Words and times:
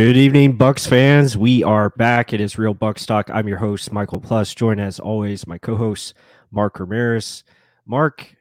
Good 0.00 0.16
evening, 0.16 0.56
Bucs 0.56 0.88
fans. 0.88 1.36
We 1.36 1.62
are 1.62 1.90
back. 1.90 2.32
It 2.32 2.40
is 2.40 2.56
Real 2.56 2.74
Bucs 2.74 3.04
Talk. 3.04 3.28
I'm 3.28 3.46
your 3.46 3.58
host, 3.58 3.92
Michael 3.92 4.18
Plus. 4.18 4.54
Joined 4.54 4.80
as 4.80 4.98
always, 4.98 5.46
my 5.46 5.58
co-host, 5.58 6.14
Mark 6.50 6.80
Ramirez. 6.80 7.44
Mark, 7.84 8.34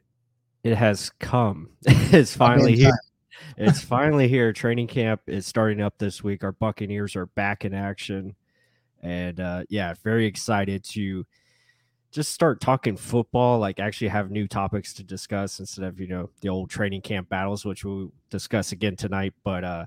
it 0.63 0.73
has 0.75 1.11
come. 1.19 1.71
it's 1.85 2.33
finally 2.33 2.77
here. 2.77 2.97
It's 3.57 3.81
finally 3.81 4.29
here. 4.29 4.53
Training 4.53 4.87
camp 4.87 5.19
is 5.27 5.45
starting 5.45 5.81
up 5.81 5.95
this 5.97 6.23
week. 6.23 6.45
Our 6.45 6.53
Buccaneers 6.53 7.17
are 7.17 7.25
back 7.25 7.65
in 7.65 7.73
action, 7.73 8.37
and 9.03 9.41
uh, 9.41 9.63
yeah, 9.67 9.95
very 10.01 10.27
excited 10.27 10.85
to 10.91 11.25
just 12.09 12.31
start 12.31 12.61
talking 12.61 12.95
football. 12.95 13.59
Like 13.59 13.81
actually 13.81 14.07
have 14.07 14.31
new 14.31 14.47
topics 14.47 14.93
to 14.93 15.03
discuss 15.03 15.59
instead 15.59 15.83
of 15.83 15.99
you 15.99 16.07
know 16.07 16.29
the 16.39 16.47
old 16.47 16.69
training 16.69 17.01
camp 17.01 17.27
battles, 17.27 17.65
which 17.65 17.83
we'll 17.83 18.13
discuss 18.29 18.71
again 18.71 18.95
tonight. 18.95 19.33
But 19.43 19.65
uh, 19.65 19.85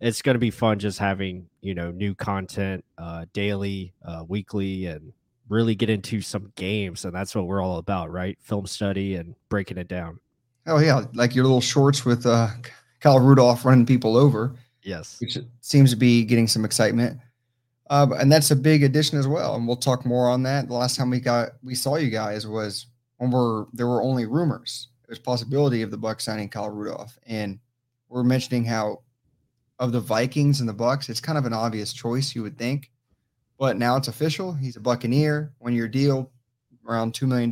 it's 0.00 0.22
going 0.22 0.34
to 0.34 0.40
be 0.40 0.50
fun 0.50 0.78
just 0.78 0.98
having 0.98 1.48
you 1.60 1.74
know 1.74 1.90
new 1.90 2.14
content 2.14 2.84
uh, 2.98 3.24
daily, 3.32 3.92
uh, 4.04 4.24
weekly, 4.26 4.86
and 4.86 5.12
really 5.48 5.74
get 5.74 5.90
into 5.90 6.20
some 6.20 6.52
games, 6.56 7.04
and 7.04 7.14
that's 7.14 7.34
what 7.34 7.46
we're 7.46 7.62
all 7.62 7.78
about, 7.78 8.10
right? 8.10 8.38
Film 8.40 8.66
study 8.66 9.16
and 9.16 9.34
breaking 9.48 9.78
it 9.78 9.88
down. 9.88 10.18
Oh 10.66 10.78
yeah, 10.78 11.04
like 11.14 11.34
your 11.34 11.44
little 11.44 11.60
shorts 11.60 12.04
with 12.04 12.26
uh, 12.26 12.48
Kyle 13.00 13.20
Rudolph 13.20 13.64
running 13.64 13.86
people 13.86 14.16
over. 14.16 14.54
Yes, 14.82 15.18
which 15.20 15.38
seems 15.60 15.90
to 15.90 15.96
be 15.96 16.24
getting 16.24 16.48
some 16.48 16.64
excitement. 16.64 17.18
Uh, 17.88 18.08
and 18.18 18.30
that's 18.32 18.50
a 18.50 18.56
big 18.56 18.82
addition 18.82 19.16
as 19.16 19.28
well. 19.28 19.54
And 19.54 19.66
we'll 19.66 19.76
talk 19.76 20.04
more 20.04 20.28
on 20.28 20.42
that. 20.42 20.66
The 20.66 20.74
last 20.74 20.96
time 20.96 21.10
we 21.10 21.20
got 21.20 21.50
we 21.62 21.74
saw 21.74 21.96
you 21.96 22.10
guys 22.10 22.46
was 22.46 22.86
when 23.18 23.30
we're 23.30 23.66
there 23.72 23.86
were 23.86 24.02
only 24.02 24.26
rumors. 24.26 24.88
There's 25.06 25.20
possibility 25.20 25.82
of 25.82 25.92
the 25.92 25.98
Bucs 25.98 26.22
signing 26.22 26.48
Kyle 26.48 26.68
Rudolph, 26.68 27.16
and 27.26 27.60
we're 28.08 28.24
mentioning 28.24 28.64
how 28.64 29.02
of 29.78 29.92
the 29.92 30.00
Vikings 30.00 30.60
and 30.60 30.68
the 30.68 30.74
Bucs, 30.74 31.08
it's 31.08 31.20
kind 31.20 31.38
of 31.38 31.44
an 31.44 31.52
obvious 31.52 31.92
choice, 31.92 32.34
you 32.34 32.42
would 32.42 32.58
think. 32.58 32.90
But 33.58 33.76
now 33.76 33.96
it's 33.96 34.08
official. 34.08 34.52
He's 34.52 34.76
a 34.76 34.80
Buccaneer. 34.80 35.52
One 35.58 35.74
year 35.74 35.88
deal, 35.88 36.30
around 36.86 37.14
$2 37.14 37.26
million. 37.26 37.50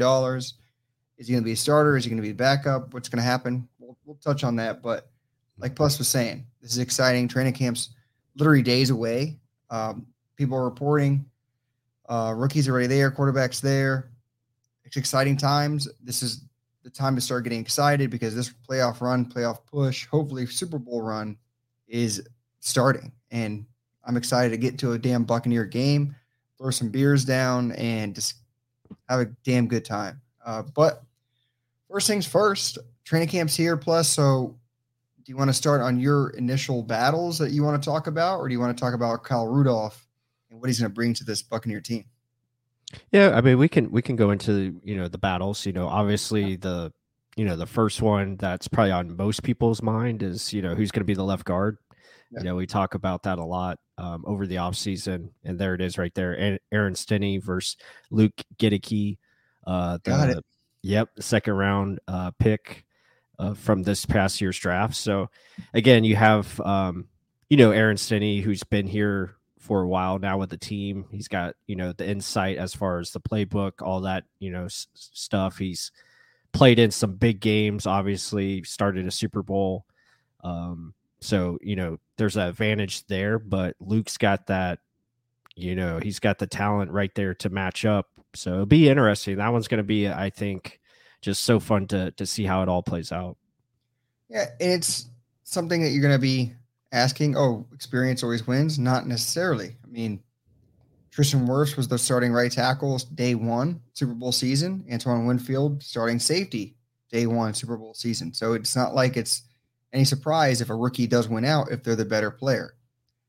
Is 1.17 1.27
he 1.27 1.33
going 1.33 1.43
to 1.43 1.47
be 1.47 1.53
a 1.53 1.57
starter? 1.57 1.97
Is 1.97 2.05
he 2.05 2.11
going 2.11 2.21
to 2.21 2.27
be 2.27 2.33
a 2.33 2.35
backup? 2.35 2.93
What's 2.93 3.09
going 3.09 3.19
to 3.19 3.23
happen? 3.23 3.69
We'll, 3.79 3.97
we'll 4.05 4.17
touch 4.17 4.45
on 4.45 4.57
that. 4.57 4.83
But 4.83 5.11
like 5.59 5.75
Plus 5.75 5.99
was 5.99 6.09
saying, 6.09 6.47
this 6.61 6.73
is 6.73 6.79
exciting. 6.79 7.29
Training 7.29 7.53
camp's 7.53 7.91
literally 8.37 8.63
days 8.63 8.91
away. 8.91 9.39
Um, 9.71 10.07
people 10.37 10.57
are 10.57 10.65
reporting. 10.65 11.25
Uh, 12.09 12.35
rookies 12.37 12.69
already 12.69 12.87
there, 12.87 13.11
quarterbacks 13.11 13.61
there. 13.61 14.11
It's 14.85 14.97
exciting 14.97 15.37
times. 15.37 15.89
This 16.03 16.23
is 16.23 16.45
the 16.83 16.91
time 16.91 17.15
to 17.15 17.21
start 17.21 17.45
getting 17.45 17.61
excited 17.61 18.11
because 18.11 18.35
this 18.35 18.53
playoff 18.69 19.01
run, 19.01 19.25
playoff 19.25 19.61
push, 19.65 20.07
hopefully 20.07 20.45
Super 20.47 20.79
Bowl 20.79 21.01
run 21.01 21.39
is 21.89 22.27
starting. 22.61 23.13
And 23.31 23.67
I'm 24.05 24.17
excited 24.17 24.51
to 24.51 24.57
get 24.57 24.79
to 24.79 24.93
a 24.93 24.99
damn 24.99 25.25
Buccaneer 25.25 25.65
game, 25.65 26.15
throw 26.59 26.71
some 26.71 26.91
beers 26.91 27.25
down, 27.25 27.73
and 27.73 28.15
just 28.15 28.35
have 29.09 29.21
a 29.21 29.27
damn 29.45 29.67
good 29.67 29.85
time. 29.85 30.21
Uh, 30.45 30.63
but 30.75 31.03
first 31.91 32.07
things 32.07 32.27
first, 32.27 32.79
training 33.05 33.29
camp's 33.29 33.57
here. 33.57 33.77
Plus, 33.77 34.09
so 34.09 34.57
do 35.25 35.33
you 35.33 35.37
want 35.37 35.49
to 35.49 35.55
start 35.55 35.81
on 35.81 35.99
your 35.99 36.31
initial 36.31 36.83
battles 36.83 37.39
that 37.39 37.51
you 37.51 37.63
want 37.63 37.83
to 37.83 37.89
talk 37.89 38.07
about, 38.07 38.39
or 38.41 38.49
do 38.49 38.53
you 38.53 38.61
want 38.61 38.77
to 38.77 38.81
talk 38.81 38.95
about 38.95 39.25
Kyle 39.25 39.47
Rudolph 39.47 40.07
and 40.51 40.61
what 40.61 40.69
he's 40.69 40.79
going 40.79 40.91
to 40.91 40.95
bring 40.95 41.15
to 41.15 41.25
this 41.25 41.43
Buccaneer 41.43 41.81
team? 41.81 42.05
Yeah, 43.11 43.31
I 43.35 43.41
mean, 43.41 43.59
we 43.59 43.69
can 43.69 43.91
we 43.91 44.03
can 44.03 44.17
go 44.17 44.31
into 44.31 44.81
you 44.85 44.97
know 44.97 45.09
the 45.09 45.19
battles. 45.19 45.65
You 45.67 45.73
know, 45.73 45.89
obviously 45.89 46.57
the 46.57 46.93
you 47.37 47.45
know 47.45 47.57
the 47.57 47.67
first 47.67 48.03
one 48.03 48.37
that's 48.37 48.69
probably 48.69 48.93
on 48.93 49.17
most 49.17 49.43
people's 49.43 49.83
mind 49.83 50.23
is 50.23 50.53
you 50.53 50.63
know 50.63 50.75
who's 50.75 50.91
going 50.91 51.01
to 51.01 51.07
be 51.07 51.15
the 51.15 51.25
left 51.25 51.45
guard 51.45 51.79
yeah. 52.31 52.41
you 52.41 52.45
know 52.45 52.57
we 52.57 52.67
talk 52.67 52.95
about 52.95 53.23
that 53.23 53.39
a 53.39 53.45
lot 53.45 53.79
um, 53.99 54.25
over 54.27 54.47
the 54.47 54.57
offseason 54.57 55.31
and 55.45 55.59
there 55.59 55.75
it 55.75 55.81
is 55.81 55.99
right 55.99 56.15
there 56.15 56.59
aaron 56.73 56.95
stinnie 56.95 57.39
versus 57.39 57.77
luke 58.11 58.41
Goedeke. 58.59 59.19
uh 59.67 59.99
the, 60.05 60.11
Got 60.11 60.31
it. 60.31 60.45
yep 60.83 61.09
second 61.19 61.55
round 61.55 62.01
uh 62.09 62.31
pick 62.39 62.85
uh, 63.39 63.55
from 63.55 63.83
this 63.83 64.07
past 64.07 64.41
year's 64.41 64.59
draft 64.59 64.95
so 64.95 65.29
again 65.73 66.05
you 66.05 66.17
have 66.17 66.61
um 66.61 67.07
you 67.51 67.57
know 67.57 67.73
aaron 67.73 67.97
stinnie 67.97 68.41
who's 68.41 68.63
been 68.63 68.87
here 68.87 69.37
for 69.59 69.81
a 69.83 69.89
while 69.89 70.19
now 70.19 70.37
with 70.37 70.51
the 70.51 70.59
team 70.59 71.07
he's 71.11 71.27
got 71.27 71.55
you 71.67 71.75
know 71.75 71.93
the 71.93 72.07
insight 72.09 72.59
as 72.59 72.75
far 72.75 72.99
as 72.99 73.11
the 73.13 73.21
playbook 73.21 73.73
all 73.81 74.03
that 74.03 74.25
you 74.39 74.51
know 74.51 74.67
s- 74.67 74.89
stuff 74.95 75.57
he's 75.57 75.91
played 76.55 76.79
in 76.79 76.91
some 76.91 77.17
big 77.17 77.41
games, 77.41 77.87
obviously, 77.87 78.63
started 78.63 79.07
a 79.07 79.11
Super 79.11 79.43
Bowl. 79.43 79.85
Um, 80.43 80.95
so, 81.21 81.59
you 81.61 81.77
know, 81.77 81.99
there's 82.17 82.37
an 82.37 82.49
advantage 82.49 83.07
there, 83.07 83.39
but 83.39 83.77
Luke's 83.81 84.17
got 84.17 84.47
that, 84.47 84.79
you 85.57 85.75
know, 85.75 85.99
he's 85.99 86.21
got 86.21 86.39
the 86.39 86.47
talent 86.47 86.91
right 86.91 87.15
there 87.15 87.35
to 87.35 87.51
match 87.51 87.85
up. 87.85 88.09
So 88.35 88.55
it'll 88.55 88.67
be 88.67 88.89
interesting. 88.89 89.37
That 89.37 89.53
one's 89.53 89.69
going 89.69 89.79
to 89.79 89.85
be, 89.85 90.09
I 90.09 90.31
think, 90.31 90.81
just 91.21 91.45
so 91.45 91.59
fun 91.61 91.87
to 91.89 92.11
to 92.13 92.27
see 92.27 92.45
how 92.45 92.63
it 92.63 92.69
all 92.69 92.83
plays 92.83 93.13
out. 93.13 93.37
Yeah, 94.29 94.47
it's 94.61 95.07
something 95.45 95.83
that 95.83 95.91
you're 95.91 96.03
going 96.03 96.15
to 96.15 96.19
be 96.19 96.55
asking. 96.93 97.37
Oh, 97.37 97.67
experience 97.73 98.23
always 98.23 98.47
wins. 98.47 98.79
Not 98.79 99.07
necessarily. 99.07 99.77
I 99.85 99.87
mean, 99.87 100.23
Tristan 101.15 101.47
Wirfs 101.47 101.77
was 101.77 101.87
the 101.87 101.97
starting 101.97 102.33
right 102.33 102.51
tackle 102.51 102.99
day 103.15 103.37
one 103.37 103.81
Super 103.93 104.15
Bowl 104.15 104.33
season. 104.33 104.85
Antoine 104.93 105.27
Winfield 105.27 105.81
starting 105.81 106.19
safety 106.19 106.75
day 107.09 107.29
one 107.29 107.55
Super 107.55 107.77
Bowl 107.77 107.95
season. 107.95 108.35
So 108.35 108.55
it's 108.55 108.75
not 108.75 108.97
like 108.97 109.17
it's 109.17 109.43
any 109.93 110.05
surprise 110.05 110.61
if 110.61 110.71
a 110.71 110.75
rookie 110.75 111.07
does 111.07 111.29
win 111.29 111.45
out 111.45 111.71
if 111.71 111.85
they're 111.85 111.95
the 111.95 112.05
better 112.05 112.33
player. 112.33 112.75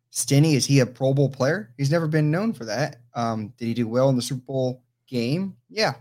Stinnie, 0.10 0.56
is 0.56 0.66
he 0.66 0.80
a 0.80 0.86
Pro 0.88 1.14
Bowl 1.14 1.30
player? 1.30 1.76
He's 1.78 1.92
never 1.92 2.08
been 2.08 2.32
known 2.32 2.54
for 2.54 2.66
that. 2.66 3.02
Um, 3.14 3.54
did 3.56 3.68
he 3.68 3.76
do 3.76 3.88
well 3.88 4.10
in 4.10 4.16
the 4.16 4.24
Super 4.24 4.42
Bowl 4.42 4.82
game? 5.06 5.56
Yeah. 5.70 5.94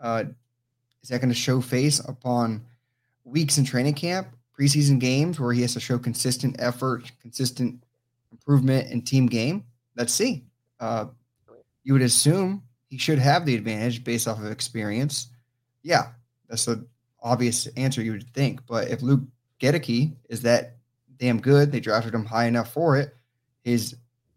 Uh, 0.00 0.24
is 1.04 1.10
that 1.10 1.20
going 1.20 1.28
to 1.28 1.36
show 1.36 1.60
face 1.60 2.00
upon 2.00 2.66
weeks 3.22 3.58
in 3.58 3.64
training 3.64 3.94
camp, 3.94 4.26
preseason 4.58 4.98
games 4.98 5.38
where 5.38 5.52
he 5.52 5.62
has 5.62 5.74
to 5.74 5.80
show 5.80 6.00
consistent 6.00 6.56
effort, 6.58 7.12
consistent 7.22 7.84
improvement 8.32 8.90
in 8.90 9.02
team 9.02 9.26
game? 9.26 9.66
Let's 9.94 10.12
see 10.12 10.45
uh, 10.80 11.06
you 11.82 11.92
would 11.92 12.02
assume 12.02 12.62
he 12.88 12.98
should 12.98 13.18
have 13.18 13.46
the 13.46 13.54
advantage 13.54 14.04
based 14.04 14.28
off 14.28 14.38
of 14.38 14.50
experience. 14.50 15.28
Yeah, 15.82 16.08
that's 16.48 16.64
the 16.64 16.86
obvious 17.22 17.66
answer 17.76 18.02
you 18.02 18.12
would 18.12 18.28
think. 18.34 18.66
But 18.66 18.88
if 18.88 19.02
Luke 19.02 19.22
Goedeke 19.60 20.14
is 20.28 20.42
that 20.42 20.76
damn 21.16 21.40
good, 21.40 21.72
they 21.72 21.80
drafted 21.80 22.14
him 22.14 22.24
high 22.24 22.46
enough 22.46 22.72
for 22.72 22.96
it. 22.96 23.14
His 23.62 23.96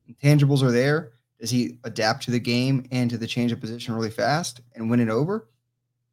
intangibles 0.09 0.63
are 0.63 0.71
there. 0.71 1.11
Does 1.39 1.49
he 1.49 1.77
adapt 1.83 2.23
to 2.23 2.31
the 2.31 2.39
game 2.39 2.85
and 2.91 3.09
to 3.09 3.17
the 3.17 3.27
change 3.27 3.51
of 3.51 3.61
position 3.61 3.95
really 3.95 4.09
fast 4.09 4.61
and 4.75 4.89
win 4.89 4.99
it 4.99 5.09
over? 5.09 5.47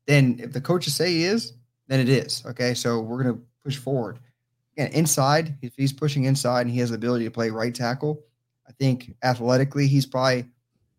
Then, 0.07 0.39
if 0.41 0.53
the 0.53 0.61
coaches 0.61 0.95
say 0.95 1.11
he 1.11 1.25
is, 1.25 1.55
then 1.89 1.99
it 1.99 2.09
is. 2.09 2.45
Okay, 2.47 2.75
so 2.75 3.01
we're 3.01 3.23
gonna 3.23 3.39
push 3.65 3.77
forward. 3.77 4.19
Again, 4.77 4.93
inside, 4.93 5.57
if 5.63 5.75
he's 5.75 5.93
pushing 5.93 6.25
inside 6.25 6.63
and 6.63 6.71
he 6.71 6.79
has 6.81 6.91
the 6.91 6.97
ability 6.97 7.25
to 7.25 7.31
play 7.31 7.51
right 7.51 7.75
tackle, 7.75 8.23
I 8.69 8.72
think 8.72 9.15
athletically, 9.22 9.87
he's 9.87 10.06
probably 10.06 10.44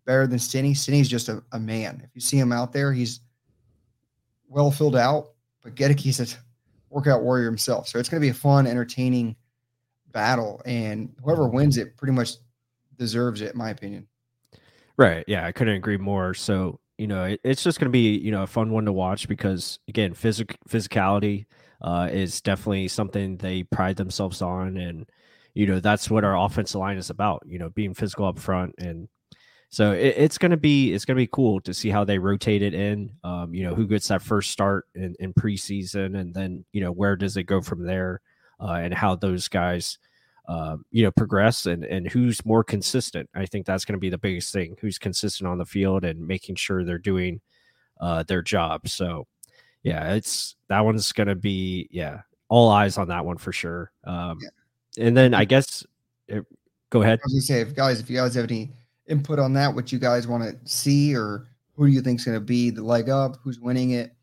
better 0.06 0.26
than 0.26 0.40
Stinnie. 0.40 0.74
Stinnie's 0.74 1.10
just 1.10 1.28
a, 1.28 1.44
a 1.52 1.60
man. 1.60 2.02
If 2.04 2.12
you 2.16 2.22
see 2.22 2.40
him 2.40 2.52
out 2.52 2.72
there, 2.72 2.94
he's 2.94 3.20
well 4.48 4.72
filled 4.72 4.96
out, 4.96 5.34
but 5.62 5.76
Goedeke's 5.76 6.20
a 6.22 6.38
workout 6.90 7.24
warrior 7.24 7.46
himself. 7.46 7.90
So 7.90 8.00
it's 8.00 8.08
going 8.08 8.22
to 8.22 8.26
be 8.26 8.32
a 8.32 8.34
fun, 8.34 8.66
entertaining 8.66 9.36
battle. 10.14 10.62
And 10.66 11.14
whoever 11.22 11.50
wins 11.50 11.78
it 11.78 11.98
pretty 11.98 12.14
much 12.14 12.36
deserves 12.98 13.42
it, 13.42 13.52
in 13.52 13.58
my 13.58 13.72
opinion. 13.72 14.08
Right. 14.96 15.26
Yeah. 15.28 15.46
I 15.46 15.52
couldn't 15.52 15.76
agree 15.76 15.98
more. 15.98 16.34
So, 16.34 16.80
you 16.98 17.08
know, 17.08 17.26
it, 17.26 17.42
it's 17.44 17.64
just 17.64 17.80
going 17.80 17.92
to 17.92 17.92
be, 17.92 18.18
you 18.18 18.32
know, 18.32 18.44
a 18.44 18.48
fun 18.48 18.72
one 18.72 18.86
to 18.86 18.94
watch 18.94 19.28
because, 19.28 19.80
again, 19.90 20.14
physic- 20.14 20.58
physicality 20.70 21.46
uh, 21.82 22.08
is 22.10 22.40
definitely 22.40 22.88
something 22.88 23.36
they 23.38 23.64
pride 23.64 23.98
themselves 23.98 24.42
on. 24.42 24.78
And, 24.78 25.06
you 25.58 25.66
know 25.66 25.80
that's 25.80 26.08
what 26.08 26.24
our 26.24 26.38
offensive 26.38 26.80
line 26.80 26.98
is 26.98 27.10
about 27.10 27.42
you 27.48 27.58
know 27.58 27.70
being 27.70 27.96
physical 27.96 28.28
up 28.28 28.38
front. 28.38 28.76
And 28.78 29.10
so 29.70 29.92
it, 29.92 30.14
it's 30.16 30.38
to 30.38 30.56
be 30.56 30.94
it's 30.94 31.06
to 31.06 31.16
be 31.16 31.26
cool 31.26 31.60
to 31.62 31.74
see 31.74 31.90
how 31.90 32.04
they 32.04 32.20
rotate 32.20 32.62
it 32.62 32.76
in 32.76 33.12
um, 33.24 33.56
you 33.56 33.64
know 33.64 33.74
who 33.74 33.88
gets 33.88 34.08
that 34.10 34.22
first 34.22 34.52
start 34.52 34.86
in, 34.94 35.16
in 35.20 35.34
preseason 35.34 36.20
and 36.20 36.32
then 36.32 36.64
you 36.74 36.82
know 36.82 36.92
where 36.92 37.16
does 37.16 37.38
it 37.38 37.46
go 37.46 37.60
from 37.60 37.84
there 37.84 38.22
uh, 38.62 38.74
and 38.74 38.94
how 38.94 39.16
those 39.16 39.48
guys 39.48 39.98
uh, 40.48 40.78
you 40.92 41.04
know 41.04 41.12
progress 41.12 41.66
and 41.66 41.84
and 41.84 42.08
who's 42.08 42.46
more 42.46 42.64
consistent. 42.64 43.28
I 43.34 43.48
think 43.48 43.66
that's 43.66 43.84
going 43.84 43.98
to 43.98 44.00
be 44.00 44.12
the 44.12 44.18
biggest 44.20 44.54
thing 44.54 44.78
who's 44.80 45.00
consistent 45.00 45.50
on 45.50 45.58
the 45.58 45.66
field 45.66 46.06
and 46.06 46.28
making 46.28 46.58
sure 46.58 46.84
they're 46.84 47.00
doing 47.00 47.42
uh, 48.00 48.22
their 48.28 48.44
job. 48.44 48.88
So 48.88 49.26
yeah 49.82 50.14
it's 50.14 50.56
that 50.70 50.86
one's 50.86 51.12
going 51.14 51.30
to 51.30 51.36
be 51.36 51.88
yeah 51.90 52.22
all 52.48 52.70
eyes 52.70 53.00
on 53.00 53.08
that 53.08 53.26
one 53.26 53.38
for 53.38 53.52
sure. 53.52 53.92
Um, 54.04 54.38
yeah 54.40 54.50
and 54.98 55.16
then 55.16 55.34
I 55.34 55.46
guess 55.46 55.86
it, 56.28 56.46
go 56.90 57.02
ahead. 57.02 57.20
Gonna 57.28 57.42
say, 57.42 57.62
if 57.62 57.76
guys, 57.76 58.00
if 58.00 58.10
you 58.10 58.18
guys 58.18 58.36
have 58.36 58.46
any 58.46 58.74
input 59.08 59.40
on 59.40 59.54
that, 59.54 59.74
what 59.74 59.92
you 59.92 60.00
guys 60.00 60.28
want 60.28 60.44
to 60.44 60.58
see, 60.70 61.16
or 61.16 61.48
who 61.76 61.88
do 61.88 61.94
you 61.94 62.02
think 62.02 62.20
is 62.20 62.26
going 62.26 62.36
to 62.36 62.42
be 62.42 62.70
the 62.70 62.84
leg 62.84 63.10
up, 63.10 63.38
who's 63.44 63.60
winning 63.60 63.92
it 63.92 64.14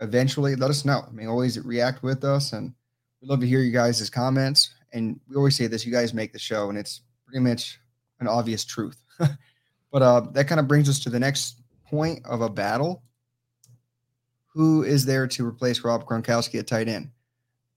eventually, 0.00 0.56
let 0.56 0.70
us 0.70 0.84
know. 0.84 1.04
I 1.06 1.12
mean, 1.12 1.28
always 1.28 1.58
react 1.60 2.02
with 2.02 2.24
us, 2.24 2.52
and 2.52 2.74
we 3.20 3.28
love 3.28 3.40
to 3.40 3.46
hear 3.46 3.60
you 3.60 3.72
guys' 3.72 4.08
comments. 4.10 4.70
And 4.92 5.18
we 5.28 5.36
always 5.36 5.56
say 5.56 5.66
this: 5.66 5.84
you 5.86 5.92
guys 5.92 6.14
make 6.14 6.32
the 6.32 6.38
show, 6.38 6.68
and 6.68 6.78
it's 6.78 7.02
pretty 7.26 7.40
much 7.40 7.78
an 8.20 8.28
obvious 8.28 8.64
truth. 8.64 9.02
but 9.18 10.02
uh, 10.02 10.20
that 10.32 10.48
kind 10.48 10.60
of 10.60 10.68
brings 10.68 10.88
us 10.88 10.98
to 11.00 11.10
the 11.10 11.20
next 11.20 11.60
point 11.86 12.24
of 12.24 12.40
a 12.40 12.48
battle. 12.48 13.02
Who 14.54 14.84
is 14.84 15.04
there 15.04 15.26
to 15.26 15.46
replace 15.46 15.82
Rob 15.82 16.06
Gronkowski 16.06 16.60
at 16.60 16.68
tight 16.68 16.88
end? 16.88 17.10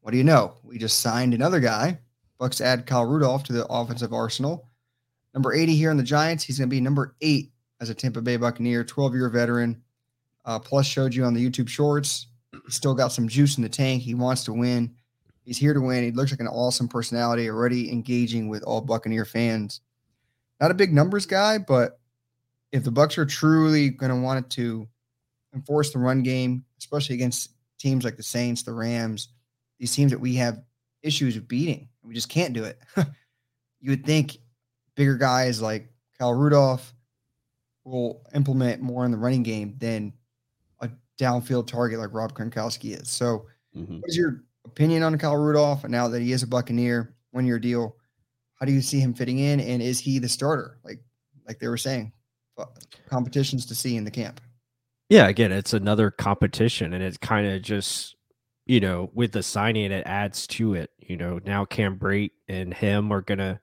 What 0.01 0.11
do 0.11 0.17
you 0.17 0.23
know? 0.23 0.53
We 0.63 0.77
just 0.77 0.99
signed 0.99 1.33
another 1.33 1.59
guy. 1.59 1.99
Bucs 2.39 2.61
add 2.61 2.85
Kyle 2.85 3.05
Rudolph 3.05 3.43
to 3.45 3.53
the 3.53 3.65
offensive 3.67 4.13
arsenal. 4.13 4.67
Number 5.33 5.53
80 5.53 5.75
here 5.75 5.91
in 5.91 5.97
the 5.97 6.03
Giants. 6.03 6.43
He's 6.43 6.57
going 6.57 6.69
to 6.69 6.75
be 6.75 6.81
number 6.81 7.15
eight 7.21 7.51
as 7.79 7.89
a 7.89 7.95
Tampa 7.95 8.21
Bay 8.21 8.37
Buccaneer, 8.37 8.83
12 8.83 9.15
year 9.15 9.29
veteran. 9.29 9.81
Uh, 10.45 10.59
plus, 10.59 10.85
showed 10.85 11.13
you 11.13 11.25
on 11.25 11.33
the 11.33 11.49
YouTube 11.49 11.67
shorts. 11.67 12.27
He's 12.65 12.75
still 12.75 12.95
got 12.95 13.11
some 13.11 13.27
juice 13.27 13.57
in 13.57 13.63
the 13.63 13.69
tank. 13.69 14.01
He 14.01 14.13
wants 14.13 14.45
to 14.45 14.53
win. 14.53 14.95
He's 15.43 15.57
here 15.57 15.73
to 15.73 15.81
win. 15.81 16.03
He 16.03 16.11
looks 16.11 16.31
like 16.31 16.39
an 16.39 16.47
awesome 16.47 16.87
personality, 16.87 17.49
already 17.49 17.91
engaging 17.91 18.49
with 18.49 18.63
all 18.63 18.81
Buccaneer 18.81 19.25
fans. 19.25 19.81
Not 20.59 20.71
a 20.71 20.75
big 20.75 20.93
numbers 20.93 21.25
guy, 21.25 21.57
but 21.57 21.99
if 22.71 22.83
the 22.83 22.91
Bucs 22.91 23.17
are 23.17 23.25
truly 23.25 23.89
going 23.89 24.09
to 24.09 24.21
want 24.21 24.49
to 24.51 24.87
enforce 25.53 25.91
the 25.91 25.99
run 25.99 26.23
game, 26.23 26.65
especially 26.79 27.15
against 27.15 27.51
teams 27.77 28.03
like 28.03 28.17
the 28.17 28.23
Saints, 28.23 28.63
the 28.63 28.73
Rams, 28.73 29.29
these 29.79 29.93
teams 29.93 30.11
that 30.11 30.19
we 30.19 30.35
have 30.35 30.61
issues 31.03 31.37
beating, 31.37 31.87
we 32.07 32.13
just 32.13 32.29
can't 32.29 32.53
do 32.53 32.63
it. 32.63 32.79
you 33.79 33.91
would 33.91 34.05
think 34.05 34.37
bigger 34.95 35.17
guys 35.17 35.61
like 35.61 35.89
Kyle 36.17 36.33
Rudolph 36.33 36.93
will 37.83 38.21
implement 38.33 38.81
more 38.81 39.05
in 39.05 39.11
the 39.11 39.17
running 39.17 39.43
game 39.43 39.75
than 39.77 40.13
a 40.81 40.89
downfield 41.19 41.67
target 41.67 41.99
like 41.99 42.13
Rob 42.13 42.33
Gronkowski 42.33 42.99
is. 42.99 43.09
So, 43.09 43.45
mm-hmm. 43.75 43.99
what 43.99 44.09
is 44.09 44.17
your 44.17 44.43
opinion 44.65 45.03
on 45.03 45.17
Kyle 45.17 45.37
Rudolph 45.37 45.83
and 45.83 45.91
now 45.91 46.07
that 46.07 46.21
he 46.21 46.31
is 46.31 46.43
a 46.43 46.47
Buccaneer, 46.47 47.15
one 47.31 47.45
year 47.45 47.59
deal? 47.59 47.95
How 48.55 48.65
do 48.65 48.71
you 48.71 48.81
see 48.81 48.99
him 48.99 49.13
fitting 49.13 49.37
in, 49.37 49.59
and 49.59 49.83
is 49.83 49.99
he 49.99 50.17
the 50.17 50.27
starter? 50.27 50.79
Like, 50.83 50.99
like 51.47 51.59
they 51.59 51.67
were 51.67 51.77
saying, 51.77 52.11
competitions 53.07 53.67
to 53.67 53.75
see 53.75 53.97
in 53.97 54.03
the 54.03 54.11
camp. 54.11 54.41
Yeah, 55.09 55.27
again, 55.27 55.51
it's 55.51 55.73
another 55.73 56.11
competition, 56.11 56.93
and 56.93 57.03
it's 57.03 57.17
kind 57.17 57.47
of 57.47 57.61
just 57.61 58.16
you 58.67 58.79
know 58.79 59.09
with 59.13 59.31
the 59.31 59.43
signing, 59.43 59.91
it 59.91 60.05
adds 60.05 60.47
to 60.47 60.73
it. 60.73 60.91
You 60.99 61.17
know, 61.17 61.39
now 61.45 61.65
Cam 61.65 61.97
Brate 61.97 62.31
and 62.47 62.73
him 62.73 63.11
are 63.11 63.21
gonna 63.21 63.59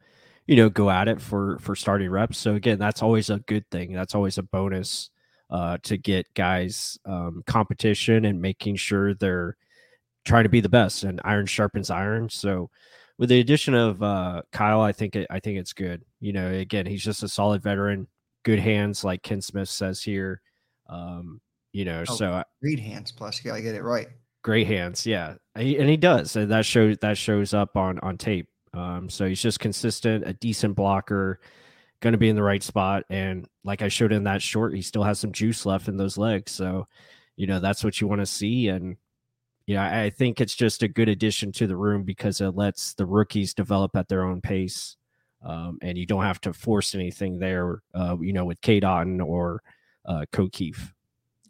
you 0.46 0.56
know 0.56 0.68
go 0.68 0.90
at 0.90 1.08
it 1.08 1.20
for 1.20 1.58
for 1.60 1.76
starting 1.76 2.10
reps. 2.10 2.38
So 2.38 2.54
again, 2.54 2.78
that's 2.78 3.02
always 3.02 3.30
a 3.30 3.38
good 3.40 3.68
thing. 3.70 3.92
That's 3.92 4.14
always 4.14 4.38
a 4.38 4.42
bonus 4.42 5.10
uh, 5.50 5.78
to 5.84 5.96
get 5.96 6.32
guys 6.34 6.98
um, 7.04 7.42
competition 7.46 8.24
and 8.24 8.40
making 8.40 8.76
sure 8.76 9.14
they're 9.14 9.56
trying 10.24 10.44
to 10.44 10.48
be 10.50 10.60
the 10.60 10.68
best. 10.68 11.04
And 11.04 11.20
iron 11.24 11.46
sharpens 11.46 11.90
iron. 11.90 12.28
So 12.30 12.70
with 13.18 13.28
the 13.28 13.40
addition 13.40 13.74
of 13.74 14.02
uh, 14.02 14.42
Kyle, 14.52 14.80
I 14.80 14.92
think 14.92 15.16
it, 15.16 15.26
I 15.30 15.38
think 15.40 15.58
it's 15.58 15.72
good. 15.72 16.02
You 16.20 16.32
know, 16.32 16.50
again, 16.50 16.86
he's 16.86 17.04
just 17.04 17.22
a 17.22 17.28
solid 17.28 17.62
veteran 17.62 18.08
good 18.44 18.60
hands, 18.60 19.02
like 19.02 19.22
Ken 19.22 19.40
Smith 19.40 19.68
says 19.68 20.02
here. 20.02 20.40
Um, 20.88 21.40
you 21.72 21.84
know, 21.84 22.04
oh, 22.06 22.14
so 22.14 22.42
great 22.62 22.78
hands. 22.78 23.10
Plus, 23.10 23.42
you 23.42 23.50
gotta 23.50 23.62
get 23.62 23.74
it 23.74 23.82
right. 23.82 24.08
Great 24.44 24.66
hands, 24.66 25.06
yeah, 25.06 25.34
and 25.56 25.88
he 25.88 25.96
does, 25.96 26.36
and 26.36 26.50
that 26.50 26.64
shows 26.66 26.98
that 26.98 27.18
shows 27.18 27.54
up 27.54 27.76
on 27.76 27.98
on 28.00 28.16
tape. 28.18 28.48
Um, 28.72 29.08
so 29.08 29.26
he's 29.26 29.40
just 29.40 29.58
consistent, 29.58 30.28
a 30.28 30.34
decent 30.34 30.76
blocker, 30.76 31.40
going 32.00 32.12
to 32.12 32.18
be 32.18 32.28
in 32.28 32.36
the 32.36 32.42
right 32.42 32.62
spot, 32.62 33.04
and 33.08 33.48
like 33.64 33.82
I 33.82 33.88
showed 33.88 34.12
in 34.12 34.24
that 34.24 34.42
short, 34.42 34.74
he 34.74 34.82
still 34.82 35.02
has 35.02 35.18
some 35.18 35.32
juice 35.32 35.64
left 35.64 35.88
in 35.88 35.96
those 35.96 36.18
legs. 36.18 36.52
So, 36.52 36.86
you 37.36 37.46
know, 37.46 37.58
that's 37.58 37.82
what 37.82 38.00
you 38.00 38.06
want 38.06 38.20
to 38.20 38.26
see, 38.26 38.68
and 38.68 38.96
yeah, 39.66 40.02
I 40.02 40.10
think 40.10 40.40
it's 40.40 40.54
just 40.54 40.82
a 40.82 40.88
good 40.88 41.08
addition 41.08 41.50
to 41.52 41.66
the 41.66 41.76
room 41.76 42.02
because 42.04 42.42
it 42.42 42.50
lets 42.50 42.92
the 42.92 43.06
rookies 43.06 43.54
develop 43.54 43.96
at 43.96 44.08
their 44.08 44.24
own 44.24 44.42
pace 44.42 44.96
um, 45.44 45.78
and 45.82 45.98
you 45.98 46.06
don't 46.06 46.22
have 46.22 46.40
to 46.42 46.52
force 46.52 46.94
anything 46.94 47.38
there. 47.38 47.82
Uh, 47.94 48.16
you 48.20 48.32
know, 48.32 48.44
with 48.44 48.60
Otton 48.60 49.24
or 49.24 49.62
uh, 50.06 50.24
Kieft. 50.32 50.92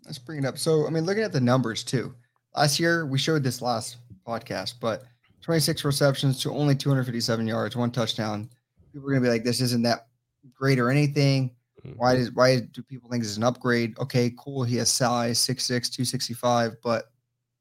Let's 0.04 0.18
bring 0.18 0.40
it 0.40 0.44
up. 0.44 0.58
So, 0.58 0.86
I 0.86 0.90
mean, 0.90 1.04
looking 1.04 1.22
at 1.22 1.32
the 1.32 1.40
numbers 1.40 1.82
too. 1.82 2.14
Last 2.56 2.78
year, 2.78 3.06
we 3.06 3.18
showed 3.18 3.42
this 3.42 3.60
last 3.60 3.96
podcast, 4.26 4.74
but 4.80 5.04
26 5.42 5.84
receptions 5.84 6.40
to 6.42 6.50
only 6.50 6.74
257 6.74 7.46
yards, 7.46 7.76
one 7.76 7.90
touchdown. 7.90 8.48
People 8.92 9.08
are 9.08 9.12
gonna 9.12 9.24
be 9.24 9.28
like, 9.28 9.44
"This 9.44 9.60
isn't 9.60 9.82
that 9.82 10.06
great 10.52 10.78
or 10.78 10.90
anything." 10.90 11.50
Mm-hmm. 11.84 11.98
Why 11.98 12.14
does 12.14 12.30
why 12.32 12.60
do 12.60 12.82
people 12.82 13.10
think 13.10 13.22
this 13.22 13.32
is 13.32 13.36
an 13.36 13.42
upgrade? 13.42 13.98
Okay, 13.98 14.32
cool. 14.38 14.62
He 14.62 14.76
has 14.76 14.90
size 14.90 15.38
6'6", 15.38 15.90
265, 15.90 16.76
but 16.82 17.10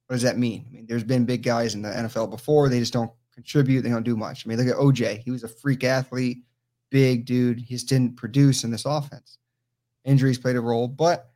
what 0.07 0.15
does 0.15 0.21
that 0.21 0.37
mean? 0.37 0.65
I 0.69 0.73
mean, 0.73 0.85
there's 0.87 1.03
been 1.03 1.25
big 1.25 1.43
guys 1.43 1.75
in 1.75 1.81
the 1.81 1.89
NFL 1.89 2.29
before. 2.29 2.69
They 2.69 2.79
just 2.79 2.93
don't 2.93 3.11
contribute. 3.33 3.81
They 3.81 3.89
don't 3.89 4.03
do 4.03 4.15
much. 4.15 4.45
I 4.45 4.49
mean, 4.49 4.59
look 4.59 4.67
at 4.67 4.79
OJ. 4.79 5.23
He 5.23 5.31
was 5.31 5.43
a 5.43 5.47
freak 5.47 5.83
athlete, 5.83 6.43
big 6.91 7.25
dude. 7.25 7.59
He 7.59 7.73
just 7.73 7.89
didn't 7.89 8.15
produce 8.15 8.63
in 8.63 8.71
this 8.71 8.85
offense. 8.85 9.39
Injuries 10.05 10.37
played 10.37 10.55
a 10.55 10.61
role, 10.61 10.87
but 10.87 11.32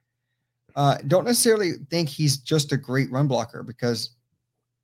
uh, 0.78 0.96
don't 1.08 1.26
necessarily 1.26 1.74
think 1.90 2.08
he's 2.08 2.38
just 2.38 2.72
a 2.72 2.78
great 2.78 3.12
run 3.12 3.28
blocker 3.28 3.64
because 3.64 4.12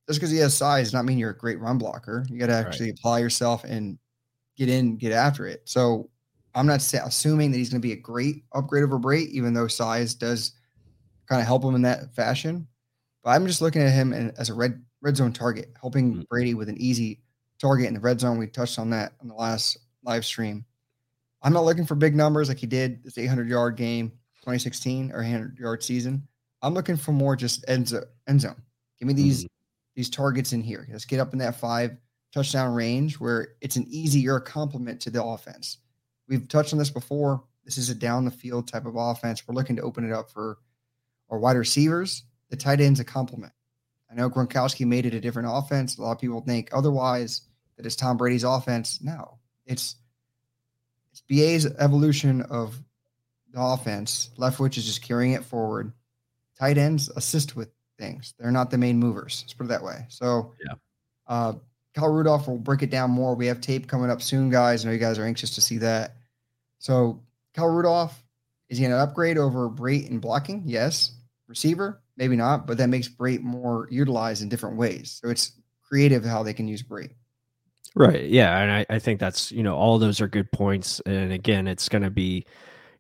just 0.07 0.19
because 0.19 0.31
he 0.31 0.39
has 0.39 0.57
size 0.57 0.87
does 0.87 0.93
not 0.93 1.05
mean 1.05 1.19
you're 1.19 1.29
a 1.29 1.37
great 1.37 1.59
run 1.59 1.77
blocker. 1.77 2.25
You 2.29 2.39
got 2.39 2.47
to 2.47 2.53
actually 2.53 2.87
right. 2.87 2.99
apply 2.99 3.19
yourself 3.19 3.63
and 3.63 3.99
get 4.57 4.69
in, 4.69 4.97
get 4.97 5.11
after 5.11 5.45
it. 5.45 5.61
So 5.65 6.09
I'm 6.55 6.65
not 6.65 6.81
assuming 6.81 7.51
that 7.51 7.59
he's 7.59 7.69
going 7.69 7.79
to 7.79 7.87
be 7.87 7.93
a 7.93 7.97
great 7.97 8.43
upgrade 8.53 8.83
over 8.83 8.97
Brate, 8.97 9.29
even 9.29 9.53
though 9.53 9.67
size 9.67 10.15
does 10.15 10.53
kind 11.29 11.39
of 11.39 11.45
help 11.45 11.63
him 11.63 11.75
in 11.75 11.83
that 11.83 12.13
fashion. 12.15 12.67
But 13.23 13.29
I'm 13.29 13.45
just 13.45 13.61
looking 13.61 13.83
at 13.83 13.93
him 13.93 14.13
as 14.13 14.49
a 14.49 14.55
red 14.55 14.83
red 15.01 15.15
zone 15.15 15.31
target, 15.31 15.73
helping 15.79 16.11
mm-hmm. 16.11 16.21
Brady 16.27 16.55
with 16.55 16.69
an 16.69 16.81
easy 16.81 17.21
target 17.59 17.87
in 17.87 17.93
the 17.93 17.99
red 17.99 18.19
zone. 18.19 18.39
We 18.39 18.47
touched 18.47 18.79
on 18.79 18.89
that 18.89 19.13
on 19.21 19.27
the 19.27 19.35
last 19.35 19.77
live 20.03 20.25
stream. 20.25 20.65
I'm 21.43 21.53
not 21.53 21.65
looking 21.65 21.85
for 21.85 21.93
big 21.93 22.15
numbers 22.15 22.49
like 22.49 22.57
he 22.57 22.67
did 22.67 23.03
this 23.03 23.19
800 23.19 23.47
yard 23.47 23.77
game 23.77 24.11
2016 24.43 25.11
or 25.13 25.17
100 25.17 25.57
yard 25.57 25.81
season. 25.81 26.27
I'm 26.61 26.73
looking 26.73 26.97
for 26.97 27.13
more 27.13 27.37
just 27.37 27.63
end 27.67 27.87
zone. 27.87 28.03
End 28.27 28.41
zone. 28.41 28.61
Give 28.99 29.07
me 29.07 29.13
these 29.13 29.39
mm-hmm. 29.39 29.53
these 29.95 30.09
targets 30.09 30.51
in 30.51 30.61
here. 30.61 30.85
Let's 30.91 31.05
get 31.05 31.21
up 31.21 31.31
in 31.31 31.39
that 31.39 31.55
five 31.55 31.95
touchdown 32.33 32.73
range 32.73 33.19
where 33.19 33.55
it's 33.61 33.77
an 33.77 33.85
easier 33.89 34.39
complement 34.39 34.99
to 35.01 35.09
the 35.09 35.23
offense. 35.23 35.77
We've 36.27 36.47
touched 36.47 36.73
on 36.73 36.79
this 36.79 36.89
before. 36.89 37.43
This 37.63 37.77
is 37.77 37.89
a 37.89 37.95
down 37.95 38.25
the 38.25 38.31
field 38.31 38.67
type 38.67 38.85
of 38.85 38.95
offense. 38.97 39.47
We're 39.47 39.55
looking 39.55 39.77
to 39.77 39.81
open 39.81 40.05
it 40.05 40.13
up 40.13 40.29
for 40.29 40.57
our 41.29 41.39
wide 41.39 41.55
receivers. 41.55 42.23
The 42.49 42.57
tight 42.57 42.81
end's 42.81 42.99
a 42.99 43.05
complement. 43.05 43.53
I 44.11 44.15
know 44.15 44.29
Gronkowski 44.29 44.85
made 44.85 45.05
it 45.05 45.13
a 45.13 45.21
different 45.21 45.47
offense. 45.51 45.97
A 45.97 46.01
lot 46.01 46.11
of 46.11 46.19
people 46.19 46.41
think 46.41 46.69
otherwise 46.73 47.41
that 47.77 47.85
it's 47.85 47.95
Tom 47.95 48.17
Brady's 48.17 48.43
offense. 48.43 48.99
No, 49.01 49.39
it's 49.65 49.95
it's 51.11 51.21
BA's 51.29 51.65
evolution 51.77 52.41
of 52.43 52.81
offense. 53.61 54.29
Leftwich 54.37 54.77
is 54.77 54.85
just 54.85 55.01
carrying 55.01 55.33
it 55.33 55.45
forward. 55.45 55.91
Tight 56.59 56.77
ends 56.77 57.09
assist 57.15 57.55
with 57.55 57.69
things. 57.99 58.33
They're 58.39 58.51
not 58.51 58.71
the 58.71 58.77
main 58.77 58.97
movers. 58.97 59.43
Let's 59.43 59.53
put 59.53 59.65
it 59.65 59.69
that 59.69 59.83
way. 59.83 60.05
So 60.09 60.53
yeah. 60.65 60.73
Uh, 61.27 61.53
Kyle 61.95 62.11
Rudolph 62.11 62.47
will 62.47 62.57
break 62.57 62.81
it 62.81 62.89
down 62.89 63.11
more. 63.11 63.35
We 63.35 63.47
have 63.47 63.61
tape 63.61 63.87
coming 63.87 64.09
up 64.09 64.21
soon, 64.21 64.49
guys. 64.49 64.83
I 64.83 64.87
know 64.87 64.93
you 64.93 64.99
guys 64.99 65.19
are 65.19 65.25
anxious 65.25 65.55
to 65.55 65.61
see 65.61 65.77
that. 65.77 66.15
So 66.79 67.21
Kyle 67.53 67.67
Rudolph, 67.67 68.23
is 68.69 68.79
he 68.79 68.85
an 68.85 68.91
upgrade 68.93 69.37
over 69.37 69.69
Brate 69.69 70.09
in 70.09 70.19
blocking? 70.19 70.63
Yes. 70.65 71.11
Receiver, 71.47 72.01
maybe 72.17 72.35
not, 72.35 72.65
but 72.65 72.77
that 72.79 72.89
makes 72.89 73.07
Brate 73.07 73.41
more 73.41 73.87
utilized 73.91 74.41
in 74.41 74.49
different 74.49 74.77
ways. 74.77 75.19
So 75.21 75.29
it's 75.29 75.51
creative 75.87 76.25
how 76.25 76.41
they 76.41 76.53
can 76.53 76.67
use 76.67 76.81
Brate. 76.81 77.11
Right. 77.95 78.27
Yeah. 78.27 78.57
And 78.57 78.71
I, 78.71 78.85
I 78.89 78.97
think 78.97 79.19
that's, 79.19 79.51
you 79.51 79.61
know, 79.61 79.75
all 79.75 79.99
those 79.99 80.19
are 80.19 80.27
good 80.27 80.51
points. 80.51 80.99
And 81.05 81.31
again, 81.31 81.67
it's 81.67 81.89
going 81.89 82.01
to 82.01 82.09
be, 82.09 82.47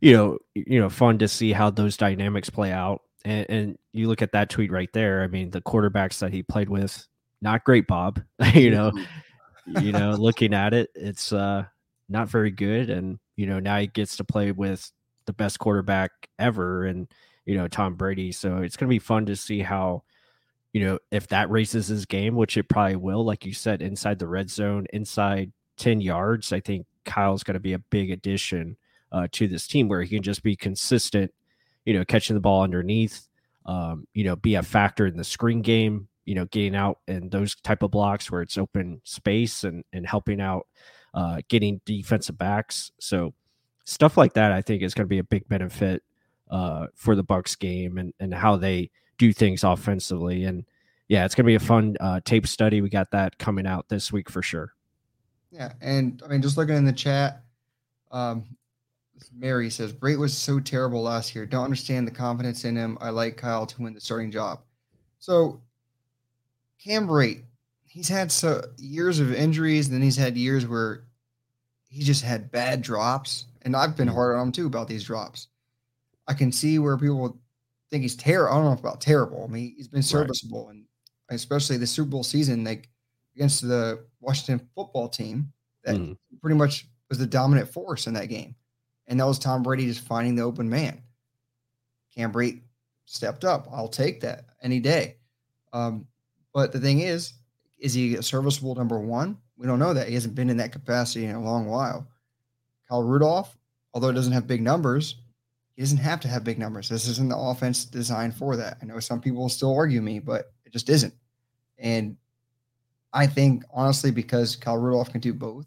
you 0.03 0.11
know, 0.11 0.37
you 0.53 0.81
know, 0.81 0.89
fun 0.89 1.17
to 1.17 1.29
see 1.29 1.53
how 1.53 1.69
those 1.69 1.95
dynamics 1.95 2.49
play 2.49 2.73
out. 2.73 3.03
And, 3.23 3.45
and 3.49 3.77
you 3.93 4.09
look 4.09 4.21
at 4.21 4.33
that 4.33 4.49
tweet 4.49 4.69
right 4.69 4.91
there. 4.91 5.23
I 5.23 5.27
mean, 5.27 5.49
the 5.49 5.61
quarterbacks 5.61 6.19
that 6.19 6.33
he 6.33 6.43
played 6.43 6.67
with, 6.67 7.07
not 7.41 7.63
great, 7.63 7.87
Bob. 7.87 8.21
you 8.53 8.69
know, 8.69 8.91
you 9.79 9.93
know, 9.93 10.11
looking 10.11 10.53
at 10.53 10.73
it, 10.73 10.89
it's 10.93 11.31
uh 11.31 11.63
not 12.09 12.27
very 12.27 12.51
good. 12.51 12.89
And, 12.89 13.17
you 13.37 13.45
know, 13.45 13.59
now 13.59 13.79
he 13.79 13.87
gets 13.87 14.17
to 14.17 14.25
play 14.25 14.51
with 14.51 14.91
the 15.25 15.31
best 15.31 15.57
quarterback 15.57 16.11
ever. 16.37 16.83
And, 16.83 17.07
you 17.45 17.55
know, 17.55 17.69
Tom 17.69 17.95
Brady. 17.95 18.33
So 18.33 18.57
it's 18.57 18.75
going 18.75 18.89
to 18.89 18.93
be 18.93 18.99
fun 18.99 19.25
to 19.27 19.37
see 19.37 19.61
how, 19.61 20.03
you 20.73 20.83
know, 20.83 20.99
if 21.11 21.29
that 21.29 21.49
raises 21.49 21.87
his 21.87 22.05
game, 22.05 22.35
which 22.35 22.57
it 22.57 22.67
probably 22.67 22.97
will, 22.97 23.23
like 23.23 23.45
you 23.45 23.53
said, 23.53 23.81
inside 23.81 24.19
the 24.19 24.27
red 24.27 24.49
zone, 24.49 24.85
inside 24.91 25.53
10 25.77 26.01
yards, 26.01 26.51
I 26.51 26.59
think 26.59 26.87
Kyle's 27.05 27.43
going 27.43 27.53
to 27.53 27.61
be 27.61 27.73
a 27.73 27.79
big 27.79 28.11
addition 28.11 28.75
uh, 29.13 29.27
to 29.31 29.47
this 29.47 29.67
team 29.67 29.87
where 29.87 30.03
he 30.03 30.09
can 30.15 30.23
just 30.23 30.43
be 30.43 30.55
consistent, 30.55 31.33
you 31.85 31.93
know, 31.93 32.03
catching 32.03 32.33
the 32.33 32.41
ball 32.41 32.63
underneath, 32.63 33.27
um, 33.65 34.05
you 34.13 34.25
know, 34.25 34.35
be 34.35 34.55
a 34.55 34.63
factor 34.63 35.05
in 35.05 35.15
the 35.15 35.23
screen 35.23 35.61
game, 35.61 36.07
you 36.25 36.35
know, 36.35 36.45
getting 36.45 36.75
out 36.75 36.99
and 37.07 37.31
those 37.31 37.55
type 37.55 37.83
of 37.83 37.91
blocks 37.91 38.29
where 38.29 38.41
it's 38.41 38.57
open 38.57 38.99
space 39.05 39.63
and, 39.63 39.85
and 39.93 40.05
helping 40.05 40.41
out, 40.41 40.67
uh, 41.13 41.41
getting 41.47 41.79
defensive 41.85 42.37
backs. 42.37 42.91
So 42.99 43.33
stuff 43.85 44.17
like 44.17 44.33
that, 44.33 44.51
I 44.51 44.61
think 44.61 44.81
is 44.81 44.93
going 44.93 45.05
to 45.05 45.09
be 45.09 45.19
a 45.19 45.23
big 45.23 45.47
benefit 45.47 46.03
uh, 46.49 46.87
for 46.93 47.15
the 47.15 47.23
Bucs 47.23 47.57
game 47.57 47.97
and 47.97 48.13
and 48.19 48.33
how 48.33 48.55
they 48.57 48.91
do 49.17 49.33
things 49.33 49.63
offensively. 49.63 50.43
And 50.43 50.65
yeah, 51.07 51.25
it's 51.25 51.35
gonna 51.35 51.47
be 51.47 51.55
a 51.55 51.59
fun 51.59 51.95
uh, 51.99 52.19
tape 52.23 52.45
study. 52.45 52.81
We 52.81 52.89
got 52.89 53.11
that 53.11 53.37
coming 53.39 53.65
out 53.65 53.89
this 53.89 54.11
week 54.11 54.29
for 54.29 54.41
sure. 54.41 54.73
Yeah, 55.51 55.73
and 55.81 56.21
I 56.23 56.27
mean, 56.27 56.41
just 56.41 56.57
looking 56.57 56.75
in 56.75 56.85
the 56.85 56.93
chat, 56.93 57.43
Um, 58.11 58.45
Mary 59.35 59.69
says 59.69 59.93
Brate 59.93 60.19
was 60.19 60.37
so 60.37 60.59
terrible 60.59 61.01
last 61.01 61.33
year. 61.35 61.45
Don't 61.45 61.63
understand 61.63 62.07
the 62.07 62.11
confidence 62.11 62.65
in 62.65 62.75
him. 62.75 62.97
I 63.01 63.09
like 63.09 63.37
Kyle 63.37 63.65
to 63.65 63.81
win 63.81 63.93
the 63.93 64.01
starting 64.01 64.31
job. 64.31 64.59
So 65.19 65.61
Cam 66.83 67.07
Brate, 67.07 67.43
he's 67.85 68.09
had 68.09 68.31
so 68.31 68.61
years 68.77 69.19
of 69.19 69.33
injuries, 69.33 69.87
and 69.87 69.95
then 69.95 70.01
he's 70.01 70.17
had 70.17 70.37
years 70.37 70.67
where 70.67 71.05
he 71.89 72.03
just 72.03 72.23
had 72.23 72.51
bad 72.51 72.81
drops. 72.81 73.45
And 73.61 73.75
I've 73.75 73.95
been 73.95 74.07
hard 74.07 74.35
on 74.35 74.47
him 74.47 74.51
too 74.51 74.67
about 74.67 74.87
these 74.87 75.03
drops. 75.03 75.47
I 76.27 76.33
can 76.33 76.51
see 76.51 76.79
where 76.79 76.97
people 76.97 77.39
think 77.89 78.03
he's 78.03 78.15
terrible. 78.15 78.53
I 78.53 78.55
don't 78.57 78.65
know 78.65 78.79
about 78.79 79.01
terrible. 79.01 79.45
I 79.47 79.51
mean, 79.51 79.73
he's 79.77 79.87
been 79.87 80.03
serviceable, 80.03 80.67
right. 80.67 80.75
and 80.75 80.85
especially 81.29 81.77
the 81.77 81.87
Super 81.87 82.09
Bowl 82.09 82.23
season, 82.23 82.63
like 82.63 82.89
against 83.35 83.61
the 83.61 84.05
Washington 84.19 84.67
football 84.75 85.07
team, 85.09 85.51
that 85.83 85.95
mm. 85.95 86.17
pretty 86.41 86.57
much 86.57 86.87
was 87.09 87.19
the 87.19 87.25
dominant 87.25 87.69
force 87.69 88.07
in 88.07 88.13
that 88.15 88.29
game. 88.29 88.55
And 89.07 89.19
that 89.19 89.27
was 89.27 89.39
Tom 89.39 89.63
Brady 89.63 89.85
just 89.85 90.05
finding 90.05 90.35
the 90.35 90.43
open 90.43 90.69
man. 90.69 91.01
Cam 92.15 92.31
Brate 92.31 92.61
stepped 93.05 93.43
up. 93.43 93.67
I'll 93.71 93.87
take 93.87 94.21
that 94.21 94.45
any 94.61 94.79
day. 94.79 95.17
Um, 95.73 96.07
but 96.53 96.71
the 96.71 96.79
thing 96.79 97.01
is, 97.01 97.33
is 97.79 97.93
he 97.93 98.15
a 98.15 98.23
serviceable 98.23 98.75
number 98.75 98.99
one? 98.99 99.37
We 99.57 99.67
don't 99.67 99.79
know 99.79 99.93
that. 99.93 100.07
He 100.07 100.13
hasn't 100.13 100.35
been 100.35 100.49
in 100.49 100.57
that 100.57 100.71
capacity 100.71 101.25
in 101.25 101.35
a 101.35 101.43
long 101.43 101.65
while. 101.65 102.07
Kyle 102.87 103.03
Rudolph, 103.03 103.57
although 103.93 104.09
it 104.09 104.13
doesn't 104.13 104.33
have 104.33 104.47
big 104.47 104.61
numbers, 104.61 105.15
he 105.75 105.81
doesn't 105.81 105.97
have 105.97 106.19
to 106.21 106.27
have 106.27 106.43
big 106.43 106.59
numbers. 106.59 106.87
This 106.87 107.07
isn't 107.07 107.29
the 107.29 107.37
offense 107.37 107.85
designed 107.85 108.35
for 108.35 108.55
that. 108.55 108.77
I 108.81 108.85
know 108.85 108.99
some 108.99 109.19
people 109.19 109.41
will 109.41 109.49
still 109.49 109.75
argue 109.75 110.01
me, 110.01 110.19
but 110.19 110.53
it 110.65 110.71
just 110.71 110.89
isn't. 110.89 111.13
And 111.77 112.17
I 113.11 113.27
think 113.27 113.63
honestly, 113.71 114.11
because 114.11 114.55
Kyle 114.55 114.77
Rudolph 114.77 115.11
can 115.11 115.21
do 115.21 115.33
both 115.33 115.65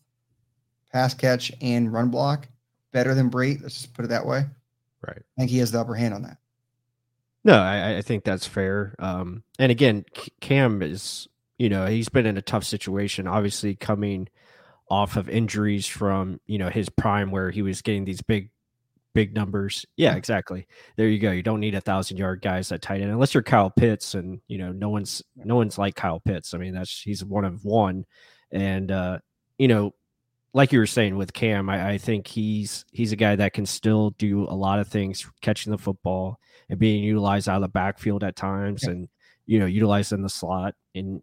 pass 0.92 1.12
catch 1.14 1.52
and 1.60 1.92
run 1.92 2.08
block 2.08 2.48
better 2.96 3.14
than 3.14 3.30
Brate, 3.30 3.60
let's 3.60 3.74
just 3.74 3.92
put 3.92 4.06
it 4.06 4.08
that 4.08 4.24
way. 4.24 4.46
Right. 5.06 5.18
I 5.18 5.36
think 5.36 5.50
he 5.50 5.58
has 5.58 5.70
the 5.70 5.80
upper 5.80 5.94
hand 5.94 6.14
on 6.14 6.22
that. 6.22 6.38
No, 7.44 7.58
I, 7.58 7.98
I 7.98 8.02
think 8.02 8.24
that's 8.24 8.46
fair. 8.46 8.94
Um, 8.98 9.42
and 9.58 9.70
again, 9.70 10.06
Cam 10.40 10.80
is, 10.80 11.28
you 11.58 11.68
know, 11.68 11.84
he's 11.84 12.08
been 12.08 12.24
in 12.24 12.38
a 12.38 12.42
tough 12.42 12.64
situation, 12.64 13.26
obviously 13.26 13.74
coming 13.74 14.30
off 14.88 15.16
of 15.16 15.28
injuries 15.28 15.86
from, 15.86 16.40
you 16.46 16.56
know, 16.56 16.70
his 16.70 16.88
prime 16.88 17.30
where 17.30 17.50
he 17.50 17.60
was 17.60 17.82
getting 17.82 18.06
these 18.06 18.22
big 18.22 18.48
big 19.12 19.34
numbers. 19.34 19.84
Yeah, 19.98 20.16
exactly. 20.16 20.66
There 20.96 21.08
you 21.08 21.18
go. 21.18 21.32
You 21.32 21.42
don't 21.42 21.60
need 21.60 21.74
a 21.74 21.82
thousand 21.82 22.16
yard 22.16 22.40
guys 22.40 22.72
at 22.72 22.80
tight 22.80 23.02
end 23.02 23.10
unless 23.10 23.34
you're 23.34 23.42
Kyle 23.42 23.70
Pitts, 23.70 24.14
and 24.14 24.40
you 24.48 24.56
know 24.56 24.72
no 24.72 24.88
one's 24.88 25.22
no 25.36 25.56
one's 25.56 25.76
like 25.76 25.96
Kyle 25.96 26.20
Pitts. 26.20 26.54
I 26.54 26.58
mean, 26.58 26.72
that's 26.72 27.02
he's 27.02 27.22
one 27.22 27.44
of 27.44 27.62
one, 27.62 28.06
and 28.50 28.90
uh, 28.90 29.18
you 29.58 29.68
know, 29.68 29.92
like 30.56 30.72
you 30.72 30.78
were 30.78 30.86
saying 30.86 31.16
with 31.16 31.34
Cam, 31.34 31.68
I, 31.68 31.90
I 31.90 31.98
think 31.98 32.26
he's 32.26 32.86
he's 32.90 33.12
a 33.12 33.16
guy 33.16 33.36
that 33.36 33.52
can 33.52 33.66
still 33.66 34.10
do 34.12 34.44
a 34.44 34.56
lot 34.56 34.78
of 34.78 34.88
things, 34.88 35.28
catching 35.42 35.70
the 35.70 35.76
football 35.76 36.40
and 36.70 36.78
being 36.78 37.04
utilized 37.04 37.46
out 37.46 37.56
of 37.56 37.62
the 37.62 37.68
backfield 37.68 38.24
at 38.24 38.36
times, 38.36 38.82
yeah. 38.82 38.92
and 38.92 39.08
you 39.44 39.58
know, 39.60 39.66
utilized 39.66 40.12
in 40.12 40.22
the 40.22 40.30
slot 40.30 40.74
and 40.94 41.22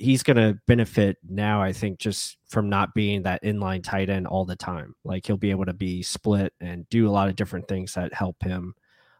he's 0.00 0.24
going 0.24 0.36
to 0.36 0.58
benefit 0.66 1.16
now, 1.28 1.62
I 1.62 1.72
think, 1.72 2.00
just 2.00 2.38
from 2.48 2.68
not 2.68 2.92
being 2.92 3.22
that 3.22 3.44
inline 3.44 3.84
tight 3.84 4.10
end 4.10 4.26
all 4.26 4.44
the 4.44 4.56
time. 4.56 4.96
Like 5.04 5.24
he'll 5.24 5.36
be 5.36 5.52
able 5.52 5.66
to 5.66 5.72
be 5.72 6.02
split 6.02 6.52
and 6.60 6.88
do 6.90 7.08
a 7.08 7.12
lot 7.12 7.28
of 7.28 7.36
different 7.36 7.68
things 7.68 7.94
that 7.94 8.12
help 8.12 8.42
him. 8.42 8.74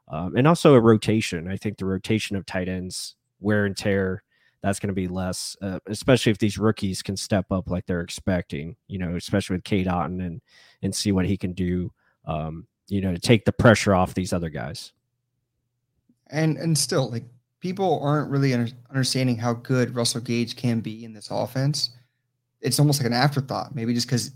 Um, 0.09 0.37
and 0.37 0.49
also 0.49 0.75
a 0.75 0.81
rotation. 0.81 1.49
I 1.49 1.57
think 1.57 1.79
the 1.79 1.87
rotation 1.87 2.37
of 2.37 2.47
tight 2.47 2.69
ends, 2.69 3.15
wear 3.38 3.65
and 3.65 3.76
tear, 3.76 4.25
that's 4.66 4.80
going 4.80 4.88
to 4.88 4.94
be 4.94 5.06
less, 5.06 5.56
uh, 5.62 5.78
especially 5.87 6.32
if 6.32 6.38
these 6.38 6.58
rookies 6.58 7.00
can 7.00 7.16
step 7.16 7.52
up 7.52 7.70
like 7.70 7.87
they're 7.87 8.00
expecting, 8.00 8.75
you 8.88 8.99
know, 8.99 9.14
especially 9.14 9.54
with 9.54 9.62
Cade 9.62 9.87
Otton 9.87 10.26
and, 10.26 10.40
and 10.82 10.92
see 10.92 11.12
what 11.12 11.25
he 11.25 11.37
can 11.37 11.52
do, 11.52 11.92
um, 12.25 12.66
you 12.88 13.00
know, 13.00 13.12
to 13.12 13.20
take 13.20 13.44
the 13.44 13.52
pressure 13.52 13.94
off 13.94 14.14
these 14.14 14.32
other 14.32 14.49
guys. 14.49 14.92
And, 16.30 16.56
and 16.56 16.76
still 16.76 17.08
like 17.08 17.23
people 17.61 18.00
aren't 18.02 18.28
really 18.28 18.54
under, 18.54 18.73
understanding 18.90 19.37
how 19.37 19.52
good 19.52 19.94
Russell 19.94 20.20
Gage 20.20 20.56
can 20.56 20.80
be 20.80 21.04
in 21.04 21.12
this 21.12 21.28
offense. 21.30 21.90
It's 22.61 22.80
almost 22.80 23.00
like 23.00 23.06
an 23.06 23.12
afterthought, 23.12 23.73
maybe 23.73 23.94
just 23.94 24.08
because 24.08 24.30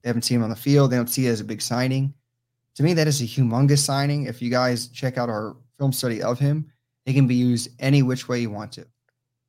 they 0.00 0.08
haven't 0.08 0.22
seen 0.22 0.38
him 0.38 0.44
on 0.44 0.50
the 0.50 0.56
field. 0.56 0.90
They 0.90 0.96
don't 0.96 1.10
see 1.10 1.26
it 1.26 1.30
as 1.30 1.42
a 1.42 1.44
big 1.44 1.60
signing. 1.60 2.14
To 2.76 2.82
me, 2.82 2.94
that 2.94 3.06
is 3.06 3.20
a 3.20 3.24
humongous 3.24 3.80
signing. 3.80 4.24
If 4.24 4.40
you 4.40 4.48
guys 4.48 4.88
check 4.88 5.18
out 5.18 5.28
our 5.28 5.56
film 5.76 5.92
study 5.92 6.22
of 6.22 6.38
him, 6.38 6.72
it 7.04 7.12
can 7.12 7.26
be 7.26 7.34
used 7.34 7.68
any 7.78 8.02
which 8.02 8.28
way 8.28 8.40
you 8.40 8.48
want 8.48 8.72
to. 8.72 8.86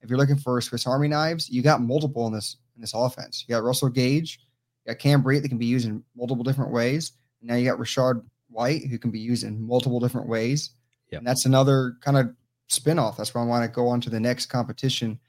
If 0.01 0.09
you're 0.09 0.19
looking 0.19 0.37
for 0.37 0.59
Swiss 0.61 0.87
Army 0.87 1.07
knives, 1.07 1.49
you 1.49 1.61
got 1.61 1.81
multiple 1.81 2.27
in 2.27 2.33
this 2.33 2.57
in 2.75 2.81
this 2.81 2.93
offense. 2.93 3.43
You 3.47 3.55
got 3.55 3.63
Russell 3.63 3.89
Gage, 3.89 4.39
you 4.85 4.93
got 4.93 4.99
Cam 4.99 5.23
Brate 5.23 5.41
that 5.41 5.49
can 5.49 5.57
be 5.57 5.65
used 5.65 5.87
in 5.87 6.03
multiple 6.15 6.43
different 6.43 6.71
ways. 6.71 7.13
And 7.41 7.49
now 7.49 7.55
you 7.55 7.69
got 7.69 7.79
Rachaad 7.79 8.23
White 8.49 8.85
who 8.87 8.97
can 8.97 9.11
be 9.11 9.19
used 9.19 9.43
in 9.43 9.61
multiple 9.61 9.99
different 9.99 10.27
ways. 10.27 10.71
Yep. 11.11 11.19
And 11.19 11.27
that's 11.27 11.45
another 11.45 11.97
kind 12.01 12.17
of 12.17 12.33
spinoff. 12.69 13.17
That's 13.17 13.33
why 13.33 13.41
I 13.41 13.45
want 13.45 13.63
to 13.63 13.69
go 13.69 13.87
on 13.87 13.99
to 14.01 14.09
the 14.09 14.19
next 14.19 14.47
competition. 14.47 15.19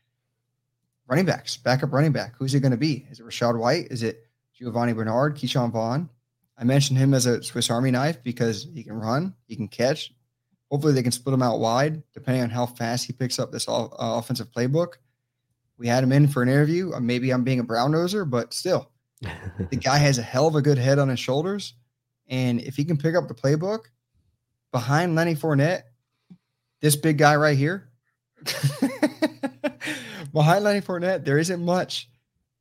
Running 1.09 1.25
backs, 1.25 1.57
backup 1.57 1.93
running 1.93 2.13
back. 2.13 2.35
Who's 2.39 2.55
it 2.55 2.61
going 2.61 2.71
to 2.71 2.79
be? 2.79 3.07
Is 3.11 3.19
it 3.19 3.27
Rachaad 3.27 3.59
White? 3.59 3.89
Is 3.91 4.05
it 4.05 4.29
Giovani 4.59 4.93
Bernard, 4.95 5.37
Ke'Shawn 5.37 5.73
Vaughn? 5.73 6.09
I 6.57 6.65
mentioned 6.65 6.99
him 6.99 7.15
as 7.15 7.27
a 7.27 7.43
Swiss 7.43 7.71
Army 7.71 7.91
knife 7.91 8.23
because 8.23 8.69
he 8.75 8.85
can 8.85 8.93
run, 8.93 9.35
he 9.47 9.57
can 9.57 9.67
catch. 9.67 10.13
Hopefully, 10.71 10.93
they 10.93 11.03
can 11.03 11.13
split 11.13 11.35
him 11.35 11.43
out 11.43 11.59
wide, 11.59 12.03
depending 12.15 12.43
on 12.43 12.51
how 12.51 12.67
fast 12.67 13.07
he 13.07 13.13
picks 13.13 13.39
up 13.39 13.51
this 13.51 13.69
uh, 13.69 13.89
offensive 13.99 14.53
playbook. 14.53 14.95
We 15.79 15.89
had 15.89 16.05
him 16.05 16.13
in 16.13 16.29
for 16.29 16.43
an 16.43 16.49
interview. 16.49 16.93
Uh, 16.93 17.01
maybe 17.01 17.31
I'm 17.33 17.43
being 17.43 17.59
a 17.59 17.65
brown 17.65 17.93
noser, 17.93 18.29
but 18.29 18.55
still, 18.55 18.91
the 19.71 19.77
guy 19.83 19.99
has 19.99 20.19
a 20.19 20.23
hell 20.23 20.47
of 20.47 20.55
a 20.55 20.63
good 20.63 20.79
head 20.79 20.99
on 20.99 21.09
his 21.09 21.19
shoulders. 21.19 21.75
And 22.29 22.61
if 22.61 22.77
he 22.77 22.85
can 22.85 22.97
pick 22.97 23.17
up 23.17 23.27
the 23.27 23.35
playbook 23.35 23.87
behind 24.73 25.17
Lenny 25.17 25.35
Fournette, 25.35 25.83
this 26.81 26.95
big 26.97 27.19
guy 27.19 27.35
right 27.35 27.59
here, 27.59 27.91
behind 30.33 30.65
Lenny 30.65 30.81
Fournette, 30.81 31.25
there 31.25 31.39
isn't 31.39 31.65
much 31.65 32.09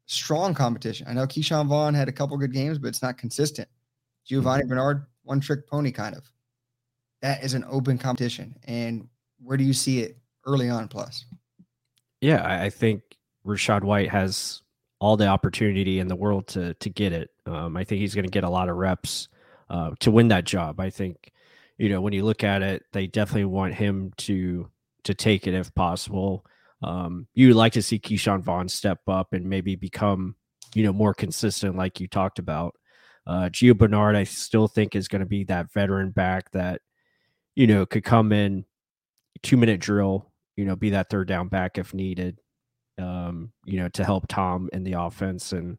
strong 0.08 0.56
competition. 0.56 1.06
I 1.08 1.13
know 1.13 1.28
Ke'Shawn 1.28 1.68
Vaughn 1.68 1.94
had 1.94 2.10
a 2.10 2.12
couple 2.12 2.36
good 2.38 2.54
games, 2.54 2.80
but 2.80 2.88
it's 2.88 3.04
not 3.04 3.20
consistent. 3.20 3.70
Giovani 4.28 4.62
mm-hmm. 4.62 4.70
Bernard, 4.70 5.06
one 5.24 5.39
trick 5.39 5.68
pony 5.68 5.92
kind 5.92 6.16
of. 6.16 6.24
That 7.21 7.43
is 7.43 7.53
an 7.53 7.65
open 7.69 7.97
competition. 7.97 8.55
And 8.65 9.07
where 9.41 9.57
do 9.57 9.63
you 9.63 9.73
see 9.73 9.99
it 9.99 10.17
early 10.45 10.69
on 10.69 10.88
plus? 10.88 11.25
Yeah, 12.21 12.45
I 12.45 12.69
think 12.69 13.01
Rachaad 13.45 13.83
White 13.83 14.09
has 14.09 14.61
all 14.99 15.15
the 15.15 15.27
opportunity 15.27 15.99
in 15.99 16.07
the 16.07 16.15
world 16.15 16.47
to 16.49 16.73
to 16.75 16.89
get 16.89 17.13
it. 17.13 17.29
Um, 17.45 17.77
I 17.77 17.83
think 17.83 18.01
he's 18.01 18.15
going 18.15 18.25
to 18.25 18.31
get 18.31 18.43
a 18.43 18.49
lot 18.49 18.69
of 18.69 18.75
reps 18.75 19.29
uh, 19.69 19.91
to 20.01 20.11
win 20.11 20.27
that 20.29 20.43
job. 20.43 20.79
I 20.79 20.89
think 20.89 21.31
you 21.79 21.88
know, 21.88 22.01
when 22.01 22.13
you 22.13 22.23
look 22.23 22.43
at 22.43 22.61
it, 22.61 22.83
they 22.91 23.07
definitely 23.07 23.45
want 23.45 23.73
him 23.73 24.11
to 24.17 24.69
to 25.05 25.13
take 25.13 25.47
it 25.47 25.53
if 25.53 25.73
possible. 25.73 26.45
Um, 26.83 27.27
you 27.33 27.53
like 27.53 27.73
to 27.73 27.81
see 27.81 27.99
Ke'Shawn 27.99 28.41
Vaughn 28.41 28.67
step 28.67 28.99
up 29.07 29.33
and 29.33 29.45
maybe 29.45 29.75
become, 29.75 30.35
you 30.75 30.83
know, 30.83 30.93
more 30.93 31.13
consistent, 31.13 31.77
like 31.77 31.99
you 31.99 32.07
talked 32.07 32.38
about. 32.38 32.75
Uh, 33.25 33.49
Gio 33.49 33.77
Bernard, 33.77 34.15
I 34.15 34.25
still 34.25 34.67
think 34.67 34.95
is 34.95 35.07
going 35.07 35.21
to 35.21 35.25
be 35.25 35.45
that 35.45 35.71
veteran 35.71 36.11
back 36.11 36.51
that, 36.51 36.81
you 37.60 37.68
know, 37.68 37.86
could 37.86 38.06
come 38.06 38.32
in 38.32 38.63
two 39.44 39.58
minute 39.58 39.82
drill, 39.82 40.32
you 40.56 40.63
know, 40.63 40.78
be 40.78 40.92
that 40.92 41.10
third 41.10 41.28
down 41.28 41.50
back 41.50 41.78
if 41.78 41.94
needed, 41.94 42.39
um, 42.98 43.51
you 43.66 43.78
know, 43.78 43.89
to 43.89 44.06
help 44.06 44.30
Tom 44.30 44.70
in 44.72 44.86
the 44.86 44.94
offense 44.94 45.51
and 45.51 45.78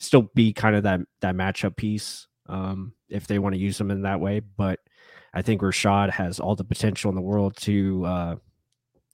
still 0.00 0.22
be 0.34 0.52
kind 0.52 0.74
of 0.74 0.82
that 0.82 0.98
that 1.20 1.36
matchup 1.36 1.76
piece 1.76 2.26
um, 2.48 2.94
if 3.08 3.28
they 3.28 3.38
want 3.38 3.54
to 3.54 3.60
use 3.60 3.80
him 3.80 3.92
in 3.92 4.02
that 4.02 4.18
way. 4.18 4.40
But 4.40 4.80
I 5.32 5.42
think 5.42 5.62
Rachaad 5.62 6.10
has 6.10 6.40
all 6.40 6.56
the 6.56 6.64
potential 6.64 7.10
in 7.10 7.14
the 7.14 7.22
world 7.22 7.54
to, 7.58 8.04
uh, 8.04 8.36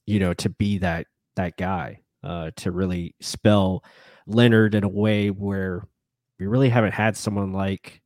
you 0.06 0.20
know, 0.20 0.32
to 0.32 0.48
be 0.48 0.78
that 0.78 1.06
that 1.36 1.58
guy, 1.58 2.00
uh, 2.24 2.52
to 2.56 2.72
really 2.72 3.14
spell 3.20 3.84
Leonard 4.26 4.74
in 4.74 4.84
a 4.84 4.88
way 4.88 5.28
where 5.28 5.86
we 6.38 6.46
really 6.46 6.70
haven't 6.70 6.94
had 6.94 7.14
someone 7.14 7.52
like 7.52 7.99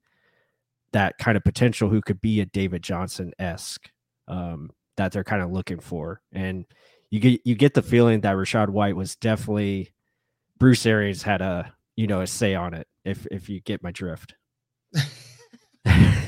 that 0.94 1.18
kind 1.18 1.36
of 1.36 1.42
potential 1.42 1.88
who 1.90 2.00
could 2.00 2.20
be 2.20 2.40
a 2.40 2.46
David 2.46 2.82
Johnson 2.82 3.32
esque 3.38 3.90
um, 4.28 4.70
that 4.96 5.10
they're 5.10 5.24
kind 5.24 5.42
of 5.42 5.50
looking 5.50 5.80
for. 5.80 6.22
And 6.32 6.64
you 7.10 7.20
get 7.20 7.40
you 7.44 7.56
get 7.56 7.74
the 7.74 7.82
feeling 7.82 8.22
that 8.22 8.36
Rachaad 8.36 8.70
White 8.70 8.96
was 8.96 9.16
definitely 9.16 9.92
Bruce 10.58 10.86
Arians 10.86 11.22
had 11.22 11.42
a 11.42 11.74
you 11.96 12.06
know 12.06 12.20
a 12.20 12.26
say 12.26 12.54
on 12.54 12.74
it. 12.74 12.86
If 13.04 13.26
if 13.30 13.48
you 13.48 13.60
get 13.60 13.82
my 13.82 13.90
drift. 13.90 14.34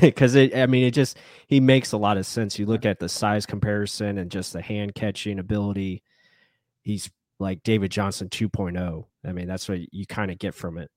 because 0.01 0.35
it 0.35 0.55
i 0.55 0.67
mean 0.67 0.85
it 0.85 0.91
just 0.91 1.17
he 1.47 1.61
makes 1.61 1.93
a 1.93 1.97
lot 1.97 2.19
of 2.19 2.27
sense 2.27 2.59
you 2.59 2.67
look 2.67 2.85
at 2.85 2.99
the 2.99 3.09
size 3.09 3.47
comparison 3.47 4.19
and 4.19 4.31
just 4.31 4.53
the 4.53 4.61
hand 4.61 4.95
catching 4.95 5.39
ability 5.39 6.03
he's 6.83 7.09
like 7.39 7.63
david 7.63 7.91
johnson 7.91 8.29
2.0 8.29 9.05
i 9.25 9.33
mean 9.33 9.47
that's 9.47 9.67
what 9.69 9.79
you 9.95 10.05
kind 10.05 10.31
of 10.31 10.39
get 10.39 10.53
from 10.53 10.77
it 10.77 10.91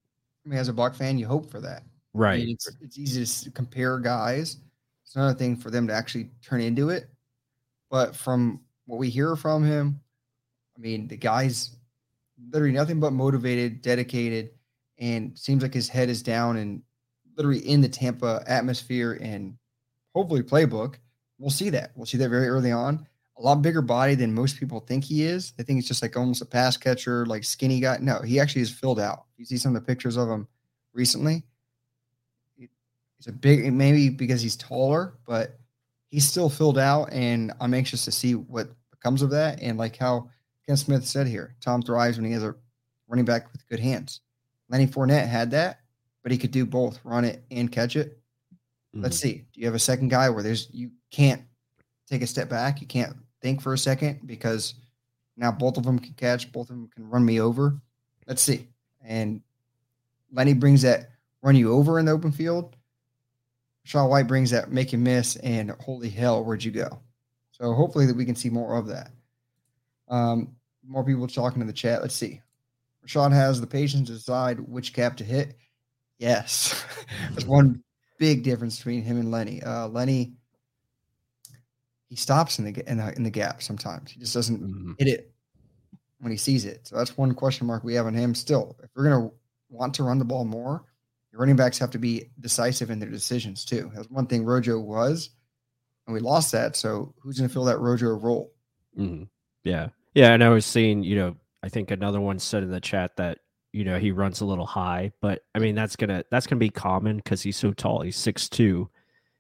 i 0.46 0.50
mean 0.50 0.60
as 0.60 0.68
a 0.68 0.74
buck 0.74 0.94
fan 0.94 1.18
you 1.18 1.26
hope 1.26 1.50
for 1.50 1.62
that 1.62 1.84
right 2.20 2.36
I 2.36 2.46
mean, 2.46 2.50
it's, 2.52 2.72
it's 2.82 2.98
easy 2.98 3.46
to 3.46 3.52
compare 3.52 4.00
guys 4.00 4.58
it's 5.06 5.16
another 5.16 5.38
thing 5.38 5.56
for 5.56 5.72
them 5.72 5.88
to 5.88 5.94
actually 5.94 6.30
turn 6.42 6.62
into 6.62 6.90
it 6.90 7.10
but 7.90 8.16
from 8.16 8.62
what 8.86 9.00
we 9.00 9.10
hear 9.10 9.36
from 9.36 9.64
him 9.64 10.00
i 10.78 10.80
mean 10.80 11.08
the 11.08 11.18
guy's 11.18 11.76
literally 12.52 12.74
nothing 12.74 13.00
but 13.00 13.12
motivated 13.12 13.82
dedicated 13.82 14.52
and 15.00 15.38
seems 15.38 15.64
like 15.64 15.74
his 15.74 15.90
head 15.90 16.10
is 16.10 16.22
down 16.22 16.58
and 16.58 16.82
literally 17.40 17.60
in 17.60 17.82
the 17.82 17.90
Tampa 17.90 18.44
atmosphere 18.48 19.18
and 19.22 19.56
hopefully 20.14 20.44
playbook, 20.44 20.96
we'll 21.40 21.50
see 21.50 21.70
that. 21.70 21.92
We'll 21.96 22.06
see 22.06 22.18
that 22.18 22.30
very 22.30 22.50
early 22.50 22.72
on. 22.72 23.08
A 23.38 23.42
lot 23.42 23.62
bigger 23.62 23.82
body 23.82 24.16
than 24.16 24.34
most 24.34 24.60
people 24.60 24.82
think 24.82 25.06
he 25.06 25.24
is. 25.24 25.54
They 25.54 25.64
think 25.64 25.80
it's 25.80 25.88
just 25.88 26.02
like 26.02 26.18
almost 26.18 26.42
a 26.42 26.46
pass 26.46 26.76
catcher, 26.76 27.26
like 27.26 27.46
skinny 27.46 27.80
guy. 27.80 27.98
No, 28.02 28.22
he 28.22 28.40
actually 28.40 28.64
is 28.64 28.70
filled 28.70 29.00
out. 29.00 29.24
You 29.38 29.46
see 29.46 29.56
some 29.58 29.74
of 29.74 29.82
the 29.82 29.88
pictures 29.88 30.18
of 30.18 30.28
him 30.28 30.48
recently. 30.94 31.44
He's 33.20 33.28
a 33.28 33.34
big, 33.34 33.72
maybe 33.72 34.10
because 34.10 34.42
he's 34.42 34.56
taller, 34.56 35.14
but 35.28 35.60
he's 36.08 36.26
still 36.26 36.50
filled 36.50 36.78
out. 36.78 37.12
And 37.12 37.52
I'm 37.60 37.74
anxious 37.74 38.06
to 38.06 38.12
see 38.12 38.34
what 38.34 38.70
comes 39.04 39.22
of 39.22 39.30
that. 39.32 39.62
And 39.62 39.78
like 39.78 39.98
how 39.98 40.30
Ken 40.66 40.78
Smith 40.78 41.06
said 41.06 41.28
here, 41.28 41.56
Tom 41.62 41.82
thrives 41.82 42.18
when 42.18 42.26
he 42.26 42.32
has 42.32 42.44
a 42.44 42.56
running 43.08 43.26
back 43.26 43.52
with 43.52 43.68
good 43.68 43.80
hands. 43.80 44.22
Lenny 44.70 44.88
Fournette 44.88 45.28
had 45.28 45.52
that, 45.52 45.80
but 46.24 46.32
he 46.32 46.38
could 46.38 46.52
do 46.52 46.66
both, 46.66 47.00
run 47.04 47.26
it 47.26 47.44
and 47.52 47.72
catch 47.72 47.96
it. 47.96 48.20
Mm-hmm. 48.96 49.04
Let's 49.04 49.18
see. 49.18 49.46
Do 49.54 49.60
you 49.60 49.66
have 49.66 49.76
a 49.76 49.80
second 49.80 50.10
guy 50.10 50.30
where 50.30 50.44
there's 50.44 50.70
you 50.72 50.92
can't 51.12 51.42
take 52.10 52.22
a 52.22 52.28
step 52.28 52.50
back, 52.50 52.82
you 52.82 52.88
can't 52.88 53.16
think 53.42 53.62
for 53.62 53.74
a 53.74 53.78
second 53.78 54.20
because 54.26 54.76
now 55.38 55.52
both 55.52 55.78
of 55.78 55.84
them 55.84 56.00
can 56.00 56.14
catch, 56.14 56.52
both 56.52 56.70
of 56.70 56.76
them 56.76 56.90
can 56.94 57.10
run 57.10 57.26
me 57.26 57.40
over. 57.40 57.80
Let's 58.28 58.42
see. 58.42 58.68
And 59.04 59.42
Lenny 60.32 60.54
brings 60.54 60.82
that 60.84 61.12
run 61.42 61.56
you 61.56 61.74
over 61.74 62.00
in 62.00 62.06
the 62.06 62.12
open 62.12 62.32
field. 62.32 62.76
Shaw 63.90 64.06
White 64.06 64.28
brings 64.28 64.52
that 64.52 64.72
make 64.72 64.94
and 64.94 65.04
miss, 65.04 65.36
and 65.38 65.72
holy 65.80 66.12
hell, 66.12 66.46
where'd 66.46 66.64
you 66.64 66.70
go? 66.70 67.02
So 67.50 67.74
hopefully 67.74 68.06
that 68.06 68.16
we 68.16 68.24
can 68.24 68.36
see 68.36 68.52
more 68.52 68.78
of 68.78 68.86
that. 68.86 69.10
Um, 70.10 70.56
more 70.88 71.04
people 71.04 71.26
talking 71.26 71.60
in 71.60 71.66
the 71.66 71.74
chat. 71.74 72.04
Let's 72.04 72.14
see. 72.14 72.40
Rachaad 73.04 73.32
has 73.32 73.60
the 73.60 73.66
patience 73.66 74.08
to 74.08 74.14
decide 74.14 74.60
which 74.60 74.94
cap 74.94 75.18
to 75.18 75.24
hit. 75.24 75.56
Yes, 76.20 76.86
there's 77.32 77.48
one 77.48 77.84
big 78.20 78.44
difference 78.44 78.78
between 78.78 79.02
him 79.02 79.18
and 79.18 79.32
Lenny. 79.32 79.64
Uh, 79.64 79.88
Lenny, 79.88 80.34
he 82.10 82.16
stops 82.16 82.60
in 82.60 82.72
the 82.72 82.88
in 82.88 82.98
the, 82.98 83.16
in 83.16 83.24
the 83.24 83.32
gap 83.32 83.64
sometimes. 83.64 84.12
He 84.12 84.20
just 84.20 84.36
doesn't 84.36 84.62
mm-hmm. 84.62 84.92
hit 85.00 85.08
it 85.08 85.32
when 86.20 86.32
he 86.32 86.38
sees 86.38 86.64
it. 86.64 86.86
So 86.86 86.96
that's 86.96 87.18
one 87.18 87.34
question 87.34 87.66
mark 87.66 87.84
we 87.84 87.96
have 87.96 88.06
on 88.06 88.14
him. 88.14 88.36
Still, 88.36 88.78
if 88.84 88.92
we're 88.96 89.10
gonna 89.10 89.32
want 89.68 89.96
to 89.96 90.04
run 90.04 90.20
the 90.20 90.26
ball 90.26 90.46
more, 90.46 90.84
your 91.32 91.40
running 91.40 91.56
backs 91.56 91.78
have 91.78 91.92
to 91.92 92.00
be 92.00 92.30
decisive 92.40 92.90
in 92.90 93.00
their 93.00 93.10
decisions 93.10 93.66
too. 93.66 93.92
That's 93.94 94.10
one 94.10 94.28
thing 94.28 94.44
Rojo 94.44 94.80
was, 94.80 95.30
and 96.08 96.14
we 96.14 96.20
lost 96.20 96.52
that. 96.52 96.76
So 96.76 97.14
who's 97.22 97.38
gonna 97.38 97.50
fill 97.50 97.66
that 97.66 97.80
Rojo 97.80 98.10
role? 98.10 98.54
Mm-hmm. 98.98 99.24
Yeah, 99.64 99.90
yeah. 100.14 100.34
And 100.34 100.44
I 100.44 100.50
was 100.50 100.66
seeing, 100.66 101.04
you 101.04 101.16
know, 101.16 101.36
I 101.64 101.70
think 101.70 101.92
another 101.92 102.22
one 102.22 102.40
said 102.40 102.64
in 102.64 102.72
the 102.72 102.82
chat 102.82 103.18
that 103.18 103.40
you 103.72 103.84
know 103.84 104.00
he 104.00 104.12
runs 104.12 104.42
a 104.42 104.46
little 104.46 104.66
high 104.66 105.12
but 105.22 105.44
i 105.54 105.60
mean 105.60 105.76
that's 105.76 105.96
gonna 105.96 106.24
that's 106.32 106.48
gonna 106.48 106.58
be 106.58 106.72
common 106.72 107.18
because 107.18 107.40
he's 107.40 107.56
so 107.56 107.72
tall 107.72 108.02
he's 108.02 108.18
six 108.18 108.50
two 108.50 108.90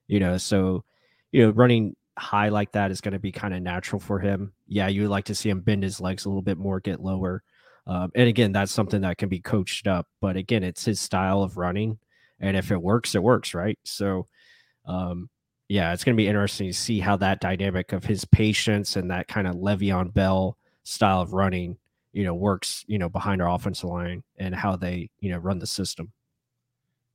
you 0.07 0.19
know 0.19 0.37
so 0.37 0.83
you 1.31 1.43
know 1.43 1.49
running 1.51 1.95
high 2.19 2.49
like 2.49 2.71
that 2.73 2.91
is 2.91 3.01
going 3.01 3.13
to 3.13 3.19
be 3.19 3.31
kind 3.31 3.53
of 3.53 3.61
natural 3.61 3.99
for 3.99 4.19
him 4.19 4.51
yeah 4.67 4.87
you 4.87 5.01
would 5.01 5.09
like 5.09 5.25
to 5.25 5.35
see 5.35 5.49
him 5.49 5.61
bend 5.61 5.81
his 5.81 6.01
legs 6.01 6.25
a 6.25 6.29
little 6.29 6.41
bit 6.41 6.57
more 6.57 6.79
get 6.79 7.01
lower 7.01 7.41
um, 7.89 8.11
and 8.15 8.29
again 8.29 8.51
that's 8.51 8.71
something 8.71 9.01
that 9.01 9.17
can 9.17 9.29
be 9.29 9.39
coached 9.39 9.87
up 9.87 10.07
but 10.21 10.37
again 10.37 10.63
it's 10.63 10.85
his 10.85 10.99
style 10.99 11.43
of 11.43 11.57
running 11.57 11.97
and 12.39 12.55
if 12.55 12.71
it 12.71 12.81
works 12.81 13.15
it 13.15 13.23
works 13.23 13.53
right 13.53 13.77
so 13.83 14.25
um, 14.85 15.29
yeah 15.67 15.91
it's 15.93 16.03
going 16.03 16.15
to 16.15 16.21
be 16.21 16.27
interesting 16.27 16.67
to 16.67 16.73
see 16.73 16.99
how 16.99 17.17
that 17.17 17.41
dynamic 17.41 17.91
of 17.91 18.05
his 18.05 18.23
patience 18.25 18.95
and 18.95 19.11
that 19.11 19.27
kind 19.27 19.47
of 19.47 19.55
Le'Veon 19.55 20.13
Bell 20.13 20.57
style 20.83 21.21
of 21.21 21.33
running 21.33 21.77
you 22.13 22.23
know 22.23 22.33
works 22.33 22.83
you 22.87 22.97
know 22.97 23.09
behind 23.09 23.41
our 23.41 23.49
offensive 23.49 23.89
line 23.89 24.23
and 24.37 24.55
how 24.55 24.75
they 24.75 25.09
you 25.19 25.31
know 25.31 25.37
run 25.37 25.59
the 25.59 25.67
system. 25.67 26.11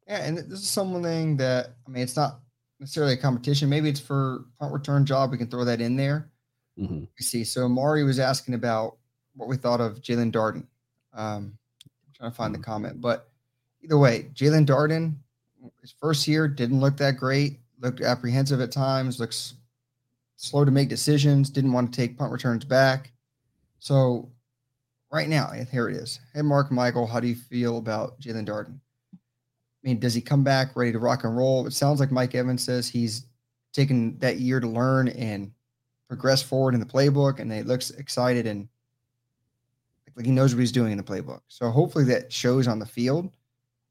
Yeah, 0.06 0.24
and 0.24 0.38
this 0.38 0.60
is 0.60 0.68
something 0.68 1.36
that 1.38 1.74
I 1.86 1.90
mean, 1.90 2.02
it's 2.02 2.16
not 2.16 2.40
necessarily 2.78 3.14
a 3.14 3.16
competition. 3.16 3.68
Maybe 3.68 3.88
it's 3.88 4.00
for 4.00 4.44
punt 4.60 4.72
return 4.72 5.06
job. 5.06 5.30
We 5.30 5.38
can 5.38 5.48
throw 5.48 5.64
that 5.64 5.80
in 5.80 5.96
there. 5.96 6.30
Mm-hmm. 6.78 7.00
We 7.00 7.22
see. 7.22 7.44
So 7.44 7.68
Mari 7.68 8.04
was 8.04 8.18
asking 8.18 8.54
about 8.54 8.98
what 9.34 9.48
we 9.48 9.56
thought 9.56 9.80
of 9.80 10.00
Jaelon 10.00 10.32
Darden. 10.32 10.66
Um, 11.12 11.56
trying 12.14 12.30
to 12.30 12.36
find 12.36 12.54
the 12.54 12.58
comment, 12.58 13.00
but 13.00 13.28
either 13.82 13.98
way, 13.98 14.30
Jaelon 14.34 14.66
Darden, 14.66 15.14
his 15.80 15.94
first 16.00 16.26
year 16.26 16.48
didn't 16.48 16.80
look 16.80 16.96
that 16.96 17.16
great. 17.16 17.60
Looked 17.80 18.00
apprehensive 18.00 18.60
at 18.60 18.72
times. 18.72 19.20
Looks 19.20 19.54
slow 20.36 20.64
to 20.64 20.70
make 20.70 20.88
decisions. 20.88 21.50
Didn't 21.50 21.72
want 21.72 21.92
to 21.92 21.96
take 21.96 22.16
punt 22.16 22.32
returns 22.32 22.64
back. 22.64 23.12
So 23.78 24.30
right 25.12 25.28
now, 25.28 25.50
here 25.70 25.88
it 25.88 25.96
is. 25.96 26.20
Hey, 26.32 26.42
Mark 26.42 26.72
Michael, 26.72 27.06
how 27.06 27.20
do 27.20 27.28
you 27.28 27.34
feel 27.34 27.78
about 27.78 28.20
Jaelon 28.20 28.46
Darden? 28.46 28.78
I 29.14 29.88
mean, 29.88 30.00
does 30.00 30.14
he 30.14 30.20
come 30.20 30.42
back 30.42 30.74
ready 30.76 30.92
to 30.92 30.98
rock 30.98 31.24
and 31.24 31.36
roll? 31.36 31.66
It 31.66 31.72
sounds 31.72 32.00
like 32.00 32.10
Mike 32.10 32.34
Evans 32.34 32.64
says 32.64 32.88
he's 32.88 33.26
taken 33.72 34.18
that 34.20 34.38
year 34.38 34.60
to 34.60 34.66
learn 34.66 35.08
and 35.08 35.52
progress 36.08 36.42
forward 36.42 36.74
in 36.74 36.80
the 36.80 36.86
playbook, 36.86 37.38
and 37.38 37.52
he 37.52 37.62
looks 37.62 37.90
excited 37.90 38.46
and 38.46 38.68
like 40.16 40.26
he 40.26 40.32
knows 40.32 40.54
what 40.54 40.60
he's 40.60 40.72
doing 40.72 40.92
in 40.92 40.98
the 40.98 41.04
playbook. 41.04 41.40
So 41.48 41.70
hopefully 41.70 42.04
that 42.04 42.32
shows 42.32 42.68
on 42.68 42.78
the 42.78 42.86
field. 42.86 43.30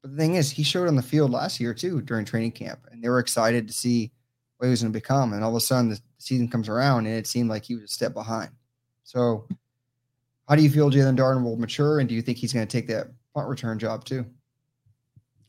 But 0.02 0.12
the 0.12 0.16
thing 0.16 0.34
is, 0.34 0.50
he 0.50 0.62
showed 0.62 0.88
on 0.88 0.96
the 0.96 1.02
field 1.02 1.30
last 1.30 1.60
year 1.60 1.74
too 1.74 2.02
during 2.02 2.24
training 2.24 2.52
camp, 2.52 2.80
and 2.90 3.02
they 3.02 3.08
were 3.08 3.18
excited 3.18 3.66
to 3.68 3.74
see 3.74 4.12
what 4.58 4.66
he 4.66 4.70
was 4.70 4.82
going 4.82 4.92
to 4.92 4.96
become. 4.96 5.32
And 5.32 5.42
all 5.42 5.50
of 5.50 5.56
a 5.56 5.60
sudden, 5.60 5.90
the 5.90 6.00
season 6.18 6.48
comes 6.48 6.68
around, 6.68 7.06
and 7.06 7.14
it 7.14 7.26
seemed 7.26 7.50
like 7.50 7.64
he 7.64 7.74
was 7.74 7.84
a 7.84 7.88
step 7.88 8.14
behind. 8.14 8.50
So 9.04 9.46
how 10.48 10.56
do 10.56 10.62
you 10.62 10.70
feel 10.70 10.90
Jaelon 10.90 11.16
Darden 11.16 11.42
will 11.42 11.56
mature, 11.56 12.00
and 12.00 12.08
do 12.08 12.14
you 12.14 12.22
think 12.22 12.38
he's 12.38 12.52
going 12.52 12.66
to 12.66 12.70
take 12.70 12.88
that 12.88 13.08
punt 13.34 13.48
return 13.48 13.78
job 13.78 14.04
too? 14.04 14.26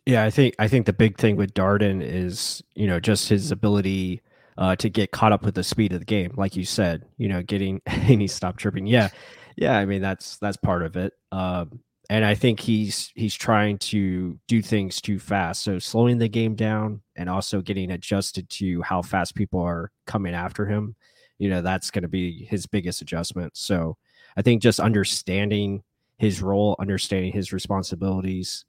Yeah, 0.06 0.24
I 0.24 0.30
think 0.30 0.56
I 0.60 0.68
think 0.68 0.86
the 0.86 0.94
big 0.94 1.18
thing 1.18 1.36
with 1.36 1.54
Darden 1.54 2.02
is 2.02 2.64
you 2.76 2.88
know 2.88 3.00
just 3.00 3.28
his 3.28 3.52
ability 3.52 4.22
uh, 4.58 4.76
to 4.78 4.90
get 4.90 5.12
caught 5.12 5.32
up 5.32 5.44
with 5.44 5.56
the 5.56 5.64
speed 5.64 5.94
of 5.94 6.00
the 6.00 6.06
game, 6.06 6.34
like 6.38 6.56
you 6.56 6.64
said. 6.64 7.06
You 7.18 7.28
know, 7.28 7.42
getting 7.42 7.82
and 7.86 8.22
he 8.22 8.28
stopped 8.28 8.60
tripping. 8.60 8.88
Yeah, 8.88 9.10
yeah. 9.56 9.78
I 9.78 9.86
mean 9.86 10.02
that's 10.02 10.38
that's 10.38 10.58
part 10.58 10.84
of 10.84 10.96
it. 10.96 11.13
Um, 11.32 11.80
and 12.10 12.24
I 12.24 12.36
think 12.36 12.60
he's 12.60 13.12
he's 13.15 13.34
trying 13.34 13.78
to 13.80 14.39
do 14.48 14.62
things 14.62 15.02
too 15.02 15.20
fast. 15.20 15.63
So 15.63 15.80
slowing 15.80 16.18
the 16.18 16.28
game 16.28 16.56
down 16.56 17.02
and 17.15 17.30
also 17.30 17.62
getting 17.62 17.91
adjusted 17.91 18.50
to 18.52 18.82
how 18.84 19.02
fast 19.02 19.36
people 19.36 19.62
are 19.62 19.91
coming 20.06 20.34
after 20.34 20.65
him. 20.65 20.96
You 21.39 21.50
know, 21.50 21.62
that's 21.62 21.91
going 21.91 22.04
to 22.04 22.08
be 22.08 22.46
his 22.46 22.65
biggest 22.65 23.02
adjustment. 23.02 23.58
So 23.58 23.98
I 24.38 24.41
think 24.41 24.62
just 24.62 24.80
understanding 24.80 25.84
his 26.18 26.41
role, 26.41 26.76
understanding 26.80 27.32
his 27.32 27.52
responsibilities, 27.52 28.65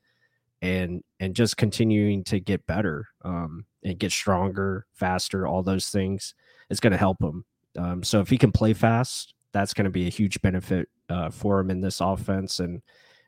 and 0.62 1.02
and 1.20 1.36
just 1.36 1.56
continuing 1.56 2.24
to 2.24 2.40
get 2.40 2.66
better 2.66 3.06
um, 3.24 3.66
and 3.84 3.98
get 3.98 4.12
stronger, 4.12 4.86
faster, 4.94 5.46
all 5.46 5.62
those 5.62 5.90
things 5.90 6.34
is 6.70 6.80
going 6.80 6.92
to 6.92 6.96
help 6.96 7.22
him. 7.22 7.44
Um, 7.78 8.02
so 8.02 8.20
if 8.20 8.30
he 8.30 8.38
can 8.38 8.52
play 8.52 8.72
fast, 8.72 9.34
that's 9.56 9.74
going 9.74 9.84
to 9.84 9.90
be 9.90 10.06
a 10.06 10.10
huge 10.10 10.40
benefit 10.42 10.88
uh, 11.08 11.30
for 11.30 11.60
him 11.60 11.70
in 11.70 11.80
this 11.80 12.00
offense, 12.00 12.60
and 12.60 12.82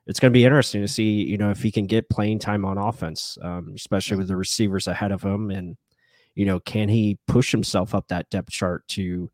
it's 0.06 0.20
going 0.20 0.32
to 0.32 0.36
be 0.38 0.44
interesting 0.44 0.80
to 0.82 0.88
see, 0.88 1.24
you 1.24 1.36
know, 1.38 1.50
if 1.50 1.62
he 1.62 1.70
can 1.70 1.86
get 1.86 2.08
playing 2.10 2.38
time 2.38 2.64
on 2.64 2.78
offense, 2.78 3.38
um, 3.42 3.72
especially 3.74 4.16
with 4.16 4.28
the 4.28 4.36
receivers 4.36 4.86
ahead 4.86 5.12
of 5.12 5.22
him, 5.22 5.50
and 5.50 5.76
you 6.34 6.46
know, 6.46 6.60
can 6.60 6.88
he 6.88 7.18
push 7.26 7.50
himself 7.50 7.94
up 7.94 8.08
that 8.08 8.30
depth 8.30 8.50
chart 8.50 8.86
to 8.88 9.30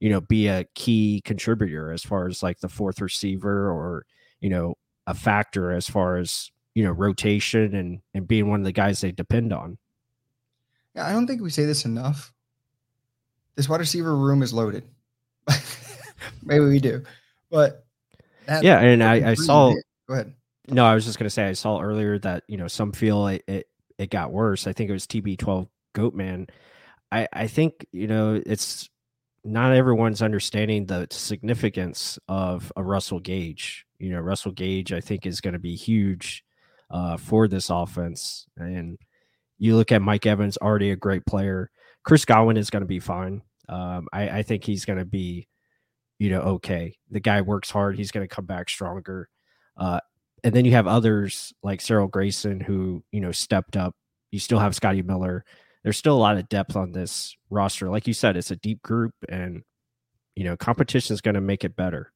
you 0.00 0.08
know, 0.08 0.20
be 0.20 0.48
a 0.48 0.64
key 0.74 1.22
contributor 1.24 1.92
as 1.92 2.02
far 2.02 2.26
as 2.26 2.42
like 2.42 2.58
the 2.58 2.68
fourth 2.68 3.00
receiver 3.00 3.70
or, 3.70 4.06
you 4.40 4.48
know, 4.48 4.74
a 5.06 5.14
factor 5.14 5.72
as 5.72 5.88
far 5.88 6.16
as, 6.16 6.50
you 6.74 6.82
know, 6.82 6.90
rotation 6.90 7.74
and 7.74 8.00
and 8.14 8.26
being 8.26 8.48
one 8.48 8.60
of 8.60 8.64
the 8.64 8.72
guys 8.72 9.00
they 9.00 9.12
depend 9.12 9.52
on. 9.52 9.76
Yeah, 10.94 11.06
I 11.06 11.12
don't 11.12 11.26
think 11.26 11.42
we 11.42 11.50
say 11.50 11.66
this 11.66 11.84
enough. 11.84 12.32
This 13.56 13.68
wide 13.68 13.80
receiver 13.80 14.16
room 14.16 14.42
is 14.42 14.54
loaded. 14.54 14.84
Maybe 16.42 16.64
we 16.64 16.80
do. 16.80 17.02
But 17.50 17.84
yeah, 18.62 18.80
and 18.80 19.02
I, 19.02 19.30
I 19.30 19.34
saw 19.34 19.74
go 20.08 20.14
ahead. 20.14 20.34
No, 20.68 20.84
I 20.84 20.94
was 20.94 21.04
just 21.04 21.18
gonna 21.18 21.30
say 21.30 21.44
I 21.44 21.52
saw 21.52 21.80
earlier 21.80 22.18
that, 22.20 22.44
you 22.46 22.56
know, 22.56 22.68
some 22.68 22.92
feel 22.92 23.26
it 23.28 23.44
it, 23.46 23.66
it 23.98 24.10
got 24.10 24.32
worse. 24.32 24.66
I 24.66 24.72
think 24.72 24.90
it 24.90 24.92
was 24.94 25.06
TB12 25.06 25.68
Goatman. 25.94 26.48
I, 27.12 27.28
I 27.32 27.46
think, 27.46 27.86
you 27.92 28.06
know, 28.06 28.40
it's 28.44 28.88
not 29.44 29.72
everyone's 29.72 30.22
understanding 30.22 30.86
the 30.86 31.06
significance 31.10 32.18
of 32.28 32.72
a 32.76 32.82
Russell 32.82 33.20
Gage. 33.20 33.86
You 33.98 34.10
know, 34.10 34.20
Russell 34.20 34.52
Gage, 34.52 34.92
I 34.92 35.00
think, 35.00 35.26
is 35.26 35.40
going 35.40 35.54
to 35.54 35.60
be 35.60 35.74
huge 35.74 36.44
uh, 36.90 37.16
for 37.16 37.48
this 37.48 37.70
offense. 37.70 38.46
And 38.56 38.98
you 39.58 39.76
look 39.76 39.92
at 39.92 40.02
Mike 40.02 40.26
Evans, 40.26 40.58
already 40.58 40.90
a 40.90 40.96
great 40.96 41.24
player. 41.26 41.70
Chris 42.04 42.24
Godwin 42.24 42.56
is 42.56 42.70
going 42.70 42.82
to 42.82 42.88
be 42.88 43.00
fine. 43.00 43.42
Um, 43.68 44.08
I, 44.12 44.28
I, 44.28 44.42
think 44.42 44.64
he's 44.64 44.84
going 44.84 44.98
to 44.98 45.04
be, 45.04 45.46
you 46.20 46.30
know, 46.30 46.40
okay. 46.42 46.96
The 47.10 47.18
guy 47.18 47.40
works 47.40 47.68
hard. 47.68 47.96
He's 47.96 48.12
going 48.12 48.26
to 48.26 48.32
come 48.32 48.46
back 48.46 48.68
stronger. 48.70 49.28
Uh, 49.76 49.98
and 50.44 50.54
then 50.54 50.64
you 50.64 50.70
have 50.72 50.86
others 50.86 51.52
like 51.64 51.80
Cyril 51.80 52.06
Grayson 52.06 52.60
who, 52.60 53.02
you 53.10 53.20
know, 53.20 53.32
stepped 53.32 53.76
up. 53.76 53.96
You 54.30 54.38
still 54.38 54.60
have 54.60 54.76
Scotty 54.76 55.02
Miller 55.02 55.44
there's 55.82 55.96
still 55.96 56.16
a 56.16 56.18
lot 56.18 56.36
of 56.36 56.48
depth 56.48 56.76
on 56.76 56.92
this 56.92 57.36
roster. 57.48 57.88
Like 57.88 58.06
you 58.06 58.14
said, 58.14 58.36
it's 58.36 58.50
a 58.50 58.56
deep 58.56 58.82
group, 58.82 59.14
and 59.28 59.62
you 60.36 60.44
know, 60.44 60.56
competition 60.56 61.14
is 61.14 61.20
going 61.20 61.34
to 61.34 61.40
make 61.40 61.64
it 61.64 61.76
better. 61.76 62.12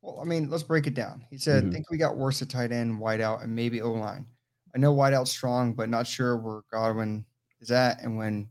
Well, 0.00 0.18
I 0.20 0.24
mean, 0.24 0.50
let's 0.50 0.62
break 0.62 0.86
it 0.86 0.94
down. 0.94 1.24
He 1.30 1.38
said, 1.38 1.64
mm-hmm. 1.64 1.72
"Think 1.72 1.90
we 1.90 1.96
got 1.96 2.16
worse 2.16 2.42
at 2.42 2.48
tight 2.48 2.72
end, 2.72 2.98
wide 2.98 3.20
out, 3.20 3.42
and 3.42 3.54
maybe 3.54 3.82
O 3.82 3.92
line." 3.92 4.26
I 4.74 4.78
know 4.78 4.94
wideout 4.94 5.28
strong, 5.28 5.74
but 5.74 5.90
not 5.90 6.06
sure 6.06 6.38
where 6.38 6.62
Godwin 6.72 7.26
is 7.60 7.70
at. 7.70 8.02
And 8.02 8.16
when 8.16 8.48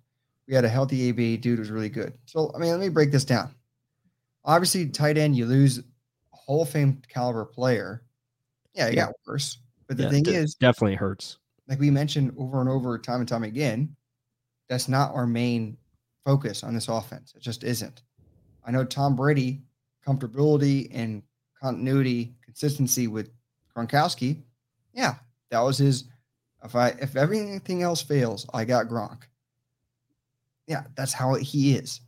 we 0.47 0.53
had 0.53 0.65
a 0.65 0.69
healthy 0.69 1.09
AB, 1.09 1.37
dude 1.37 1.57
was 1.57 1.71
really 1.71 1.89
good. 1.89 2.13
So 2.25 2.51
I 2.53 2.59
mean, 2.59 2.71
let 2.71 2.79
me 2.79 2.89
break 2.89 3.11
this 3.11 3.25
down. 3.25 3.55
Obviously, 4.43 4.87
tight 4.87 5.17
end, 5.17 5.35
you 5.35 5.45
lose 5.45 5.79
a 5.79 5.83
Hall 6.35 6.63
of 6.63 6.69
Fame 6.69 7.01
caliber 7.07 7.45
player. 7.45 8.03
Yeah, 8.73 8.87
it 8.87 8.95
yeah. 8.95 9.05
got 9.05 9.15
worse. 9.27 9.57
But 9.87 9.97
the 9.97 10.03
yeah, 10.03 10.09
thing 10.09 10.27
is, 10.27 10.55
definitely 10.55 10.95
hurts. 10.95 11.37
Like 11.67 11.79
we 11.79 11.91
mentioned 11.91 12.33
over 12.37 12.59
and 12.59 12.69
over, 12.69 12.97
time 12.97 13.19
and 13.19 13.29
time 13.29 13.43
again, 13.43 13.95
that's 14.67 14.87
not 14.87 15.13
our 15.13 15.27
main 15.27 15.77
focus 16.25 16.63
on 16.63 16.73
this 16.73 16.87
offense. 16.87 17.33
It 17.35 17.41
just 17.41 17.63
isn't. 17.63 18.03
I 18.65 18.71
know 18.71 18.83
Tom 18.83 19.15
Brady, 19.15 19.61
comfortability 20.05 20.89
and 20.91 21.23
continuity, 21.61 22.35
consistency 22.43 23.07
with 23.07 23.29
Gronkowski. 23.75 24.41
Yeah, 24.93 25.15
that 25.49 25.59
was 25.59 25.77
his. 25.77 26.05
If 26.63 26.75
I 26.75 26.89
if 27.01 27.15
everything 27.15 27.83
else 27.83 28.01
fails, 28.01 28.47
I 28.53 28.65
got 28.65 28.87
Gronk. 28.87 29.23
Yeah, 30.67 30.83
that's 30.95 31.13
how 31.13 31.33
he 31.35 31.75
is. 31.75 32.01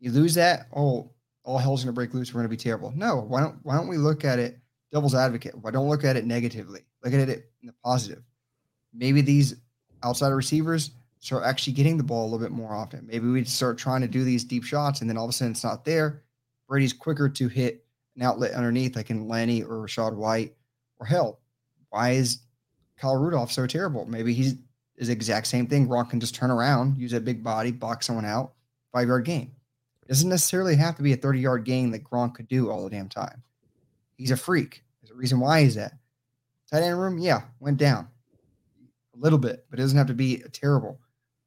You 0.00 0.10
lose 0.10 0.34
that, 0.34 0.66
oh, 0.74 1.10
all 1.50 1.58
hell's 1.58 1.82
gonna 1.82 1.92
break 1.92 2.14
loose. 2.14 2.32
We're 2.32 2.40
gonna 2.40 2.48
be 2.48 2.56
terrible. 2.56 2.92
No, 2.94 3.16
why 3.16 3.40
don't 3.40 3.58
why 3.64 3.76
don't 3.76 3.88
we 3.88 3.96
look 3.96 4.24
at 4.24 4.38
it 4.38 4.58
devil's 4.92 5.14
advocate? 5.14 5.56
Why 5.60 5.70
don't 5.70 5.88
look 5.88 6.04
at 6.04 6.16
it 6.16 6.24
negatively? 6.24 6.80
Look 7.04 7.12
at 7.12 7.28
it 7.28 7.50
in 7.60 7.66
the 7.66 7.74
positive. 7.84 8.22
Maybe 8.94 9.20
these 9.20 9.56
outside 10.02 10.28
receivers 10.28 10.92
start 11.20 11.44
actually 11.44 11.72
getting 11.74 11.96
the 11.96 12.04
ball 12.04 12.22
a 12.22 12.28
little 12.28 12.38
bit 12.38 12.52
more 12.52 12.72
often. 12.72 13.06
Maybe 13.06 13.26
we 13.26 13.44
start 13.44 13.78
trying 13.78 14.00
to 14.00 14.08
do 14.08 14.24
these 14.24 14.44
deep 14.44 14.64
shots, 14.64 15.00
and 15.00 15.10
then 15.10 15.16
all 15.16 15.24
of 15.24 15.30
a 15.30 15.32
sudden 15.32 15.52
it's 15.52 15.64
not 15.64 15.84
there. 15.84 16.22
Brady's 16.68 16.92
quicker 16.92 17.28
to 17.28 17.48
hit 17.48 17.84
an 18.16 18.22
outlet 18.22 18.52
underneath, 18.52 18.96
like 18.96 19.10
in 19.10 19.28
Lenny 19.28 19.62
or 19.62 19.86
Rachaad 19.86 20.14
White, 20.14 20.54
or 20.98 21.06
hell, 21.06 21.40
why 21.90 22.10
is 22.10 22.42
Kyle 22.96 23.16
Rudolph 23.16 23.52
so 23.52 23.66
terrible? 23.66 24.06
Maybe 24.06 24.32
he's 24.32 24.54
is 24.96 25.08
the 25.08 25.12
exact 25.14 25.46
same 25.46 25.66
thing. 25.66 25.88
Gronk 25.88 26.10
can 26.10 26.20
just 26.20 26.34
turn 26.34 26.50
around, 26.50 26.98
use 26.98 27.10
that 27.12 27.24
big 27.24 27.42
body, 27.42 27.72
box 27.72 28.06
someone 28.06 28.26
out, 28.26 28.52
five 28.92 29.08
yard 29.08 29.24
gain. 29.24 29.50
Doesn't 30.10 30.28
necessarily 30.28 30.74
have 30.74 30.96
to 30.96 31.04
be 31.04 31.12
a 31.12 31.16
30 31.16 31.38
yard 31.38 31.64
gain 31.64 31.92
that 31.92 32.02
Gronk 32.02 32.34
could 32.34 32.48
do 32.48 32.68
all 32.68 32.82
the 32.82 32.90
damn 32.90 33.08
time. 33.08 33.44
He's 34.16 34.32
a 34.32 34.36
freak. 34.36 34.82
There's 35.00 35.12
a 35.12 35.14
reason 35.14 35.38
why 35.38 35.62
he's 35.62 35.76
that. 35.76 35.92
Tight 36.68 36.82
end 36.82 37.00
room, 37.00 37.16
yeah, 37.18 37.42
went 37.60 37.76
down 37.76 38.08
a 39.14 39.18
little 39.18 39.38
bit, 39.38 39.64
but 39.70 39.78
it 39.78 39.82
doesn't 39.82 39.96
have 39.96 40.08
to 40.08 40.14
be 40.14 40.42
a 40.42 40.48
terrible. 40.48 40.98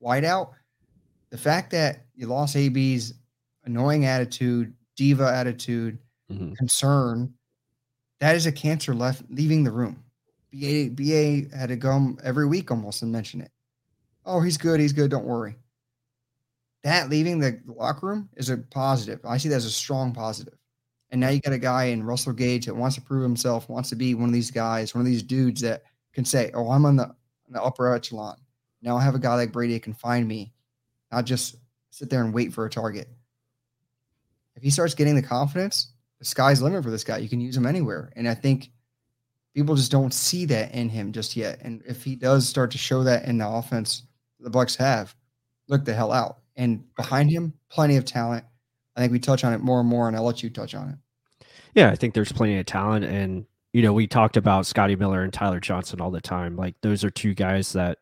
Wideout, 0.02 0.52
the 1.30 1.38
fact 1.38 1.71
that 1.71 2.06
you 2.15 2.28
lost 2.28 2.56
AB's 2.56 3.15
annoying 3.65 4.06
attitude, 4.06 4.73
diva 4.95 5.30
attitude, 5.30 5.97
mm-hmm. 6.32 6.54
concern, 6.54 7.34
that 8.21 8.38
is 8.38 8.45
a 8.45 8.52
cancer 8.52 8.93
left 8.93 9.23
leaving 9.30 9.65
the 9.65 9.71
room. 9.71 10.02
BA 10.54 10.89
BA 10.91 11.54
had 11.54 11.67
to 11.67 11.76
go 11.76 12.15
every 12.23 12.47
week 12.47 12.71
almost 12.71 13.02
and 13.02 13.12
mention 13.12 13.41
it. 13.41 13.52
Oh, 14.26 14.39
he's 14.39 14.58
good. 14.58 14.80
He's 14.80 14.93
good. 14.93 15.12
Don't 15.12 15.26
worry. 15.26 15.58
That 16.84 17.10
leaving 17.10 17.39
the 17.39 17.60
locker 17.65 18.08
room 18.08 18.30
is 18.36 18.50
a 18.50 18.58
positive. 18.58 19.22
I 19.26 19.38
see 19.38 19.50
that 19.50 19.56
as 19.56 19.65
a 19.65 19.72
strong 19.72 20.13
positive. 20.13 20.58
And 21.12 21.22
now 21.22 21.30
you 21.30 21.39
got 21.39 21.54
a 21.54 21.60
guy 21.60 21.86
in 21.86 22.04
Russell 22.04 22.34
Gage 22.34 22.65
that 22.65 22.76
wants 22.76 22.96
to 22.96 23.02
prove 23.02 23.24
himself, 23.24 23.69
wants 23.69 23.89
to 23.89 23.96
be 23.96 24.15
one 24.15 24.30
of 24.30 24.34
these 24.34 24.52
guys, 24.52 24.93
one 24.93 25.02
of 25.02 25.06
these 25.06 25.24
dudes 25.24 25.62
that 25.62 25.84
can 26.12 26.26
say, 26.26 26.52
"Oh, 26.54 26.72
I'm 26.72 26.86
on 26.86 26.96
the, 26.96 27.06
on 27.06 27.52
the 27.52 27.63
upper 27.63 27.93
echelon." 27.93 28.38
Now 28.82 28.98
I 28.98 29.04
have 29.04 29.15
a 29.15 29.19
guy 29.19 29.36
like 29.36 29.52
Brady 29.52 29.74
that 29.74 29.84
can 29.84 29.93
find 29.93 30.28
me, 30.28 30.54
not 31.12 31.26
just 31.26 31.56
sit 31.91 32.10
there 32.10 32.24
and 32.24 32.34
wait 32.34 32.52
for 32.52 32.65
a 32.65 32.69
target. 32.69 33.08
If 34.56 34.63
he 34.63 34.69
starts 34.69 34.96
getting 34.96 35.15
the 35.15 35.22
confidence, 35.22 35.93
the 36.19 36.26
sky's 36.26 36.60
the 36.60 36.65
limit 36.65 36.84
for 36.84 36.91
this 36.91 37.04
guy. 37.04 37.17
You 37.17 37.30
can 37.30 37.41
use 37.41 37.56
him 37.56 37.65
anywhere. 37.65 38.12
And 38.15 38.28
I 38.28 38.34
think 38.34 38.72
people 39.54 39.76
just 39.76 39.91
don't 39.91 40.13
see 40.13 40.46
that 40.46 40.74
in 40.74 40.89
him 40.89 41.12
just 41.12 41.36
yet. 41.36 41.60
And 41.62 41.82
if 41.86 42.04
he 42.04 42.15
does 42.15 42.48
start 42.48 42.72
to 42.72 42.78
show 42.78 43.04
that 43.04 43.26
in 43.26 43.38
the 43.38 43.48
offense 43.48 44.04
the 44.39 44.50
Bucs 44.50 44.76
have, 44.78 45.15
look 45.67 45.86
the 45.86 45.93
hell 45.93 46.12
out. 46.12 46.39
And 46.56 46.84
behind 46.96 47.32
him, 47.32 47.54
plenty 47.70 47.98
of 47.98 48.06
talent. 48.06 48.46
I 48.96 49.02
think 49.02 49.12
we 49.12 49.20
touch 49.20 49.44
on 49.44 49.54
it 49.54 49.62
more 49.62 49.80
and 49.80 49.89
more, 49.89 50.08
and 50.08 50.16
I'll 50.16 50.24
let 50.24 50.44
you 50.44 50.50
touch 50.50 50.76
on 50.76 50.89
it. 50.89 51.46
Yeah, 51.74 51.89
I 51.89 51.96
think 51.96 52.13
there's 52.13 52.32
plenty 52.32 52.60
of 52.60 52.66
talent. 52.66 53.06
And, 53.06 53.46
you 53.72 53.82
know, 53.82 53.94
we 53.94 54.06
talked 54.06 54.38
about 54.38 54.68
Scotty 54.68 54.96
Miller 54.96 55.24
and 55.24 55.34
Tyler 55.34 55.60
Johnson 55.60 56.00
all 56.00 56.12
the 56.12 56.22
time. 56.22 56.56
Like 56.56 56.76
those 56.82 57.04
are 57.04 57.10
two 57.10 57.34
guys 57.34 57.74
that 57.74 57.98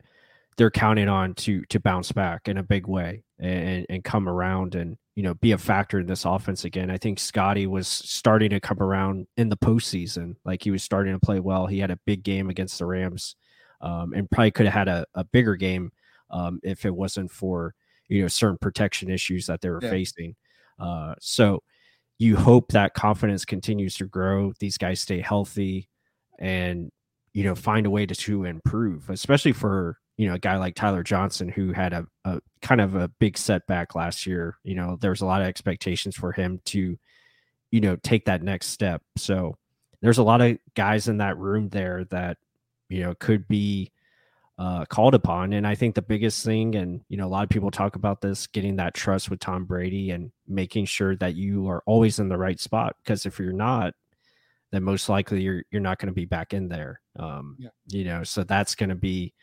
they're 0.58 0.72
counting 0.72 1.08
on 1.08 1.34
to 1.36 1.64
to 1.66 1.80
bounce 1.80 2.12
back 2.12 2.50
in 2.50 2.58
a 2.58 2.64
big 2.64 2.88
way 2.88 3.24
and, 3.40 3.86
and 3.90 4.04
come 4.04 4.28
around 4.28 4.76
and 4.76 4.98
you 5.16 5.24
know, 5.24 5.34
be 5.36 5.52
a 5.52 5.58
factor 5.58 6.00
in 6.00 6.08
this 6.08 6.26
offense 6.26 6.64
again. 6.64 6.90
I 6.90 6.98
think 6.98 7.20
Scotty 7.20 7.68
was 7.68 7.88
starting 7.88 8.50
to 8.52 8.60
come 8.60 8.82
around 8.82 9.28
in 9.38 9.50
the 9.50 9.58
postseason. 9.58 10.36
Like 10.46 10.64
he 10.64 10.72
was 10.72 10.84
starting 10.84 11.14
to 11.14 11.20
play 11.20 11.40
well. 11.40 11.68
He 11.68 11.80
had 11.80 11.92
a 11.92 12.00
big 12.06 12.24
game 12.24 12.50
against 12.50 12.80
the 12.80 12.86
Rams, 12.86 13.36
um, 13.82 14.14
and 14.14 14.30
probably 14.32 14.52
could 14.52 14.68
have 14.68 14.74
had 14.74 14.88
a, 14.88 15.06
a 15.14 15.24
bigger 15.24 15.56
game 15.56 15.92
um, 16.30 16.60
if 16.64 16.86
it 16.86 16.96
wasn't 16.96 17.30
for 17.30 17.76
you 18.12 18.21
know 18.21 18.28
certain 18.28 18.58
protection 18.58 19.10
issues 19.10 19.47
that 19.47 19.62
they 19.62 19.69
were 19.69 19.80
yeah. 19.82 19.89
facing. 19.89 20.36
Uh, 20.78 21.15
so 21.19 21.63
you 22.19 22.36
hope 22.36 22.71
that 22.71 22.93
confidence 22.93 23.45
continues 23.45 23.95
to 23.95 24.06
grow. 24.06 24.54
These 24.60 24.78
guys 24.78 25.00
stay 25.00 25.21
healthy, 25.21 25.88
and 26.38 26.91
you 27.34 27.45
know 27.45 27.56
find 27.56 27.86
a 27.86 27.89
way 27.89 28.06
to, 28.06 28.13
to 28.13 28.43
improve, 28.43 29.10
especially 29.10 29.54
for 29.54 29.97
you 30.17 30.28
know 30.28 30.36
a 30.36 30.39
guy 30.39 30.58
like 30.58 30.76
Tyler 30.76 31.04
Johnson 31.04 31.47
who 31.47 31.71
had 31.71 31.93
a, 31.93 32.06
a 32.26 32.41
kind 32.62 32.82
of 32.82 32.95
a 32.95 33.08
big 33.19 33.38
setback 33.38 33.95
last 33.95 34.28
year. 34.28 34.58
You 34.63 34.76
know, 34.76 34.97
there 35.00 35.12
was 35.12 35.21
a 35.21 35.26
lot 35.26 35.41
of 35.41 35.47
expectations 35.47 36.15
for 36.17 36.34
him 36.34 36.60
to, 36.65 36.97
you 37.71 37.82
know, 37.82 37.95
take 38.04 38.26
that 38.26 38.43
next 38.43 38.67
step. 38.67 39.02
So 39.17 39.56
there's 40.02 40.17
a 40.17 40.24
lot 40.24 40.41
of 40.41 40.58
guys 40.76 41.08
in 41.08 41.17
that 41.19 41.38
room 41.38 41.69
there 41.69 42.04
that, 42.10 42.38
you 42.89 43.02
know, 43.04 43.15
could 43.15 43.47
be 43.47 43.91
uh, 44.62 44.86
called 44.86 45.15
upon. 45.15 45.54
And 45.54 45.65
I 45.65 45.74
think 45.74 45.95
the 45.95 46.04
biggest 46.04 46.45
thing, 46.45 46.76
and, 46.76 47.02
you 47.10 47.17
know, 47.17 47.26
a 47.26 47.34
lot 47.34 47.41
of 47.41 47.50
people 47.50 47.71
talk 47.71 47.95
about 47.95 48.21
this, 48.21 48.45
getting 48.45 48.76
that 48.76 48.93
trust 48.93 49.32
with 49.32 49.39
Tom 49.39 49.65
Brady 49.65 50.12
and 50.12 50.32
making 50.47 50.86
sure 50.86 51.15
that 51.15 51.34
you 51.34 51.67
are 51.67 51.82
always 51.88 52.19
in 52.19 52.30
the 52.30 52.38
right 52.38 52.60
spot. 52.60 52.95
Because 53.04 53.26
if 53.26 53.39
you're 53.39 53.54
not, 53.54 53.95
then 54.71 54.84
most 54.84 55.10
likely 55.10 55.41
you're 55.41 55.63
you're 55.71 55.82
not 55.82 55.97
going 55.97 56.10
to 56.10 56.13
be 56.13 56.26
back 56.26 56.54
in 56.54 56.69
there. 56.69 57.02
Um, 57.17 57.56
yeah. 57.58 57.69
You 57.88 58.04
know, 58.04 58.24
so 58.24 58.43
that's 58.43 58.76
going 58.76 58.89
to 58.89 58.95
be 58.95 59.34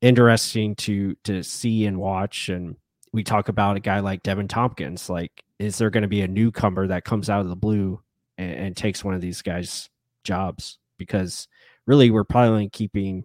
interesting 0.00 0.76
to 0.76 1.16
to 1.24 1.42
see 1.42 1.86
and 1.86 1.98
watch. 1.98 2.48
And 2.48 2.76
we 3.12 3.24
talk 3.24 3.48
about 3.48 3.76
a 3.76 3.80
guy 3.80 3.98
like 3.98 4.22
Deven 4.22 4.48
Thompkins. 4.48 5.10
Like, 5.10 5.32
is 5.58 5.78
there 5.78 5.90
going 5.90 6.02
to 6.02 6.08
be 6.08 6.22
a 6.22 6.28
newcomer 6.28 6.86
that 6.86 7.04
comes 7.04 7.28
out 7.28 7.40
of 7.40 7.48
the 7.48 7.56
blue 7.56 8.00
and, 8.38 8.52
and 8.52 8.76
takes 8.76 9.02
one 9.02 9.14
of 9.14 9.20
these 9.20 9.42
guys' 9.42 9.90
jobs? 10.22 10.78
Because 10.96 11.48
really, 11.88 12.12
we're 12.12 12.22
probably 12.22 12.68
keeping 12.68 13.24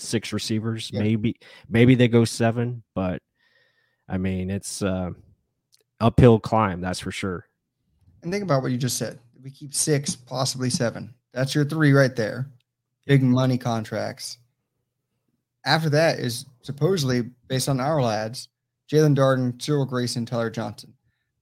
six 0.00 0.32
receivers. 0.32 0.90
Yeah. 0.92 1.00
Maybe 1.00 1.36
maybe 1.68 1.94
they 1.94 2.08
go 2.08 2.24
seven, 2.24 2.82
but 2.94 3.22
I 4.08 4.18
mean 4.18 4.50
it's 4.50 4.82
uh, 4.82 5.10
uphill 6.00 6.40
climb, 6.40 6.80
that's 6.80 7.00
for 7.00 7.12
sure. 7.12 7.46
And 8.22 8.32
think 8.32 8.44
about 8.44 8.62
what 8.62 8.72
you 8.72 8.78
just 8.78 8.98
said. 8.98 9.18
We 9.42 9.50
keep 9.50 9.74
six, 9.74 10.16
possibly 10.16 10.70
seven. 10.70 11.14
That's 11.32 11.54
your 11.54 11.64
three 11.64 11.92
right 11.92 12.14
there. 12.16 12.48
Big 13.06 13.22
money 13.22 13.58
contracts 13.58 14.38
after 15.66 15.90
that 15.90 16.20
is 16.20 16.46
supposedly 16.62 17.22
based 17.48 17.68
on 17.68 17.80
our 17.80 18.00
lads, 18.00 18.48
Jaelon 18.90 19.16
Darden, 19.16 19.60
Cyril 19.60 19.84
Grayson, 19.84 20.24
Tyler 20.24 20.48
Johnson. 20.48 20.94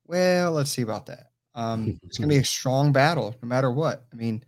Well, 0.07 0.53
let's 0.53 0.71
see 0.71 0.83
about 0.83 1.07
that. 1.07 1.31
Um, 1.55 2.01
it's 2.03 2.19
going 2.19 2.29
to 2.29 2.35
be 2.35 2.41
a 2.41 2.45
strong 2.45 2.91
battle 2.91 3.37
no 3.43 3.47
matter 3.47 3.71
what. 3.71 4.05
I 4.13 4.17
mean, 4.17 4.43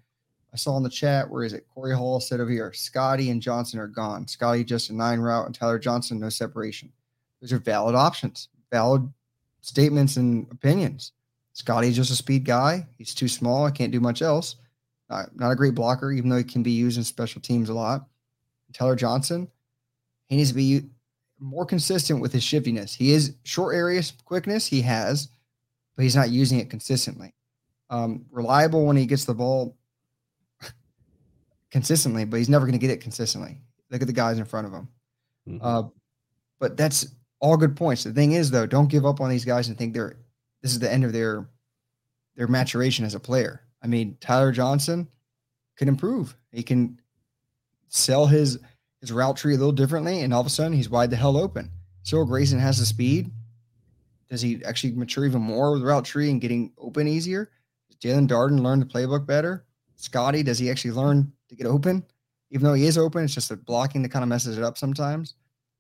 I 0.57 0.59
saw 0.59 0.79
in 0.79 0.83
the 0.83 0.89
chat, 0.89 1.29
where 1.29 1.45
is 1.45 1.53
it? 1.53 1.67
Corey 1.69 1.95
Hall 1.95 2.19
said 2.19 2.41
over 2.41 2.51
here, 2.51 2.73
Scotty 2.73 3.29
and 3.29 3.43
Johnson 3.43 3.79
are 3.79 3.87
gone. 3.87 4.27
Scotty 4.27 4.65
just 4.65 4.89
a 4.89 4.95
nine 4.95 5.21
route 5.21 5.45
and 5.45 5.55
Tyler 5.55 5.79
Johnson, 5.79 6.19
no 6.19 6.31
separation. 6.31 6.91
Those 7.43 7.53
are 7.53 7.59
valid 7.59 7.95
options, 7.95 8.49
valid 8.73 9.07
statements 9.61 10.17
and 10.17 10.51
opinions. 10.51 11.13
Scotty's 11.53 11.95
just 11.95 12.11
a 12.11 12.17
speed 12.17 12.47
guy. 12.47 12.87
He's 12.97 13.15
too 13.15 13.29
small. 13.29 13.67
I 13.67 13.71
can't 13.71 13.93
do 13.93 14.01
much 14.01 14.23
else. 14.23 14.57
Not, 15.11 15.37
not 15.39 15.51
a 15.51 15.57
great 15.57 15.75
blocker, 15.75 16.11
even 16.11 16.31
though 16.31 16.39
he 16.39 16.43
can 16.45 16.63
be 16.63 16.71
used 16.71 16.97
in 16.97 17.05
special 17.05 17.43
teams 17.43 17.69
a 17.69 17.75
lot. 17.75 18.07
Tyler 18.73 18.97
Johnson, 18.97 19.49
he 20.29 20.37
needs 20.37 20.53
to 20.53 20.57
be 20.57 20.85
more 21.39 21.67
consistent 21.67 22.23
with 22.23 22.33
his 22.33 22.43
shiftiness. 22.43 22.95
He 22.95 23.13
is 23.13 23.35
short 23.43 23.75
area 23.75 24.03
quickness, 24.25 24.67
he 24.67 24.81
has, 24.81 25.29
but 25.97 26.05
he's 26.05 26.17
not 26.17 26.31
using 26.31 26.61
it 26.61 26.71
consistently. 26.71 27.35
Um, 27.91 28.25
reliable 28.31 28.87
when 28.87 28.97
he 28.97 29.05
gets 29.05 29.27
the 29.27 29.35
ball 29.35 29.77
consistently, 31.71 32.25
but 32.25 32.39
he's 32.39 32.49
never 32.49 32.67
going 32.67 32.79
to 32.79 32.85
get 32.85 32.91
it 32.91 33.01
consistently. 33.01 33.59
Look 33.91 34.01
at 34.03 34.07
the 34.07 34.13
guys 34.13 34.39
in 34.39 34.45
front 34.45 34.67
of 34.67 34.73
him. 34.73 34.89
Mm-hmm. 35.49 35.65
Uh, 35.65 35.83
but 36.59 36.77
that's 36.77 37.15
all 37.41 37.57
good 37.57 37.77
points. 37.77 38.05
The 38.05 38.13
thing 38.13 38.33
is, 38.33 38.51
though, 38.51 38.67
don't 38.67 38.89
give 38.91 39.07
up 39.07 39.21
on 39.21 39.31
these 39.31 39.45
guys 39.45 39.69
and 39.69 39.77
think 39.77 39.95
they're 39.95 40.17
this 40.63 40.73
is 40.73 40.79
the 40.79 40.93
end 40.93 41.05
of 41.05 41.13
their 41.13 41.49
their 42.35 42.49
maturation 42.49 43.05
as 43.05 43.15
a 43.15 43.21
player. 43.21 43.63
I 43.83 43.87
mean, 43.87 44.17
Tyler 44.21 44.53
Johnson 44.53 45.09
can 45.77 45.89
improve. 45.89 46.35
He 46.53 46.63
can 46.63 47.01
sell 47.89 48.27
his 48.27 48.59
his 49.01 49.13
route 49.13 49.37
tree 49.37 49.55
a 49.55 49.59
little 49.59 49.73
differently, 49.73 50.21
and 50.21 50.35
all 50.35 50.41
of 50.41 50.47
a 50.47 50.51
sudden 50.51 50.73
he's 50.73 50.91
wide 50.91 51.11
the 51.11 51.17
hell 51.17 51.37
open. 51.37 51.71
Cyril 52.03 52.27
Grayson 52.27 52.59
has 52.59 52.79
the 52.79 52.87
speed. 52.87 53.31
Does 54.29 54.41
he 54.41 54.65
actually 54.65 54.95
mature 54.95 55.25
even 55.25 55.43
more 55.43 55.73
with 55.73 55.83
route 55.83 56.05
tree 56.05 56.31
and 56.31 56.41
getting 56.41 56.73
open 56.79 57.07
easier? 57.07 57.51
Does 57.89 57.99
Jaelon 57.99 58.29
Darden 58.29 58.61
learn 58.61 58.81
the 58.81 58.87
playbook 58.87 59.27
better? 59.27 59.65
Scotty, 59.95 60.43
does 60.43 60.59
he 60.59 60.71
actually 60.71 60.93
learn 60.93 61.33
to 61.49 61.57
get 61.57 61.67
open? 61.67 62.05
even 62.51 62.65
though 62.65 62.75
he 62.75 62.87
is 62.87 62.99
open, 62.99 63.25
it's 63.25 63.35
just 63.35 63.49
the 63.49 63.57
blocking 63.57 64.03
that 64.03 64.11
kind 64.11 64.23
of 64.23 64.29
messes 64.29 64.57
it 64.57 64.65
up 64.65 64.79
sometimes. 64.79 65.35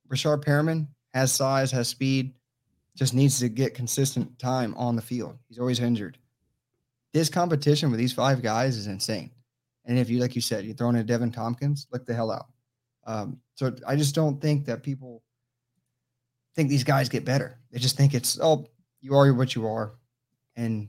Breshad 0.09 0.45
Perriman 0.45 0.89
has 1.15 1.33
size, 1.33 1.71
has 1.73 1.89
speed, 1.89 2.35
just 2.97 3.15
needs 3.15 3.39
to 3.41 3.49
get 3.49 3.75
consistent 3.75 4.39
time 4.39 4.75
on 4.77 4.97
the 4.97 5.03
field. 5.03 5.37
He's 5.49 5.59
always 5.59 5.81
injured. 5.81 6.19
This 7.13 7.29
competition 7.29 7.91
with 7.91 7.99
these 7.99 8.13
five 8.13 8.43
guys 8.43 8.77
is 8.77 8.87
insane. 8.87 9.31
And 9.85 9.99
if 9.99 10.11
you, 10.11 10.19
like 10.19 10.35
you 10.35 10.41
said, 10.41 10.65
you're 10.65 10.75
throwing 10.75 10.97
in 10.97 11.07
Deven 11.07 11.33
Thompkins, 11.33 11.87
look 11.93 12.05
the 12.05 12.15
hell 12.15 12.33
out. 12.33 12.47
Um, 13.07 13.41
so 13.55 13.75
I 13.87 13.95
just 13.95 14.15
don't 14.15 14.41
think 14.41 14.67
that 14.67 14.83
people 14.83 15.23
think 16.57 16.69
these 16.69 16.85
guys 16.85 17.09
get 17.09 17.25
better. 17.25 17.59
They 17.71 17.79
just 17.79 17.97
think 17.97 18.13
it's, 18.13 18.39
oh, 18.43 18.67
you 19.01 19.15
are 19.15 19.33
what 19.33 19.55
you 19.55 19.67
are. 19.67 19.95
And 20.57 20.89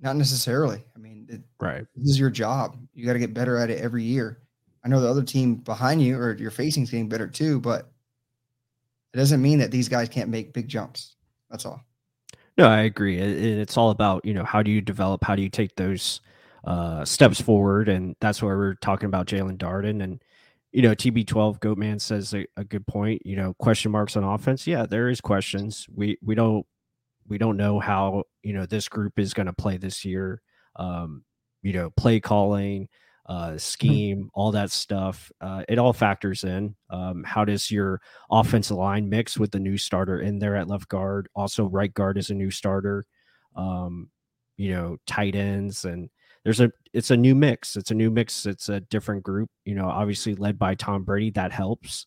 not 0.00 0.16
necessarily. 0.16 0.84
I 0.94 0.98
mean, 0.98 1.26
it, 1.28 1.42
right. 1.60 1.86
This 1.96 2.10
is 2.10 2.18
your 2.18 2.30
job. 2.30 2.76
You 2.94 3.06
got 3.06 3.14
to 3.14 3.18
get 3.18 3.34
better 3.34 3.56
at 3.56 3.70
it 3.70 3.80
every 3.80 4.02
year. 4.02 4.40
I 4.84 4.88
know 4.88 5.00
the 5.00 5.10
other 5.10 5.22
team 5.22 5.56
behind 5.56 6.02
you 6.02 6.16
or 6.16 6.36
you're 6.36 6.50
facing 6.50 6.84
is 6.84 6.90
getting 6.90 7.08
better 7.08 7.26
too, 7.26 7.60
but 7.60 7.90
it 9.12 9.16
doesn't 9.16 9.42
mean 9.42 9.58
that 9.58 9.70
these 9.70 9.88
guys 9.88 10.08
can't 10.08 10.30
make 10.30 10.52
big 10.52 10.68
jumps. 10.68 11.16
That's 11.50 11.66
all. 11.66 11.80
No, 12.58 12.68
I 12.68 12.82
agree. 12.82 13.18
And 13.20 13.34
it's 13.34 13.76
all 13.76 13.90
about 13.90 14.24
you 14.24 14.32
know 14.32 14.44
how 14.44 14.62
do 14.62 14.70
you 14.70 14.80
develop, 14.80 15.24
how 15.24 15.36
do 15.36 15.42
you 15.42 15.50
take 15.50 15.74
those 15.76 16.20
uh, 16.64 17.04
steps 17.04 17.40
forward, 17.40 17.88
and 17.88 18.16
that's 18.20 18.42
why 18.42 18.48
we're 18.48 18.74
talking 18.74 19.06
about 19.06 19.26
Jaelon 19.26 19.58
Darden 19.58 20.02
and 20.02 20.22
you 20.72 20.82
know 20.82 20.94
TB12 20.94 21.60
Goatman 21.60 22.00
says 22.00 22.34
a, 22.34 22.46
a 22.56 22.64
good 22.64 22.86
point. 22.86 23.24
You 23.24 23.36
know, 23.36 23.54
question 23.54 23.90
marks 23.92 24.16
on 24.16 24.24
offense. 24.24 24.66
Yeah, 24.66 24.86
there 24.86 25.08
is 25.08 25.20
questions. 25.20 25.86
We 25.94 26.18
we 26.22 26.34
don't 26.34 26.66
we 27.28 27.38
don't 27.38 27.56
know 27.56 27.80
how 27.80 28.24
you 28.42 28.52
know 28.52 28.66
this 28.66 28.88
group 28.88 29.18
is 29.18 29.34
going 29.34 29.46
to 29.46 29.52
play 29.52 29.76
this 29.76 30.04
year. 30.04 30.40
Um, 30.76 31.24
you 31.62 31.72
know, 31.72 31.90
play 31.90 32.20
calling, 32.20 32.88
uh, 33.26 33.52
hmm. 33.52 33.56
scheme, 33.58 34.30
all 34.34 34.52
that 34.52 34.70
stuff. 34.70 35.30
Uh, 35.40 35.64
it 35.68 35.78
all 35.78 35.92
factors 35.92 36.44
in. 36.44 36.74
Um, 36.90 37.24
how 37.24 37.44
does 37.44 37.70
your 37.70 38.00
offensive 38.30 38.76
line 38.76 39.08
mix 39.08 39.38
with 39.38 39.50
the 39.50 39.58
new 39.58 39.76
starter 39.76 40.20
in 40.20 40.38
there 40.38 40.56
at 40.56 40.68
left 40.68 40.88
guard? 40.88 41.28
Also, 41.34 41.64
right 41.64 41.92
guard 41.92 42.18
is 42.18 42.30
a 42.30 42.34
new 42.34 42.50
starter. 42.50 43.04
Um, 43.56 44.10
you 44.56 44.72
know, 44.72 44.96
tight 45.06 45.34
ends 45.34 45.84
and 45.84 46.08
there's 46.46 46.60
a 46.60 46.70
it's 46.92 47.10
a 47.10 47.16
new 47.16 47.34
mix. 47.34 47.74
It's 47.74 47.90
a 47.90 47.94
new 47.94 48.08
mix. 48.08 48.46
It's 48.46 48.68
a 48.68 48.78
different 48.78 49.24
group. 49.24 49.50
You 49.64 49.74
know, 49.74 49.88
obviously 49.88 50.36
led 50.36 50.60
by 50.60 50.76
Tom 50.76 51.02
Brady. 51.02 51.30
That 51.32 51.50
helps. 51.50 52.06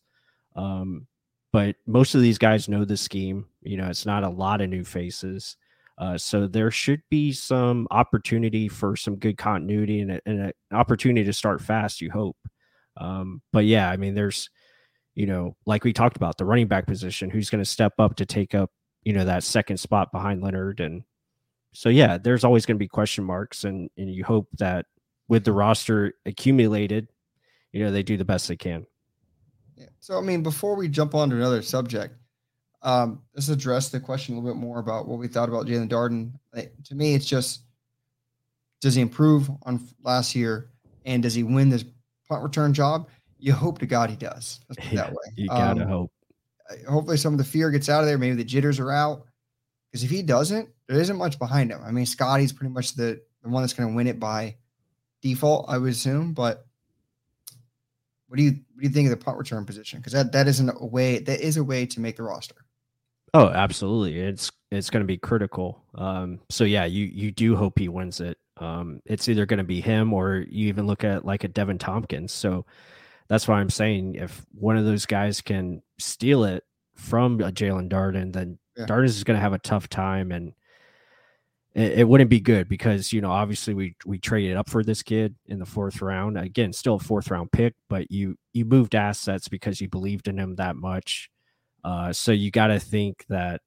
Um, 0.56 1.06
but 1.52 1.76
most 1.86 2.14
of 2.14 2.22
these 2.22 2.38
guys 2.38 2.68
know 2.68 2.84
the 2.84 2.96
scheme. 2.96 3.46
You 3.62 3.76
know, 3.76 3.88
it's 3.88 4.06
not 4.06 4.24
a 4.24 4.28
lot 4.28 4.60
of 4.60 4.70
new 4.70 4.84
faces. 4.84 5.56
Uh, 5.98 6.16
so 6.16 6.46
there 6.46 6.70
should 6.70 7.02
be 7.10 7.30
some 7.30 7.86
opportunity 7.90 8.68
for 8.68 8.96
some 8.96 9.16
good 9.16 9.36
continuity 9.36 10.00
and, 10.00 10.12
a, 10.12 10.20
and 10.24 10.40
an 10.40 10.52
opportunity 10.72 11.24
to 11.24 11.32
start 11.32 11.60
fast. 11.60 12.00
You 12.00 12.10
hope, 12.10 12.38
um, 12.96 13.42
but 13.52 13.66
yeah, 13.66 13.90
I 13.90 13.98
mean, 13.98 14.14
there's, 14.14 14.48
you 15.14 15.26
know, 15.26 15.56
like 15.66 15.84
we 15.84 15.92
talked 15.92 16.16
about 16.16 16.38
the 16.38 16.46
running 16.46 16.68
back 16.68 16.86
position, 16.86 17.28
who's 17.28 17.50
going 17.50 17.62
to 17.62 17.68
step 17.68 17.92
up 17.98 18.16
to 18.16 18.24
take 18.24 18.54
up, 18.54 18.70
you 19.02 19.12
know, 19.12 19.26
that 19.26 19.44
second 19.44 19.76
spot 19.76 20.10
behind 20.10 20.42
Leonard, 20.42 20.80
and 20.80 21.02
so 21.72 21.88
yeah, 21.90 22.16
there's 22.16 22.44
always 22.44 22.64
going 22.64 22.76
to 22.76 22.82
be 22.82 22.88
question 22.88 23.24
marks, 23.24 23.64
and 23.64 23.90
and 23.98 24.10
you 24.10 24.24
hope 24.24 24.48
that 24.58 24.86
with 25.28 25.44
the 25.44 25.52
roster 25.52 26.14
accumulated, 26.24 27.08
you 27.72 27.84
know, 27.84 27.92
they 27.92 28.02
do 28.02 28.16
the 28.16 28.24
best 28.24 28.48
they 28.48 28.56
can. 28.56 28.86
Yeah. 29.80 29.86
So 29.98 30.18
I 30.18 30.20
mean, 30.20 30.42
before 30.42 30.76
we 30.76 30.88
jump 30.88 31.14
on 31.14 31.30
to 31.30 31.36
another 31.36 31.62
subject, 31.62 32.14
um, 32.82 33.22
let's 33.34 33.48
address 33.48 33.88
the 33.88 33.98
question 33.98 34.34
a 34.34 34.38
little 34.38 34.54
bit 34.54 34.60
more 34.60 34.78
about 34.78 35.08
what 35.08 35.18
we 35.18 35.26
thought 35.26 35.48
about 35.48 35.66
Jaelon 35.66 35.88
Darden. 35.88 36.32
to 36.84 36.94
me, 36.94 37.14
it's 37.14 37.26
just 37.26 37.62
does 38.80 38.94
he 38.94 39.00
improve 39.00 39.50
on 39.62 39.86
last 40.02 40.34
year, 40.34 40.70
and 41.04 41.22
does 41.22 41.34
he 41.34 41.42
win 41.42 41.70
this 41.70 41.84
punt 42.28 42.42
return 42.42 42.74
job? 42.74 43.08
You 43.38 43.54
hope 43.54 43.78
to 43.78 43.86
God 43.86 44.10
he 44.10 44.16
does. 44.16 44.60
Let's 44.68 44.86
put 44.86 44.96
that 44.96 45.10
way. 45.12 45.32
you 45.36 45.48
gotta 45.48 45.82
um, 45.82 45.88
hope. 45.88 46.12
Hopefully, 46.88 47.16
some 47.16 47.32
of 47.32 47.38
the 47.38 47.44
fear 47.44 47.70
gets 47.70 47.88
out 47.88 48.00
of 48.00 48.06
there. 48.06 48.18
Maybe 48.18 48.36
the 48.36 48.44
jitters 48.44 48.78
are 48.78 48.92
out. 48.92 49.24
Because 49.90 50.04
if 50.04 50.10
he 50.10 50.22
doesn't, 50.22 50.68
there 50.86 51.00
isn't 51.00 51.16
much 51.16 51.38
behind 51.38 51.72
him. 51.72 51.80
I 51.84 51.90
mean, 51.90 52.06
Scotty's 52.06 52.52
pretty 52.52 52.72
much 52.72 52.94
the, 52.94 53.20
the 53.42 53.48
one 53.48 53.62
that's 53.62 53.72
going 53.72 53.88
to 53.88 53.94
win 53.94 54.06
it 54.06 54.20
by 54.20 54.56
default, 55.20 55.66
I 55.68 55.78
would 55.78 55.90
assume. 55.90 56.32
But 56.32 56.66
what 58.30 58.36
do 58.36 58.44
you 58.44 58.50
what 58.50 58.82
do 58.82 58.86
you 58.86 58.90
think 58.90 59.10
of 59.10 59.18
the 59.18 59.24
punt 59.24 59.38
return 59.38 59.66
position? 59.66 59.98
Because 59.98 60.12
that 60.12 60.30
that 60.30 60.46
isn't 60.46 60.70
a 60.80 60.86
way 60.86 61.18
that 61.18 61.40
is 61.40 61.56
a 61.56 61.64
way 61.64 61.84
to 61.86 61.98
make 61.98 62.16
the 62.16 62.22
roster. 62.22 62.54
Oh, 63.34 63.48
absolutely. 63.48 64.20
It's 64.20 64.52
it's 64.70 64.88
going 64.88 65.02
to 65.02 65.06
be 65.06 65.18
critical. 65.18 65.82
Um, 65.96 66.38
so 66.48 66.62
yeah, 66.62 66.84
you 66.84 67.06
you 67.06 67.32
do 67.32 67.56
hope 67.56 67.76
he 67.76 67.88
wins 67.88 68.20
it. 68.20 68.38
Um, 68.56 69.02
it's 69.04 69.28
either 69.28 69.46
going 69.46 69.58
to 69.58 69.64
be 69.64 69.80
him 69.80 70.12
or 70.12 70.44
you 70.48 70.68
even 70.68 70.86
look 70.86 71.02
at 71.02 71.24
like 71.24 71.42
a 71.42 71.48
Deven 71.48 71.80
Thompkins. 71.80 72.30
So 72.30 72.66
that's 73.28 73.48
why 73.48 73.58
I'm 73.58 73.68
saying 73.68 74.14
if 74.14 74.46
one 74.52 74.76
of 74.76 74.84
those 74.84 75.06
guys 75.06 75.40
can 75.40 75.82
steal 75.98 76.44
it 76.44 76.62
from 76.94 77.40
a 77.40 77.50
Jaelon 77.50 77.88
Darden, 77.88 78.32
then 78.32 78.60
yeah. 78.76 78.86
Darden 78.86 79.06
is 79.06 79.24
going 79.24 79.38
to 79.38 79.42
have 79.42 79.54
a 79.54 79.58
tough 79.58 79.88
time, 79.88 80.30
and 80.30 80.52
it, 81.74 82.08
wouldn't 82.08 82.30
be 82.30 82.40
good 82.40 82.68
because 82.68 83.12
you 83.12 83.20
know 83.20 83.30
obviously 83.30 83.74
we 83.74 83.94
we 84.04 84.18
traded 84.18 84.56
up 84.56 84.68
for 84.68 84.82
this 84.82 85.02
kid 85.02 85.34
in 85.46 85.58
the 85.58 85.66
fourth 85.66 86.02
round. 86.02 86.36
Again, 86.36 86.72
still 86.72 86.94
a 86.94 86.98
fourth 86.98 87.30
round 87.30 87.52
pick, 87.52 87.74
but 87.88 88.10
you 88.10 88.36
you 88.52 88.64
moved 88.64 88.94
assets 88.94 89.48
because 89.48 89.80
you 89.80 89.88
believed 89.88 90.26
in 90.26 90.38
him 90.38 90.56
that 90.56 90.76
much. 90.76 91.30
Uh, 91.84 92.12
so 92.12 92.32
you 92.32 92.50
got 92.50 92.68
to 92.68 92.78
think 92.78 93.24
that, 93.28 93.60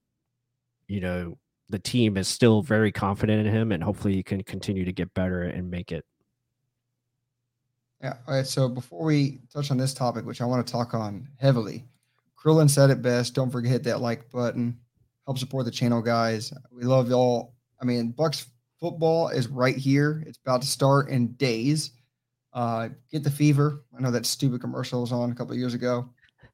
you 0.87 0.99
know, 0.99 1.37
the 1.69 1.79
team 1.79 2.17
is 2.17 2.27
still 2.27 2.61
very 2.61 2.91
confident 2.91 3.47
in 3.47 3.53
him, 3.53 3.71
and 3.71 3.83
hopefully 3.83 4.13
he 4.13 4.23
can 4.23 4.43
continue 4.43 4.85
to 4.85 4.93
get 4.93 5.13
better 5.13 5.43
and 5.43 5.71
make 5.71 5.91
it. 5.91 6.05
Yeah. 8.01 8.17
All 8.27 8.35
right. 8.35 8.45
So 8.45 8.67
before 8.67 9.05
we 9.05 9.39
touch 9.51 9.71
on 9.71 9.77
this 9.77 9.93
topic, 9.93 10.25
which 10.25 10.41
I 10.41 10.45
want 10.45 10.65
to 10.65 10.71
talk 10.71 10.93
on 10.93 11.27
heavily, 11.39 11.85
Krillin 12.37 12.69
said 12.69 12.89
it 12.89 13.01
best. 13.01 13.33
Don't 13.33 13.49
forget 13.49 13.71
hit 13.71 13.83
that 13.83 14.01
like 14.01 14.29
button. 14.29 14.77
Help 15.25 15.37
support 15.37 15.63
the 15.63 15.71
channel, 15.71 16.01
guys. 16.01 16.53
We 16.69 16.83
love 16.83 17.09
y'all. 17.09 17.53
I 17.81 17.85
mean, 17.85 18.13
Bucs 18.13 18.47
football 18.79 19.29
is 19.29 19.47
right 19.47 19.77
here. 19.77 20.23
It's 20.27 20.39
about 20.45 20.61
to 20.61 20.67
start 20.67 21.09
in 21.09 21.33
days. 21.33 21.91
Uh, 22.53 22.89
get 23.11 23.23
the 23.23 23.31
fever. 23.31 23.83
I 23.97 24.01
know 24.01 24.11
that 24.11 24.25
stupid 24.25 24.61
commercial 24.61 25.01
was 25.01 25.11
on 25.11 25.31
a 25.31 25.35
couple 25.35 25.55
years 25.55 25.73
ago. 25.73 26.09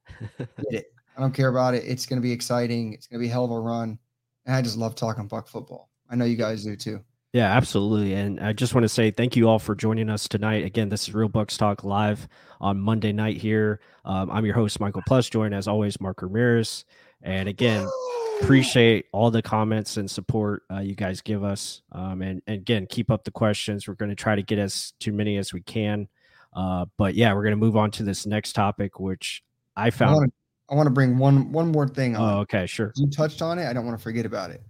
Get 0.38 0.48
it. 0.70 0.94
I 1.18 1.22
don't 1.22 1.34
care 1.34 1.50
about 1.50 1.74
it. 1.74 1.84
It's 1.86 2.06
going 2.06 2.22
to 2.22 2.26
be 2.26 2.32
exciting. 2.32 2.94
It's 2.94 3.08
going 3.08 3.20
to 3.20 3.24
be 3.24 3.30
a 3.30 3.32
hell 3.32 3.44
of 3.44 3.52
a 3.52 3.60
run. 3.60 4.00
And 4.46 4.56
I 4.56 4.62
just 4.62 4.78
love 4.78 4.96
talking 4.96 5.28
Buck 5.28 5.50
football. 5.50 5.90
I 6.10 6.16
know 6.16 6.24
you 6.24 6.38
guys 6.38 6.64
do 6.64 6.78
too. 6.78 7.04
Yeah, 7.34 7.52
absolutely. 7.56 8.14
And 8.14 8.40
I 8.40 8.54
just 8.54 8.74
want 8.74 8.86
to 8.86 8.90
say 8.90 9.12
thank 9.12 9.36
you 9.36 9.50
all 9.50 9.60
for 9.60 9.76
joining 9.76 10.10
us 10.10 10.28
tonight. 10.30 10.64
Again, 10.64 10.88
this 10.88 11.08
is 11.08 11.14
Real 11.14 11.30
Bucs 11.30 11.58
Talk 11.58 11.84
live 11.84 12.28
on 12.62 12.80
Monday 12.80 13.12
night 13.12 13.38
here. 13.38 13.82
Um, 14.06 14.32
I'm 14.32 14.46
your 14.46 14.56
host, 14.56 14.80
Michael 14.80 15.04
Plus, 15.06 15.30
joined 15.30 15.54
as 15.54 15.68
always, 15.68 16.00
Mark 16.00 16.22
Ramirez. 16.22 16.86
And 17.22 17.50
again, 17.50 17.86
appreciate 18.42 19.06
all 19.12 19.32
the 19.32 19.42
comments 19.42 19.98
and 19.98 20.10
support 20.10 20.64
uh, 20.72 20.80
you 20.80 20.96
guys 20.96 21.22
give 21.22 21.44
us. 21.44 21.82
Um, 21.92 22.22
and, 22.22 22.42
and, 22.48 22.58
again, 22.58 22.88
keep 22.88 23.12
up 23.12 23.24
the 23.24 23.32
questions. 23.32 23.88
We're 23.88 23.96
going 23.96 24.10
to 24.10 24.16
try 24.16 24.36
to 24.36 24.44
get 24.44 24.60
as 24.60 24.94
too 25.00 25.12
many 25.12 25.38
as 25.38 25.54
we 25.54 25.62
can. 25.62 26.08
Uh, 26.54 26.86
but 26.98 27.16
yeah, 27.16 27.34
we're 27.34 27.44
going 27.44 27.52
to 27.52 27.58
move 27.58 27.78
on 27.78 27.92
to 27.92 28.04
this 28.04 28.26
next 28.26 28.54
topic, 28.54 29.00
which 29.00 29.44
I 29.76 29.90
found 29.90 30.32
I 30.70 30.76
want 30.76 30.88
to 30.88 30.92
bring 30.92 31.18
one 31.18 31.52
one 31.52 31.72
more 31.72 31.88
thing 31.88 32.16
on. 32.16 32.34
Oh, 32.34 32.40
okay, 32.42 32.66
sure. 32.66 32.92
You 32.96 33.10
touched 33.10 33.42
on 33.42 33.58
it. 33.60 33.68
I 33.68 33.74
don't 33.74 33.86
want 33.86 33.98
to 33.98 34.04
forget 34.04 34.26
about 34.26 34.52
it. 34.52 34.62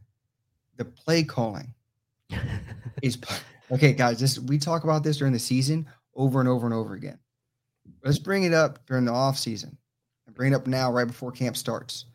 The 0.78 0.86
play 0.86 1.24
calling 1.24 1.74
is 3.02 3.18
okay, 3.72 3.94
guys. 3.94 4.20
This 4.20 4.40
we 4.40 4.58
talk 4.58 4.84
about 4.84 5.04
this 5.04 5.18
during 5.18 5.34
the 5.34 5.40
season 5.40 5.88
over 6.16 6.40
and 6.40 6.48
over 6.48 6.66
and 6.66 6.74
over 6.74 6.94
again. 6.94 7.20
Let's 8.04 8.20
bring 8.20 8.44
it 8.44 8.54
up 8.54 8.86
during 8.86 9.06
the 9.06 9.12
off 9.12 9.38
season 9.38 9.78
and 10.26 10.36
bring 10.36 10.54
it 10.54 10.56
up 10.56 10.68
now, 10.68 10.92
right 10.92 11.08
before 11.08 11.32
camp 11.32 11.58
starts. 11.58 12.06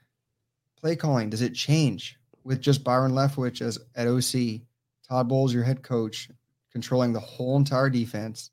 Play 0.85 0.97
calling 0.97 1.31
does 1.31 1.41
it 1.41 1.55
change 1.55 2.19
with 2.45 2.61
just 2.61 2.85
Byron 2.85 3.13
Leftwich 3.13 3.63
as 3.63 3.79
at 3.97 4.07
OC, 4.07 4.61
Todd 5.09 5.29
Bowles 5.31 5.55
your 5.55 5.63
head 5.63 5.83
coach, 5.83 6.29
controlling 6.71 7.15
the 7.15 7.21
whole 7.21 7.57
entire 7.57 7.89
defense? 7.89 8.51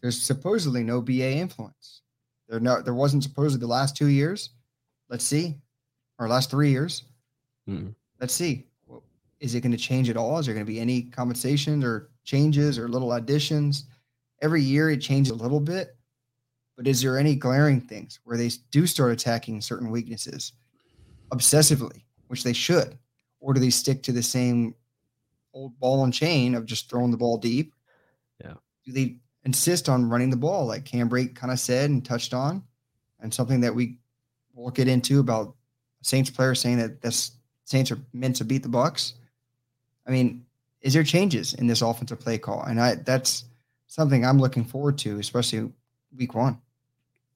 There's 0.00 0.22
supposedly 0.22 0.84
no 0.84 1.00
BA 1.00 1.32
influence. 1.32 2.02
There 2.48 2.60
no 2.60 2.80
there 2.80 2.94
wasn't 2.94 3.24
supposedly 3.24 3.62
the 3.62 3.72
last 3.72 3.96
two 3.96 4.06
years. 4.06 4.50
Let's 5.08 5.24
see, 5.24 5.56
or 6.20 6.28
last 6.28 6.52
three 6.52 6.70
years. 6.70 7.02
Mm-hmm. 7.68 7.88
Let's 8.20 8.32
see. 8.32 8.68
Is 9.40 9.56
it 9.56 9.62
going 9.62 9.72
to 9.72 9.76
change 9.76 10.08
at 10.08 10.16
all? 10.16 10.38
Is 10.38 10.46
there 10.46 10.54
going 10.54 10.64
to 10.64 10.72
be 10.72 10.78
any 10.78 11.02
compensations 11.02 11.82
or 11.82 12.10
changes 12.22 12.78
or 12.78 12.86
little 12.86 13.12
additions? 13.12 13.86
Every 14.40 14.62
year 14.62 14.88
it 14.88 14.98
changes 14.98 15.32
a 15.32 15.42
little 15.42 15.58
bit, 15.58 15.96
but 16.76 16.86
is 16.86 17.02
there 17.02 17.18
any 17.18 17.34
glaring 17.34 17.80
things 17.80 18.20
where 18.22 18.36
they 18.36 18.52
do 18.70 18.86
start 18.86 19.10
attacking 19.10 19.62
certain 19.62 19.90
weaknesses 19.90 20.52
obsessively, 21.34 22.02
which 22.28 22.44
they 22.44 22.52
should, 22.52 22.98
or 23.40 23.54
do 23.54 23.60
they 23.60 23.70
stick 23.70 24.02
to 24.04 24.12
the 24.12 24.22
same 24.22 24.74
old 25.52 25.78
ball 25.78 26.04
and 26.04 26.12
chain 26.12 26.54
of 26.54 26.66
just 26.66 26.90
throwing 26.90 27.10
the 27.10 27.16
ball 27.16 27.38
deep? 27.38 27.74
Yeah. 28.42 28.54
Do 28.84 28.92
they 28.92 29.16
insist 29.44 29.88
on 29.88 30.08
running 30.08 30.30
the 30.30 30.36
ball, 30.36 30.66
like 30.66 30.84
Cam 30.84 31.08
Brate 31.08 31.34
kind 31.34 31.52
of 31.52 31.58
said 31.58 31.90
and 31.90 32.04
touched 32.04 32.34
on, 32.34 32.62
and 33.20 33.32
something 33.32 33.60
that 33.60 33.74
we 33.74 33.98
will 34.54 34.70
get 34.70 34.88
into 34.88 35.20
about 35.20 35.54
Saints 36.02 36.30
players 36.30 36.60
saying 36.60 36.78
that 36.78 37.00
the 37.00 37.30
Saints 37.64 37.90
are 37.90 37.98
meant 38.12 38.36
to 38.36 38.44
beat 38.44 38.62
the 38.62 38.68
Bucks. 38.68 39.14
I 40.06 40.10
mean, 40.10 40.44
is 40.82 40.92
there 40.92 41.02
changes 41.02 41.54
in 41.54 41.66
this 41.66 41.80
offensive 41.80 42.20
play 42.20 42.38
call? 42.38 42.62
And 42.62 42.80
I 42.80 42.96
that's 42.96 43.44
something 43.86 44.24
I'm 44.24 44.38
looking 44.38 44.64
forward 44.64 44.98
to, 44.98 45.18
especially 45.18 45.72
week 46.14 46.34
one. 46.34 46.60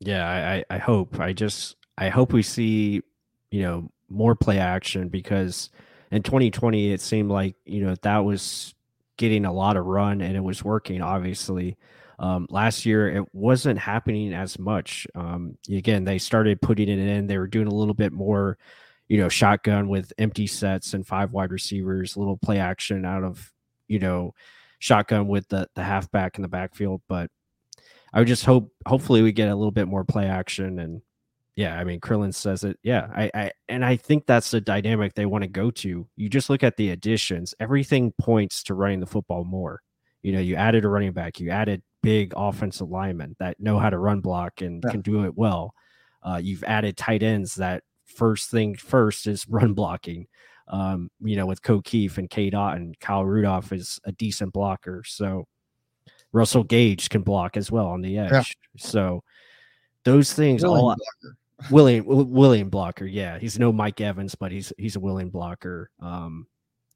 Yeah, 0.00 0.28
I, 0.28 0.64
I 0.74 0.78
hope. 0.78 1.18
I 1.18 1.32
just 1.32 1.76
I 1.96 2.08
hope 2.10 2.32
we 2.32 2.42
see, 2.42 3.02
you 3.50 3.62
know, 3.62 3.90
more 4.08 4.34
play 4.34 4.58
action 4.58 5.08
because 5.08 5.70
in 6.10 6.22
2020 6.22 6.92
it 6.92 7.00
seemed 7.00 7.30
like, 7.30 7.54
you 7.64 7.82
know, 7.82 7.94
that 8.02 8.18
was 8.18 8.74
getting 9.16 9.44
a 9.44 9.52
lot 9.52 9.76
of 9.76 9.84
run 9.84 10.20
and 10.20 10.36
it 10.36 10.42
was 10.42 10.64
working, 10.64 11.02
obviously. 11.02 11.76
Um, 12.18 12.46
last 12.50 12.84
year 12.84 13.08
it 13.08 13.24
wasn't 13.32 13.78
happening 13.78 14.32
as 14.32 14.58
much. 14.58 15.06
Um, 15.14 15.56
again, 15.70 16.04
they 16.04 16.18
started 16.18 16.60
putting 16.60 16.88
it 16.88 16.98
in. 16.98 17.26
They 17.26 17.38
were 17.38 17.46
doing 17.46 17.68
a 17.68 17.74
little 17.74 17.94
bit 17.94 18.12
more, 18.12 18.58
you 19.08 19.18
know, 19.18 19.28
shotgun 19.28 19.88
with 19.88 20.12
empty 20.18 20.46
sets 20.46 20.94
and 20.94 21.06
five 21.06 21.32
wide 21.32 21.52
receivers, 21.52 22.16
a 22.16 22.18
little 22.18 22.36
play 22.38 22.58
action 22.58 23.04
out 23.04 23.24
of, 23.24 23.52
you 23.86 23.98
know, 23.98 24.34
shotgun 24.80 25.28
with 25.28 25.48
the 25.48 25.68
the 25.74 25.82
halfback 25.82 26.36
in 26.36 26.42
the 26.42 26.48
backfield. 26.48 27.02
But 27.08 27.30
I 28.12 28.18
would 28.18 28.28
just 28.28 28.44
hope, 28.44 28.72
hopefully, 28.86 29.22
we 29.22 29.32
get 29.32 29.48
a 29.48 29.54
little 29.54 29.70
bit 29.70 29.88
more 29.88 30.04
play 30.04 30.26
action 30.26 30.78
and 30.78 31.02
yeah, 31.58 31.76
I 31.76 31.82
mean, 31.82 31.98
Krillin 31.98 32.32
says 32.32 32.62
it. 32.62 32.78
Yeah, 32.84 33.08
I, 33.12 33.30
I 33.34 33.50
and 33.68 33.84
I 33.84 33.96
think 33.96 34.26
that's 34.26 34.52
the 34.52 34.60
dynamic 34.60 35.14
they 35.14 35.26
want 35.26 35.42
to 35.42 35.48
go 35.48 35.72
to. 35.72 36.06
You 36.14 36.28
just 36.28 36.48
look 36.48 36.62
at 36.62 36.76
the 36.76 36.90
additions; 36.90 37.52
everything 37.58 38.12
points 38.12 38.62
to 38.64 38.74
running 38.74 39.00
the 39.00 39.08
football 39.08 39.42
more. 39.42 39.82
You 40.22 40.30
know, 40.34 40.38
you 40.38 40.54
added 40.54 40.84
a 40.84 40.88
running 40.88 41.10
back, 41.10 41.40
you 41.40 41.50
added 41.50 41.82
big 42.00 42.32
offensive 42.36 42.88
linemen 42.88 43.34
that 43.40 43.58
know 43.58 43.76
how 43.76 43.90
to 43.90 43.98
run 43.98 44.20
block 44.20 44.60
and 44.60 44.84
yeah. 44.84 44.92
can 44.92 45.00
do 45.00 45.24
it 45.24 45.36
well. 45.36 45.74
Uh, 46.22 46.40
you've 46.40 46.62
added 46.62 46.96
tight 46.96 47.24
ends 47.24 47.56
that 47.56 47.82
first 48.04 48.52
thing 48.52 48.76
first 48.76 49.26
is 49.26 49.44
run 49.48 49.72
blocking. 49.72 50.28
Um, 50.68 51.10
you 51.20 51.34
know, 51.34 51.46
with 51.46 51.60
Ko 51.60 51.80
Kieft 51.80 52.18
and 52.18 52.30
K 52.30 52.50
Dot 52.50 52.76
and 52.76 52.96
Kyle 53.00 53.24
Rudolph 53.24 53.72
is 53.72 53.98
a 54.04 54.12
decent 54.12 54.52
blocker. 54.52 55.02
So 55.04 55.48
Russell 56.30 56.62
Gage 56.62 57.08
can 57.08 57.22
block 57.22 57.56
as 57.56 57.68
well 57.68 57.88
on 57.88 58.00
the 58.00 58.16
edge. 58.16 58.30
Yeah. 58.30 58.42
So 58.76 59.24
those 60.04 60.32
things 60.32 60.62
all 60.62 60.82
blocker. 60.82 61.36
William 61.70 62.04
William 62.06 62.70
blocker, 62.70 63.04
yeah. 63.04 63.38
He's 63.38 63.58
no 63.58 63.72
Mike 63.72 64.00
Evans, 64.00 64.34
but 64.34 64.52
he's 64.52 64.72
he's 64.78 64.96
a 64.96 65.00
William 65.00 65.30
blocker. 65.30 65.90
Um, 66.00 66.46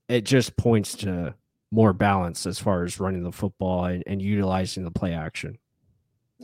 it 0.08 0.22
just 0.22 0.56
points 0.56 0.94
to 0.98 1.34
more 1.70 1.92
balance 1.92 2.46
as 2.46 2.58
far 2.58 2.84
as 2.84 3.00
running 3.00 3.22
the 3.22 3.32
football 3.32 3.86
and, 3.86 4.04
and 4.06 4.20
utilizing 4.20 4.84
the 4.84 4.90
play 4.90 5.14
action. 5.14 5.58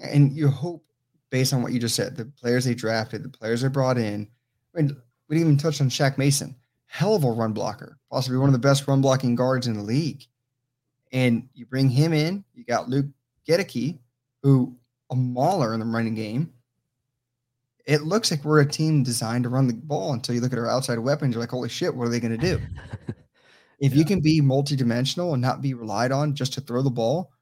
And 0.02 0.32
you 0.32 0.48
hope, 0.48 0.84
based 1.30 1.52
on 1.52 1.62
what 1.62 1.72
you 1.72 1.78
just 1.78 1.94
said, 1.94 2.16
the 2.16 2.24
players 2.24 2.64
they 2.64 2.74
drafted, 2.74 3.22
the 3.22 3.28
players 3.28 3.60
they 3.60 3.68
brought 3.68 3.98
in, 3.98 4.28
I 4.74 4.80
mean, 4.80 4.96
we 5.28 5.36
didn't 5.36 5.48
even 5.48 5.58
touch 5.58 5.80
on 5.80 5.90
Shaq 5.90 6.18
Mason, 6.18 6.56
hell 6.86 7.14
of 7.14 7.24
a 7.24 7.30
run 7.30 7.52
blocker, 7.52 7.98
possibly 8.10 8.38
one 8.38 8.48
of 8.48 8.54
the 8.54 8.58
best 8.58 8.88
run 8.88 9.02
blocking 9.02 9.34
guards 9.34 9.66
in 9.66 9.76
the 9.76 9.82
league. 9.82 10.24
And 11.12 11.48
you 11.54 11.66
bring 11.66 11.90
him 11.90 12.12
in, 12.12 12.44
you 12.54 12.64
got 12.64 12.88
Luke 12.88 13.06
Goedeke, 13.46 13.98
who 14.42 14.76
a 15.10 15.16
mauler 15.16 15.74
in 15.74 15.80
the 15.80 15.86
running 15.86 16.14
game 16.14 16.52
it 17.88 18.02
looks 18.02 18.30
like 18.30 18.44
we're 18.44 18.60
a 18.60 18.66
team 18.66 19.02
designed 19.02 19.44
to 19.44 19.48
run 19.48 19.66
the 19.66 19.72
ball 19.72 20.12
until 20.12 20.34
you 20.34 20.42
look 20.42 20.52
at 20.52 20.58
our 20.58 20.68
outside 20.68 20.98
weapons. 20.98 21.32
You're 21.32 21.40
like, 21.40 21.50
holy 21.50 21.70
shit, 21.70 21.94
what 21.94 22.06
are 22.06 22.10
they 22.10 22.20
going 22.20 22.38
to 22.38 22.46
do? 22.46 22.60
if 23.80 23.92
yeah. 23.92 23.98
you 23.98 24.04
can 24.04 24.20
be 24.20 24.42
multidimensional 24.42 25.32
and 25.32 25.40
not 25.40 25.62
be 25.62 25.72
relied 25.72 26.12
on 26.12 26.34
just 26.34 26.52
to 26.52 26.60
throw 26.60 26.82
the 26.82 26.90
ball, 26.90 27.32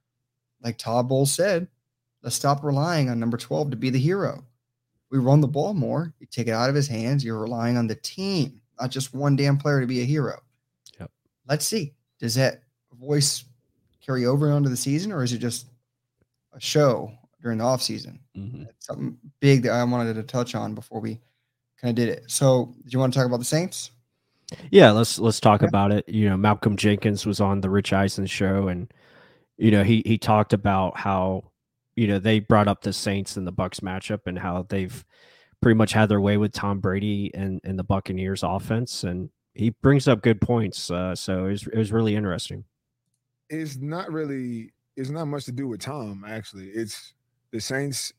like 0.62 0.78
Todd 0.78 1.09
Bowles 1.09 1.32
said, 1.32 1.66
let's 2.22 2.37
stop 2.37 2.62
relying 2.62 3.11
on 3.11 3.18
number 3.18 3.37
12 3.37 3.72
to 3.72 3.76
be 3.76 3.90
the 3.90 3.98
hero. 3.98 4.44
We 5.11 5.18
run 5.18 5.40
the 5.40 5.48
ball 5.48 5.74
more, 5.74 6.14
you 6.20 6.28
take 6.30 6.46
it 6.46 6.52
out 6.52 6.68
of 6.68 6.76
his 6.76 6.87
hands, 6.87 7.24
you're 7.24 7.40
relying 7.40 7.76
on 7.76 7.88
the 7.88 7.96
team, 7.96 8.61
not 8.80 8.92
just 8.92 9.14
one 9.14 9.35
damn 9.35 9.59
player 9.59 9.80
to 9.80 9.87
be 9.87 10.02
a 10.02 10.04
hero. 10.04 10.38
Yep. 11.00 11.11
Let's 11.48 11.66
see. 11.66 11.92
Does 12.20 12.37
that 12.37 12.62
voice 12.92 13.44
carry 14.00 14.26
over 14.26 14.52
onto 14.52 14.68
the 14.68 14.76
season 14.76 15.11
or 15.11 15.24
is 15.24 15.32
it 15.32 15.38
just 15.38 15.66
a 16.52 16.61
show 16.61 17.11
during 17.46 17.59
the 17.59 17.64
off 17.64 17.80
season. 17.80 18.18
Mm-hmm. 18.37 18.64
Something 18.80 19.16
big 19.38 19.62
that 19.62 19.70
I 19.70 19.85
wanted 19.85 20.14
to 20.14 20.24
touch 20.24 20.56
on 20.56 20.74
before 20.74 21.00
we 21.00 21.20
kind 21.80 21.90
of 21.90 21.94
did 21.94 22.09
it. 22.09 22.24
So, 22.26 22.74
do 22.76 22.88
you 22.88 22.98
want 22.98 23.12
to 23.12 23.18
talk 23.20 23.26
about 23.26 23.38
the 23.38 23.44
Saints? 23.44 23.92
Yeah, 24.72 24.90
let's 24.90 25.20
let's 25.20 25.38
talk 25.38 25.62
okay. 25.62 25.68
about 25.68 25.92
it. 25.92 26.09
You 26.09 26.28
know, 26.28 26.37
Malcolm 26.37 26.76
Jenkins 26.76 27.24
was 27.24 27.40
on 27.40 27.61
the 27.61 27.70
Rich 27.70 27.92
Eisen 27.92 28.26
show, 28.26 28.66
and 28.66 28.92
you 29.59 29.70
know 29.70 29.85
he 29.85 30.02
he 30.04 30.18
talked 30.18 30.52
about 30.52 30.96
how 30.96 31.52
you 31.94 32.09
know 32.09 32.18
they 32.18 32.40
brought 32.40 32.66
up 32.66 32.82
the 32.82 32.92
Saints 32.92 33.37
and 33.37 33.46
the 33.46 33.52
Bucs 33.52 33.78
matchup 33.78 34.22
and 34.26 34.37
how 34.37 34.66
they've 34.68 35.04
pretty 35.62 35.76
much 35.76 35.92
had 35.92 36.09
their 36.09 36.20
way 36.20 36.38
with 36.38 36.52
Tom 36.52 36.80
Brady 36.80 37.30
and 37.32 37.61
and 37.62 37.78
the 37.78 37.85
Buccaneers 37.85 38.42
offense, 38.42 39.04
and 39.04 39.30
he 39.54 39.70
brings 39.70 40.09
up 40.09 40.20
good 40.20 40.40
points. 40.40 40.90
Uh, 40.90 41.14
so 41.14 41.44
it 41.44 41.50
was 41.50 41.66
it 41.68 41.78
was 41.78 41.92
really 41.92 42.16
interesting. 42.16 42.64
It's 43.48 43.76
not 43.76 44.11
really 44.11 44.72
it's 44.96 45.11
not 45.11 45.26
much 45.26 45.44
to 45.44 45.52
do 45.52 45.68
with 45.68 45.80
Tom 45.80 46.24
actually. 46.26 46.70
It's 46.70 47.14
the 47.52 47.61
Saints 47.61 48.12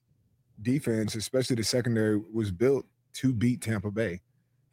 defense, 0.61 1.15
especially 1.15 1.55
the 1.55 1.63
secondary, 1.63 2.21
was 2.33 2.51
built 2.51 2.85
to 3.13 3.33
beat 3.33 3.61
Tampa 3.61 3.91
Bay. 3.91 4.21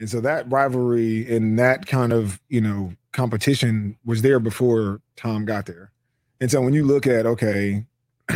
And 0.00 0.10
so 0.10 0.20
that 0.20 0.50
rivalry 0.50 1.34
and 1.34 1.58
that 1.58 1.86
kind 1.86 2.12
of, 2.12 2.40
you 2.48 2.60
know, 2.60 2.92
competition 3.12 3.96
was 4.04 4.22
there 4.22 4.40
before 4.40 5.00
Tom 5.16 5.44
got 5.44 5.66
there. 5.66 5.92
And 6.40 6.50
so 6.50 6.60
when 6.60 6.74
you 6.74 6.84
look 6.84 7.06
at, 7.06 7.26
okay, 7.26 7.84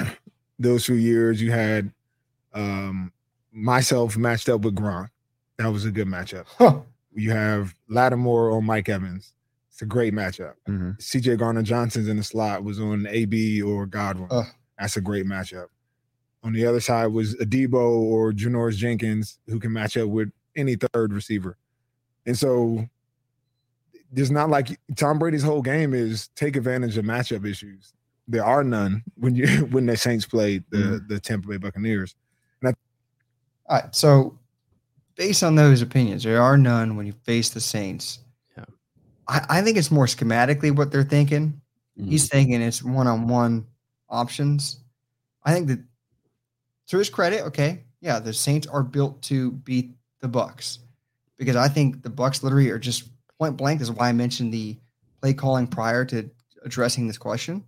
those 0.59 0.87
few 0.87 0.95
years 0.95 1.41
you 1.43 1.51
had 1.51 1.93
um 2.55 3.13
myself 3.53 4.17
matched 4.17 4.49
up 4.49 4.63
with 4.63 4.75
Gronk. 4.75 5.09
That 5.59 5.73
was 5.73 5.85
a 5.85 5.91
good 5.91 6.07
matchup. 6.07 6.47
Huh. 6.47 6.81
You 7.13 7.33
have 7.33 7.75
Lattimore 7.89 8.53
on 8.53 8.65
Mike 8.65 8.89
Evans. 8.89 9.33
It's 9.73 9.83
a 9.83 9.87
great 9.87 10.15
matchup. 10.15 10.55
Mm-hmm. 10.69 10.93
CJ 10.99 11.39
Gardner 11.39 11.63
Johnson's 11.63 12.09
in 12.09 12.17
the 12.17 12.23
slot 12.23 12.63
was 12.63 12.79
on 12.79 13.07
AB 13.09 13.63
or 13.63 13.87
Godwin. 13.87 14.29
Uh. 14.31 14.45
That's 14.79 14.97
a 14.97 15.01
great 15.01 15.27
matchup. 15.27 15.67
On 16.49 16.55
the 16.55 16.65
other 16.65 16.81
side 16.81 17.09
was 17.09 17.35
Adebo 17.35 17.75
or 17.75 18.33
Janoris 18.33 18.77
Jenkins, 18.77 19.39
who 19.49 19.61
can 19.61 19.71
match 19.71 19.99
up 19.99 20.09
with 20.09 20.31
any 20.57 20.77
third 20.77 21.13
receiver. 21.13 21.59
And 22.25 22.39
so 22.39 22.89
there's 24.11 24.31
not 24.31 24.49
like 24.49 24.81
Tom 24.97 25.19
Brady's 25.19 25.43
whole 25.43 25.61
game 25.61 25.93
is 25.93 26.29
take 26.37 26.57
advantage 26.57 26.97
of 26.97 27.05
matchup 27.05 27.47
issues. 27.47 27.93
There 28.29 28.43
are 28.43 28.65
none 28.65 29.03
when 29.17 29.35
you 29.35 29.47
when 29.73 29.85
the 29.85 29.95
Saints 29.95 30.25
played 30.25 30.65
the 30.71 30.79
mm-hmm. 30.79 31.07
the 31.09 31.21
Tampa 31.21 31.49
Bay 31.49 31.59
Buccaneers. 31.59 32.17
I, 32.65 32.69
All 32.69 32.75
right, 33.83 33.95
so 33.95 34.39
based 35.17 35.43
on 35.43 35.55
those 35.55 35.83
opinions, 35.83 36.25
there 36.25 36.41
are 36.41 36.57
none 36.57 36.97
when 36.97 37.05
you 37.05 37.13
face 37.25 37.51
the 37.51 37.61
Saints. 37.61 38.21
Yeah. 38.57 38.65
I, 39.29 39.45
I 39.51 39.61
think 39.61 39.77
it's 39.77 39.91
more 39.91 40.07
schematically 40.07 40.75
what 40.75 40.93
they're 40.93 41.03
thinking. 41.03 41.61
Mm-hmm. 42.01 42.09
He's 42.09 42.27
thinking 42.27 42.63
it's 42.63 42.83
one 42.83 43.07
on 43.07 43.29
one 43.29 43.67
options. 44.09 44.81
I 45.45 45.53
think 45.53 45.69
that 45.69 45.81
to 46.89 46.99
his 46.99 47.11
credit, 47.11 47.43
okay, 47.43 47.85
yeah, 48.01 48.19
the 48.19 48.33
Saints 48.33 48.67
are 48.67 48.83
built 48.83 49.23
to 49.23 49.53
beat 49.53 49.95
the 50.21 50.29
Bucs 50.29 50.79
because 51.37 51.57
I 51.57 51.69
think 51.69 52.03
the 52.03 52.11
Bucs 52.11 52.43
literally 52.43 52.71
are 52.71 52.79
just 52.79 53.09
point 53.39 53.57
blank. 53.57 53.79
This 53.79 53.89
is 53.89 53.95
why 53.95 54.09
I 54.09 54.13
mentioned 54.13 54.53
the 54.53 54.77
play 55.21 55.33
calling 55.33 55.67
prior 55.67 56.05
to 56.07 56.29
addressing 56.65 57.07
this 57.07 57.19
question. 57.19 57.65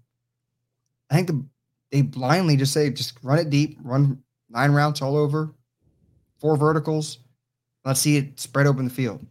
I 1.10 1.14
think 1.14 1.26
the, 1.28 1.44
they 1.90 2.02
blindly 2.02 2.56
just 2.56 2.72
say 2.72 2.90
just 2.90 3.18
run 3.22 3.38
it 3.38 3.50
deep, 3.50 3.78
run 3.82 4.22
nine 4.48 4.72
routes 4.72 5.02
all 5.02 5.16
over, 5.16 5.54
four 6.38 6.56
verticals. 6.56 7.18
Let's 7.84 8.00
see 8.00 8.16
it 8.16 8.38
spread 8.38 8.66
open 8.66 8.84
the 8.84 8.90
field. 8.94 9.24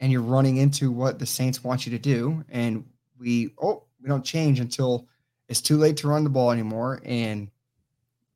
And 0.00 0.10
you're 0.10 0.22
running 0.22 0.56
into 0.56 0.90
what 0.90 1.18
the 1.18 1.26
Saints 1.26 1.62
want 1.62 1.86
you 1.86 1.92
to 1.92 1.98
do. 1.98 2.44
And 2.48 2.84
we 3.18 3.50
oh, 3.60 3.84
we 4.00 4.08
don't 4.08 4.24
change 4.24 4.60
until 4.60 5.06
it's 5.48 5.60
too 5.60 5.76
late 5.76 5.96
to 5.98 6.08
run 6.08 6.24
the 6.24 6.30
ball 6.30 6.50
anymore. 6.50 7.00
And 7.04 7.50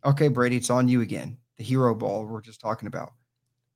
okay, 0.06 0.28
Brady, 0.28 0.56
it's 0.56 0.70
on 0.70 0.88
you 0.88 1.00
again. 1.00 1.36
The 1.58 1.64
hero 1.64 1.94
ball 1.94 2.24
we're 2.24 2.40
just 2.40 2.60
talking 2.60 2.86
about. 2.86 3.12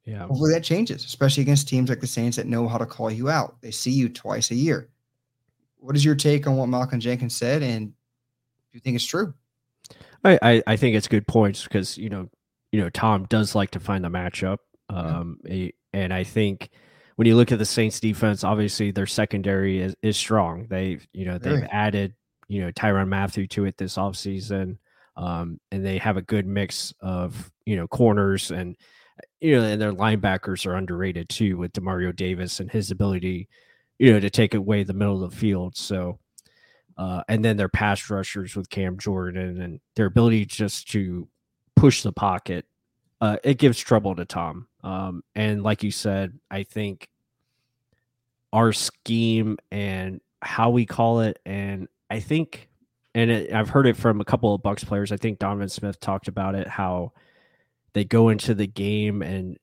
Yeah. 0.05 0.27
Hopefully 0.27 0.53
that 0.55 0.65
changes, 0.65 1.05
especially 1.05 1.43
against 1.43 1.69
teams 1.69 1.89
like 1.89 2.01
the 2.01 2.07
Saints 2.07 2.37
that 2.37 2.47
know 2.47 2.67
how 2.67 2.79
to 2.79 2.87
call 2.87 3.11
you 3.11 3.29
out. 3.29 3.61
They 3.61 3.71
see 3.71 3.91
you 3.91 4.09
twice 4.09 4.51
a 4.51 4.55
year. 4.55 4.89
What 5.79 5.97
is 5.97 6.05
your 6.05 6.15
take 6.15 6.47
on 6.47 6.57
what 6.57 6.69
Malcolm 6.69 7.01
Jenkins 7.01 7.37
said, 7.37 7.63
and 7.63 7.89
do 7.89 7.95
you 8.73 8.81
think 8.81 8.97
it's 8.97 9.05
true? 9.05 9.35
I, 10.25 10.39
I, 10.43 10.63
I 10.67 10.77
think 10.77 10.97
it's 10.97 11.09
good 11.09 11.27
points 11.27 11.65
because 11.65 11.97
you 11.97 12.11
know 12.11 12.29
you 12.73 12.81
know 12.81 12.91
Tom 12.91 13.25
does 13.27 13.55
like 13.55 13.71
to 13.73 13.81
find 13.81 14.05
the 14.05 14.09
matchup, 14.09 14.59
um, 14.91 15.39
yeah. 15.45 15.71
and 15.93 16.13
I 16.13 16.25
think 16.25 16.71
when 17.17 17.27
you 17.27 17.37
look 17.37 17.53
at 17.53 17.59
the 17.59 17.65
Saints 17.65 18.01
defense, 18.01 18.45
obviously 18.45 18.91
their 18.91 19.07
secondary 19.07 19.81
is, 19.81 19.95
is 20.03 20.17
strong. 20.17 20.67
They've, 20.69 21.07
you 21.13 21.25
know 21.25 21.39
they've 21.39 21.67
added 21.71 22.15
you 22.49 22.63
know 22.63 22.73
Tyrann 22.73 23.09
Mathieu 23.09 23.47
to 23.49 23.65
it 23.65 23.79
this 23.79 23.97
offseason. 23.97 24.79
Um, 25.21 25.61
and 25.71 25.85
they 25.85 25.99
have 25.99 26.17
a 26.17 26.23
good 26.23 26.47
mix 26.47 26.95
of 27.01 27.53
you 27.67 27.77
know 27.77 27.87
corners 27.87 28.51
and 28.51 28.75
you 29.41 29.55
know 29.55 29.65
and 29.65 29.81
their 29.81 29.93
linebackers 29.93 30.67
are 30.67 30.77
underrated 30.77 31.29
too 31.29 31.59
with 31.59 31.75
Demario 31.75 32.17
Davis 32.17 32.59
and 32.59 32.71
his 32.71 32.91
ability 32.91 33.47
you 33.99 34.11
know 34.11 34.19
to 34.19 34.31
take 34.31 34.55
away 34.55 34.83
the 34.83 34.95
middle 34.95 35.23
of 35.23 35.31
the 35.31 35.37
field. 35.37 35.77
So 35.77 36.19
uh, 36.97 37.23
and 37.29 37.45
then 37.45 37.59
their 37.59 37.69
pass 37.69 38.09
rushers 38.09 38.57
with 38.57 38.71
Cam 38.71 38.99
Jordan 38.99 39.61
and 39.61 39.81
their 39.95 40.07
ability 40.07 40.47
just 40.47 40.91
to 40.93 41.29
push 41.77 42.03
the 42.03 42.13
pocket. 42.13 42.65
Uh, 43.21 43.37
it 43.45 43.59
gives 43.59 43.79
trouble 43.79 44.17
to 44.17 44.25
Tom. 44.25 44.69
Um, 44.83 45.23
and 45.35 45.63
like 45.63 45.83
you 45.83 45.91
said, 45.91 46.39
I 46.51 46.63
think 46.63 47.09
our 48.55 48.73
scheme 48.73 49.59
and 49.71 50.23
how 50.41 50.71
we 50.71 50.87
call 50.87 51.21
it, 51.21 51.39
and 51.45 51.89
I 52.09 52.21
think 52.21 52.70
and 53.15 53.31
it, 53.31 53.53
I've 53.53 53.71
heard 53.71 53.87
it 53.87 53.97
from 53.97 54.21
a 54.21 54.25
couple 54.25 54.55
of 54.55 54.63
Bucs 54.63 54.85
players. 54.85 55.13
I 55.13 55.17
think 55.17 55.39
Donovan 55.39 55.69
Smith 55.69 56.01
talked 56.01 56.29
about 56.29 56.55
it 56.55 56.69
how 56.69 57.13
they 57.93 58.05
go 58.05 58.29
into 58.29 58.55
the 58.55 58.67
game 58.67 59.23
and 59.23 59.59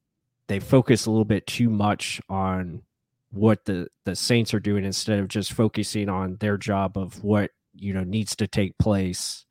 they 0.48 0.60
focus 0.60 1.06
a 1.06 1.12
little 1.12 1.26
bit 1.26 1.48
too 1.48 1.70
much 1.70 2.22
on 2.30 2.84
what 3.32 3.66
the 3.66 3.88
the 4.06 4.16
Saints 4.16 4.54
are 4.54 4.60
doing 4.60 4.86
instead 4.86 5.20
of 5.20 5.28
just 5.28 5.54
focusing 5.54 6.10
on 6.10 6.38
their 6.40 6.58
job 6.58 6.98
of 6.98 7.24
what 7.24 7.52
you 7.80 7.94
know 7.94 8.04
needs 8.04 8.36
to 8.36 8.48
take 8.48 8.78
place 8.78 9.46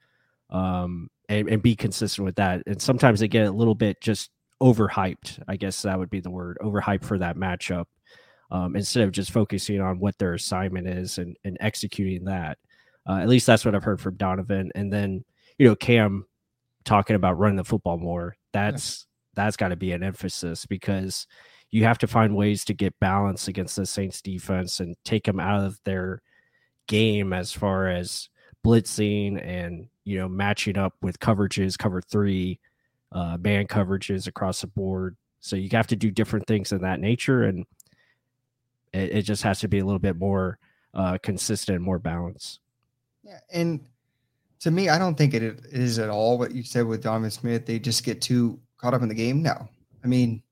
um 0.51 1.09
and, 1.29 1.49
and 1.49 1.63
be 1.63 1.75
consistent 1.75 2.25
with 2.25 2.37
that 2.37 2.63
and 2.67 2.81
sometimes 2.81 3.21
they 3.21 3.29
get 3.29 3.47
a 3.47 3.51
little 3.51 3.75
bit 3.75 4.01
just 4.01 4.31
overhyped 4.63 5.43
i 5.49 5.57
guess 5.57 5.83
that 5.83 5.99
would 5.99 6.11
be 6.11 6.21
the 6.21 6.31
word 6.31 6.57
overhyped 6.63 7.05
for 7.05 7.19
that 7.19 7.37
matchup 7.37 7.87
um, 8.51 8.77
instead 8.77 9.03
of 9.03 9.11
just 9.11 9.33
focusing 9.33 9.81
on 9.81 9.99
what 9.99 10.17
their 10.19 10.35
assignment 10.35 10.87
is 10.87 11.19
and, 11.19 11.37
and 11.45 11.57
executing 11.61 12.25
that 12.25 12.59
uh, 13.09 13.17
at 13.17 13.29
least 13.29 13.47
that's 13.47 13.65
what 13.65 13.75
i've 13.75 13.85
heard 13.85 14.01
from 14.01 14.15
donovan 14.17 14.71
and 14.75 14.93
then 14.93 15.25
you 15.59 15.67
know 15.67 15.75
cam 15.77 16.27
talking 16.85 17.17
about 17.17 17.39
running 17.39 17.57
the 17.57 17.65
football 17.65 17.99
more 17.99 18.37
that's 18.53 19.07
yeah. 19.35 19.43
that's 19.43 19.57
got 19.57 19.69
to 19.69 19.77
be 19.77 19.93
an 19.93 20.03
emphasis 20.03 20.67
because 20.67 21.27
you 21.71 21.85
have 21.85 21.99
to 21.99 22.07
find 22.07 22.37
ways 22.37 22.65
to 22.65 22.75
get 22.75 22.99
balance 23.01 23.49
against 23.49 23.77
the 23.77 23.87
Saints 23.87 24.23
defense 24.23 24.81
and 24.81 24.97
take 25.05 25.25
them 25.25 25.41
out 25.41 25.65
of 25.65 25.81
their 25.85 26.23
game 26.87 27.33
as 27.33 27.53
far 27.53 27.89
as 27.89 28.29
blitzing 28.65 29.45
and 29.45 29.89
you 30.05 30.19
know 30.19 30.29
matching 30.29 30.79
up 30.79 30.95
with 31.03 31.19
coverages, 31.19 31.77
cover 31.77 32.01
three, 32.01 32.61
uh, 33.13 33.37
man 33.41 33.67
coverages 33.67 34.27
across 34.27 34.61
the 34.61 34.67
board. 34.69 35.17
So 35.41 35.57
you 35.57 35.69
have 35.73 35.87
to 35.89 35.97
do 35.97 36.11
different 36.11 36.47
things 36.47 36.73
in 36.73 36.81
that 36.83 37.01
nature, 37.01 37.45
and 37.45 37.67
it, 38.93 39.17
it 39.17 39.23
just 39.23 39.43
has 39.43 39.61
to 39.61 39.69
be 39.69 39.79
a 39.79 39.85
little 39.85 39.99
bit 39.99 40.17
more 40.17 40.59
uh, 40.95 41.19
consistent, 41.23 41.81
more 41.81 41.99
balanced. 41.99 42.61
Yeah, 43.27 43.41
and 43.53 43.81
to 44.61 44.71
me, 44.71 44.89
I 44.89 44.99
don't 44.99 45.19
think 45.19 45.35
it 45.35 45.43
is 45.43 45.99
at 45.99 46.09
all 46.09 46.39
what 46.39 46.55
you 46.55 46.63
said 46.63 46.87
with 46.87 47.03
Donovan 47.03 47.31
Smith. 47.31 47.67
They 47.67 47.79
just 47.79 48.05
get 48.05 48.23
too 48.23 48.59
caught 48.79 48.95
up 48.95 49.03
in 49.03 49.09
the 49.09 49.15
game. 49.15 49.43
No, 49.43 49.69
I 50.05 50.07
mean 50.07 50.43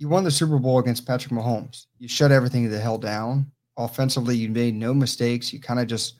you 0.00 0.08
won 0.08 0.24
the 0.24 0.30
Super 0.30 0.58
Bowl 0.58 0.78
against 0.78 1.06
Patrick 1.06 1.30
Mahomes. 1.30 1.86
You 1.98 2.08
shut 2.08 2.32
everything 2.32 2.68
the 2.68 2.80
hell 2.80 2.96
down. 2.96 3.52
Offensively, 3.76 4.34
you 4.34 4.48
made 4.48 4.74
no 4.74 4.94
mistakes. 4.94 5.52
You 5.52 5.60
kind 5.60 5.78
of 5.78 5.86
just 5.86 6.14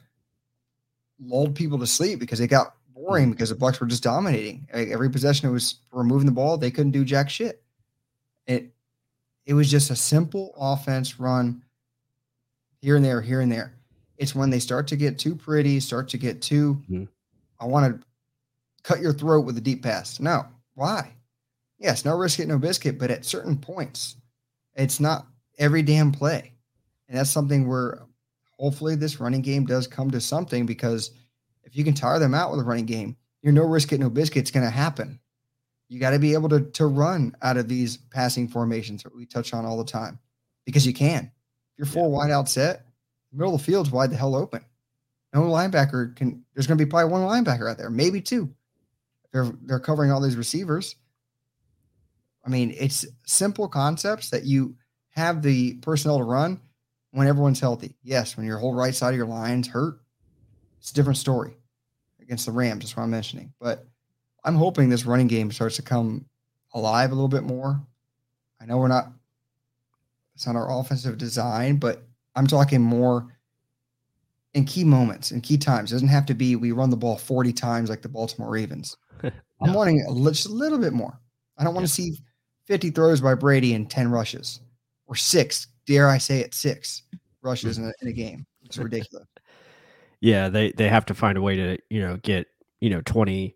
lulled 1.18 1.54
people 1.54 1.78
to 1.78 1.86
sleep 1.86 2.20
because 2.20 2.40
it 2.40 2.48
got 2.48 2.74
boring 2.92 3.24
mm-hmm. 3.24 3.32
because 3.32 3.48
the 3.48 3.56
Bucs 3.56 3.80
were 3.80 3.86
just 3.86 4.02
dominating. 4.02 4.68
Every 4.70 5.10
possession 5.10 5.48
it 5.48 5.52
was 5.52 5.76
removing 5.92 6.26
the 6.26 6.32
ball, 6.32 6.58
they 6.58 6.70
couldn't 6.70 6.92
do 6.92 7.06
jack 7.06 7.30
shit. 7.30 7.62
It 8.46 8.70
it 9.46 9.54
was 9.54 9.70
just 9.70 9.90
a 9.90 9.96
simple 9.96 10.54
offense 10.58 11.18
run 11.18 11.62
here 12.82 12.96
and 12.96 13.04
there, 13.04 13.22
here 13.22 13.40
and 13.40 13.50
there. 13.50 13.72
It's 14.20 14.34
when 14.34 14.50
they 14.50 14.60
start 14.60 14.86
to 14.88 14.96
get 14.96 15.18
too 15.18 15.34
pretty, 15.34 15.80
start 15.80 16.08
to 16.10 16.18
get 16.18 16.40
too, 16.40 16.74
mm-hmm. 16.84 17.04
I 17.58 17.66
want 17.66 18.00
to 18.00 18.06
cut 18.84 19.00
your 19.00 19.12
throat 19.12 19.44
with 19.44 19.58
a 19.58 19.60
deep 19.60 19.82
pass. 19.82 20.20
No, 20.20 20.46
why? 20.74 21.10
yes, 21.80 22.04
no 22.04 22.16
risk 22.16 22.38
it, 22.38 22.46
no 22.46 22.58
biscuit, 22.58 22.98
but 22.98 23.10
at 23.10 23.24
certain 23.24 23.56
points, 23.56 24.16
it's 24.76 25.00
not 25.00 25.26
every 25.58 25.82
damn 25.82 26.12
play. 26.12 26.52
And 27.08 27.18
that's 27.18 27.30
something 27.30 27.66
where 27.66 28.02
hopefully 28.58 28.94
this 28.94 29.18
running 29.18 29.40
game 29.40 29.64
does 29.64 29.88
come 29.88 30.10
to 30.12 30.20
something 30.20 30.66
because 30.66 31.10
if 31.64 31.74
you 31.76 31.82
can 31.82 31.94
tire 31.94 32.20
them 32.20 32.34
out 32.34 32.50
with 32.50 32.60
a 32.60 32.64
running 32.64 32.86
game, 32.86 33.16
your 33.42 33.52
no 33.52 33.64
risk 33.64 33.92
it, 33.92 33.98
no 33.98 34.10
biscuit 34.10 34.44
is 34.44 34.50
going 34.50 34.66
to 34.66 34.70
happen. 34.70 35.18
You 35.88 35.98
got 35.98 36.10
to 36.10 36.20
be 36.20 36.34
able 36.34 36.50
to, 36.50 36.60
to 36.60 36.86
run 36.86 37.34
out 37.42 37.56
of 37.56 37.66
these 37.66 37.96
passing 37.96 38.46
formations 38.46 39.02
that 39.02 39.16
we 39.16 39.26
touch 39.26 39.52
on 39.52 39.64
all 39.64 39.78
the 39.78 39.90
time 39.90 40.20
because 40.64 40.86
you 40.86 40.92
can. 40.92 41.32
If 41.72 41.78
you're 41.78 41.86
full 41.86 42.10
yeah. 42.10 42.16
wide 42.16 42.30
out 42.30 42.48
set, 42.48 42.86
middle 43.36 43.54
of 43.54 43.60
the 43.60 43.64
field's 43.64 43.90
wide 43.90 44.10
the 44.10 44.16
hell 44.16 44.34
open. 44.34 44.64
No 45.32 45.42
linebacker 45.42 46.16
can, 46.16 46.44
there's 46.54 46.66
going 46.66 46.78
to 46.78 46.84
be 46.84 46.88
probably 46.88 47.12
one 47.12 47.22
linebacker 47.22 47.70
out 47.70 47.78
there, 47.78 47.90
maybe 47.90 48.20
two. 48.20 48.52
They're, 49.32 49.52
they're 49.62 49.78
covering 49.78 50.10
all 50.10 50.20
these 50.20 50.36
receivers 50.36 50.96
I 52.44 52.48
mean, 52.48 52.74
it's 52.76 53.06
simple 53.26 53.68
concepts 53.68 54.30
that 54.30 54.44
you 54.44 54.76
have 55.10 55.42
the 55.42 55.74
personnel 55.74 56.18
to 56.18 56.24
run 56.24 56.60
when 57.10 57.26
everyone's 57.26 57.60
healthy. 57.60 57.96
Yes, 58.02 58.36
when 58.36 58.46
your 58.46 58.58
whole 58.58 58.74
right 58.74 58.94
side 58.94 59.10
of 59.10 59.16
your 59.16 59.26
line's 59.26 59.68
hurt, 59.68 60.00
it's 60.78 60.90
a 60.90 60.94
different 60.94 61.18
story 61.18 61.56
against 62.20 62.46
the 62.46 62.52
Rams. 62.52 62.84
That's 62.84 62.96
what 62.96 63.02
I'm 63.02 63.10
mentioning. 63.10 63.52
But 63.60 63.86
I'm 64.44 64.54
hoping 64.54 64.88
this 64.88 65.04
running 65.04 65.26
game 65.26 65.52
starts 65.52 65.76
to 65.76 65.82
come 65.82 66.26
alive 66.72 67.10
a 67.10 67.14
little 67.14 67.28
bit 67.28 67.42
more. 67.42 67.80
I 68.60 68.66
know 68.66 68.78
we're 68.78 68.88
not, 68.88 69.12
it's 70.34 70.46
not 70.46 70.56
our 70.56 70.78
offensive 70.78 71.18
design, 71.18 71.76
but 71.76 72.02
I'm 72.40 72.46
talking 72.46 72.80
more 72.80 73.26
in 74.54 74.64
key 74.64 74.82
moments, 74.82 75.30
in 75.30 75.42
key 75.42 75.58
times. 75.58 75.92
It 75.92 75.96
doesn't 75.96 76.08
have 76.08 76.24
to 76.24 76.32
be 76.32 76.56
we 76.56 76.72
run 76.72 76.88
the 76.88 76.96
ball 76.96 77.18
40 77.18 77.52
times 77.52 77.90
like 77.90 78.00
the 78.00 78.08
Baltimore 78.08 78.50
Ravens. 78.50 78.96
no. 79.22 79.30
I'm 79.60 79.74
wanting 79.74 80.02
a, 80.08 80.30
just 80.30 80.46
a 80.46 80.52
little 80.52 80.78
bit 80.78 80.94
more. 80.94 81.20
I 81.58 81.64
don't 81.64 81.74
want 81.74 81.86
to 81.86 81.92
see 81.92 82.16
50 82.64 82.92
throws 82.92 83.20
by 83.20 83.34
Brady 83.34 83.74
and 83.74 83.90
10 83.90 84.10
rushes, 84.10 84.60
or 85.06 85.16
six, 85.16 85.66
dare 85.84 86.08
I 86.08 86.16
say 86.16 86.40
it, 86.40 86.54
six 86.54 87.02
rushes 87.42 87.76
in 87.76 87.84
a, 87.84 87.92
in 88.00 88.08
a 88.08 88.12
game. 88.12 88.46
It's 88.64 88.78
ridiculous. 88.78 89.26
yeah, 90.22 90.48
they 90.48 90.72
they 90.72 90.88
have 90.88 91.04
to 91.06 91.14
find 91.14 91.36
a 91.36 91.42
way 91.42 91.56
to 91.56 91.78
you 91.90 92.00
know 92.00 92.16
get 92.22 92.46
you 92.80 92.88
know 92.88 93.02
20, 93.02 93.54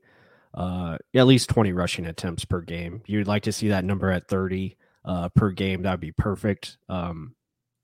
uh, 0.52 0.98
at 1.14 1.26
least 1.26 1.48
20 1.48 1.72
rushing 1.72 2.04
attempts 2.04 2.44
per 2.44 2.60
game. 2.60 3.00
You'd 3.06 3.28
like 3.28 3.44
to 3.44 3.52
see 3.52 3.68
that 3.68 3.86
number 3.86 4.10
at 4.10 4.28
30 4.28 4.76
uh, 5.06 5.30
per 5.30 5.52
game. 5.52 5.80
That'd 5.80 6.00
be 6.00 6.12
perfect. 6.12 6.76
Um, 6.90 7.34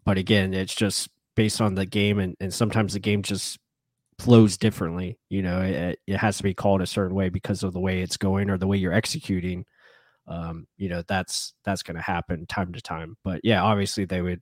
but 0.05 0.19
again, 0.19 0.55
it's 0.55 0.75
just 0.75 1.09
based 1.37 1.61
on 1.61 1.75
the 1.75 1.87
game, 1.87 2.19
and, 2.19 2.37
and 2.41 2.53
sometimes 2.53 2.93
the 2.93 3.01
game 3.01 3.23
just 3.23 3.59
flows 4.19 4.57
differently. 4.57 5.19
You 5.29 5.43
know, 5.43 5.61
it, 5.61 5.99
it 6.07 6.17
has 6.17 6.37
to 6.39 6.43
be 6.43 6.55
called 6.55 6.83
a 6.83 6.87
certain 6.87 7.15
way 7.17 7.29
because 7.29 7.63
of 7.63 7.73
the 7.73 7.81
way 7.81 8.03
it's 8.03 8.17
going 8.17 8.51
or 8.51 8.59
the 8.59 8.67
way 8.67 8.77
you're 8.77 8.93
executing 8.93 9.65
um, 10.31 10.67
you 10.77 10.89
know 10.89 11.03
that's 11.09 11.55
that's 11.65 11.83
going 11.83 11.97
to 11.97 12.03
happen 12.03 12.47
time 12.47 12.73
to 12.73 12.81
time. 12.81 13.17
But 13.25 13.41
yeah, 13.43 13.63
obviously 13.63 14.05
they 14.05 14.23
would, 14.23 14.41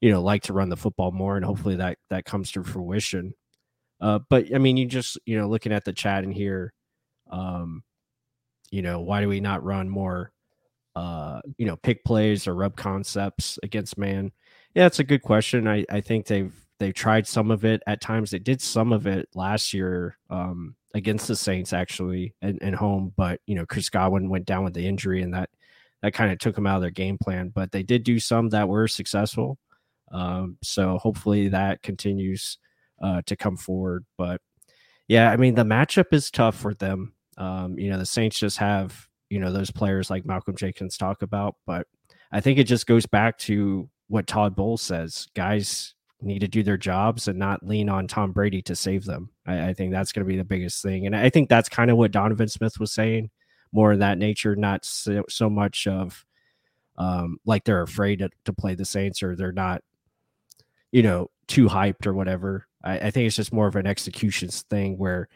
you 0.00 0.10
know, 0.10 0.20
like 0.20 0.42
to 0.44 0.52
run 0.52 0.68
the 0.68 0.76
football 0.76 1.12
more, 1.12 1.36
and 1.36 1.44
hopefully 1.44 1.76
that 1.76 1.98
that 2.10 2.24
comes 2.24 2.50
to 2.52 2.64
fruition. 2.64 3.34
Uh, 4.00 4.18
but 4.28 4.52
I 4.54 4.58
mean, 4.58 4.76
you 4.76 4.86
just 4.86 5.18
you 5.24 5.38
know 5.38 5.48
looking 5.48 5.72
at 5.72 5.84
the 5.84 5.92
chat 5.92 6.24
in 6.24 6.32
here, 6.32 6.72
um, 7.30 7.82
you 8.70 8.82
know, 8.82 9.00
why 9.00 9.20
do 9.20 9.28
we 9.28 9.40
not 9.40 9.64
run 9.64 9.88
more, 9.88 10.32
uh, 10.96 11.40
you 11.56 11.66
know, 11.66 11.76
pick 11.76 12.04
plays 12.04 12.48
or 12.48 12.54
rub 12.54 12.76
concepts 12.76 13.60
against 13.62 13.96
man? 13.96 14.32
Yeah, 14.74 14.86
it's 14.86 14.98
a 14.98 15.04
good 15.04 15.22
question. 15.22 15.68
I 15.68 15.84
I 15.90 16.00
think 16.00 16.26
they've 16.26 16.52
they've 16.78 16.94
tried 16.94 17.26
some 17.26 17.50
of 17.50 17.64
it 17.64 17.82
at 17.86 18.00
times. 18.00 18.30
They 18.30 18.38
did 18.38 18.60
some 18.60 18.92
of 18.92 19.06
it 19.06 19.28
last 19.34 19.72
year. 19.74 20.16
Um, 20.30 20.76
against 20.94 21.28
the 21.28 21.36
Saints 21.36 21.72
actually 21.72 22.34
and, 22.42 22.58
and 22.62 22.74
home, 22.74 23.12
but 23.16 23.40
you 23.46 23.54
know 23.54 23.66
Chris 23.66 23.88
Godwin 23.88 24.28
went 24.28 24.46
down 24.46 24.64
with 24.64 24.74
the 24.74 24.86
injury 24.86 25.22
and 25.22 25.32
that 25.34 25.50
that 26.02 26.14
kind 26.14 26.32
of 26.32 26.38
took 26.38 26.54
them 26.54 26.66
out 26.66 26.76
of 26.76 26.82
their 26.82 26.90
game 26.90 27.16
plan. 27.18 27.48
But 27.48 27.72
they 27.72 27.82
did 27.82 28.04
do 28.04 28.18
some 28.18 28.48
that 28.50 28.68
were 28.68 28.88
successful, 28.88 29.58
um, 30.10 30.58
so 30.62 30.98
hopefully 30.98 31.48
that 31.48 31.82
continues 31.82 32.58
uh, 33.02 33.22
to 33.26 33.36
come 33.36 33.56
forward. 33.56 34.04
But 34.18 34.40
yeah, 35.08 35.30
I 35.30 35.36
mean 35.36 35.54
the 35.54 35.64
matchup 35.64 36.12
is 36.12 36.30
tough 36.30 36.56
for 36.56 36.74
them. 36.74 37.14
Um, 37.38 37.78
you 37.78 37.90
know 37.90 37.98
the 37.98 38.06
Saints 38.06 38.38
just 38.38 38.58
have 38.58 39.08
you 39.30 39.38
know 39.38 39.52
those 39.52 39.70
players 39.70 40.10
like 40.10 40.26
Malcolm 40.26 40.56
Jenkins 40.56 40.96
talk 40.96 41.22
about, 41.22 41.56
but 41.66 41.86
I 42.30 42.40
think 42.40 42.58
it 42.58 42.64
just 42.64 42.86
goes 42.86 43.06
back 43.06 43.38
to 43.38 43.88
what 44.12 44.26
Todd 44.26 44.54
Bowles 44.54 44.82
says, 44.82 45.26
guys 45.34 45.94
need 46.20 46.40
to 46.40 46.48
do 46.48 46.62
their 46.62 46.76
jobs 46.76 47.28
and 47.28 47.38
not 47.38 47.66
lean 47.66 47.88
on 47.88 48.06
Tom 48.06 48.30
Brady 48.30 48.60
to 48.60 48.76
save 48.76 49.06
them. 49.06 49.30
I, 49.46 49.68
I 49.68 49.72
think 49.72 49.90
that's 49.90 50.12
going 50.12 50.22
to 50.22 50.30
be 50.30 50.36
the 50.36 50.44
biggest 50.44 50.82
thing. 50.82 51.06
And 51.06 51.16
I 51.16 51.30
think 51.30 51.48
that's 51.48 51.70
kind 51.70 51.90
of 51.90 51.96
what 51.96 52.10
Donovan 52.10 52.48
Smith 52.48 52.78
was 52.78 52.92
saying, 52.92 53.30
more 53.72 53.90
in 53.90 54.00
that 54.00 54.18
nature, 54.18 54.54
not 54.54 54.84
so, 54.84 55.24
so 55.30 55.48
much 55.48 55.86
of 55.86 56.26
um, 56.98 57.38
like 57.46 57.64
they're 57.64 57.80
afraid 57.80 58.18
to, 58.18 58.28
to, 58.44 58.52
play 58.52 58.74
the 58.74 58.84
Saints 58.84 59.22
or 59.22 59.34
they're 59.34 59.50
not, 59.50 59.80
you 60.90 61.02
know, 61.02 61.30
too 61.46 61.64
hyped 61.66 62.06
or 62.06 62.12
whatever. 62.12 62.66
I, 62.84 62.98
I 62.98 63.10
think 63.10 63.26
it's 63.26 63.36
just 63.36 63.50
more 63.50 63.66
of 63.66 63.76
an 63.76 63.86
executions 63.86 64.60
thing 64.68 64.98
where 64.98 65.26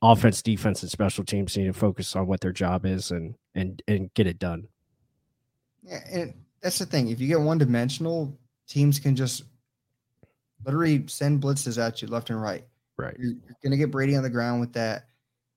offense, 0.00 0.40
defense, 0.40 0.80
and 0.80 0.90
special 0.90 1.24
teams 1.24 1.58
need 1.58 1.66
to 1.66 1.74
focus 1.74 2.16
on 2.16 2.26
what 2.26 2.40
their 2.40 2.52
job 2.52 2.86
is 2.86 3.10
and 3.10 3.34
and 3.54 3.82
and 3.86 4.12
get 4.14 4.26
it 4.26 4.38
done. 4.38 4.68
Yeah, 5.82 6.00
and 6.10 6.34
that's 6.62 6.78
the 6.78 6.86
thing. 6.86 7.08
If 7.08 7.20
you 7.20 7.28
get 7.28 7.40
one 7.40 7.58
dimensional, 7.58 8.36
teams 8.68 8.98
can 8.98 9.16
just 9.16 9.44
literally 10.64 11.04
send 11.06 11.42
blitzes 11.42 11.82
at 11.82 12.02
you 12.02 12.08
left 12.08 12.30
and 12.30 12.40
right. 12.40 12.64
Right. 12.96 13.14
You're, 13.18 13.32
you're 13.32 13.56
going 13.62 13.70
to 13.70 13.76
get 13.76 13.90
Brady 13.90 14.16
on 14.16 14.22
the 14.22 14.30
ground 14.30 14.60
with 14.60 14.72
that. 14.72 15.06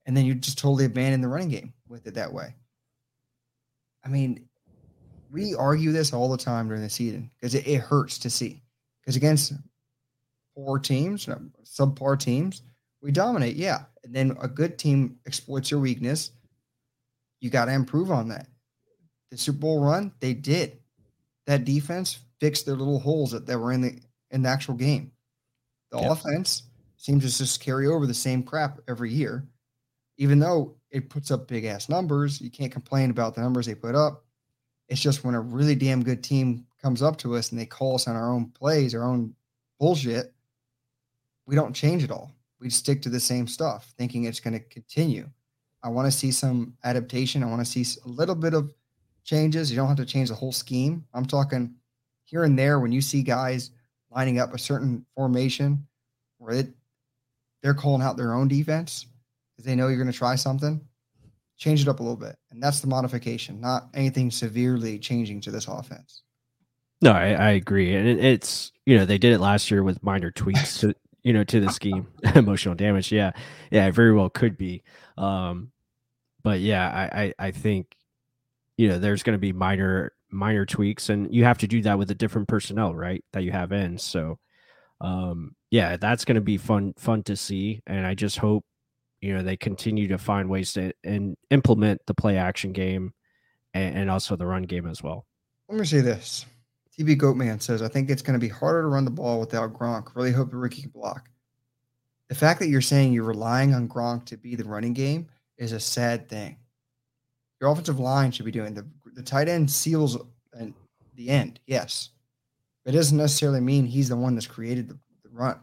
And 0.06 0.16
then 0.16 0.26
you 0.26 0.36
just 0.36 0.58
totally 0.58 0.86
abandon 0.86 1.22
the 1.22 1.28
running 1.28 1.50
game 1.50 1.74
with 1.88 2.08
it 2.08 2.16
that 2.16 2.34
way. 2.34 2.56
I 4.04 4.10
mean, 4.10 4.48
we 5.32 5.56
argue 5.56 5.92
this 5.92 6.14
all 6.14 6.30
the 6.30 6.38
time 6.38 6.68
during 6.68 6.84
the 6.84 6.90
season 6.90 7.30
because 7.36 7.56
it, 7.56 7.68
it, 7.68 7.80
hurts 7.80 8.18
to 8.20 8.30
see. 8.30 8.62
Because 9.02 9.16
against 9.16 9.54
poor 10.56 10.80
teams, 10.80 11.28
subpar 11.66 12.20
teams, 12.20 12.64
we 13.02 13.12
dominate. 13.12 13.56
Yeah. 13.56 13.84
And 14.04 14.14
then 14.14 14.36
a 14.42 14.48
good 14.48 14.78
team 14.78 15.18
exploits 15.26 15.72
your 15.72 15.80
weakness. 15.80 16.32
You 17.40 17.50
got 17.50 17.66
to 17.66 17.74
improve 17.74 18.12
on 18.12 18.30
that. 18.30 18.48
The 19.30 19.38
Super 19.38 19.60
Bowl 19.60 19.84
run, 19.84 20.12
they 20.20 20.34
did. 20.34 20.81
That 21.52 21.66
defense 21.66 22.20
fixed 22.40 22.66
their 22.66 22.78
little 22.78 22.98
holes 22.98 23.32
that, 23.32 23.46
that 23.46 23.60
were 23.60 23.74
in 23.74 23.82
the 23.82 24.00
in 24.30 24.42
the 24.42 24.48
actual 24.48 24.74
game. 24.74 25.12
The 25.92 26.00
yep. 26.00 26.12
offense 26.12 26.64
seems 26.96 27.30
to 27.30 27.38
just 27.38 27.60
carry 27.60 27.88
over 27.88 28.08
the 28.08 28.14
same 28.14 28.42
crap 28.42 28.80
every 28.88 29.12
year. 29.12 29.46
Even 30.16 30.40
though 30.40 30.78
it 30.92 31.10
puts 31.10 31.30
up 31.30 31.50
big 31.50 31.66
ass 31.66 31.90
numbers, 31.90 32.40
you 32.40 32.50
can't 32.50 32.72
complain 32.72 33.10
about 33.10 33.36
the 33.36 33.42
numbers 33.42 33.66
they 33.66 33.76
put 33.76 33.96
up. 33.96 34.24
It's 34.88 35.02
just 35.02 35.26
when 35.26 35.36
a 35.36 35.42
really 35.42 35.76
damn 35.76 36.02
good 36.02 36.24
team 36.24 36.66
comes 36.82 37.02
up 37.02 37.18
to 37.18 37.36
us 37.36 37.52
and 37.52 37.60
they 37.60 37.66
call 37.66 37.96
us 37.96 38.08
on 38.08 38.16
our 38.16 38.32
own 38.32 38.46
plays, 38.52 38.96
our 38.96 39.04
own 39.04 39.36
bullshit, 39.78 40.34
we 41.48 41.56
don't 41.58 41.76
change 41.76 42.02
it 42.02 42.12
all. 42.12 42.32
We 42.62 42.70
stick 42.70 43.02
to 43.02 43.10
the 43.10 43.20
same 43.20 43.46
stuff, 43.46 43.94
thinking 43.98 44.24
it's 44.24 44.40
going 44.40 44.54
to 44.54 44.66
continue. 44.70 45.30
I 45.84 45.90
want 45.90 46.10
to 46.10 46.18
see 46.18 46.32
some 46.32 46.78
adaptation. 46.86 47.44
I 47.44 47.48
want 47.48 47.60
to 47.60 47.70
see 47.70 48.00
a 48.06 48.08
little 48.08 48.36
bit 48.36 48.54
of 48.54 48.74
changes. 49.24 49.72
You 49.72 49.78
don't 49.78 49.88
have 49.88 49.98
to 49.98 50.06
change 50.06 50.30
the 50.30 50.36
whole 50.36 50.52
scheme. 50.52 51.06
I'm 51.14 51.26
talking 51.26 51.76
here 52.26 52.44
and 52.44 52.58
there 52.58 52.80
when 52.80 52.92
you 52.92 53.02
see 53.02 53.24
guys 53.24 53.72
lining 54.10 54.40
up 54.40 54.54
a 54.54 54.58
certain 54.58 55.06
formation 55.16 55.86
where 56.38 56.56
it, 56.56 56.68
they're 57.62 57.74
calling 57.74 58.02
out 58.02 58.18
their 58.18 58.34
own 58.34 58.48
defense 58.48 59.06
because 59.52 59.66
they 59.66 59.76
know 59.76 59.88
you're 59.88 59.98
going 59.98 60.12
to 60.12 60.18
try 60.18 60.36
something, 60.36 60.82
change 61.58 61.82
it 61.82 61.88
up 61.88 62.00
a 62.00 62.04
little 62.04 62.18
bit. 62.18 62.36
And 62.52 62.62
that's 62.62 62.80
the 62.80 62.88
modification, 62.88 63.62
not 63.62 63.90
anything 63.94 64.32
severely 64.32 64.98
changing 64.98 65.42
to 65.42 65.52
this 65.52 65.68
offense. 65.68 66.24
No, 67.02 67.12
I, 67.12 67.32
I 67.32 67.50
agree. 67.52 67.96
And 67.96 68.08
it, 68.08 68.24
it's, 68.24 68.72
you 68.86 68.98
know, 68.98 69.06
they 69.06 69.18
did 69.18 69.34
it 69.34 69.40
last 69.40 69.72
year 69.72 69.84
with 69.84 70.04
minor 70.04 70.32
tweaks 70.32 70.80
to, 70.80 70.96
you 71.24 71.34
know, 71.34 71.44
to 71.44 71.60
the 71.60 71.70
scheme, 71.70 72.08
emotional 72.36 72.76
damage. 72.76 73.12
Yeah. 73.12 73.32
Yeah, 73.72 73.88
it 73.88 73.94
very 73.94 74.14
well 74.14 74.30
could 74.30 74.58
be. 74.58 74.84
Um, 75.18 75.72
but 76.44 76.60
yeah, 76.60 76.90
I, 76.90 77.22
I, 77.22 77.34
I 77.48 77.52
think, 77.52 77.96
you 78.82 78.88
know, 78.88 78.98
there's 78.98 79.22
going 79.22 79.36
to 79.36 79.40
be 79.40 79.54
minor 79.54 80.12
minor 80.32 80.66
tweaks 80.66 81.10
and 81.10 81.32
you 81.34 81.44
have 81.44 81.60
to 81.60 81.68
do 81.68 81.84
that 81.84 82.00
with 82.00 82.08
the 82.08 82.16
different 82.16 82.48
personnel 82.48 82.96
right 82.96 83.24
that 83.34 83.44
you 83.44 83.52
have 83.52 83.74
in 83.74 83.98
so 83.98 84.40
um 85.02 85.54
yeah 85.72 85.98
that's 85.98 86.24
going 86.24 86.36
to 86.36 86.42
be 86.42 86.56
fun 86.58 86.94
fun 86.98 87.22
to 87.22 87.36
see 87.36 87.82
and 87.86 88.08
i 88.08 88.16
just 88.16 88.38
hope 88.38 88.64
you 89.20 89.34
know 89.34 89.44
they 89.44 89.58
continue 89.58 90.08
to 90.08 90.18
find 90.18 90.50
ways 90.50 90.72
to 90.72 90.94
and 91.04 91.36
implement 91.50 92.00
the 92.08 92.14
play 92.14 92.38
action 92.38 92.72
game 92.72 93.14
and, 93.74 93.98
and 93.98 94.10
also 94.10 94.38
the 94.38 94.46
run 94.46 94.64
game 94.64 94.88
as 94.88 95.04
well. 95.04 95.26
Let 95.70 95.80
me 95.80 95.86
say 95.86 96.02
this. 96.02 96.46
Tv 96.98 97.18
goatman 97.18 97.62
says 97.62 97.82
i 97.82 97.90
think 97.90 98.10
it's 98.10 98.22
going 98.22 98.40
to 98.40 98.44
be 98.44 98.50
harder 98.50 98.84
to 98.84 98.88
run 98.88 99.06
the 99.06 99.12
ball 99.12 99.40
without 99.40 99.74
gronk. 99.74 100.16
Really 100.16 100.32
hope 100.32 100.50
the 100.50 100.58
rookie 100.58 100.84
can 100.84 100.92
block. 100.92 101.30
The 102.30 102.36
fact 102.36 102.62
that 102.62 102.70
you're 102.70 102.80
saying 102.80 103.12
you're 103.12 103.26
relying 103.26 103.74
on 103.74 103.90
gronk 103.90 104.26
to 104.28 104.38
be 104.38 104.56
the 104.56 104.64
running 104.64 104.94
game 104.94 105.28
is 105.58 105.74
a 105.74 105.80
sad 105.80 106.30
thing 106.30 106.58
your 107.62 107.72
offensive 107.72 108.00
line 108.00 108.32
should 108.32 108.46
be 108.46 108.52
doing 108.52 108.74
the 108.74 108.86
the 109.14 109.22
tight 109.22 109.48
end 109.48 109.70
seals 109.70 110.18
and 110.54 110.74
the 111.16 111.30
end. 111.30 111.60
Yes, 111.68 112.10
it 112.86 112.92
doesn't 112.92 113.18
necessarily 113.18 113.62
mean 113.62 113.86
he's 113.86 114.10
the 114.10 114.16
one 114.16 114.36
that's 114.36 114.48
created 114.48 114.90
the, 114.90 114.98
the 115.24 115.30
run. 115.30 115.60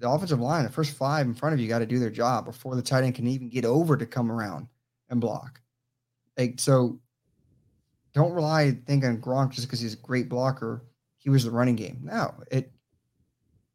The 0.00 0.10
offensive 0.10 0.40
line, 0.40 0.64
the 0.64 0.70
first 0.70 0.96
five 0.96 1.26
in 1.26 1.34
front 1.34 1.54
of 1.54 1.60
you, 1.60 1.68
got 1.68 1.78
to 1.78 1.86
do 1.86 2.00
their 2.00 2.10
job 2.10 2.44
before 2.44 2.74
the 2.74 2.82
tight 2.82 3.04
end 3.04 3.14
can 3.14 3.28
even 3.28 3.48
get 3.48 3.64
over 3.64 3.96
to 3.96 4.04
come 4.04 4.32
around 4.32 4.66
and 5.10 5.20
block. 5.20 5.60
Like 6.36 6.58
so, 6.58 6.98
don't 8.12 8.32
rely 8.32 8.76
think 8.86 9.04
on 9.04 9.18
Gronk 9.18 9.52
just 9.52 9.68
because 9.68 9.78
he's 9.78 9.94
a 9.94 9.98
great 9.98 10.28
blocker. 10.28 10.82
He 11.18 11.30
was 11.30 11.44
the 11.44 11.52
running 11.52 11.76
game. 11.76 12.00
No, 12.02 12.34
it 12.50 12.72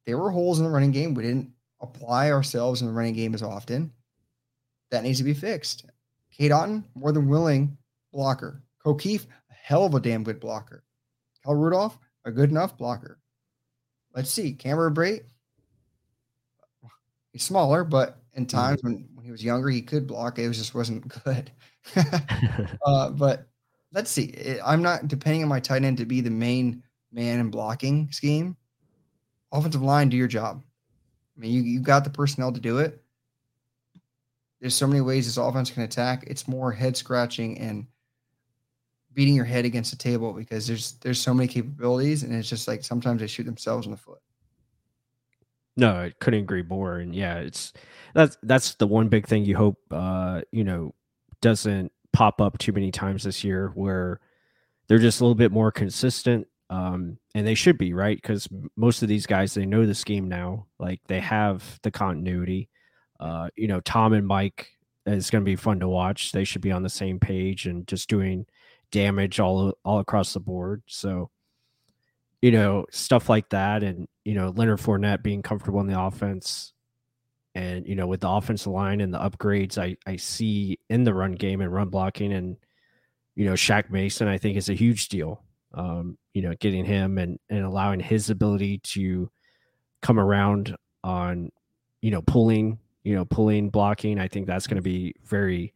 there 0.05 0.18
were 0.18 0.32
holes 0.32 0.59
in 0.59 0.65
the 0.65 0.72
running 0.72 0.91
game. 0.91 1.13
We 1.13 1.24
didn't 1.24 1.51
apply 1.80 2.32
ourselves 2.32 2.82
in 2.82 2.88
the 2.88 2.93
running 2.93 3.13
game 3.13 3.34
as 3.34 3.43
often. 3.43 3.93
That 4.91 5.03
needs 5.03 5.20
to 5.20 5.24
be 5.24 5.34
fixed. 5.34 5.86
Cade 6.38 6.51
Otton, 6.51 6.83
more 6.93 7.11
than 7.11 7.27
willing 7.27 7.77
blocker. 8.13 8.63
Ko 8.83 8.95
Kieft, 8.95 9.25
a 9.49 9.53
hell 9.53 9.85
of 9.85 9.95
a 9.95 9.99
damn 9.99 10.23
good 10.23 10.39
blocker. 10.39 10.83
Kyle 11.43 11.55
Rudolph, 11.55 11.97
a 12.25 12.31
good 12.31 12.51
enough 12.51 12.77
blocker. 12.77 13.19
Let's 14.13 14.31
see. 14.31 14.53
Cameron 14.53 14.93
Brate, 14.93 15.23
he's 17.31 17.43
smaller, 17.43 17.83
but 17.83 18.17
in 18.33 18.45
mm-hmm. 18.45 18.57
times 18.57 18.83
when, 18.83 19.07
when 19.13 19.25
he 19.25 19.31
was 19.31 19.43
younger, 19.43 19.69
he 19.69 19.81
could 19.81 20.07
block. 20.07 20.38
It 20.39 20.47
was 20.47 20.57
just 20.57 20.75
wasn't 20.75 21.07
good. 21.23 21.51
uh, 22.85 23.09
but 23.11 23.47
let's 23.93 24.11
see. 24.11 24.59
I'm 24.63 24.81
not 24.81 25.07
depending 25.07 25.43
on 25.43 25.49
my 25.49 25.59
tight 25.59 25.83
end 25.83 25.97
to 25.97 26.05
be 26.05 26.21
the 26.21 26.29
main 26.29 26.83
man 27.11 27.39
in 27.39 27.49
blocking 27.49 28.11
scheme. 28.11 28.55
Offensive 29.51 29.81
line, 29.81 30.09
do 30.09 30.17
your 30.17 30.27
job. 30.27 30.61
I 31.35 31.39
mean, 31.39 31.51
you, 31.51 31.61
you 31.61 31.79
got 31.79 32.03
the 32.03 32.09
personnel 32.09 32.51
to 32.51 32.59
do 32.59 32.79
it. 32.79 33.01
There's 34.59 34.75
so 34.75 34.87
many 34.87 35.01
ways 35.01 35.25
this 35.25 35.37
offense 35.37 35.69
can 35.69 35.83
attack. 35.83 36.23
It's 36.27 36.47
more 36.47 36.71
head 36.71 36.97
scratching 36.97 37.59
and 37.59 37.87
beating 39.13 39.35
your 39.35 39.45
head 39.45 39.65
against 39.65 39.91
the 39.91 39.97
table 39.97 40.33
because 40.33 40.67
there's 40.67 40.93
there's 41.01 41.19
so 41.19 41.33
many 41.33 41.47
capabilities 41.47 42.23
and 42.23 42.33
it's 42.33 42.49
just 42.49 42.67
like 42.67 42.83
sometimes 42.83 43.19
they 43.19 43.27
shoot 43.27 43.45
themselves 43.45 43.87
in 43.87 43.91
the 43.91 43.97
foot. 43.97 44.21
No, 45.75 45.91
I 45.91 46.13
couldn't 46.19 46.41
agree 46.41 46.63
more. 46.63 46.97
And 46.97 47.15
yeah, 47.15 47.37
it's 47.37 47.71
that's 48.13 48.37
that's 48.43 48.75
the 48.75 48.87
one 48.87 49.09
big 49.09 49.27
thing 49.27 49.45
you 49.45 49.55
hope 49.55 49.77
uh, 49.91 50.41
you 50.51 50.63
know, 50.63 50.93
doesn't 51.41 51.91
pop 52.13 52.41
up 52.41 52.57
too 52.57 52.71
many 52.71 52.91
times 52.91 53.23
this 53.23 53.43
year 53.43 53.71
where 53.75 54.19
they're 54.87 54.97
just 54.97 55.21
a 55.21 55.23
little 55.23 55.35
bit 55.35 55.51
more 55.51 55.71
consistent. 55.71 56.47
Um, 56.69 57.17
and 57.33 57.45
they 57.45 57.55
should 57.55 57.77
be, 57.77 57.93
right? 57.93 58.17
Because 58.17 58.47
most 58.75 59.01
of 59.01 59.07
these 59.07 59.25
guys 59.25 59.53
they 59.53 59.65
know 59.65 59.85
the 59.85 59.95
scheme 59.95 60.27
now. 60.27 60.65
Like 60.79 60.99
they 61.07 61.19
have 61.19 61.79
the 61.83 61.91
continuity. 61.91 62.69
Uh, 63.20 63.49
you 63.55 63.68
know, 63.68 63.80
Tom 63.82 64.13
and 64.13 64.28
Mike 64.28 64.70
is 65.05 65.30
going 65.30 65.43
to 65.43 65.49
be 65.49 65.55
fun 65.55 65.80
to 65.80 65.88
watch. 65.88 66.32
They 66.32 66.43
should 66.43 66.61
be 66.61 66.72
on 66.72 66.84
the 66.84 66.89
same 66.89 67.20
page 67.20 67.65
and 67.65 67.88
just 67.88 68.09
doing 68.09 68.45
damage 68.91 69.39
all 69.39 69.74
all 69.84 69.99
across 69.99 70.34
the 70.34 70.39
board. 70.39 70.84
So, 70.88 71.30
you 72.41 72.51
know, 72.51 72.86
stuff 72.91 73.30
like 73.30 73.49
that, 73.49 73.84
and 73.84 74.07
you 74.26 74.34
know, 74.34 74.53
Leonard 74.55 74.80
Fournette 74.80 75.24
being 75.24 75.41
comfortable 75.41 75.80
in 75.82 75.88
the 75.88 75.99
offense, 75.99 76.74
and 77.55 77.88
you 77.88 77.95
know, 77.95 78.07
with 78.07 78.22
the 78.22 78.30
offensive 78.30 78.72
line 78.72 79.01
and 79.01 79.13
the 79.13 79.20
upgrades 79.20 79.78
I 79.78 79.97
I 80.05 80.18
see 80.18 80.80
in 80.89 81.03
the 81.03 81.13
run 81.13 81.34
game 81.34 81.61
and 81.61 81.74
run 81.74 81.89
blocking, 81.89 82.34
and 82.34 82.57
you 83.36 83.45
know, 83.45 83.53
Shaq 83.53 83.89
Mason, 83.89 84.28
I 84.28 84.38
think 84.38 84.57
is 84.57 84.70
a 84.70 84.74
huge 84.74 85.09
deal. 85.09 85.43
Um, 85.74 86.18
you 86.34 86.41
know, 86.41 86.53
getting 86.59 86.86
him 86.86 87.18
and 87.18 87.39
and 87.49 87.63
allowing 87.63 87.99
his 87.99 88.30
ability 88.30 88.80
to 88.80 89.30
come 90.01 90.20
around 90.20 90.76
on, 91.03 91.51
you 92.01 92.11
know, 92.11 92.22
pulling 92.22 92.80
you 93.07 93.15
know, 93.15 93.23
pulling, 93.23 93.69
blocking. 93.69 94.19
I 94.19 94.27
think 94.27 94.47
that's 94.47 94.67
going 94.67 94.75
to 94.75 94.81
be 94.81 95.15
very 95.23 95.73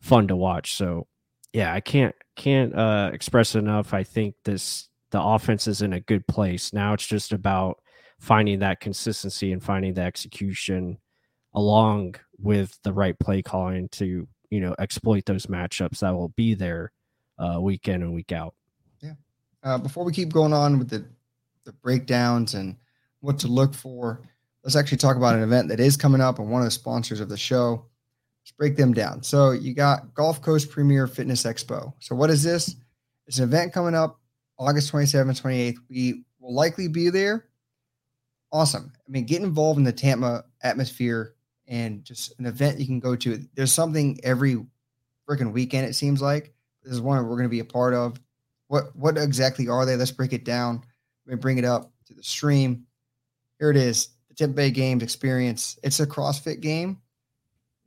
fun 0.00 0.26
to 0.28 0.36
watch. 0.36 0.74
So, 0.74 1.06
yeah, 1.52 1.70
I 1.70 1.80
can't 1.80 2.14
can't 2.34 2.74
uh, 2.74 3.10
express 3.12 3.54
enough. 3.54 3.92
I 3.92 4.04
think 4.04 4.36
this 4.46 4.88
the 5.10 5.22
offense 5.22 5.68
is 5.68 5.82
in 5.82 5.92
a 5.92 6.00
good 6.00 6.26
place 6.26 6.72
now. 6.72 6.94
It's 6.94 7.06
just 7.06 7.34
about 7.34 7.82
finding 8.18 8.60
that 8.60 8.80
consistency 8.80 9.52
and 9.52 9.62
finding 9.62 9.92
the 9.92 10.00
execution 10.00 10.96
along 11.52 12.14
with 12.38 12.78
the 12.84 12.92
right 12.94 13.18
play 13.18 13.42
calling 13.42 13.90
to 13.90 14.26
you 14.48 14.60
know 14.60 14.74
exploit 14.78 15.26
those 15.26 15.44
matchups 15.44 15.98
that 15.98 16.14
will 16.14 16.30
be 16.30 16.54
there 16.54 16.90
uh, 17.38 17.60
week 17.60 17.86
in 17.86 18.00
and 18.00 18.14
week 18.14 18.32
out. 18.32 18.54
Yeah. 19.02 19.12
Uh, 19.62 19.76
before 19.76 20.06
we 20.06 20.12
keep 20.12 20.32
going 20.32 20.54
on 20.54 20.78
with 20.78 20.88
the 20.88 21.04
the 21.64 21.72
breakdowns 21.72 22.54
and 22.54 22.76
what 23.20 23.38
to 23.40 23.48
look 23.48 23.74
for, 23.74 24.22
let's 24.64 24.76
actually 24.76 24.98
talk 24.98 25.16
about 25.16 25.34
an 25.34 25.42
event 25.42 25.68
that 25.68 25.80
is 25.80 25.96
coming 25.96 26.20
up 26.20 26.38
and 26.38 26.50
one 26.50 26.62
of 26.62 26.66
the 26.66 26.70
sponsors 26.72 27.20
of 27.20 27.28
the 27.28 27.36
show. 27.36 27.86
Let's 28.42 28.52
break 28.52 28.76
them 28.76 28.92
down. 28.92 29.22
So 29.22 29.52
you 29.52 29.74
got 29.74 30.14
Gulf 30.14 30.42
Coast 30.42 30.70
Premier 30.70 31.06
Fitness 31.06 31.44
Expo. 31.44 31.92
So 32.00 32.14
what 32.14 32.30
is 32.30 32.42
this? 32.42 32.76
It's 33.26 33.38
an 33.38 33.44
event 33.44 33.72
coming 33.72 33.94
up 33.94 34.20
August 34.58 34.92
27th, 34.92 35.42
28th. 35.42 35.76
We 35.88 36.24
will 36.40 36.54
likely 36.54 36.88
be 36.88 37.10
there. 37.10 37.46
Awesome. 38.52 38.92
I 38.96 39.10
mean, 39.10 39.24
get 39.24 39.42
involved 39.42 39.78
in 39.78 39.84
the 39.84 39.92
Tampa 39.92 40.44
atmosphere 40.62 41.34
and 41.68 42.04
just 42.04 42.38
an 42.38 42.46
event 42.46 42.78
you 42.78 42.86
can 42.86 43.00
go 43.00 43.16
to. 43.16 43.38
There's 43.54 43.72
something 43.72 44.18
every 44.22 44.64
freaking 45.28 45.52
weekend, 45.52 45.86
it 45.86 45.94
seems 45.94 46.20
like. 46.20 46.52
This 46.82 46.92
is 46.92 47.00
one 47.00 47.22
we're 47.24 47.36
going 47.36 47.44
to 47.44 47.48
be 47.48 47.60
a 47.60 47.64
part 47.64 47.94
of. 47.94 48.20
What 48.66 48.94
what 48.96 49.16
exactly 49.16 49.68
are 49.68 49.86
they? 49.86 49.96
Let's 49.96 50.10
break 50.10 50.32
it 50.32 50.44
down. 50.44 50.82
Let 51.26 51.34
me 51.34 51.40
bring 51.40 51.58
it 51.58 51.64
up 51.64 51.92
to 52.06 52.14
the 52.14 52.22
stream. 52.22 52.86
Here 53.58 53.70
it 53.70 53.76
is 53.76 54.08
the 54.32 54.44
Tampa 54.44 54.56
Bay 54.56 54.70
Games 54.70 55.02
experience. 55.02 55.78
It's 55.82 56.00
a 56.00 56.06
CrossFit 56.06 56.60
game. 56.60 56.98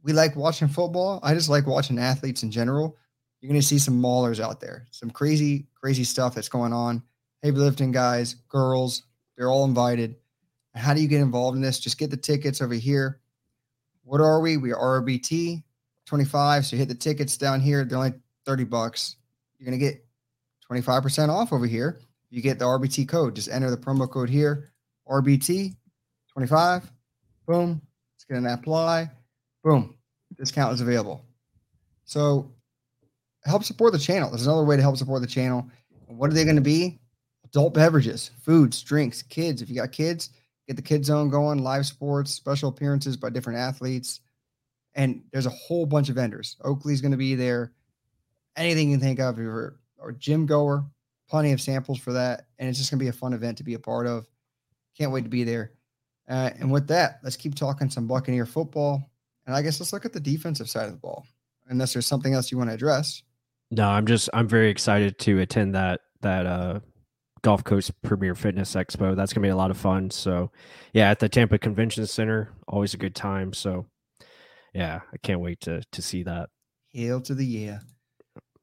We 0.03 0.13
like 0.13 0.35
watching 0.35 0.67
football. 0.67 1.19
I 1.23 1.33
just 1.33 1.49
like 1.49 1.65
watching 1.65 1.97
athletes 1.97 2.43
in 2.43 2.51
general. 2.51 2.95
You're 3.41 3.49
going 3.49 3.61
to 3.61 3.65
see 3.65 3.79
some 3.79 4.01
maulers 4.01 4.39
out 4.39 4.59
there, 4.59 4.85
some 4.91 5.09
crazy, 5.09 5.67
crazy 5.75 6.03
stuff 6.03 6.35
that's 6.35 6.49
going 6.49 6.73
on. 6.73 7.01
Heavy 7.43 7.57
lifting 7.57 7.91
guys, 7.91 8.35
girls, 8.47 9.03
they're 9.35 9.49
all 9.49 9.65
invited. 9.65 10.15
How 10.73 10.93
do 10.93 11.01
you 11.01 11.07
get 11.07 11.21
involved 11.21 11.55
in 11.55 11.61
this? 11.61 11.79
Just 11.79 11.97
get 11.97 12.09
the 12.09 12.17
tickets 12.17 12.61
over 12.61 12.73
here. 12.73 13.21
What 14.03 14.21
are 14.21 14.39
we? 14.39 14.57
We 14.57 14.73
are 14.73 15.01
RBT 15.01 15.63
25. 16.05 16.65
So 16.65 16.75
you 16.75 16.79
hit 16.79 16.89
the 16.89 16.95
tickets 16.95 17.37
down 17.37 17.59
here. 17.59 17.83
They're 17.83 17.97
only 17.97 18.13
30 18.45 18.65
bucks. 18.65 19.15
You're 19.57 19.69
going 19.69 19.79
to 19.79 19.85
get 19.85 20.05
25% 20.71 21.29
off 21.29 21.53
over 21.53 21.65
here. 21.65 21.99
You 22.29 22.41
get 22.41 22.59
the 22.59 22.65
RBT 22.65 23.07
code. 23.07 23.35
Just 23.35 23.49
enter 23.49 23.69
the 23.69 23.77
promo 23.77 24.09
code 24.09 24.29
here, 24.29 24.71
RBT 25.07 25.75
25. 26.35 26.91
Boom. 27.47 27.81
It's 28.15 28.25
going 28.25 28.43
to 28.43 28.53
apply. 28.53 29.09
Boom. 29.63 29.95
Discount 30.37 30.73
is 30.73 30.81
available. 30.81 31.23
So 32.03 32.51
help 33.45 33.63
support 33.63 33.93
the 33.93 33.99
channel. 33.99 34.29
There's 34.29 34.45
another 34.45 34.65
way 34.65 34.75
to 34.75 34.81
help 34.81 34.97
support 34.97 35.21
the 35.21 35.27
channel. 35.27 35.65
what 36.07 36.29
are 36.29 36.33
they 36.33 36.43
going 36.43 36.57
to 36.57 36.61
be? 36.61 36.99
Adult 37.45 37.73
beverages, 37.73 38.31
foods, 38.43 38.83
drinks, 38.83 39.21
kids. 39.21 39.61
If 39.61 39.69
you 39.69 39.75
got 39.75 39.93
kids, 39.93 40.31
get 40.67 40.75
the 40.75 40.81
kid 40.81 41.05
zone 41.05 41.29
going, 41.29 41.59
live 41.63 41.85
sports, 41.85 42.31
special 42.31 42.69
appearances 42.69 43.15
by 43.15 43.29
different 43.29 43.59
athletes. 43.59 44.19
And 44.93 45.23
there's 45.31 45.45
a 45.45 45.51
whole 45.51 45.85
bunch 45.85 46.09
of 46.09 46.15
vendors. 46.15 46.57
Oakley's 46.63 47.01
going 47.01 47.11
to 47.11 47.17
be 47.17 47.35
there. 47.35 47.71
Anything 48.57 48.89
you 48.89 48.97
can 48.97 49.05
think 49.05 49.19
of, 49.19 49.39
or, 49.39 49.79
or 49.97 50.11
gym 50.11 50.45
goer, 50.45 50.85
plenty 51.29 51.53
of 51.53 51.61
samples 51.61 51.99
for 51.99 52.13
that. 52.13 52.47
And 52.59 52.67
it's 52.67 52.77
just 52.77 52.91
going 52.91 52.99
to 52.99 53.03
be 53.03 53.09
a 53.09 53.13
fun 53.13 53.33
event 53.33 53.57
to 53.57 53.63
be 53.63 53.75
a 53.75 53.79
part 53.79 54.05
of. 54.05 54.27
Can't 54.97 55.11
wait 55.11 55.23
to 55.23 55.29
be 55.29 55.43
there. 55.43 55.71
Uh, 56.27 56.49
and 56.59 56.71
with 56.71 56.87
that, 56.87 57.19
let's 57.23 57.37
keep 57.37 57.55
talking 57.55 57.89
some 57.89 58.07
Buccaneer 58.07 58.45
football. 58.45 59.09
And 59.45 59.55
I 59.55 59.61
guess 59.61 59.79
let's 59.79 59.93
look 59.93 60.05
at 60.05 60.13
the 60.13 60.19
defensive 60.19 60.69
side 60.69 60.85
of 60.85 60.91
the 60.91 60.97
ball, 60.97 61.25
unless 61.67 61.93
there's 61.93 62.07
something 62.07 62.33
else 62.33 62.51
you 62.51 62.57
want 62.57 62.69
to 62.69 62.73
address. 62.73 63.21
No, 63.71 63.87
I'm 63.87 64.05
just 64.05 64.29
I'm 64.33 64.47
very 64.47 64.69
excited 64.69 65.19
to 65.19 65.39
attend 65.39 65.75
that 65.75 66.01
that 66.21 66.45
uh 66.45 66.79
Gulf 67.41 67.63
Coast 67.63 67.91
Premier 68.01 68.33
Fitness 68.33 68.73
Expo. 68.73 69.15
That's 69.15 69.33
gonna 69.33 69.45
be 69.45 69.49
a 69.51 69.55
lot 69.55 69.69
of 69.69 69.77
fun. 69.77 70.09
So, 70.09 70.51
yeah, 70.93 71.11
at 71.11 71.19
the 71.19 71.29
Tampa 71.29 71.59
Convention 71.59 72.07
Center, 72.07 72.49
always 72.67 72.95
a 72.95 72.97
good 72.97 73.15
time. 73.15 73.53
So, 73.53 73.85
yeah, 74.73 75.01
I 75.13 75.17
can't 75.17 75.41
wait 75.41 75.61
to 75.61 75.83
to 75.91 76.01
see 76.01 76.23
that. 76.23 76.49
Hail 76.89 77.21
to 77.21 77.35
the 77.35 77.45
yeah! 77.45 77.79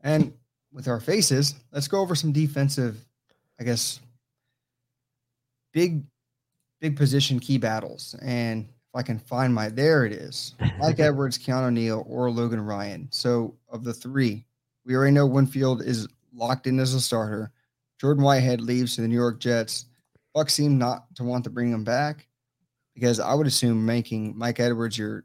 And 0.01 0.33
with 0.73 0.89
our 0.89 0.99
faces, 0.99 1.55
let's 1.71 1.87
go 1.87 2.01
over 2.01 2.17
some 2.17 2.33
defensive, 2.33 2.97
I 3.61 3.65
guess, 3.65 4.01
big, 5.73 6.03
big 6.83 6.97
position 6.97 7.39
key 7.39 7.57
battles. 7.57 8.15
And 8.21 8.65
if 8.65 8.97
I 8.97 9.03
can 9.03 9.19
find 9.19 9.55
my, 9.55 9.71
there 9.71 10.05
it 10.05 10.13
is. 10.13 10.55
Mike 10.79 10.99
Edwards, 10.99 11.39
Keanu 11.39 11.73
Neal, 11.73 12.05
or 12.07 12.31
Logan 12.31 12.61
Ryan. 12.61 13.09
So 13.11 13.57
of 13.71 13.85
the 13.85 13.95
three, 13.95 14.45
we 14.85 14.95
already 14.95 15.13
know 15.13 15.25
Winfield 15.25 15.81
is 15.81 16.09
locked 16.35 16.67
in 16.67 16.81
as 16.81 16.93
a 16.93 17.01
starter. 17.01 17.53
Jordan 18.01 18.25
Whitehead 18.25 18.61
leaves 18.61 18.97
to 18.97 19.01
the 19.01 19.09
New 19.09 19.15
York 19.15 19.39
Jets. 19.39 19.87
Bucs 20.37 20.51
seem 20.51 20.77
not 20.77 21.15
to 21.15 21.23
want 21.23 21.45
to 21.45 21.51
bring 21.51 21.71
him 21.71 21.85
back 21.85 22.27
because 22.95 23.21
I 23.21 23.33
would 23.33 23.47
assume 23.47 23.87
making 23.87 24.37
Mike 24.37 24.59
Edwards 24.59 24.99
your, 24.99 25.25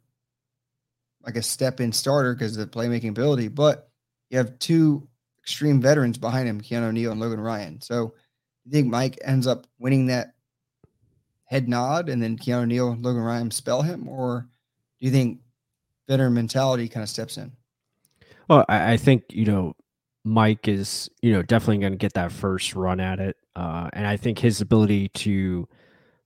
like 1.23 1.37
a 1.37 1.41
step 1.41 1.79
in 1.79 1.91
starter 1.91 2.35
because 2.35 2.55
of 2.55 2.69
the 2.69 2.77
playmaking 2.79 3.09
ability. 3.09 3.47
But 3.47 3.89
you 4.29 4.37
have 4.37 4.59
two 4.59 5.07
extreme 5.41 5.81
veterans 5.81 6.19
behind 6.19 6.47
him, 6.47 6.61
Keanu 6.61 6.93
Neal 6.93 7.13
and 7.13 7.19
Logan 7.19 7.39
Ryan. 7.39 7.81
So 7.81 8.13
you 8.63 8.71
think 8.71 8.87
Mike 8.87 9.17
ends 9.23 9.47
up 9.47 9.65
winning 9.79 10.05
that 10.07 10.33
head 11.47 11.67
nod 11.67 12.09
and 12.09 12.21
then 12.21 12.37
Keanu 12.37 12.67
Neal 12.67 12.95
Logan 12.99 13.21
Ryan 13.21 13.51
spell 13.51 13.81
him? 13.81 14.07
Or 14.07 14.47
do 14.99 15.05
you 15.05 15.11
think 15.11 15.39
veteran 16.07 16.33
mentality 16.33 16.87
kind 16.87 17.03
of 17.03 17.09
steps 17.09 17.37
in? 17.37 17.51
Well, 18.47 18.65
I, 18.69 18.93
I 18.93 18.97
think, 18.97 19.23
you 19.29 19.45
know, 19.45 19.75
Mike 20.23 20.67
is, 20.67 21.09
you 21.21 21.31
know, 21.33 21.41
definitely 21.41 21.79
going 21.79 21.93
to 21.93 21.97
get 21.97 22.13
that 22.13 22.31
first 22.31 22.75
run 22.75 22.99
at 22.99 23.19
it. 23.19 23.37
Uh, 23.55 23.89
and 23.93 24.05
I 24.05 24.17
think 24.17 24.39
his 24.39 24.61
ability 24.61 25.09
to 25.09 25.67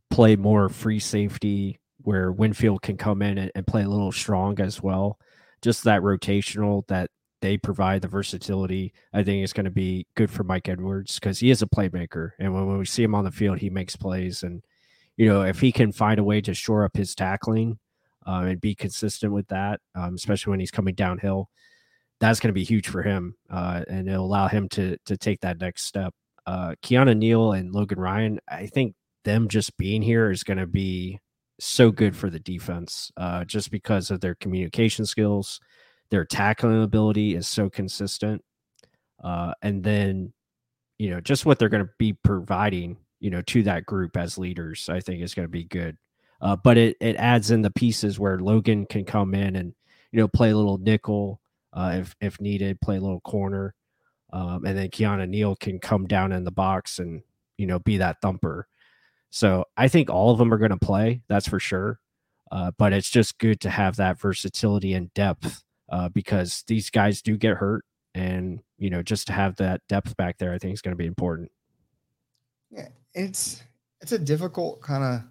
play 0.10 0.36
more 0.36 0.70
free 0.70 1.00
safety 1.00 1.80
where 2.04 2.32
Winfield 2.32 2.82
can 2.82 2.98
come 2.98 3.22
in 3.22 3.38
and, 3.38 3.52
and 3.56 3.66
play 3.66 3.84
a 3.84 3.90
little 3.90 4.12
strong 4.12 4.60
as 4.60 4.82
well. 4.82 5.20
Just 5.62 5.84
that 5.84 6.02
rotational 6.02 6.86
that 6.88 7.12
they 7.42 7.58
provide 7.58 8.02
the 8.02 8.08
versatility. 8.08 8.94
I 9.14 9.24
think 9.24 9.44
is 9.44 9.54
going 9.54 9.66
to 9.66 9.72
be 9.72 10.08
good 10.16 10.32
for 10.32 10.44
Mike 10.44 10.70
Edwards 10.70 11.20
because 11.20 11.40
he 11.40 11.52
is 11.52 11.62
a 11.62 11.68
playmaker, 11.68 12.32
and 12.40 12.54
when, 12.54 12.68
when, 12.68 12.78
we 12.78 12.86
see 12.86 13.04
him 13.04 13.16
on 13.16 13.26
the 13.26 13.32
field, 13.32 13.60
he 13.60 13.70
makes 13.70 13.96
plays. 13.96 14.44
And 14.44 14.64
you 15.22 15.28
know, 15.28 15.44
if 15.44 15.60
he 15.60 15.72
can 15.72 15.92
find 15.92 16.20
a 16.20 16.24
way 16.24 16.42
to 16.42 16.52
shore 16.56 16.84
up 16.84 16.98
his 16.98 17.14
tackling 17.14 17.78
um, 18.26 18.48
and 18.48 18.60
be 18.60 18.74
consistent 18.74 19.32
with 19.32 19.48
that, 19.50 19.80
um, 19.94 20.16
especially 20.16 20.50
when 20.50 20.60
he's 20.60 20.72
coming 20.72 20.96
downhill, 20.96 21.48
that's 22.20 22.40
going 22.40 22.48
to 22.48 22.60
be 22.60 22.64
huge 22.64 22.88
for 22.88 23.04
him, 23.04 23.36
uh, 23.52 23.84
and 23.88 24.10
it'll 24.10 24.26
allow 24.26 24.48
him 24.48 24.68
to 24.70 24.98
to 25.06 25.18
take 25.18 25.42
that 25.42 25.60
next 25.60 25.84
step. 25.84 26.16
Uh, 26.48 26.74
Neal 26.90 27.52
and 27.52 27.72
Logan 27.72 28.00
Ryan, 28.00 28.40
I 28.50 28.66
think 28.66 28.96
them 29.24 29.48
just 29.48 29.78
being 29.78 30.02
here 30.02 30.32
is 30.32 30.44
going 30.44 30.58
to 30.58 30.66
be 30.66 31.20
so 31.60 31.92
good 31.92 32.16
for 32.16 32.32
the 32.32 32.40
defense, 32.40 33.12
uh, 33.16 33.46
just 33.46 33.70
because 33.70 34.10
of 34.10 34.22
their 34.22 34.34
communication 34.34 35.06
skills, 35.06 35.60
their 36.10 36.26
tackling 36.26 36.82
ability 36.82 37.36
is 37.36 37.48
so 37.48 37.70
consistent, 37.70 38.42
uh, 39.24 39.54
and 39.62 39.84
then 39.84 40.34
you 40.98 41.12
know 41.12 41.22
just 41.22 41.46
what 41.46 41.60
they're 41.60 41.70
going 41.70 41.86
to 41.86 41.94
be 42.00 42.14
providing, 42.24 42.98
you 43.22 43.30
know, 43.30 43.42
to 43.44 43.64
that 43.64 43.86
group 43.86 44.18
as 44.18 44.38
leaders, 44.38 44.90
I 44.90 45.00
think 45.00 45.22
is 45.22 45.34
going 45.34 45.48
to 45.48 45.52
be 45.52 45.64
good. 45.64 45.98
Uh, 46.42 46.56
but 46.56 46.78
it 46.78 46.98
it 47.00 47.16
adds 47.16 47.52
in 47.52 47.62
the 47.62 47.72
pieces 47.72 48.20
where 48.20 48.40
Logan 48.40 48.86
can 48.88 49.06
come 49.06 49.34
in 49.34 49.56
and 49.56 49.74
you 50.12 50.20
know 50.20 50.28
play 50.28 50.50
a 50.50 50.58
little 50.58 50.80
nickel 50.80 51.40
uh, 51.74 51.94
if 51.96 52.16
if 52.20 52.42
needed, 52.42 52.82
play 52.82 52.98
a 52.98 53.02
little 53.02 53.22
corner, 53.22 53.74
um, 54.34 54.66
and 54.66 54.78
then 54.78 54.90
Keanu 54.90 55.28
Neal 55.28 55.56
can 55.56 55.80
come 55.80 56.06
down 56.08 56.32
in 56.32 56.44
the 56.44 56.52
box 56.52 57.00
and 57.00 57.22
you 57.58 57.68
know 57.68 57.80
be 57.80 57.98
that 57.98 58.18
thumper. 58.22 58.68
So 59.30 59.66
I 59.78 59.88
think 59.88 60.10
all 60.10 60.32
of 60.32 60.38
them 60.38 60.54
are 60.54 60.58
going 60.58 60.72
to 60.72 60.78
play. 60.78 61.22
That's 61.30 61.48
for 61.48 61.60
sure. 61.60 62.00
Uh, 62.52 62.72
but 62.78 62.92
it's 62.92 63.10
just 63.10 63.40
good 63.40 63.62
to 63.62 63.70
have 63.70 63.96
that 63.96 64.20
versatility 64.20 64.94
and 64.94 65.14
depth 65.14 65.64
uh, 65.90 66.10
because 66.10 66.64
these 66.68 66.90
guys 66.90 67.22
do 67.22 67.38
get 67.38 67.56
hurt, 67.58 67.86
and 68.14 68.60
you 68.78 68.90
know 68.90 69.02
just 69.02 69.28
to 69.28 69.34
have 69.34 69.56
that 69.58 69.82
depth 69.88 70.18
back 70.18 70.38
there, 70.38 70.54
I 70.54 70.58
think 70.58 70.74
is 70.74 70.82
going 70.82 70.94
to 70.94 71.02
be 71.02 71.06
important. 71.06 71.52
Yeah, 72.70 72.90
it's 73.14 73.62
it's 74.02 74.12
a 74.12 74.20
difficult 74.20 74.82
kind 74.82 75.04
of 75.04 75.22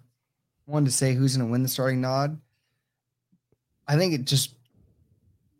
one 0.65 0.85
to 0.85 0.91
say 0.91 1.13
who's 1.13 1.35
going 1.35 1.47
to 1.47 1.51
win 1.51 1.63
the 1.63 1.69
starting 1.69 2.01
nod. 2.01 2.39
I 3.87 3.97
think 3.97 4.13
it 4.13 4.25
just 4.25 4.55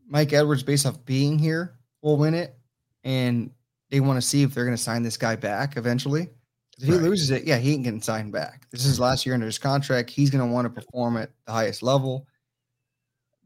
Mike 0.07 0.33
Edwards, 0.33 0.63
based 0.63 0.85
off 0.85 1.03
being 1.05 1.39
here, 1.39 1.73
will 2.01 2.17
win 2.17 2.33
it, 2.33 2.57
and 3.03 3.51
they 3.89 3.99
want 3.99 4.21
to 4.21 4.27
see 4.27 4.43
if 4.43 4.53
they're 4.53 4.65
going 4.65 4.75
to 4.75 4.81
sign 4.81 5.03
this 5.03 5.17
guy 5.17 5.35
back 5.35 5.77
eventually. 5.77 6.29
If 6.77 6.85
he 6.85 6.91
right. 6.93 7.01
loses 7.01 7.29
it, 7.31 7.45
yeah, 7.45 7.57
he 7.57 7.73
ain't 7.73 7.83
getting 7.83 8.01
signed 8.01 8.31
back. 8.31 8.67
This 8.71 8.85
is 8.85 8.99
last 8.99 9.25
year 9.25 9.35
under 9.35 9.45
his 9.45 9.57
contract. 9.57 10.09
He's 10.09 10.29
going 10.29 10.45
to 10.45 10.51
want 10.51 10.65
to 10.65 10.81
perform 10.81 11.17
at 11.17 11.29
the 11.45 11.51
highest 11.51 11.83
level. 11.83 12.27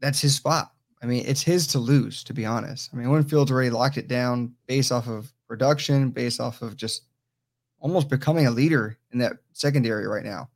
That's 0.00 0.20
his 0.20 0.34
spot. 0.34 0.72
I 1.02 1.06
mean, 1.06 1.24
it's 1.26 1.42
his 1.42 1.66
to 1.68 1.78
lose, 1.78 2.24
to 2.24 2.32
be 2.32 2.46
honest. 2.46 2.90
I 2.92 2.96
mean, 2.96 3.10
Winfield's 3.10 3.50
already 3.50 3.70
locked 3.70 3.98
it 3.98 4.08
down 4.08 4.54
based 4.66 4.90
off 4.90 5.06
of 5.06 5.32
production, 5.46 6.10
based 6.10 6.40
off 6.40 6.62
of 6.62 6.76
just 6.76 7.02
almost 7.86 8.08
becoming 8.08 8.48
a 8.48 8.50
leader 8.50 8.98
in 9.12 9.20
that 9.20 9.34
secondary 9.52 10.08
right 10.08 10.24
now. 10.24 10.50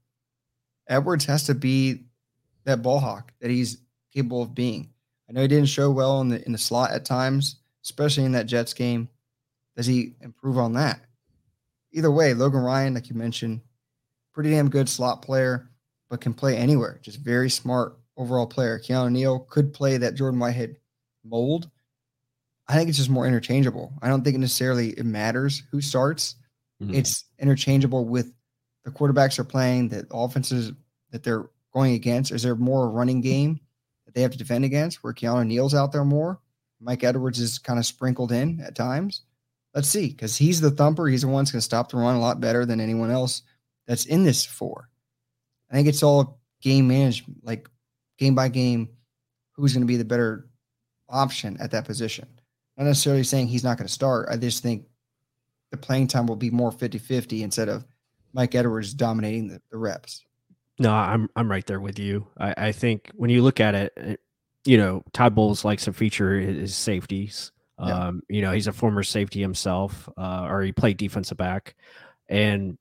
Edwards 0.88 1.24
has 1.26 1.44
to 1.44 1.54
be 1.54 2.02
that 2.64 2.82
ball 2.82 2.98
hawk 2.98 3.32
that 3.40 3.52
he's 3.52 3.78
capable 4.12 4.42
of 4.42 4.52
being. 4.52 4.90
I 5.28 5.32
know 5.32 5.42
he 5.42 5.46
didn't 5.46 5.68
show 5.68 5.92
well 5.92 6.20
in 6.22 6.28
the 6.28 6.44
in 6.44 6.50
the 6.50 6.58
slot 6.58 6.90
at 6.90 7.04
times, 7.04 7.60
especially 7.84 8.24
in 8.24 8.32
that 8.32 8.46
Jets 8.46 8.74
game. 8.74 9.08
Does 9.76 9.86
he 9.86 10.16
improve 10.20 10.58
on 10.58 10.72
that? 10.72 11.02
Either 11.92 12.10
way, 12.10 12.34
Logan 12.34 12.62
Ryan, 12.62 12.94
like 12.94 13.08
you 13.08 13.14
mentioned, 13.14 13.60
pretty 14.32 14.50
damn 14.50 14.68
good 14.68 14.88
slot 14.88 15.22
player, 15.22 15.70
but 16.08 16.20
can 16.20 16.34
play 16.34 16.56
anywhere. 16.56 16.98
Just 17.00 17.20
very 17.20 17.48
smart 17.48 17.96
overall 18.16 18.48
player. 18.48 18.80
Keanu 18.80 19.12
Neal 19.12 19.38
could 19.38 19.72
play 19.72 19.98
that 19.98 20.16
Jordan 20.16 20.40
Whitehead 20.40 20.78
mold. 21.24 21.70
I 22.66 22.74
think 22.74 22.88
it's 22.88 22.98
just 22.98 23.08
more 23.08 23.26
interchangeable. 23.26 23.92
I 24.02 24.08
don't 24.08 24.24
think 24.24 24.36
necessarily 24.36 24.90
it 24.90 25.06
matters 25.06 25.62
who 25.70 25.80
starts. 25.80 26.34
Mm-hmm. 26.80 26.94
It's 26.94 27.24
interchangeable 27.38 28.04
with 28.04 28.32
the 28.84 28.90
quarterbacks 28.90 29.38
are 29.38 29.44
playing, 29.44 29.88
the 29.88 30.06
offenses 30.10 30.72
that 31.10 31.22
they're 31.22 31.50
going 31.72 31.94
against. 31.94 32.32
Is 32.32 32.42
there 32.42 32.54
more 32.54 32.90
running 32.90 33.20
game? 33.20 33.60
that 34.10 34.18
they 34.18 34.22
have 34.22 34.32
to 34.32 34.38
defend 34.38 34.64
against, 34.64 35.04
where 35.04 35.12
Keanu 35.12 35.46
Neal's 35.46 35.74
out 35.74 35.92
there 35.92 36.04
more. 36.04 36.40
Mike 36.80 37.04
Edwards 37.04 37.38
is 37.38 37.60
kind 37.60 37.78
of 37.78 37.86
sprinkled 37.86 38.32
in 38.32 38.60
at 38.60 38.74
times. 38.74 39.22
Let's 39.72 39.88
see, 39.88 40.08
because 40.08 40.36
he's 40.36 40.60
the 40.60 40.72
thumper. 40.72 41.06
He's 41.06 41.22
the 41.22 41.28
one 41.28 41.44
that's 41.44 41.52
going 41.52 41.60
to 41.60 41.64
stop 41.64 41.90
the 41.90 41.96
run 41.96 42.16
a 42.16 42.20
lot 42.20 42.40
better 42.40 42.66
than 42.66 42.80
anyone 42.80 43.10
else 43.10 43.42
that's 43.86 44.06
in 44.06 44.24
this 44.24 44.44
four. 44.44 44.88
I 45.70 45.74
think 45.74 45.86
it's 45.86 46.02
all 46.02 46.40
game 46.60 46.88
management, 46.88 47.44
like 47.44 47.68
game 48.18 48.34
by 48.34 48.48
game, 48.48 48.88
who's 49.52 49.72
going 49.72 49.82
to 49.82 49.86
be 49.86 49.96
the 49.96 50.04
better 50.04 50.48
option 51.08 51.56
at 51.60 51.70
that 51.70 51.84
position. 51.84 52.26
Not 52.76 52.86
necessarily 52.86 53.22
saying 53.22 53.46
he's 53.46 53.62
not 53.62 53.78
going 53.78 53.86
to 53.86 53.92
start. 53.92 54.28
I 54.28 54.36
just 54.36 54.60
think 54.60 54.86
the 55.70 55.76
playing 55.76 56.08
time 56.08 56.26
will 56.26 56.36
be 56.36 56.50
more 56.50 56.72
50 56.72 56.98
50 56.98 57.42
instead 57.42 57.68
of 57.68 57.84
Mike 58.32 58.54
Edwards 58.54 58.94
dominating 58.94 59.48
the, 59.48 59.60
the 59.70 59.78
reps. 59.78 60.24
No, 60.78 60.92
I'm 60.92 61.28
I'm 61.36 61.50
right 61.50 61.66
there 61.66 61.80
with 61.80 61.98
you. 61.98 62.26
I, 62.38 62.54
I 62.56 62.72
think 62.72 63.10
when 63.14 63.30
you 63.30 63.42
look 63.42 63.60
at 63.60 63.74
it, 63.74 63.92
it, 63.96 64.20
you 64.64 64.78
know, 64.78 65.04
Todd 65.12 65.34
Bowles 65.34 65.64
likes 65.64 65.84
to 65.84 65.92
feature 65.92 66.40
his 66.40 66.74
safeties. 66.74 67.52
Yeah. 67.78 68.08
Um, 68.08 68.22
you 68.28 68.42
know, 68.42 68.52
he's 68.52 68.66
a 68.66 68.72
former 68.72 69.02
safety 69.02 69.40
himself, 69.40 70.08
uh, 70.16 70.46
or 70.48 70.62
he 70.62 70.72
played 70.72 70.96
defensive 70.96 71.38
back, 71.38 71.76
and 72.28 72.78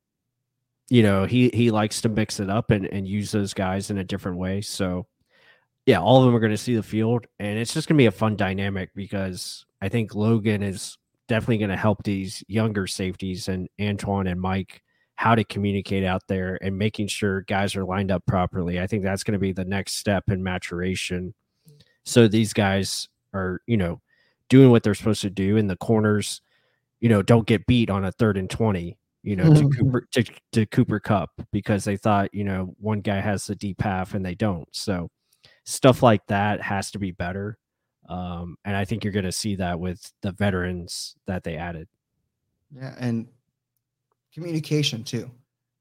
you 0.89 1.03
know 1.03 1.25
he 1.25 1.49
he 1.53 1.71
likes 1.71 2.01
to 2.01 2.09
mix 2.09 2.39
it 2.39 2.49
up 2.49 2.71
and, 2.71 2.85
and 2.85 3.07
use 3.07 3.31
those 3.31 3.53
guys 3.53 3.91
in 3.91 3.97
a 3.97 4.03
different 4.03 4.37
way. 4.37 4.61
So, 4.61 5.07
yeah, 5.85 5.99
all 5.99 6.19
of 6.19 6.25
them 6.25 6.35
are 6.35 6.41
going 6.41 6.51
to 6.51 6.57
see 6.57 6.75
the 6.75 6.83
field, 6.83 7.27
and 7.39 7.57
it's 7.59 7.73
just 7.73 7.87
going 7.87 7.97
to 7.97 8.01
be 8.01 8.07
a 8.07 8.11
fun 8.11 8.35
dynamic 8.35 8.91
because 8.93 9.65
I 9.81 9.89
think 9.89 10.15
Logan 10.15 10.63
is 10.63 10.97
definitely 11.29 11.59
going 11.59 11.69
to 11.69 11.77
help 11.77 12.03
these 12.03 12.43
younger 12.49 12.87
safeties 12.87 13.47
and 13.47 13.69
Antoine 13.79 14.27
and 14.27 14.41
Mike 14.41 14.81
how 15.15 15.35
to 15.35 15.43
communicate 15.43 16.03
out 16.03 16.23
there 16.27 16.57
and 16.61 16.77
making 16.77 17.07
sure 17.07 17.41
guys 17.41 17.75
are 17.75 17.85
lined 17.85 18.11
up 18.11 18.25
properly. 18.25 18.79
I 18.79 18.87
think 18.87 19.03
that's 19.03 19.23
going 19.23 19.33
to 19.33 19.39
be 19.39 19.53
the 19.53 19.65
next 19.65 19.93
step 19.95 20.25
in 20.29 20.43
maturation. 20.43 21.33
So 22.05 22.27
these 22.27 22.53
guys 22.53 23.07
are, 23.33 23.61
you 23.67 23.77
know, 23.77 24.01
doing 24.49 24.71
what 24.71 24.81
they're 24.83 24.95
supposed 24.95 25.21
to 25.21 25.29
do 25.29 25.57
in 25.57 25.67
the 25.67 25.75
corners, 25.75 26.41
you 27.01 27.09
know, 27.09 27.21
don't 27.21 27.47
get 27.47 27.67
beat 27.67 27.89
on 27.89 28.05
a 28.05 28.11
third 28.11 28.37
and 28.37 28.49
20. 28.49 28.97
you 29.23 29.35
know, 29.35 29.53
to 29.53 29.61
mm-hmm. 29.61 29.69
Cooper 29.69 30.07
to, 30.13 30.23
to 30.53 30.65
Cooper 30.65 30.99
Kupp 30.99 31.31
because 31.51 31.83
they 31.83 31.97
thought, 31.97 32.33
you 32.33 32.43
know, 32.43 32.73
one 32.79 33.01
guy 33.01 33.19
has 33.19 33.45
the 33.45 33.55
deep 33.55 33.81
half 33.81 34.13
and 34.13 34.25
they 34.25 34.35
don't. 34.35 34.67
So 34.71 35.09
stuff 35.65 36.01
like 36.01 36.25
that 36.27 36.61
has 36.61 36.91
to 36.91 36.99
be 36.99 37.11
better. 37.11 37.57
Um, 38.09 38.57
and 38.65 38.75
I 38.75 38.85
think 38.85 39.03
you're 39.03 39.13
going 39.13 39.25
to 39.25 39.31
see 39.31 39.55
that 39.57 39.79
with 39.79 40.11
the 40.21 40.31
veterans 40.31 41.15
that 41.27 41.43
they 41.43 41.55
added. 41.55 41.87
Yeah, 42.75 42.95
and 42.99 43.27
communication 44.33 45.03
too. 45.03 45.29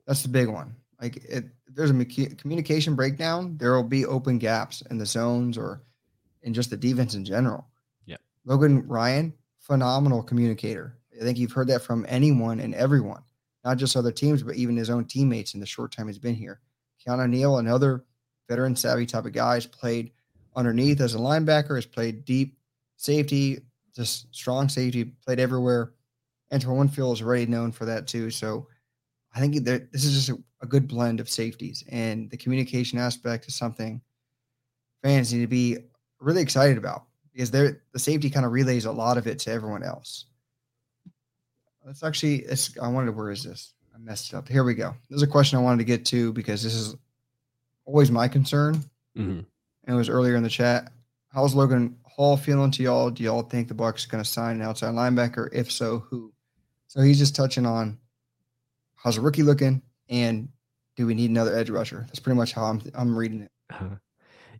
That's 0.07 0.23
the 0.23 0.29
big 0.29 0.49
one. 0.49 0.77
Like, 1.01 1.17
it, 1.17 1.45
if 1.67 1.75
there's 1.75 1.91
a 1.91 1.95
communication 2.37 2.95
breakdown, 2.95 3.57
there 3.57 3.75
will 3.75 3.83
be 3.83 4.05
open 4.05 4.39
gaps 4.39 4.83
in 4.91 4.99
the 4.99 5.07
zones 5.07 5.57
or 5.57 5.83
in 6.43 6.53
just 6.53 6.71
the 6.71 6.77
defense 6.77 7.15
in 7.15 7.25
general. 7.25 7.67
Yeah, 8.05 8.17
Logan 8.45 8.87
Ryan, 8.87 9.33
phenomenal 9.59 10.23
communicator. 10.23 10.97
I 11.19 11.25
think 11.25 11.39
you've 11.39 11.53
heard 11.53 11.69
that 11.69 11.83
from 11.83 12.07
anyone 12.09 12.61
and 12.61 12.75
everyone, 12.75 13.23
not 13.65 13.79
just 13.79 13.97
other 13.97 14.13
teams, 14.13 14.43
but 14.43 14.57
even 14.57 14.77
his 14.77 14.91
own 14.91 15.05
teammates 15.05 15.55
in 15.55 15.61
the 15.61 15.67
short 15.67 15.93
time 15.93 16.07
he's 16.07 16.19
been 16.19 16.35
here. 16.35 16.61
Keanu 17.05 17.29
Neal, 17.29 17.59
another 17.59 18.05
veteran 18.49 18.77
savvy 18.77 19.07
type 19.07 19.25
of 19.25 19.33
guy, 19.33 19.55
has 19.55 19.67
played 19.67 20.13
underneath 20.57 21.01
as 21.01 21.15
a 21.15 21.19
linebacker, 21.19 21.77
has 21.77 21.87
played 21.87 22.25
deep 22.25 22.57
safety, 22.97 23.61
just 23.95 24.33
strong 24.35 24.69
safety, 24.69 25.05
played 25.05 25.41
everywhere. 25.41 25.93
Antoine 26.53 26.79
Winfield 26.79 27.17
is 27.17 27.23
already 27.23 27.47
known 27.47 27.73
for 27.73 27.85
that 27.85 28.07
too. 28.07 28.31
So 28.31 28.67
I 29.35 29.41
think 29.41 29.65
that 29.65 29.93
this 29.93 30.05
is 30.05 30.15
just 30.15 30.29
a, 30.31 30.43
a, 30.63 30.67
good 30.67 30.89
blend 30.89 31.21
of 31.21 31.29
safeties, 31.29 31.85
and 31.89 32.31
the 32.31 32.37
communication 32.37 32.99
aspect 32.99 33.47
is 33.47 33.55
something 33.55 34.01
fans 35.03 35.33
need 35.33 35.41
to 35.41 35.47
be 35.47 35.79
really 36.21 36.43
excited 36.43 36.79
about 36.79 37.05
because 37.33 37.51
they're 37.51 37.83
the 37.93 37.99
safety 37.99 38.31
kind 38.31 38.47
of 38.47 38.53
relays 38.53 38.85
a 38.85 38.93
lot 38.93 39.19
of 39.19 39.27
it 39.27 39.39
to 39.41 39.53
everyone 39.53 39.83
else. 39.83 40.25
Let's 41.85 42.03
actually, 42.03 42.41
it's, 42.41 42.77
I 42.83 42.89
wanted, 42.89 43.07
to, 43.07 43.13
where 43.13 43.31
is 43.31 43.45
this? 43.45 43.75
I 43.95 43.99
messed 43.99 44.33
it 44.33 44.37
up. 44.37 44.49
Here 44.49 44.65
we 44.65 44.75
go. 44.75 44.95
There's 45.09 45.23
a 45.23 45.27
question 45.27 45.59
I 45.59 45.63
wanted 45.63 45.79
to 45.79 45.85
get 45.85 46.05
to 46.07 46.33
because 46.33 46.63
this 46.63 46.75
is 46.75 46.97
always 47.85 48.11
my 48.11 48.29
concern. 48.29 48.75
Mm-hmm. 49.17 49.41
And 49.89 49.95
it 49.95 49.99
was 49.99 50.11
earlier 50.11 50.37
in 50.37 50.43
the 50.43 50.51
chat. 50.51 50.93
How's 51.33 51.55
Logan 51.55 51.97
Hall 52.05 52.37
feeling 52.37 52.71
to 52.73 52.83
y'all? 52.83 53.11
Do 53.11 53.25
y'all 53.25 53.43
think 53.43 53.69
the 53.69 53.75
Bucs 53.75 54.07
going 54.07 54.23
to 54.23 54.29
sign 54.29 54.57
an 54.57 54.63
outside 54.63 54.95
linebacker? 54.95 55.49
If 55.51 55.73
so, 55.73 56.01
who? 56.11 56.31
So 56.89 57.01
he's 57.01 57.19
just 57.19 57.35
touching 57.35 57.65
on 57.65 57.99
how's 58.97 59.17
a 59.17 59.23
rookie 59.23 59.43
looking, 59.43 59.81
and 60.11 60.51
do 60.97 61.07
we 61.07 61.15
need 61.15 61.31
another 61.31 61.57
edge 61.57 61.71
rusher? 61.71 62.05
That's 62.07 62.21
pretty 62.21 62.37
much 62.37 62.53
how 62.53 62.65
I'm 62.65 62.83
I'm 62.95 63.17
reading 63.17 63.43
it. 63.43 63.51
Uh-huh. 63.71 63.97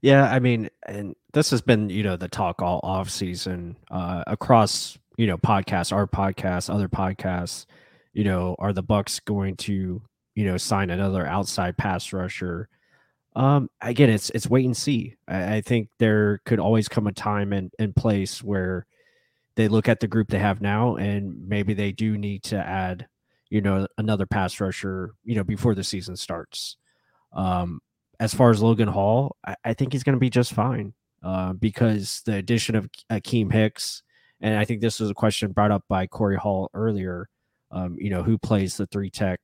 Yeah, 0.01 0.33
I 0.33 0.39
mean, 0.39 0.71
and 0.87 1.15
this 1.35 1.51
has 1.51 1.61
been 1.61 1.91
you 1.91 2.03
know 2.03 2.17
the 2.17 2.29
talk 2.29 2.63
all 2.63 2.81
off 2.83 3.11
season 3.11 3.77
uh, 3.91 4.25
across 4.27 4.97
you 5.19 5.27
know 5.27 5.37
podcasts, 5.37 5.93
our 5.93 6.07
podcasts, 6.07 6.73
other 6.73 6.89
podcasts. 6.89 7.67
You 8.15 8.25
know, 8.25 8.57
are 8.59 8.73
the 8.73 8.83
Bucs 8.83 9.23
going 9.23 9.57
to 9.57 10.01
you 10.35 10.45
know 10.47 10.57
sign 10.57 10.89
another 10.89 11.27
outside 11.27 11.77
pass 11.77 12.15
rusher? 12.15 12.71
Um, 13.39 13.71
again, 13.81 14.11
it's 14.11 14.31
it's 14.31 14.51
wait 14.51 14.65
and 14.65 14.77
see. 14.77 15.15
I, 15.29 15.57
I 15.57 15.61
think 15.61 15.91
there 16.01 16.41
could 16.45 16.59
always 16.59 16.89
come 16.89 17.07
a 17.07 17.13
time 17.13 17.53
and, 17.53 17.95
place 17.95 18.43
where 18.43 18.85
they 19.55 19.69
look 19.69 19.89
at 19.89 20.01
the 20.01 20.09
group 20.09 20.29
they 20.29 20.41
have 20.41 20.61
now, 20.61 20.97
and 20.97 21.49
maybe 21.49 21.73
they 21.73 21.93
do 21.93 22.19
need 22.19 22.43
to 22.45 22.57
add, 22.57 23.07
you 23.49 23.61
know, 23.61 23.87
another 23.97 24.27
pass 24.27 24.61
rusher, 24.61 25.15
you 25.25 25.37
know, 25.37 25.45
before 25.45 25.77
the 25.77 25.85
season 25.85 26.17
starts. 26.17 26.77
Um, 27.33 27.81
as 28.19 28.35
far 28.35 28.51
as 28.51 28.61
Logan 28.61 28.89
Hall, 28.89 29.37
I, 29.47 29.55
I 29.65 29.75
think 29.75 29.93
he's 29.93 30.03
going 30.03 30.17
to 30.17 30.21
be 30.21 30.31
just 30.31 30.53
fine 30.53 30.93
uh, 31.23 31.53
because 31.53 32.23
the 32.27 32.35
addition 32.35 32.75
of 32.75 32.91
Akiem 33.09 33.53
Hicks, 33.53 34.03
and 34.41 34.59
I 34.59 34.65
think 34.65 34.81
this 34.81 34.99
was 34.99 35.11
a 35.11 35.15
question 35.15 35.53
brought 35.53 35.71
up 35.71 35.85
by 35.89 36.09
Corey 36.09 36.37
Hall 36.37 36.71
earlier. 36.75 37.29
Um, 37.71 37.97
you 38.01 38.11
know, 38.11 38.25
who 38.25 38.37
plays 38.37 38.77
the 38.77 38.87
three 38.87 39.11
tech 39.11 39.41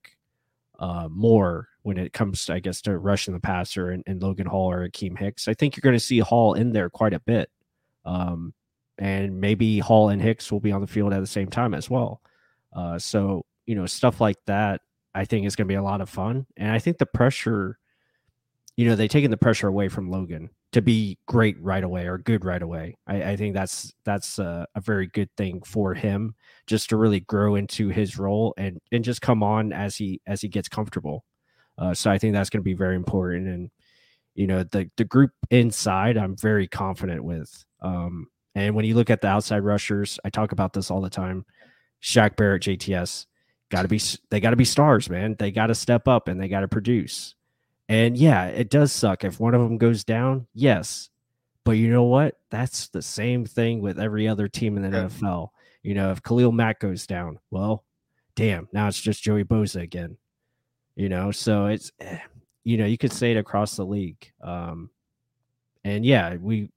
uh, 0.78 1.08
more 1.10 1.68
when 1.82 1.98
it 1.98 2.12
comes, 2.12 2.44
to, 2.46 2.54
I 2.54 2.60
guess, 2.60 2.80
to 2.82 2.98
rushing 2.98 3.34
the 3.34 3.40
passer 3.40 3.90
and, 3.90 4.02
and 4.06 4.22
Logan 4.22 4.46
Hall 4.46 4.70
or 4.70 4.88
Akiem 4.88 5.18
Hicks. 5.18 5.48
I 5.48 5.54
think 5.54 5.76
you're 5.76 5.82
going 5.82 5.96
to 5.96 6.00
see 6.00 6.18
Hall 6.18 6.54
in 6.54 6.72
there 6.72 6.90
quite 6.90 7.12
a 7.12 7.20
bit. 7.20 7.50
Um, 8.04 8.54
and 8.98 9.40
maybe 9.40 9.78
Hall 9.78 10.08
and 10.08 10.22
Hicks 10.22 10.50
will 10.50 10.60
be 10.60 10.72
on 10.72 10.80
the 10.80 10.86
field 10.86 11.12
at 11.12 11.20
the 11.20 11.26
same 11.26 11.48
time 11.48 11.74
as 11.74 11.90
well. 11.90 12.20
Uh, 12.72 12.98
so, 12.98 13.44
you 13.66 13.74
know, 13.74 13.86
stuff 13.86 14.20
like 14.20 14.38
that, 14.46 14.80
I 15.14 15.24
think 15.24 15.46
is 15.46 15.56
going 15.56 15.66
to 15.66 15.72
be 15.72 15.76
a 15.76 15.82
lot 15.82 16.00
of 16.00 16.08
fun. 16.08 16.46
And 16.56 16.70
I 16.70 16.78
think 16.78 16.98
the 16.98 17.06
pressure, 17.06 17.78
you 18.76 18.88
know, 18.88 18.96
they 18.96 19.08
taken 19.08 19.30
the 19.30 19.36
pressure 19.36 19.68
away 19.68 19.88
from 19.88 20.10
Logan 20.10 20.50
to 20.74 20.82
be 20.82 21.16
great 21.26 21.56
right 21.60 21.84
away 21.84 22.06
or 22.06 22.18
good 22.18 22.44
right 22.44 22.60
away. 22.60 22.96
I, 23.06 23.22
I 23.22 23.36
think 23.36 23.54
that's 23.54 23.94
that's 24.04 24.40
a, 24.40 24.66
a, 24.74 24.80
very 24.80 25.06
good 25.06 25.30
thing 25.36 25.62
for 25.62 25.94
him, 25.94 26.34
just 26.66 26.90
to 26.90 26.96
really 26.96 27.20
grow 27.20 27.54
into 27.54 27.88
his 27.88 28.18
role 28.18 28.54
and 28.56 28.80
and 28.90 29.04
just 29.04 29.22
come 29.22 29.44
on 29.44 29.72
as 29.72 29.96
he 29.96 30.20
as 30.26 30.40
he 30.40 30.48
gets 30.48 30.68
comfortable. 30.68 31.24
Uh, 31.78 31.94
so 31.94 32.10
I 32.10 32.18
think 32.18 32.34
that's 32.34 32.50
going 32.50 32.60
to 32.60 32.64
be 32.64 32.74
very 32.74 32.96
important. 32.96 33.46
And 33.46 33.70
you 34.34 34.48
know, 34.48 34.64
the 34.64 34.90
the 34.96 35.04
group 35.04 35.30
inside, 35.50 36.16
I'm 36.16 36.36
very 36.36 36.66
confident 36.66 37.22
with. 37.22 37.64
Um, 37.80 38.26
and 38.56 38.74
when 38.74 38.84
you 38.84 38.96
look 38.96 39.10
at 39.10 39.20
the 39.20 39.28
outside 39.28 39.60
rushers, 39.60 40.18
I 40.24 40.30
talk 40.30 40.50
about 40.50 40.72
this 40.72 40.90
all 40.90 41.00
the 41.00 41.10
time. 41.10 41.44
Shaq 42.02 42.34
Barrett, 42.34 42.62
JTS, 42.62 43.26
got 43.70 43.82
to 43.82 43.88
be 43.88 44.00
they 44.30 44.40
got 44.40 44.50
to 44.50 44.56
be 44.56 44.64
stars, 44.64 45.08
man. 45.08 45.36
They 45.38 45.52
got 45.52 45.68
to 45.68 45.74
step 45.76 46.08
up 46.08 46.26
and 46.26 46.40
they 46.40 46.48
got 46.48 46.60
to 46.60 46.68
produce. 46.68 47.36
And 47.88 48.16
yeah, 48.16 48.46
it 48.46 48.70
does 48.70 48.92
suck 48.92 49.24
if 49.24 49.40
one 49.40 49.54
of 49.54 49.60
them 49.60 49.78
goes 49.78 50.04
down. 50.04 50.46
Yes. 50.54 51.10
But 51.64 51.72
you 51.72 51.90
know 51.90 52.04
what? 52.04 52.38
That's 52.50 52.88
the 52.88 53.02
same 53.02 53.44
thing 53.44 53.80
with 53.80 53.98
every 53.98 54.28
other 54.28 54.48
team 54.48 54.76
in 54.76 54.90
the 54.90 54.96
yeah. 54.96 55.04
NFL. 55.04 55.48
You 55.82 55.94
know, 55.94 56.10
if 56.10 56.22
Khalil 56.22 56.52
Mack 56.52 56.80
goes 56.80 57.06
down, 57.06 57.38
well, 57.50 57.84
damn, 58.36 58.68
now 58.72 58.88
it's 58.88 59.00
just 59.00 59.22
Joey 59.22 59.44
Bosa 59.44 59.82
again. 59.82 60.16
You 60.96 61.08
know, 61.08 61.30
so 61.30 61.66
it's 61.66 61.90
eh, 62.00 62.18
you 62.62 62.76
know, 62.76 62.86
you 62.86 62.96
could 62.96 63.12
say 63.12 63.32
it 63.32 63.36
across 63.36 63.76
the 63.76 63.84
league. 63.84 64.32
Um 64.42 64.90
and 65.84 66.04
yeah, 66.04 66.36
we 66.36 66.70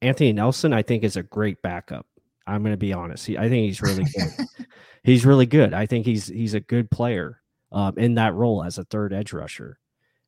Anthony 0.00 0.32
Nelson, 0.32 0.72
I 0.72 0.82
think, 0.82 1.02
is 1.02 1.16
a 1.16 1.22
great 1.22 1.60
backup. 1.62 2.06
I'm 2.46 2.62
going 2.62 2.72
to 2.72 2.78
be 2.78 2.92
honest. 2.92 3.26
He, 3.26 3.36
I 3.36 3.48
think 3.48 3.66
he's 3.66 3.82
really 3.82 4.04
good. 4.04 4.66
he's 5.02 5.26
really 5.26 5.46
good. 5.46 5.74
I 5.74 5.86
think 5.86 6.06
he's 6.06 6.28
he's 6.28 6.54
a 6.54 6.60
good 6.60 6.90
player 6.90 7.40
um, 7.72 7.98
in 7.98 8.14
that 8.14 8.34
role 8.34 8.62
as 8.62 8.78
a 8.78 8.84
third 8.84 9.12
edge 9.12 9.32
rusher. 9.32 9.78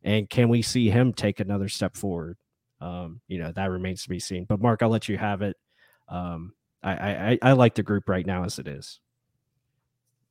And 0.02 0.28
can 0.28 0.48
we 0.48 0.62
see 0.62 0.90
him 0.90 1.12
take 1.12 1.40
another 1.40 1.68
step 1.68 1.96
forward? 1.96 2.38
Um, 2.80 3.20
you 3.28 3.38
know, 3.38 3.52
that 3.52 3.70
remains 3.70 4.02
to 4.04 4.08
be 4.08 4.18
seen. 4.18 4.44
But 4.44 4.60
Mark, 4.60 4.82
I'll 4.82 4.88
let 4.88 5.08
you 5.08 5.18
have 5.18 5.42
it. 5.42 5.56
Um, 6.08 6.54
I, 6.82 6.92
I 6.92 7.38
I 7.42 7.52
like 7.52 7.74
the 7.74 7.82
group 7.82 8.08
right 8.08 8.24
now 8.24 8.44
as 8.44 8.58
it 8.58 8.66
is. 8.66 9.00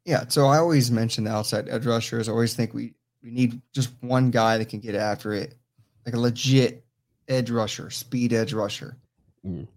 Yeah. 0.05 0.25
So 0.27 0.47
I 0.47 0.57
always 0.57 0.89
mention 0.89 1.25
the 1.25 1.31
outside 1.31 1.69
edge 1.69 1.85
rushers. 1.85 2.27
I 2.27 2.31
always 2.31 2.55
think 2.55 2.73
we 2.73 2.95
we 3.23 3.31
need 3.31 3.61
just 3.73 3.91
one 4.01 4.31
guy 4.31 4.57
that 4.57 4.69
can 4.69 4.79
get 4.79 4.95
after 4.95 5.33
it, 5.33 5.55
like 6.05 6.15
a 6.15 6.19
legit 6.19 6.83
edge 7.27 7.51
rusher, 7.51 7.91
speed 7.91 8.33
edge 8.33 8.53
rusher. 8.53 8.97
Mm. 9.45 9.67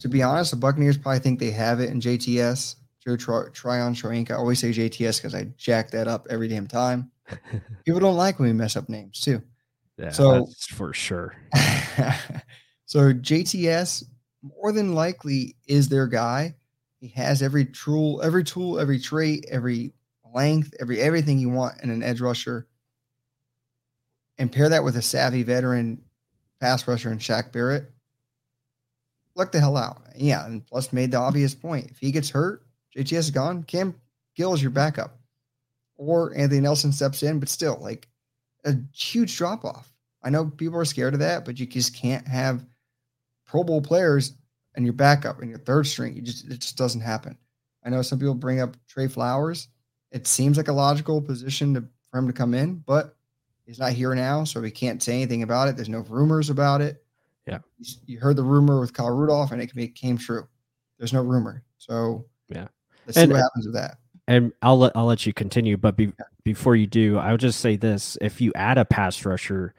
To 0.00 0.08
be 0.08 0.22
honest, 0.22 0.50
the 0.50 0.56
Buccaneers 0.56 0.98
probably 0.98 1.20
think 1.20 1.38
they 1.38 1.52
have 1.52 1.80
it 1.80 1.90
in 1.90 2.00
JTS. 2.00 2.76
Joe 3.04 3.16
Tri- 3.16 3.48
Tryon 3.52 3.94
Shoyinka. 3.94 4.32
I 4.32 4.34
always 4.34 4.58
say 4.58 4.70
JTS 4.70 5.18
because 5.18 5.34
I 5.34 5.44
jack 5.56 5.92
that 5.92 6.08
up 6.08 6.26
every 6.28 6.48
damn 6.48 6.66
time. 6.66 7.10
People 7.84 8.00
don't 8.00 8.16
like 8.16 8.38
when 8.38 8.48
we 8.48 8.52
mess 8.52 8.76
up 8.76 8.88
names 8.88 9.20
too. 9.20 9.42
Yeah, 9.98 10.10
so 10.10 10.48
for 10.68 10.92
sure. 10.92 11.36
so 12.84 13.12
JTS 13.12 14.04
more 14.42 14.72
than 14.72 14.94
likely 14.94 15.56
is 15.66 15.88
their 15.88 16.06
guy. 16.06 16.54
He 17.00 17.08
has 17.08 17.42
every 17.42 17.66
tool, 17.66 18.22
every 18.22 18.44
tool, 18.44 18.78
every 18.78 18.98
trait, 18.98 19.46
every 19.50 19.92
length, 20.34 20.74
every 20.80 21.00
everything 21.00 21.38
you 21.38 21.48
want 21.48 21.80
in 21.82 21.90
an 21.90 22.02
edge 22.02 22.20
rusher. 22.20 22.66
And 24.38 24.52
pair 24.52 24.68
that 24.68 24.84
with 24.84 24.96
a 24.96 25.02
savvy 25.02 25.42
veteran 25.42 26.02
pass 26.60 26.86
rusher 26.86 27.10
and 27.10 27.20
Shaq 27.20 27.52
Barrett 27.52 27.90
Look 29.36 29.52
the 29.52 29.60
hell 29.60 29.76
out. 29.76 29.98
Yeah, 30.16 30.44
and 30.46 30.66
plus 30.66 30.92
made 30.94 31.10
the 31.10 31.18
obvious 31.18 31.54
point. 31.54 31.90
If 31.90 31.98
he 31.98 32.10
gets 32.10 32.30
hurt, 32.30 32.64
JTS 32.96 33.18
is 33.18 33.30
gone. 33.30 33.62
Cam 33.64 33.94
Gill 34.34 34.54
is 34.54 34.62
your 34.62 34.70
backup. 34.70 35.18
Or 35.98 36.36
Anthony 36.36 36.60
Nelson 36.60 36.92
steps 36.92 37.22
in, 37.22 37.40
but 37.40 37.48
still, 37.48 37.78
like 37.80 38.08
a 38.64 38.74
huge 38.92 39.36
drop 39.36 39.64
off. 39.64 39.92
I 40.22 40.30
know 40.30 40.46
people 40.46 40.78
are 40.78 40.84
scared 40.84 41.14
of 41.14 41.20
that, 41.20 41.44
but 41.44 41.58
you 41.58 41.66
just 41.66 41.94
can't 41.94 42.26
have 42.26 42.66
Pro 43.46 43.64
Bowl 43.64 43.80
players 43.80 44.34
and 44.74 44.84
your 44.84 44.92
backup 44.92 45.40
and 45.40 45.48
your 45.48 45.58
third 45.60 45.86
string. 45.86 46.14
You 46.14 46.22
just 46.22 46.44
it 46.46 46.60
just 46.60 46.76
doesn't 46.76 47.00
happen. 47.00 47.38
I 47.84 47.90
know 47.90 48.02
some 48.02 48.18
people 48.18 48.34
bring 48.34 48.60
up 48.60 48.76
Trey 48.88 49.08
Flowers. 49.08 49.68
It 50.10 50.26
seems 50.26 50.56
like 50.56 50.68
a 50.68 50.72
logical 50.72 51.22
position 51.22 51.74
to, 51.74 51.84
for 52.10 52.18
him 52.18 52.26
to 52.26 52.32
come 52.32 52.54
in, 52.54 52.76
but 52.86 53.16
he's 53.64 53.78
not 53.78 53.92
here 53.92 54.14
now, 54.14 54.44
so 54.44 54.60
we 54.60 54.70
can't 54.70 55.02
say 55.02 55.14
anything 55.14 55.42
about 55.42 55.68
it. 55.68 55.76
There's 55.76 55.88
no 55.88 56.00
rumors 56.00 56.50
about 56.50 56.80
it. 56.80 57.04
Yeah. 57.46 57.58
You 58.06 58.18
heard 58.18 58.36
the 58.36 58.42
rumor 58.42 58.80
with 58.80 58.92
Kyle 58.92 59.10
Rudolph 59.10 59.52
and 59.52 59.62
it 59.62 59.94
came 59.94 60.18
true. 60.18 60.48
There's 60.98 61.12
no 61.12 61.22
rumor. 61.22 61.62
So 61.78 62.26
yeah. 62.48 62.66
Let's 63.06 63.18
and, 63.18 63.28
see 63.28 63.32
what 63.32 63.42
happens 63.42 63.66
with 63.66 63.74
that. 63.74 63.98
And 64.28 64.52
I'll 64.60 64.78
let 64.78 64.92
I'll 64.96 65.06
let 65.06 65.24
you 65.24 65.32
continue, 65.32 65.76
but 65.76 65.96
be, 65.96 66.12
before 66.44 66.74
you 66.74 66.86
do, 66.86 67.18
I'll 67.18 67.36
just 67.36 67.60
say 67.60 67.76
this: 67.76 68.18
if 68.20 68.40
you 68.40 68.52
add 68.56 68.76
a 68.76 68.84
pass 68.84 69.24
rusher, 69.24 69.72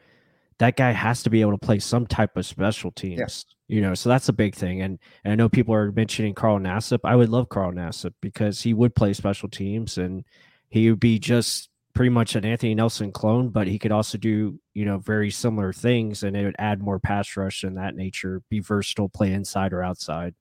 that 0.59 0.75
guy 0.75 0.91
has 0.91 1.23
to 1.23 1.29
be 1.29 1.41
able 1.41 1.51
to 1.51 1.57
play 1.57 1.79
some 1.79 2.07
type 2.07 2.35
of 2.37 2.45
special 2.45 2.91
teams. 2.91 3.45
You 3.67 3.81
know, 3.81 3.93
so 3.93 4.07
that's 4.09 4.29
a 4.29 4.33
big 4.33 4.55
thing. 4.55 4.81
And, 4.81 4.97
and 5.25 5.33
I 5.33 5.35
know 5.35 5.49
people 5.49 5.73
are 5.73 5.91
mentioning 5.91 6.33
Carl 6.33 6.57
Nassib. 6.57 6.99
I 7.03 7.15
would 7.15 7.29
love 7.29 7.49
Carl 7.49 7.73
Nassib 7.73 8.13
because 8.21 8.61
he 8.61 8.73
would 8.73 8.95
play 8.95 9.11
special 9.13 9.49
teams 9.49 9.97
and 9.97 10.23
he 10.69 10.89
would 10.89 11.01
be 11.01 11.19
just 11.19 11.69
pretty 11.93 12.09
much 12.09 12.35
an 12.35 12.45
Anthony 12.45 12.75
Nelson 12.75 13.11
clone, 13.11 13.49
but 13.49 13.67
he 13.67 13.77
could 13.77 13.91
also 13.91 14.17
do, 14.17 14.57
you 14.73 14.85
know, 14.85 14.99
very 14.99 15.29
similar 15.31 15.73
things 15.73 16.23
and 16.23 16.37
it 16.37 16.45
would 16.45 16.55
add 16.59 16.81
more 16.81 16.99
pass 16.99 17.35
rush 17.35 17.63
and 17.63 17.77
that 17.77 17.95
nature, 17.95 18.41
be 18.49 18.59
versatile, 18.59 19.09
play 19.09 19.33
inside 19.33 19.73
or 19.73 19.83
outside. 19.83 20.33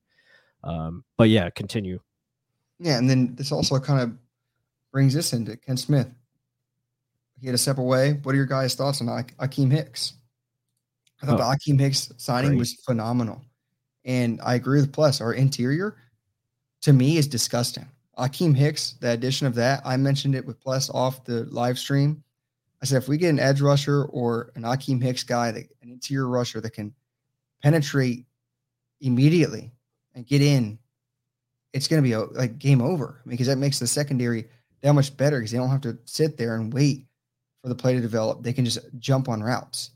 Um, 0.62 1.04
but 1.16 1.28
yeah, 1.28 1.50
continue. 1.50 1.98
Yeah, 2.78 2.98
and 2.98 3.08
then 3.08 3.34
this 3.34 3.52
also 3.52 3.78
kind 3.78 4.00
of 4.00 4.12
brings 4.92 5.14
this 5.14 5.32
into 5.32 5.56
Ken 5.56 5.76
Smith. 5.76 6.08
He 7.40 7.46
had 7.46 7.52
to 7.52 7.58
step 7.58 7.78
away. 7.78 8.20
What 8.22 8.34
are 8.34 8.36
your 8.36 8.46
guys' 8.46 8.74
thoughts 8.74 9.00
on 9.00 9.06
Akiem 9.06 9.70
Hicks? 9.70 10.14
I 11.22 11.26
thought 11.26 11.40
oh, 11.40 11.50
the 11.50 11.56
Akiem 11.72 11.80
Hicks 11.80 12.12
signing 12.16 12.50
great. 12.52 12.60
was 12.60 12.74
phenomenal. 12.86 13.42
And 14.04 14.40
I 14.42 14.54
agree 14.54 14.80
with 14.80 14.92
Plus. 14.92 15.20
Our 15.20 15.34
interior, 15.34 15.96
to 16.82 16.92
me, 16.92 17.16
is 17.16 17.26
disgusting. 17.26 17.88
Akiem 18.18 18.56
Hicks, 18.56 18.92
the 19.00 19.10
addition 19.10 19.46
of 19.46 19.54
that, 19.56 19.82
I 19.84 19.96
mentioned 19.96 20.34
it 20.34 20.46
with 20.46 20.60
Plus 20.60 20.88
off 20.90 21.24
the 21.24 21.44
live 21.44 21.78
stream. 21.78 22.22
I 22.82 22.86
said, 22.86 23.02
if 23.02 23.08
we 23.08 23.18
get 23.18 23.30
an 23.30 23.38
edge 23.38 23.60
rusher 23.60 24.04
or 24.04 24.52
an 24.54 24.62
Akiem 24.62 25.02
Hicks 25.02 25.22
guy, 25.22 25.50
that, 25.50 25.64
an 25.82 25.90
interior 25.90 26.28
rusher 26.28 26.60
that 26.60 26.70
can 26.70 26.94
penetrate 27.62 28.26
immediately 29.00 29.72
and 30.14 30.26
get 30.26 30.40
in, 30.40 30.78
it's 31.76 31.88
going 31.88 32.02
to 32.02 32.08
be 32.08 32.14
a, 32.14 32.20
like 32.20 32.58
game 32.58 32.80
over 32.80 33.20
because 33.26 33.48
that 33.48 33.58
makes 33.58 33.78
the 33.78 33.86
secondary 33.86 34.46
that 34.80 34.94
much 34.94 35.14
better 35.14 35.38
because 35.38 35.50
they 35.50 35.58
don't 35.58 35.68
have 35.68 35.82
to 35.82 35.98
sit 36.06 36.38
there 36.38 36.56
and 36.56 36.72
wait 36.72 37.04
for 37.62 37.68
the 37.68 37.74
play 37.74 37.92
to 37.94 38.00
develop. 38.00 38.42
They 38.42 38.54
can 38.54 38.64
just 38.64 38.78
jump 38.98 39.28
on 39.28 39.42
routes. 39.42 39.90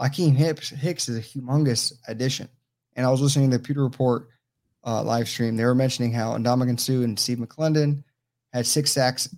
Akiem 0.00 0.34
Hicks, 0.34 0.70
Hicks 0.70 1.10
is 1.10 1.18
a 1.18 1.20
humongous 1.20 1.92
addition. 2.08 2.48
And 2.96 3.04
I 3.04 3.10
was 3.10 3.20
listening 3.20 3.50
to 3.50 3.58
the 3.58 3.62
Pewter 3.62 3.82
Report 3.82 4.30
uh, 4.82 5.02
live 5.02 5.28
stream. 5.28 5.56
They 5.56 5.64
were 5.66 5.74
mentioning 5.74 6.10
how 6.10 6.34
Ndamukong 6.38 6.80
Suh 6.80 7.02
and 7.02 7.18
Steve 7.18 7.36
McLendon 7.36 8.02
had 8.54 8.66
six 8.66 8.90
sacks 8.90 9.28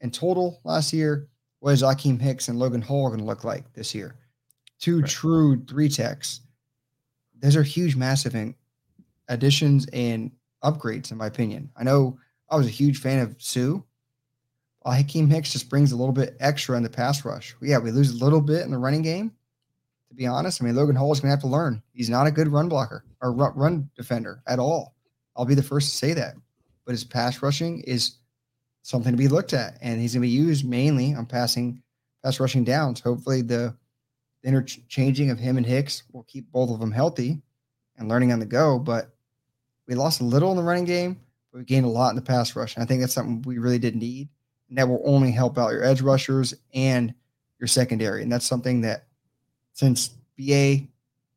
in 0.00 0.12
total 0.12 0.60
last 0.62 0.92
year. 0.92 1.28
What 1.58 1.72
is 1.72 1.82
Akiem 1.82 2.20
Hicks 2.20 2.46
and 2.46 2.58
Logan 2.58 2.82
Hall 2.82 3.08
going 3.08 3.18
to 3.18 3.26
look 3.26 3.42
like 3.42 3.72
this 3.72 3.96
year? 3.96 4.14
Two 4.78 5.00
right. 5.00 5.10
true 5.10 5.64
three 5.64 5.88
techs. 5.88 6.40
Those 7.40 7.56
are 7.56 7.64
huge, 7.64 7.96
massive 7.96 8.54
additions 9.28 9.86
and 9.92 10.30
upgrades, 10.62 11.10
in 11.10 11.18
my 11.18 11.26
opinion. 11.26 11.70
I 11.76 11.84
know 11.84 12.18
I 12.48 12.56
was 12.56 12.66
a 12.66 12.70
huge 12.70 12.98
fan 12.98 13.18
of 13.20 13.36
Suh. 13.38 13.78
Uh, 14.84 14.90
Akiem 14.90 15.30
Hicks 15.30 15.52
just 15.52 15.70
brings 15.70 15.92
a 15.92 15.96
little 15.96 16.12
bit 16.12 16.36
extra 16.40 16.76
in 16.76 16.82
the 16.82 16.90
pass 16.90 17.24
rush. 17.24 17.54
Yeah, 17.60 17.78
we 17.78 17.90
lose 17.90 18.10
a 18.10 18.24
little 18.24 18.40
bit 18.40 18.62
in 18.62 18.70
the 18.70 18.78
running 18.78 19.02
game. 19.02 19.32
To 20.08 20.14
be 20.14 20.26
honest, 20.26 20.60
I 20.60 20.66
mean 20.66 20.74
Logan 20.74 20.96
Hall 20.96 21.12
is 21.12 21.20
going 21.20 21.28
to 21.28 21.36
have 21.36 21.40
to 21.40 21.46
learn. 21.46 21.82
He's 21.94 22.10
not 22.10 22.26
a 22.26 22.32
good 22.32 22.48
run 22.48 22.68
blocker 22.68 23.04
or 23.22 23.32
run 23.32 23.88
defender 23.96 24.42
at 24.46 24.58
all. 24.58 24.94
I'll 25.36 25.46
be 25.46 25.54
the 25.54 25.62
first 25.62 25.90
to 25.90 25.96
say 25.96 26.12
that. 26.14 26.34
But 26.84 26.92
his 26.92 27.04
pass 27.04 27.42
rushing 27.42 27.80
is 27.82 28.18
something 28.82 29.12
to 29.12 29.16
be 29.16 29.28
looked 29.28 29.52
at, 29.52 29.78
and 29.80 30.00
he's 30.00 30.14
going 30.14 30.22
to 30.22 30.28
be 30.28 30.34
used 30.34 30.68
mainly 30.68 31.14
on 31.14 31.26
passing, 31.26 31.80
pass 32.22 32.40
rushing 32.40 32.64
downs. 32.64 33.00
Hopefully, 33.00 33.40
the 33.40 33.74
interchanging 34.44 35.30
of 35.30 35.38
him 35.38 35.56
and 35.56 35.64
Hicks 35.64 36.02
will 36.12 36.24
keep 36.24 36.50
both 36.50 36.70
of 36.70 36.80
them 36.80 36.90
healthy 36.90 37.40
and 37.96 38.08
learning 38.08 38.32
on 38.32 38.40
the 38.40 38.46
go. 38.46 38.78
But 38.78 39.11
we 39.92 39.96
lost 39.96 40.22
a 40.22 40.24
little 40.24 40.50
in 40.52 40.56
the 40.56 40.62
running 40.62 40.86
game, 40.86 41.20
but 41.52 41.58
we 41.58 41.64
gained 41.64 41.84
a 41.84 41.88
lot 41.88 42.08
in 42.08 42.16
the 42.16 42.22
pass 42.22 42.56
rush. 42.56 42.76
And 42.76 42.82
I 42.82 42.86
think 42.86 43.02
that's 43.02 43.12
something 43.12 43.42
we 43.42 43.58
really 43.58 43.78
did 43.78 43.94
need. 43.94 44.30
And 44.70 44.78
that 44.78 44.88
will 44.88 45.02
only 45.04 45.30
help 45.30 45.58
out 45.58 45.72
your 45.72 45.84
edge 45.84 46.00
rushers 46.00 46.54
and 46.72 47.12
your 47.58 47.66
secondary. 47.66 48.22
And 48.22 48.32
that's 48.32 48.46
something 48.46 48.80
that 48.80 49.04
since 49.74 50.12
BA 50.38 50.86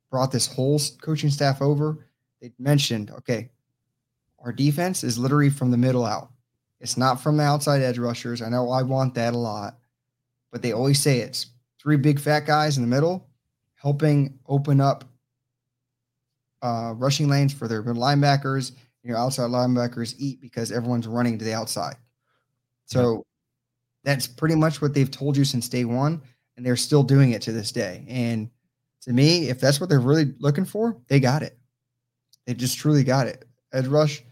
brought 0.10 0.32
this 0.32 0.48
whole 0.48 0.80
coaching 1.02 1.32
staff 1.32 1.62
over, 1.62 2.08
they 2.42 2.54
mentioned, 2.58 3.12
okay, 3.12 3.50
our 4.40 4.54
defense 4.54 5.04
is 5.04 5.18
literally 5.18 5.50
from 5.50 5.70
the 5.70 5.78
middle 5.78 6.06
out. 6.06 6.30
It's 6.80 6.96
not 6.96 7.22
from 7.22 7.36
the 7.36 7.44
outside 7.44 7.82
edge 7.82 7.98
rushers. 7.98 8.42
I 8.42 8.48
know 8.48 8.72
I 8.72 8.84
want 8.84 9.16
that 9.16 9.34
a 9.34 9.38
lot, 9.38 9.80
but 10.50 10.62
they 10.62 10.72
always 10.72 11.02
say 11.02 11.20
it's 11.20 11.48
three 11.78 11.98
big 11.98 12.22
fat 12.22 12.46
guys 12.46 12.78
in 12.78 12.84
the 12.84 12.88
middle 12.88 13.28
helping 13.76 14.40
open 14.48 14.80
up 14.80 15.04
uh, 16.62 16.94
rushing 16.96 17.28
lanes 17.28 17.54
for 17.54 17.68
their 17.68 17.84
linebackers. 17.84 18.74
Your 19.04 19.18
outside 19.18 19.52
linebackers 19.52 20.16
eat 20.18 20.42
because 20.42 20.72
everyone's 20.72 21.08
running 21.08 21.38
to 21.38 21.46
the 21.46 21.54
outside. 21.54 21.96
So 22.86 23.26
that's 24.04 24.28
pretty 24.28 24.56
much 24.56 24.82
what 24.82 24.94
they've 24.94 25.10
told 25.10 25.38
you 25.38 25.46
since 25.46 25.70
day 25.70 25.86
one, 25.86 26.22
and 26.58 26.66
they're 26.66 26.76
still 26.76 27.04
doing 27.04 27.32
it 27.32 27.42
to 27.44 27.52
this 27.52 27.72
day. 27.72 28.06
And 28.08 28.50
to 29.02 29.14
me, 29.14 29.50
if 29.50 29.60
that's 29.60 29.80
what 29.80 29.90
they're 29.90 30.00
really 30.00 30.34
looking 30.40 30.66
for, 30.66 30.98
they 31.08 31.20
got 31.20 31.44
it. 31.44 31.58
They 32.46 32.54
just 32.54 32.78
truly 32.78 33.04
got 33.04 33.28
it. 33.28 33.46
Edge 33.74 33.88
rush 33.88 34.24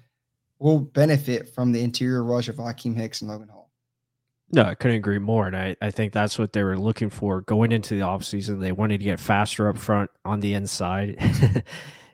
will 0.59 0.79
benefit 0.79 1.49
from 1.49 1.71
the 1.71 1.81
interior 1.81 2.23
rush 2.23 2.47
of 2.47 2.55
Akiem 2.55 2.95
Hicks 2.95 3.21
and 3.21 3.29
Logan 3.29 3.49
Hall. 3.49 3.71
No, 4.51 4.63
I 4.63 4.75
couldn't 4.75 4.97
agree 4.97 5.17
more. 5.17 5.47
And 5.47 5.57
I, 5.57 5.75
I 5.81 5.89
think 5.89 6.13
that's 6.13 6.37
what 6.37 6.53
they 6.53 6.63
were 6.63 6.77
looking 6.77 7.09
for 7.09 7.41
going 7.41 7.71
into 7.71 7.95
the 7.95 8.01
offseason. 8.01 8.61
They 8.61 8.71
wanted 8.71 8.99
to 8.99 9.03
get 9.03 9.19
faster 9.19 9.67
up 9.67 9.77
front 9.77 10.11
on 10.23 10.39
the 10.39 10.53
inside. 10.53 11.17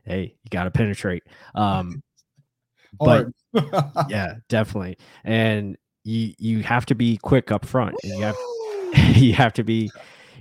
hey, 0.09 0.35
you 0.43 0.49
got 0.49 0.65
to 0.65 0.71
penetrate. 0.71 1.23
Um, 1.55 2.03
but 2.99 3.27
yeah, 4.09 4.35
definitely. 4.49 4.97
And 5.23 5.77
you 6.03 6.33
you 6.37 6.63
have 6.63 6.85
to 6.87 6.95
be 6.95 7.17
quick 7.17 7.51
up 7.51 7.65
front, 7.65 7.95
and 8.03 8.17
you 8.17 8.23
have 8.23 8.35
you 9.15 9.33
have 9.33 9.53
to 9.53 9.63
be, 9.63 9.91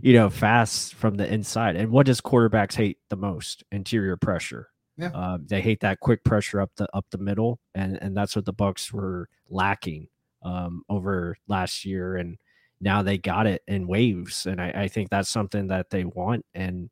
you 0.00 0.14
know, 0.14 0.30
fast 0.30 0.94
from 0.94 1.16
the 1.16 1.32
inside. 1.32 1.76
And 1.76 1.90
what 1.90 2.06
does 2.06 2.20
quarterbacks 2.20 2.74
hate 2.74 2.98
the 3.10 3.16
most? 3.16 3.62
Interior 3.70 4.16
pressure. 4.16 4.70
Yeah. 4.96 5.10
Uh, 5.14 5.38
they 5.44 5.60
hate 5.60 5.80
that 5.80 6.00
quick 6.00 6.24
pressure 6.24 6.60
up 6.60 6.70
the 6.76 6.88
up 6.94 7.06
the 7.10 7.18
middle, 7.18 7.60
and 7.74 7.98
and 8.02 8.16
that's 8.16 8.34
what 8.34 8.46
the 8.46 8.54
Bucs 8.54 8.92
were 8.92 9.28
lacking 9.50 10.08
um, 10.42 10.82
over 10.88 11.36
last 11.46 11.84
year, 11.84 12.16
and 12.16 12.38
now 12.80 13.02
they 13.02 13.18
got 13.18 13.46
it 13.46 13.62
in 13.68 13.86
waves, 13.86 14.46
and 14.46 14.60
I, 14.60 14.72
I 14.74 14.88
think 14.88 15.10
that's 15.10 15.28
something 15.28 15.68
that 15.68 15.90
they 15.90 16.04
want, 16.04 16.44
and 16.54 16.90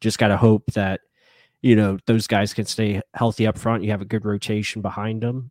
just 0.00 0.18
got 0.18 0.28
to 0.28 0.36
hope 0.36 0.72
that 0.72 1.00
you 1.62 1.76
know 1.76 1.98
those 2.06 2.26
guys 2.26 2.54
can 2.54 2.64
stay 2.64 3.00
healthy 3.14 3.46
up 3.46 3.58
front. 3.58 3.84
You 3.84 3.90
have 3.90 4.02
a 4.02 4.06
good 4.06 4.24
rotation 4.24 4.82
behind 4.82 5.22
them, 5.22 5.50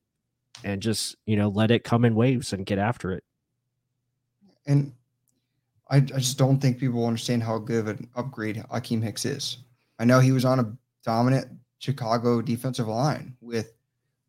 and 0.64 0.82
just 0.82 1.16
you 1.26 1.36
know 1.36 1.50
let 1.50 1.72
it 1.72 1.84
come 1.84 2.06
in 2.06 2.16
waves 2.16 2.54
and 2.54 2.66
get 2.66 2.80
after 2.80 3.12
it. 3.12 3.24
And 4.66 4.94
I, 5.90 5.98
I 5.98 6.00
just 6.00 6.38
don't 6.38 6.60
think 6.60 6.80
people 6.80 7.06
understand 7.06 7.44
how 7.44 7.60
good 7.60 7.80
of 7.80 7.88
an 7.88 8.10
upgrade 8.16 8.64
Akiem 8.72 9.04
Hicks 9.04 9.26
is. 9.26 9.58
I 10.00 10.06
know 10.06 10.20
he 10.20 10.32
was 10.32 10.46
on 10.46 10.60
a 10.60 10.74
dominant 11.04 11.48
Chicago 11.80 12.42
defensive 12.42 12.88
line 12.88 13.36
with 13.42 13.74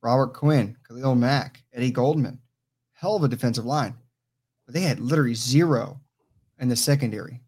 Robert 0.03 0.35
Quinn, 0.35 0.77
Khalil 0.87 1.15
Mack, 1.15 1.63
Eddie 1.73 1.91
Goldman, 1.91 2.39
hell 2.93 3.17
of 3.17 3.25
a 3.25 3.29
defensive 3.29 3.65
line, 3.65 3.95
but 4.67 4.75
they 4.75 4.83
had 4.83 5.01
literally 5.01 5.35
zero 5.35 6.01
in 6.59 6.69
the 6.69 6.77
secondary. 6.77 7.41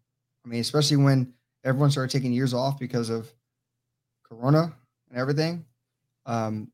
I 0.45 0.47
mean, 0.47 0.61
especially 0.61 0.97
when 0.97 1.33
everyone 1.63 1.91
started 1.91 2.11
taking 2.11 2.33
years 2.33 2.53
off 2.53 2.79
because 2.79 3.09
of 3.09 3.31
Corona 4.29 4.73
and 5.09 5.19
everything. 5.19 5.65
Um, 6.25 6.71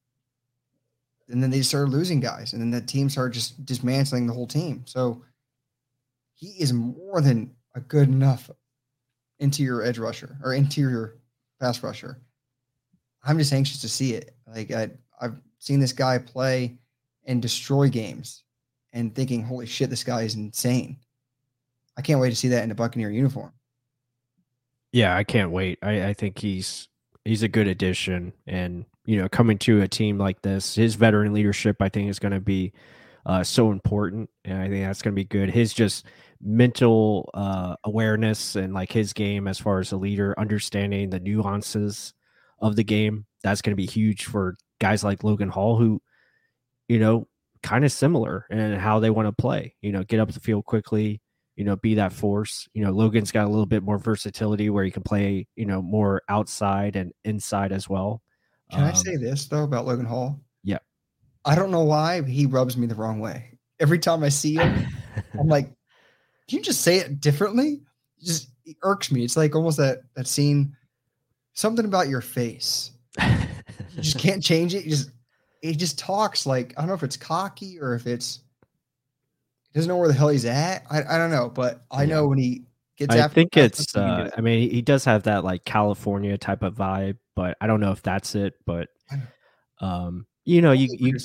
and 1.30 1.42
then 1.42 1.50
they 1.50 1.62
started 1.62 1.92
losing 1.92 2.20
guys, 2.20 2.54
and 2.54 2.62
then 2.62 2.72
the 2.72 2.82
team 2.82 3.10
started 3.10 3.34
just 3.34 3.66
dismantling 3.66 4.28
the 4.28 4.34
whole 4.34 4.48
team. 4.48 4.84
So 4.86 5.24
he 6.36 6.50
is 6.60 6.72
more 6.72 7.22
than 7.22 7.56
a 7.74 7.80
good 7.80 8.10
enough 8.10 8.50
interior 9.40 9.82
edge 9.82 9.98
rusher 9.98 10.38
or 10.44 10.54
interior 10.54 11.18
pass 11.60 11.82
rusher. 11.82 12.20
I'm 13.24 13.40
just 13.40 13.54
anxious 13.54 13.82
to 13.82 13.90
see 13.90 14.14
it. 14.14 14.36
Like 14.48 14.72
I, 14.72 14.92
I've 15.20 15.36
seen 15.58 15.80
this 15.80 15.94
guy 15.94 16.20
play 16.20 16.78
and 17.26 17.42
destroy 17.42 17.90
games, 17.90 18.44
and 18.94 19.16
thinking, 19.16 19.44
"Holy 19.44 19.66
shit, 19.66 19.90
this 19.90 20.04
guy 20.04 20.22
is 20.22 20.36
insane." 20.36 20.98
I 21.98 22.02
can't 22.02 22.20
wait 22.20 22.30
to 22.30 22.36
see 22.36 22.50
that 22.50 22.64
in 22.64 22.72
a 22.72 22.76
Buccaneer 22.76 23.10
uniform. 23.10 23.52
Yeah, 24.92 25.16
I 25.16 25.24
can't 25.24 25.52
wait. 25.52 25.80
I, 25.82 26.10
I 26.10 26.14
think 26.14 26.38
he's 26.38 26.88
he's 27.26 27.44
a 27.44 27.48
good 27.48 27.68
addition, 27.68 28.34
and 28.48 28.86
you 29.06 29.18
know, 29.18 29.28
coming 29.28 29.58
to 29.60 29.82
a 29.82 29.88
team 29.88 30.18
like 30.18 30.42
this, 30.42 30.76
his 30.76 30.96
veteran 30.96 31.34
leadership, 31.34 31.78
I 31.82 31.90
think, 31.90 32.10
is 32.10 32.20
going 32.20 32.32
to 32.32 32.40
be 32.40 32.72
uh, 33.26 33.44
so 33.44 33.72
important, 33.72 34.30
and 34.46 34.62
I 34.62 34.70
think 34.70 34.86
that's 34.86 35.02
going 35.02 35.14
to 35.14 35.16
be 35.16 35.26
good. 35.26 35.50
His 35.50 35.74
just 35.74 36.06
mental 36.42 37.30
uh, 37.34 37.76
awareness 37.84 38.56
and 38.56 38.74
like 38.74 38.92
his 38.92 39.14
game 39.14 39.48
as 39.48 39.60
far 39.60 39.80
as 39.80 39.92
a 39.92 39.98
leader, 39.98 40.36
understanding 40.38 41.10
the 41.10 41.20
nuances 41.20 42.14
of 42.60 42.76
the 42.76 42.84
game, 42.84 43.26
that's 43.44 43.62
going 43.62 43.72
to 43.72 43.76
be 43.76 43.86
huge 43.86 44.26
for 44.26 44.56
guys 44.80 45.04
like 45.04 45.24
Logan 45.24 45.50
Hall, 45.50 45.78
who, 45.78 46.02
you 46.88 47.00
know, 47.00 47.28
kind 47.64 47.84
of 47.84 47.92
similar 47.92 48.46
in 48.50 48.74
how 48.74 49.00
they 49.00 49.10
want 49.10 49.28
to 49.28 49.32
play. 49.32 49.76
You 49.82 49.92
know, 49.92 50.04
get 50.04 50.20
up 50.20 50.32
the 50.32 50.40
field 50.40 50.66
quickly, 50.66 51.22
you 51.56 51.64
know, 51.64 51.76
be 51.76 51.96
that 51.96 52.14
force. 52.14 52.68
You 52.74 52.84
know, 52.84 52.92
Logan's 52.92 53.32
got 53.32 53.46
a 53.46 53.50
little 53.50 53.66
bit 53.66 53.84
more 53.84 53.98
versatility 53.98 54.70
where 54.70 54.84
he 54.84 54.92
can 54.92 55.04
play, 55.04 55.48
you 55.56 55.66
know, 55.66 55.82
more 55.82 56.22
outside 56.30 56.96
and 56.96 57.14
inside 57.24 57.72
as 57.72 57.90
well. 57.90 58.22
Can 58.72 58.82
um, 58.82 58.90
I 58.90 58.94
say 58.94 59.16
this 59.16 59.46
though 59.46 59.64
about 59.64 59.86
Logan 59.86 60.06
Hall? 60.06 60.40
Yeah. 60.64 60.80
I 61.46 61.56
don't 61.56 61.72
know 61.72 61.84
why 61.84 62.22
he 62.24 62.46
rubs 62.46 62.78
me 62.78 62.88
the 62.88 62.96
wrong 62.96 63.20
way. 63.20 63.58
Every 63.80 64.00
time 64.00 64.24
I 64.24 64.30
see 64.30 64.56
him, 64.56 64.88
I'm 65.40 65.48
like, 65.48 65.68
can 66.48 66.58
you 66.60 66.62
just 66.62 66.82
say 66.82 66.98
it 66.98 67.20
differently? 67.20 67.82
It 68.20 68.26
just 68.26 68.50
it 68.66 68.78
irks 68.84 69.12
me. 69.12 69.24
It's 69.24 69.38
like 69.38 69.56
almost 69.56 69.78
that 69.78 70.00
that 70.16 70.28
scene, 70.28 70.76
something 71.54 71.86
about 71.86 72.08
your 72.08 72.22
face. 72.22 72.92
you 73.22 74.02
just 74.02 74.20
can't 74.20 74.44
change 74.44 74.74
it. 74.74 74.86
You 74.86 74.92
just 74.92 75.12
it 75.62 75.78
just 75.78 76.00
talks 76.00 76.46
like 76.46 76.74
I 76.78 76.82
don't 76.82 76.88
know 76.88 76.94
if 76.96 77.04
it's 77.04 77.18
cocky 77.18 77.80
or 77.80 77.96
if 77.96 78.08
it's 78.08 78.40
doesn't 79.76 79.90
know 79.90 79.98
where 79.98 80.08
the 80.08 80.14
hell 80.14 80.30
he's 80.30 80.46
at. 80.46 80.84
I, 80.90 81.04
I 81.04 81.18
don't 81.18 81.32
know, 81.32 81.50
but 81.50 81.84
I 81.92 82.04
Yeah. 82.04 82.16
know 82.16 82.28
when 82.28 82.38
he 82.38 82.64
gets 82.98 83.16
after, 83.16 83.24
I 83.32 83.34
think 83.34 83.58
it's. 83.58 83.78
that's 83.78 83.96
what 83.96 84.04
he 84.06 84.10
Uh. 84.10 84.30
I 84.38 84.42
mean, 84.42 84.70
he 84.70 84.82
does 84.82 85.06
have 85.06 85.24
that 85.24 85.44
like 85.44 85.66
California 85.66 86.38
type 86.38 86.64
of 86.64 86.76
vibe, 86.76 87.18
but 87.36 87.58
I 87.62 87.68
don't 87.68 87.80
know 87.82 87.92
if 87.92 88.02
that's 88.02 88.36
it. 88.36 88.54
But 88.66 88.88
um, 89.82 90.26
you 90.46 90.62
know, 90.62 90.72
you 90.72 90.88
you 90.98 91.18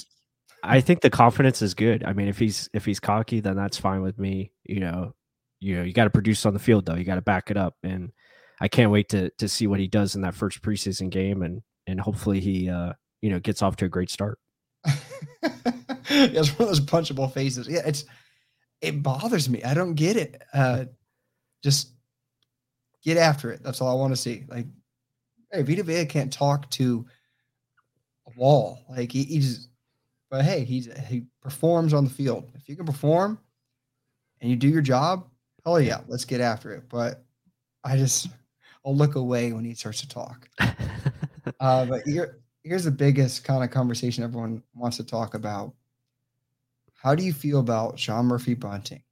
I 0.63 0.81
think 0.81 1.01
the 1.01 1.11
confidence 1.11 1.63
is 1.63 1.75
good. 1.75 2.05
I 2.05 2.13
mean, 2.13 2.29
if 2.29 2.39
he's 2.39 2.69
if 2.75 2.85
he's 2.85 3.01
cocky, 3.01 3.41
then 3.41 3.57
that's 3.57 3.79
fine 3.79 4.03
with 4.03 4.19
me. 4.19 4.53
You 4.65 4.81
know, 4.81 5.15
you 5.61 5.77
know, 5.77 5.83
you 5.83 5.93
got 5.93 6.05
to 6.05 6.11
produce 6.11 6.45
on 6.45 6.53
the 6.53 6.59
field 6.59 6.87
though. 6.87 6.95
You 6.97 7.05
got 7.05 7.15
to 7.17 7.23
back 7.23 7.51
it 7.51 7.57
up, 7.57 7.77
and 7.83 8.11
I 8.61 8.69
can't 8.69 8.91
wait 8.91 9.09
to 9.11 9.31
to 9.39 9.49
see 9.49 9.67
what 9.67 9.81
he 9.81 9.87
does 9.89 10.17
in 10.17 10.23
that 10.23 10.35
first 10.35 10.63
preseason 10.63 11.11
game, 11.11 11.43
and 11.43 11.63
and 11.87 12.01
hopefully 12.01 12.41
he 12.41 12.69
uh 12.69 12.93
you 13.23 13.31
know 13.31 13.39
gets 13.39 13.63
off 13.63 13.77
to 13.77 13.85
a 13.87 13.89
great 13.89 14.11
start. 14.11 14.39
yeah, 14.87 14.91
it's 16.11 16.59
one 16.59 16.69
of 16.69 16.69
those 16.69 16.81
punchable 16.81 17.33
faces. 17.33 17.69
Yeah, 17.69 17.83
it's 17.87 18.05
it 18.81 19.03
bothers 19.03 19.49
me. 19.49 19.63
I 19.63 19.75
don't 19.75 19.95
get 19.95 20.17
it. 20.17 20.43
Uh 20.53 20.85
just 21.63 21.93
get 23.03 23.17
after 23.17 23.51
it. 23.51 23.63
That's 23.63 23.81
all 23.81 23.89
I 23.89 24.01
want 24.01 24.13
to 24.13 24.21
see. 24.21 24.45
Like, 24.49 24.67
hey, 25.53 25.63
Vita 25.63 25.83
Vea 25.83 26.07
can't 26.07 26.33
talk 26.33 26.71
to 26.71 27.05
a 28.27 28.39
wall. 28.39 28.79
Like 28.89 29.13
he, 29.13 29.25
he's 29.25 29.69
but 30.31 30.45
hey, 30.45 30.65
he's 30.65 30.89
he 31.09 31.25
performs 31.43 31.93
on 31.93 32.05
the 32.05 32.11
field. 32.11 32.51
If 32.55 32.69
you 32.69 32.77
can 32.77 32.87
perform 32.87 33.39
and 34.41 34.51
you 34.51 34.57
do 34.57 34.69
your 34.69 34.83
job, 34.83 35.27
hell 35.65 35.81
yeah, 35.81 36.01
let's 36.07 36.25
get 36.25 36.41
after 36.41 36.73
it. 36.73 36.89
But 36.89 37.25
I 37.85 37.97
just 37.97 38.29
I'll 38.85 38.97
look 38.97 39.17
away 39.17 39.53
when 39.53 39.65
he 39.65 39.75
starts 39.75 40.01
to 40.01 40.09
talk. 40.09 40.49
Uh, 41.59 41.85
but 41.85 42.03
here, 42.07 42.39
here's 42.63 42.85
the 42.85 42.91
biggest 42.91 43.45
kind 43.45 43.65
of 43.65 43.71
conversation 43.71 44.23
everyone 44.23 44.63
wants 44.75 44.97
to 44.99 45.05
talk 45.05 45.35
about. 45.35 45.75
How 47.03 47.15
do 47.15 47.25
you 47.25 47.33
feel 47.33 47.61
about 47.61 47.99
Sean 47.99 48.27
Murphy-Bunting? 48.27 49.03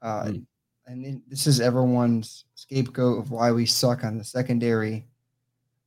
Uh, 0.00 0.24
Mm. 0.24 0.46
And 0.88 1.04
then 1.04 1.22
this 1.28 1.48
is 1.48 1.60
everyone's 1.60 2.44
scapegoat 2.54 3.18
of 3.18 3.32
why 3.32 3.50
we 3.50 3.66
suck 3.66 4.04
on 4.04 4.18
the 4.18 4.24
secondary. 4.24 5.04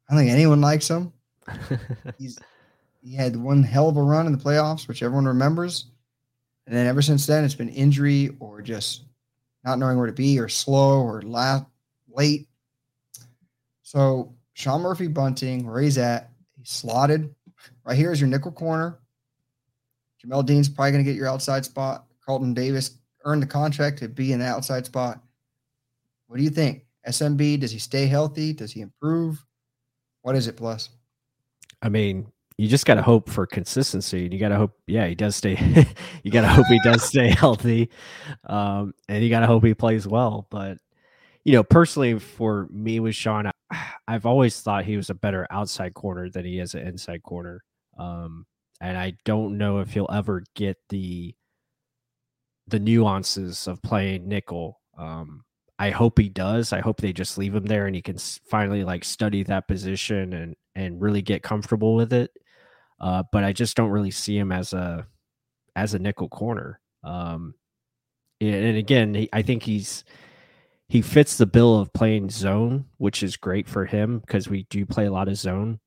I 0.09 0.13
don't 0.13 0.19
think 0.19 0.29
anyone 0.31 0.59
likes 0.59 0.89
him. 0.89 1.13
He's 2.17 2.37
he 3.01 3.15
had 3.15 3.37
one 3.37 3.63
hell 3.63 3.87
of 3.87 3.95
a 3.95 4.03
run 4.03 4.25
in 4.25 4.33
the 4.33 4.37
playoffs, 4.43 4.89
which 4.89 5.01
everyone 5.01 5.25
remembers. 5.25 5.85
And 6.67 6.75
then 6.75 6.85
ever 6.85 7.01
since 7.01 7.25
then, 7.25 7.45
it's 7.45 7.55
been 7.55 7.69
injury 7.69 8.35
or 8.41 8.61
just 8.61 9.05
not 9.63 9.79
knowing 9.79 9.97
where 9.97 10.07
to 10.07 10.11
be 10.11 10.37
or 10.37 10.49
slow 10.49 11.01
or 11.01 11.21
la- 11.21 11.65
late. 12.09 12.49
So 13.83 14.35
Sean 14.53 14.81
Murphy-Bunting, 14.81 15.65
where 15.65 15.81
he's 15.81 15.97
at, 15.97 16.29
he's 16.57 16.69
slotted. 16.69 17.33
Right 17.85 17.97
here 17.97 18.11
is 18.11 18.19
your 18.19 18.29
nickel 18.29 18.51
corner. 18.51 18.98
Jamel 20.23 20.45
Dean's 20.45 20.69
probably 20.69 20.91
going 20.91 21.03
to 21.03 21.09
get 21.09 21.17
your 21.17 21.27
outside 21.27 21.65
spot. 21.65 22.05
Carlton 22.25 22.53
Davis 22.53 22.97
earned 23.25 23.41
the 23.41 23.47
contract 23.47 23.99
to 23.99 24.07
be 24.07 24.33
in 24.33 24.39
the 24.39 24.45
outside 24.45 24.85
spot. 24.85 25.21
What 26.27 26.37
do 26.37 26.43
you 26.43 26.49
think? 26.49 26.85
SMB, 27.07 27.59
does 27.59 27.71
he 27.71 27.79
stay 27.79 28.05
healthy? 28.05 28.53
Does 28.53 28.71
he 28.71 28.81
improve? 28.81 29.43
What 30.21 30.35
is 30.35 30.47
it, 30.47 30.57
plus? 30.57 30.89
I 31.81 31.89
mean, 31.89 32.27
you 32.57 32.67
just 32.67 32.85
got 32.85 32.95
to 32.95 33.01
hope 33.01 33.29
for 33.29 33.45
consistency. 33.45 34.25
and 34.25 34.33
You 34.33 34.39
got 34.39 34.49
to 34.49 34.57
hope, 34.57 34.77
yeah, 34.85 35.07
he 35.07 35.15
does 35.15 35.35
stay. 35.35 35.57
you 36.23 36.31
got 36.31 36.41
to 36.41 36.49
hope 36.49 36.65
he 36.67 36.79
does 36.83 37.03
stay 37.03 37.29
healthy, 37.37 37.89
um, 38.43 38.93
and 39.07 39.23
you 39.23 39.29
got 39.29 39.39
to 39.39 39.47
hope 39.47 39.63
he 39.63 39.73
plays 39.73 40.05
well. 40.05 40.45
But 40.49 40.77
you 41.45 41.53
know, 41.53 41.63
personally, 41.63 42.19
for 42.19 42.67
me 42.69 42.99
with 42.99 43.15
Sean, 43.15 43.47
I, 43.47 43.51
I've 44.09 44.25
always 44.25 44.59
thought 44.59 44.83
he 44.83 44.97
was 44.97 45.09
a 45.09 45.13
better 45.13 45.47
outside 45.49 45.93
corner 45.93 46.29
than 46.29 46.43
he 46.43 46.59
is 46.59 46.73
an 46.73 46.85
inside 46.85 47.23
corner, 47.23 47.63
um, 47.97 48.45
and 48.81 48.97
I 48.97 49.13
don't 49.25 49.57
know 49.57 49.79
if 49.79 49.93
he'll 49.93 50.09
ever 50.11 50.43
get 50.55 50.77
the 50.89 51.35
the 52.67 52.79
nuances 52.79 53.67
of 53.67 53.81
playing 53.81 54.27
nickel. 54.27 54.79
Um, 54.97 55.43
I 55.79 55.89
hope 55.89 56.19
he 56.19 56.29
does. 56.29 56.71
I 56.73 56.81
hope 56.81 56.99
they 56.99 57.13
just 57.13 57.37
leave 57.37 57.55
him 57.55 57.65
there 57.65 57.87
and 57.87 57.95
he 57.95 58.01
can 58.01 58.17
finally 58.17 58.83
like 58.83 59.03
study 59.03 59.43
that 59.43 59.67
position 59.67 60.33
and 60.33 60.55
and 60.75 61.01
really 61.01 61.21
get 61.21 61.41
comfortable 61.43 61.95
with 61.95 62.13
it. 62.13 62.31
Uh, 62.99 63.23
but 63.31 63.43
I 63.43 63.53
just 63.53 63.77
don't 63.77 63.91
really 63.91 64.11
see 64.11 64.37
him 64.37 64.51
as 64.51 64.73
a 64.73 65.07
as 65.75 65.93
a 65.93 65.99
nickel 65.99 66.29
corner. 66.29 66.79
Um, 67.03 67.55
and 68.41 68.77
again, 68.77 69.27
I 69.33 69.41
think 69.41 69.63
he's 69.63 70.03
he 70.89 71.01
fits 71.01 71.37
the 71.37 71.45
bill 71.45 71.79
of 71.79 71.93
playing 71.93 72.29
zone, 72.29 72.85
which 72.97 73.23
is 73.23 73.37
great 73.37 73.67
for 73.67 73.85
him 73.85 74.19
because 74.19 74.49
we 74.49 74.63
do 74.69 74.85
play 74.85 75.05
a 75.05 75.11
lot 75.11 75.27
of 75.27 75.37
zone. 75.37 75.79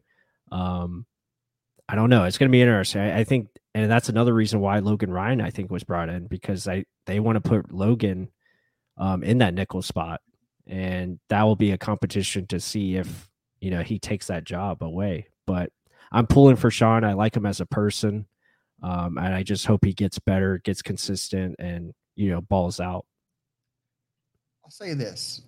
Um, 0.51 1.07
I 1.89 1.95
don't 1.95 2.11
know. 2.11 2.24
It's 2.24 2.39
going 2.39 2.49
to 2.49 2.53
be 2.53 2.62
interesting. 2.62 3.01
I, 3.01 3.20
I 3.20 3.24
think, 3.24 3.49
and 3.74 3.91
that's 3.91 4.09
another 4.09 4.33
reason 4.33 4.61
why 4.61 4.78
Logan 4.78 5.12
Ryan 5.12 5.41
I 5.41 5.51
think 5.51 5.70
was 5.70 5.85
brought 5.85 6.09
in 6.09 6.26
because 6.26 6.68
I 6.68 6.85
they 7.07 7.20
want 7.20 7.43
to 7.43 7.49
put 7.49 7.72
Logan 7.72 8.28
um, 8.97 9.22
in 9.22 9.39
that 9.39 9.55
nickel 9.55 9.83
spot, 9.83 10.20
and 10.66 11.18
that 11.28 11.43
will 11.43 11.57
be 11.57 11.72
a 11.72 11.78
competition 11.78 12.47
to 12.49 12.61
see 12.61 12.97
if 12.97 13.28
you 13.61 13.70
know 13.70 13.83
he 13.83 13.99
takes 13.99 14.28
that 14.28 14.45
job 14.45 14.83
away. 14.83 15.26
But 15.47 15.70
I'm 16.12 16.26
pulling 16.26 16.57
for 16.57 16.70
Sean. 16.70 17.05
I 17.05 17.14
like 17.14 17.37
him 17.37 17.47
as 17.47 17.61
a 17.61 17.66
person, 17.66 18.26
um, 18.83 19.18
and 19.18 19.35
I 19.35 19.43
just 19.43 19.66
hope 19.66 19.85
he 19.85 19.93
gets 19.93 20.18
better, 20.18 20.59
gets 20.59 20.83
consistent, 20.83 21.57
and 21.59 21.93
you 22.14 22.30
know 22.30 22.41
balls 22.41 22.80
out. 22.80 23.07
I'll 24.64 24.70
say 24.70 24.95
this. 24.95 25.43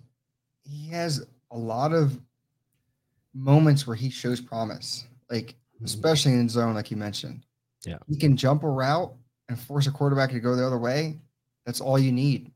He 0.63 0.89
has 0.89 1.25
a 1.51 1.57
lot 1.57 1.93
of 1.93 2.19
moments 3.33 3.85
where 3.85 3.95
he 3.95 4.09
shows 4.09 4.41
promise, 4.41 5.05
like 5.29 5.55
Mm-hmm. 5.75 5.85
especially 5.85 6.33
in 6.33 6.47
zone, 6.47 6.73
like 6.73 6.89
you 6.89 6.95
mentioned. 6.97 7.45
Yeah. 7.85 7.97
He 8.07 8.15
can 8.15 8.37
jump 8.37 8.63
a 8.63 8.69
route 8.69 9.13
and 9.49 9.59
force 9.59 9.87
a 9.87 9.91
quarterback 9.91 10.31
to 10.31 10.39
go 10.39 10.55
the 10.55 10.65
other 10.65 10.77
way. 10.77 11.19
That's 11.65 11.81
all 11.81 11.99
you 11.99 12.13
need. 12.13 12.51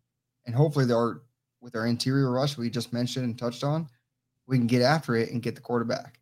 And 0.45 0.55
hopefully 0.55 0.85
they're 0.85 1.21
with 1.61 1.75
our 1.75 1.85
interior 1.85 2.31
rush 2.31 2.57
we 2.57 2.69
just 2.69 2.93
mentioned 2.93 3.25
and 3.25 3.37
touched 3.37 3.63
on, 3.63 3.89
we 4.47 4.57
can 4.57 4.67
get 4.67 4.81
after 4.81 5.15
it 5.15 5.31
and 5.31 5.41
get 5.41 5.55
the 5.55 5.61
quarterback. 5.61 6.19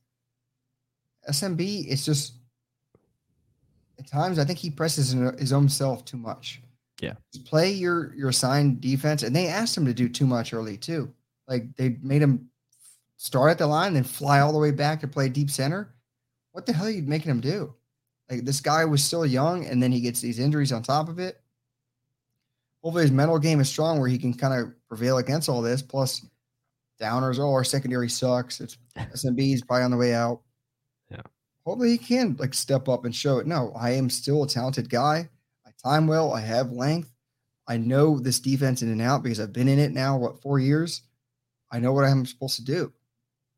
SMB, 1.30 1.86
it's 1.88 2.04
just 2.06 2.34
at 4.00 4.08
times 4.08 4.40
I 4.40 4.46
think 4.46 4.60
he 4.60 4.70
presses 4.70 5.12
his 5.40 5.54
own 5.54 5.70
self 5.70 6.06
too 6.06 6.18
much. 6.18 6.62
Yeah. 7.00 7.14
Just 7.32 7.46
play 7.46 7.72
your 7.72 8.14
your 8.16 8.30
assigned 8.30 8.82
defense, 8.82 9.22
and 9.22 9.36
they 9.36 9.48
asked 9.48 9.78
him 9.78 9.86
to 9.86 9.94
do 9.94 10.10
too 10.10 10.26
much 10.26 10.54
early 10.54 10.78
too. 10.78 11.14
Like 11.48 11.76
they 11.76 11.98
made 12.02 12.22
him 12.22 12.50
start 13.18 13.52
at 13.52 13.58
the 13.58 13.68
line, 13.68 13.94
then 13.94 14.04
fly 14.04 14.40
all 14.40 14.52
the 14.52 14.60
way 14.60 14.72
back 14.72 15.02
to 15.02 15.08
play 15.08 15.30
deep 15.30 15.52
center. 15.52 15.94
What 16.58 16.66
the 16.66 16.74
hell 16.74 16.88
are 16.88 16.90
you 16.90 17.04
making 17.04 17.30
him 17.30 17.40
do? 17.40 17.76
Like 18.32 18.44
this 18.44 18.62
guy 18.62 18.84
was 18.84 19.04
still 19.04 19.28
young, 19.28 19.68
and 19.68 19.82
then 19.82 19.92
he 19.92 20.02
gets 20.02 20.22
these 20.22 20.40
injuries 20.40 20.72
on 20.72 20.82
top 20.82 21.08
of 21.08 21.20
it. 21.20 21.40
Hopefully, 22.82 23.04
his 23.04 23.12
mental 23.12 23.38
game 23.38 23.60
is 23.60 23.70
strong 23.70 24.00
where 24.00 24.10
he 24.10 24.18
can 24.18 24.34
kind 24.34 24.60
of 24.60 24.74
prevail 24.88 25.20
against 25.20 25.50
all 25.50 25.62
this. 25.62 25.84
Plus, 25.84 26.26
downers, 27.00 27.38
oh, 27.38 27.52
our 27.52 27.64
secondary 27.64 28.10
sucks. 28.10 28.60
It's 28.60 28.76
SMB 28.98 29.54
is 29.54 29.62
probably 29.62 29.84
on 29.84 29.92
the 29.92 29.98
way 29.98 30.16
out. 30.16 30.42
Yeah. 31.12 31.22
Hopefully, 31.64 31.92
he 31.92 32.00
can 32.00 32.36
like 32.40 32.56
step 32.56 32.90
up 32.90 33.06
and 33.06 33.16
show 33.16 33.38
it. 33.38 33.46
No, 33.46 33.72
I 33.80 33.92
am 33.92 34.10
still 34.10 34.42
a 34.42 34.48
talented 34.48 34.90
guy. 34.90 35.30
I 35.64 35.70
time 35.88 36.08
well. 36.08 36.34
I 36.34 36.42
have 36.42 36.72
length. 36.72 37.14
I 37.68 37.78
know 37.78 38.18
this 38.18 38.40
defense 38.40 38.82
in 38.82 38.90
and 38.90 39.04
out 39.04 39.22
because 39.22 39.40
I've 39.40 39.54
been 39.54 39.68
in 39.68 39.78
it 39.78 39.92
now. 39.92 40.18
What 40.18 40.42
four 40.42 40.58
years? 40.58 41.04
I 41.72 41.78
know 41.78 41.94
what 41.94 42.06
I'm 42.06 42.26
supposed 42.26 42.56
to 42.56 42.66
do. 42.66 42.94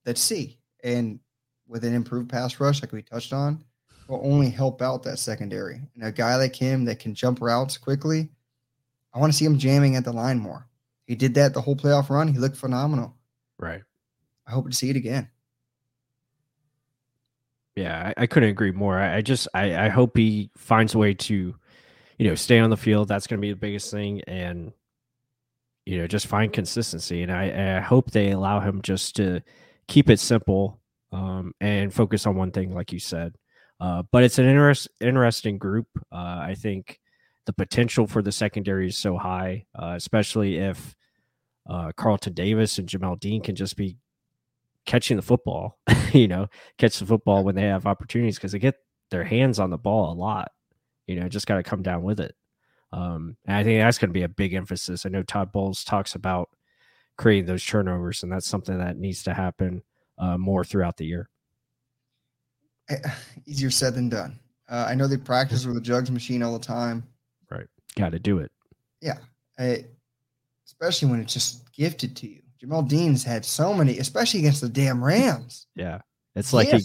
Let's 0.06 0.20
see. 0.20 0.60
And 0.84 1.22
with 1.70 1.86
an 1.86 1.94
improved 1.94 2.30
pass 2.30 2.60
rush, 2.60 2.82
like 2.82 2.92
we 2.92 3.04
touched 3.04 3.32
on, 3.32 3.64
will 4.08 4.20
only 4.24 4.50
help 4.50 4.82
out 4.82 5.04
that 5.04 5.20
secondary. 5.20 5.80
And 5.96 6.04
a 6.04 6.12
guy 6.12 6.36
like 6.36 6.56
him 6.56 6.84
that 6.86 7.00
can 7.00 7.14
jump 7.14 7.40
routes 7.42 7.78
quickly, 7.78 8.30
I 9.14 9.20
want 9.20 9.32
to 9.32 9.38
see 9.38 9.46
him 9.46 9.60
jamming 9.60 9.96
at 9.96 10.04
the 10.04 10.12
line 10.12 10.40
more. 10.40 10.68
He 11.06 11.16
did 11.16 11.36
that 11.36 11.54
the 11.54 11.62
whole 11.62 11.76
playoff 11.76 12.10
run. 12.10 12.28
He 12.28 12.40
looked 12.40 12.58
phenomenal. 12.58 13.16
Right. 13.58 13.84
I 14.48 14.52
hope 14.52 14.70
to 14.70 14.76
see 14.76 14.90
it 14.90 14.96
again. 14.96 15.30
Yeah, 17.76 18.12
I, 18.18 18.24
I 18.24 18.28
couldn't 18.28 18.50
agree 18.50 18.72
more. 18.72 19.00
I, 19.00 19.18
I 19.18 19.22
just 19.22 19.48
I, 19.54 19.86
I 19.86 19.90
hope 19.90 20.18
he 20.18 20.50
finds 20.58 20.96
a 20.96 20.98
way 20.98 21.14
to, 21.14 21.56
you 22.18 22.28
know, 22.28 22.36
stay 22.36 22.60
on 22.60 22.72
the 22.72 22.78
field. 22.78 23.08
That's 23.08 23.28
going 23.28 23.40
to 23.40 23.42
be 23.42 23.52
the 23.52 23.56
biggest 23.56 23.92
thing, 23.92 24.22
and 24.28 24.74
you 25.86 25.98
know, 25.98 26.08
just 26.08 26.28
find 26.28 26.52
consistency. 26.52 27.24
And 27.24 27.32
I, 27.32 27.78
I 27.78 27.80
hope 27.80 28.12
they 28.12 28.32
allow 28.32 28.60
him 28.60 28.82
just 28.82 29.16
to 29.16 29.42
keep 29.88 30.10
it 30.10 30.20
simple 30.20 30.79
um, 31.12 31.54
and 31.60 31.94
focus 31.94 32.26
on 32.26 32.36
one 32.36 32.52
thing, 32.52 32.74
like 32.74 32.92
you 32.92 33.00
said. 33.00 33.36
Uh, 33.80 34.04
but 34.12 34.24
it's 34.24 34.40
an 34.40 34.46
interest, 34.46 34.90
interesting 35.00 35.58
group. 35.58 35.88
Uh, 36.12 36.40
I 36.42 36.56
think 36.58 37.00
the 37.46 37.54
potential 37.54 38.08
for 38.08 38.22
the 38.22 38.32
secondary 38.32 38.88
is 38.88 38.98
so 38.98 39.18
high, 39.18 39.66
uh, 39.74 39.94
especially 39.96 40.58
if 40.58 40.96
uh, 41.70 41.92
Carlton 41.96 42.34
Davis 42.34 42.78
and 42.78 42.88
Jamel 42.88 43.20
Dean 43.20 43.42
can 43.42 43.56
just 43.56 43.78
be 43.78 43.98
catching 44.86 45.18
the 45.18 45.24
football, 45.24 45.78
you 46.14 46.28
know, 46.28 46.48
catch 46.78 47.00
the 47.00 47.06
football 47.06 47.44
when 47.44 47.56
they 47.56 47.64
have 47.64 47.86
opportunities 47.86 48.36
because 48.36 48.52
they 48.52 48.60
get 48.60 48.76
their 49.12 49.24
hands 49.24 49.60
on 49.60 49.70
the 49.70 49.78
ball 49.78 50.12
a 50.12 50.16
lot. 50.16 50.52
You 51.08 51.20
know, 51.20 51.30
just 51.30 51.48
got 51.48 51.56
to 51.56 51.64
come 51.64 51.82
down 51.82 52.04
with 52.04 52.20
it. 52.20 52.36
Um, 52.92 53.38
and 53.46 53.56
I 53.56 53.64
think 53.64 53.80
that's 53.80 53.98
going 53.98 54.10
to 54.10 54.14
be 54.14 54.24
a 54.24 54.30
big 54.30 54.54
emphasis. 54.54 55.06
I 55.06 55.10
know 55.10 55.24
Todd 55.24 55.52
Bowles 55.52 55.84
talks 55.84 56.16
about 56.16 56.50
creating 57.18 57.46
those 57.46 57.66
turnovers, 57.66 58.24
and 58.24 58.32
that's 58.32 58.48
something 58.48 58.78
that 58.78 58.98
needs 58.98 59.24
to 59.24 59.34
happen 59.34 59.84
uh, 60.20 60.38
more 60.38 60.64
throughout 60.64 60.98
the 60.98 61.06
year. 61.06 61.30
Eh, 62.90 62.98
Easier 63.46 63.72
said 63.72 63.96
than 63.96 64.10
done. 64.10 64.40
Uh, 64.70 64.86
I 64.88 64.96
know 64.96 65.08
they 65.08 65.18
practice 65.18 65.66
with 65.66 65.76
the 65.76 65.82
jugs 65.82 66.12
machine 66.12 66.44
all 66.44 66.54
the 66.54 66.66
time. 66.66 67.04
Right. 67.50 67.68
Got 67.96 68.12
to 68.12 68.20
do 68.20 68.40
it. 68.40 68.52
Yeah, 69.02 69.18
I, 69.58 69.86
especially 70.66 71.10
when 71.10 71.22
it's 71.22 71.34
just 71.34 71.72
gifted 71.74 72.16
to 72.18 72.28
you. 72.28 72.42
Jamel 72.62 72.88
Dean's 72.88 73.24
had 73.24 73.46
so 73.46 73.74
many, 73.74 73.98
especially 74.00 74.42
against 74.42 74.62
the 74.62 74.70
damn 74.70 75.04
Rams. 75.04 75.68
Yeah, 75.76 76.00
it's 76.36 76.52
like 76.52 76.68
he, 76.68 76.84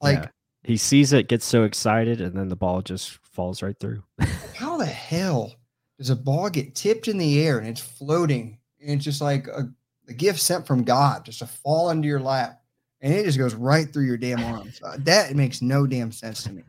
like 0.00 0.18
yeah. 0.18 0.28
he 0.64 0.76
sees 0.76 1.12
it, 1.12 1.28
gets 1.28 1.46
so 1.46 1.62
excited, 1.62 2.20
and 2.20 2.36
then 2.36 2.48
the 2.48 2.56
ball 2.56 2.82
just 2.82 3.18
falls 3.22 3.62
right 3.62 3.78
through. 3.78 4.02
how 4.54 4.76
the 4.76 4.84
hell 4.84 5.54
does 5.98 6.10
a 6.10 6.16
ball 6.16 6.50
get 6.50 6.74
tipped 6.74 7.08
in 7.08 7.18
the 7.18 7.40
air 7.44 7.58
and 7.58 7.66
it's 7.68 7.80
floating 7.80 8.58
and 8.80 8.90
it's 8.90 9.04
just 9.04 9.20
like 9.20 9.48
a, 9.48 9.68
a 10.08 10.12
gift 10.14 10.40
sent 10.40 10.66
from 10.66 10.84
God 10.84 11.24
just 11.24 11.40
to 11.40 11.46
fall 11.46 11.90
into 11.90 12.08
your 12.08 12.20
lap 12.20 12.62
and 13.00 13.12
it 13.12 13.24
just 13.24 13.38
goes 13.38 13.54
right 13.54 13.92
through 13.92 14.06
your 14.06 14.16
damn 14.16 14.42
arms? 14.42 14.80
Uh, 14.82 14.96
that 15.00 15.34
makes 15.34 15.62
no 15.62 15.86
damn 15.86 16.12
sense 16.12 16.42
to 16.44 16.52
me. 16.52 16.62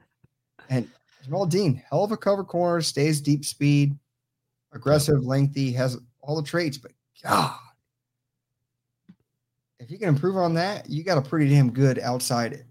And 0.69 0.87
Jamel 1.27 1.49
Dean, 1.49 1.81
hell 1.89 2.03
of 2.03 2.11
a 2.11 2.17
cover 2.17 2.43
corner, 2.43 2.81
stays 2.81 3.21
deep 3.21 3.45
speed, 3.45 3.97
aggressive, 4.73 5.23
lengthy, 5.23 5.71
has 5.73 5.97
all 6.21 6.35
the 6.35 6.47
traits, 6.47 6.77
but 6.77 6.91
God, 7.23 7.55
if 9.79 9.89
you 9.89 9.97
can 9.97 10.09
improve 10.09 10.37
on 10.37 10.53
that, 10.55 10.89
you 10.89 11.03
got 11.03 11.17
a 11.17 11.21
pretty 11.21 11.49
damn 11.49 11.71
good 11.71 11.99
outside 11.99 12.65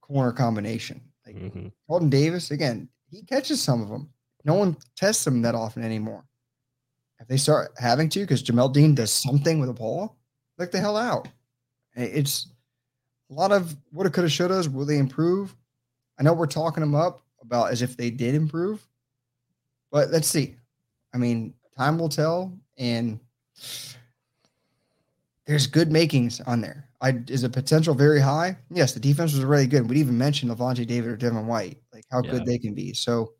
corner 0.00 0.32
combination. 0.32 1.00
Like 1.26 1.36
mm-hmm. 1.36 1.68
Carlton 1.86 2.10
Davis, 2.10 2.50
again, 2.50 2.88
he 3.10 3.22
catches 3.22 3.62
some 3.62 3.82
of 3.82 3.88
them. 3.88 4.08
No 4.44 4.54
one 4.54 4.76
tests 4.96 5.26
him 5.26 5.42
that 5.42 5.54
often 5.54 5.84
anymore. 5.84 6.24
If 7.22 7.28
they 7.28 7.36
start 7.36 7.72
having 7.78 8.08
to, 8.10 8.20
because 8.20 8.42
Jamel 8.42 8.72
Dean 8.72 8.96
does 8.96 9.12
something 9.12 9.60
with 9.60 9.68
a 9.68 9.72
ball, 9.72 10.16
look 10.58 10.72
the 10.72 10.80
hell 10.80 10.96
out. 10.96 11.28
It's 11.94 12.48
a 13.30 13.34
lot 13.34 13.52
of 13.52 13.76
what 13.92 14.06
it 14.06 14.12
coulda, 14.12 14.28
shouldas. 14.28 14.70
Will 14.70 14.84
they 14.84 14.98
improve? 14.98 15.54
I 16.18 16.24
know 16.24 16.32
we're 16.32 16.46
talking 16.46 16.80
them 16.80 16.96
up 16.96 17.22
about 17.40 17.70
as 17.70 17.80
if 17.80 17.96
they 17.96 18.10
did 18.10 18.34
improve, 18.34 18.84
but 19.92 20.10
let's 20.10 20.26
see. 20.26 20.56
I 21.14 21.18
mean, 21.18 21.54
time 21.78 21.96
will 21.96 22.08
tell, 22.08 22.58
and 22.76 23.20
there's 25.46 25.68
good 25.68 25.92
makings 25.92 26.40
on 26.40 26.60
there. 26.60 26.88
I 27.00 27.20
is 27.28 27.42
the 27.42 27.48
potential 27.48 27.94
very 27.94 28.20
high? 28.20 28.56
Yes, 28.70 28.94
the 28.94 29.00
defense 29.00 29.32
was 29.32 29.44
really 29.44 29.68
good. 29.68 29.88
We'd 29.88 29.98
even 29.98 30.18
mention 30.18 30.48
Lavonte 30.48 30.86
David 30.86 31.10
or 31.10 31.16
Devin 31.16 31.46
White, 31.46 31.78
like 31.92 32.04
how 32.10 32.20
yeah. 32.22 32.32
good 32.32 32.46
they 32.46 32.58
can 32.58 32.74
be. 32.74 32.92
So 32.94 33.34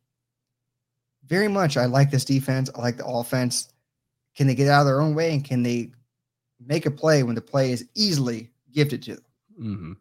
very 1.26 1.48
much 1.48 1.76
I 1.76 1.86
like 1.86 2.10
this 2.10 2.24
defense. 2.24 2.70
I 2.76 2.80
like 2.80 2.96
the 2.96 3.06
offense. 3.06 3.71
Can 4.36 4.46
they 4.46 4.54
get 4.54 4.68
out 4.68 4.80
of 4.80 4.86
their 4.86 5.00
own 5.00 5.14
way 5.14 5.32
and 5.32 5.44
can 5.44 5.62
they 5.62 5.90
make 6.64 6.86
a 6.86 6.90
play 6.90 7.22
when 7.22 7.34
the 7.34 7.40
play 7.40 7.72
is 7.72 7.86
easily 7.94 8.50
gifted 8.72 9.02
to 9.02 9.14
them? 9.14 9.24
Mm-hmm. 9.60 9.92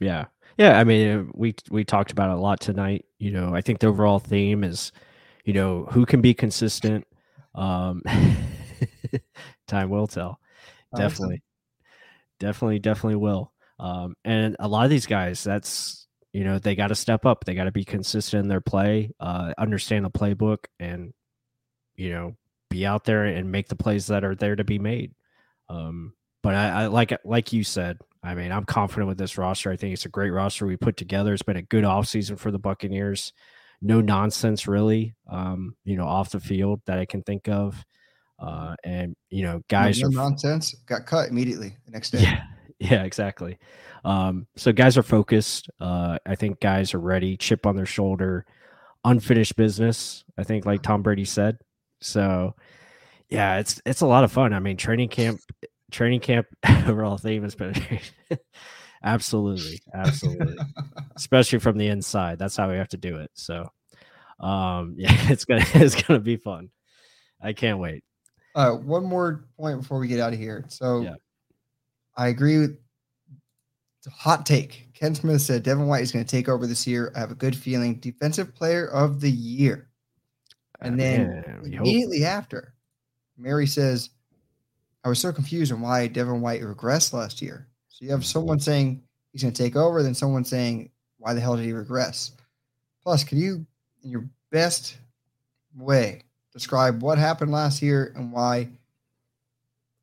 Yeah. 0.00 0.26
Yeah, 0.58 0.78
I 0.78 0.84
mean, 0.84 1.30
we 1.34 1.54
we 1.70 1.84
talked 1.84 2.12
about 2.12 2.30
it 2.30 2.38
a 2.38 2.40
lot 2.40 2.60
tonight. 2.60 3.06
You 3.18 3.30
know, 3.30 3.54
I 3.54 3.62
think 3.62 3.78
the 3.78 3.86
overall 3.86 4.18
theme 4.18 4.64
is, 4.64 4.92
you 5.44 5.54
know, 5.54 5.86
who 5.90 6.04
can 6.04 6.20
be 6.20 6.34
consistent. 6.34 7.06
Um, 7.54 8.02
time 9.66 9.88
will 9.88 10.06
tell. 10.06 10.38
Definitely, 10.94 11.42
definitely, 12.38 12.80
definitely 12.80 13.16
will. 13.16 13.52
Um, 13.78 14.14
and 14.24 14.56
a 14.60 14.68
lot 14.68 14.84
of 14.84 14.90
these 14.90 15.06
guys, 15.06 15.42
that's 15.42 16.06
you 16.32 16.44
know, 16.44 16.58
they 16.58 16.74
got 16.74 16.88
to 16.88 16.94
step 16.94 17.24
up. 17.26 17.44
They 17.44 17.54
got 17.54 17.64
to 17.64 17.72
be 17.72 17.84
consistent 17.84 18.42
in 18.42 18.48
their 18.48 18.60
play, 18.60 19.10
uh, 19.20 19.52
understand 19.56 20.04
the 20.04 20.10
playbook, 20.10 20.66
and 20.78 21.14
you 21.96 22.10
know, 22.10 22.36
be 22.72 22.86
out 22.86 23.04
there 23.04 23.24
and 23.24 23.52
make 23.52 23.68
the 23.68 23.76
plays 23.76 24.06
that 24.08 24.24
are 24.24 24.34
there 24.34 24.56
to 24.56 24.64
be 24.64 24.78
made. 24.78 25.14
Um, 25.68 26.14
but 26.42 26.54
I, 26.54 26.68
I 26.68 26.86
like 26.86 27.16
like 27.24 27.52
you 27.52 27.64
said, 27.64 27.98
I 28.22 28.34
mean, 28.34 28.52
I'm 28.52 28.64
confident 28.64 29.08
with 29.08 29.18
this 29.18 29.36
roster. 29.36 29.70
I 29.70 29.76
think 29.76 29.92
it's 29.92 30.06
a 30.06 30.10
great 30.10 30.30
roster 30.30 30.66
we 30.66 30.76
put 30.76 30.96
together. 30.96 31.32
It's 31.32 31.42
been 31.42 31.56
a 31.56 31.62
good 31.62 31.84
offseason 31.84 32.38
for 32.38 32.50
the 32.50 32.58
Buccaneers. 32.58 33.32
No 33.80 34.00
nonsense, 34.00 34.68
really, 34.68 35.16
um, 35.28 35.74
you 35.84 35.96
know, 35.96 36.04
off 36.04 36.30
the 36.30 36.38
field 36.38 36.80
that 36.86 36.98
I 36.98 37.04
can 37.04 37.22
think 37.22 37.48
of. 37.48 37.84
Uh, 38.38 38.76
and, 38.84 39.16
you 39.30 39.42
know, 39.42 39.60
guys 39.68 40.00
no, 40.00 40.08
no 40.08 40.20
are 40.20 40.30
nonsense, 40.30 40.74
got 40.86 41.04
cut 41.04 41.28
immediately 41.28 41.76
the 41.84 41.90
next 41.90 42.10
day. 42.10 42.22
Yeah, 42.22 42.42
yeah, 42.78 43.02
exactly. 43.02 43.58
Um, 44.04 44.46
so 44.56 44.72
guys 44.72 44.96
are 44.96 45.02
focused. 45.02 45.68
Uh, 45.80 46.18
I 46.24 46.36
think 46.36 46.60
guys 46.60 46.94
are 46.94 47.00
ready, 47.00 47.36
chip 47.36 47.66
on 47.66 47.74
their 47.74 47.86
shoulder, 47.86 48.46
unfinished 49.04 49.56
business. 49.56 50.24
I 50.38 50.44
think, 50.44 50.64
like 50.64 50.82
Tom 50.82 51.02
Brady 51.02 51.24
said. 51.24 51.58
So, 52.02 52.54
yeah, 53.28 53.58
it's 53.58 53.80
it's 53.86 54.02
a 54.02 54.06
lot 54.06 54.24
of 54.24 54.32
fun. 54.32 54.52
I 54.52 54.58
mean, 54.58 54.76
training 54.76 55.08
camp 55.08 55.40
training 55.90 56.20
camp 56.20 56.46
overall 56.86 57.16
theme 57.16 57.42
has 57.42 57.54
been 57.54 57.74
absolutely, 59.02 59.80
absolutely, 59.94 60.56
especially 61.16 61.58
from 61.58 61.78
the 61.78 61.86
inside. 61.86 62.38
That's 62.38 62.56
how 62.56 62.70
we 62.70 62.76
have 62.76 62.88
to 62.88 62.96
do 62.96 63.16
it. 63.16 63.30
So, 63.34 63.70
um, 64.40 64.94
yeah, 64.98 65.30
it's 65.30 65.44
gonna 65.44 65.64
it's 65.74 66.00
gonna 66.00 66.20
be 66.20 66.36
fun. 66.36 66.70
I 67.40 67.52
can't 67.52 67.78
wait. 67.78 68.04
Uh, 68.54 68.72
one 68.72 69.04
more 69.04 69.46
point 69.56 69.80
before 69.80 69.98
we 69.98 70.08
get 70.08 70.20
out 70.20 70.32
of 70.32 70.38
here. 70.38 70.64
So, 70.68 71.00
yeah. 71.00 71.14
I 72.16 72.28
agree 72.28 72.58
with 72.58 72.78
hot 74.10 74.44
take. 74.44 74.88
Ken 74.94 75.14
Smith 75.14 75.40
said 75.40 75.62
Devin 75.62 75.86
White 75.86 76.02
is 76.02 76.12
going 76.12 76.24
to 76.24 76.30
take 76.30 76.48
over 76.48 76.66
this 76.66 76.86
year. 76.86 77.12
I 77.16 77.20
have 77.20 77.30
a 77.30 77.36
good 77.36 77.56
feeling. 77.56 77.94
Defensive 77.96 78.54
player 78.54 78.86
of 78.88 79.20
the 79.20 79.30
year. 79.30 79.88
And 80.82 80.98
then 80.98 81.44
Man, 81.46 81.60
immediately 81.74 82.20
hope. 82.20 82.28
after, 82.28 82.74
Mary 83.36 83.66
says, 83.66 84.10
I 85.04 85.08
was 85.08 85.18
so 85.18 85.32
confused 85.32 85.72
on 85.72 85.80
why 85.80 86.06
Devin 86.06 86.40
White 86.40 86.62
regressed 86.62 87.12
last 87.12 87.42
year. 87.42 87.66
So 87.88 88.04
you 88.04 88.10
have 88.10 88.24
someone 88.24 88.60
saying 88.60 89.02
he's 89.32 89.42
going 89.42 89.52
to 89.52 89.62
take 89.62 89.76
over, 89.76 90.02
then 90.02 90.14
someone 90.14 90.44
saying, 90.44 90.90
why 91.18 91.34
the 91.34 91.40
hell 91.40 91.56
did 91.56 91.64
he 91.64 91.72
regress? 91.72 92.32
Plus, 93.02 93.24
can 93.24 93.38
you, 93.38 93.66
in 94.02 94.10
your 94.10 94.28
best 94.50 94.96
way, 95.76 96.22
describe 96.52 97.02
what 97.02 97.18
happened 97.18 97.50
last 97.50 97.82
year 97.82 98.12
and 98.16 98.32
why 98.32 98.68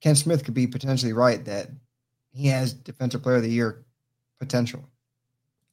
Ken 0.01 0.15
Smith 0.15 0.43
could 0.43 0.53
be 0.53 0.67
potentially 0.67 1.13
right 1.13 1.43
that 1.45 1.69
he 2.32 2.47
has 2.47 2.73
Defensive 2.73 3.21
Player 3.21 3.38
of 3.38 3.43
the 3.43 3.49
Year 3.49 3.84
potential? 4.39 4.84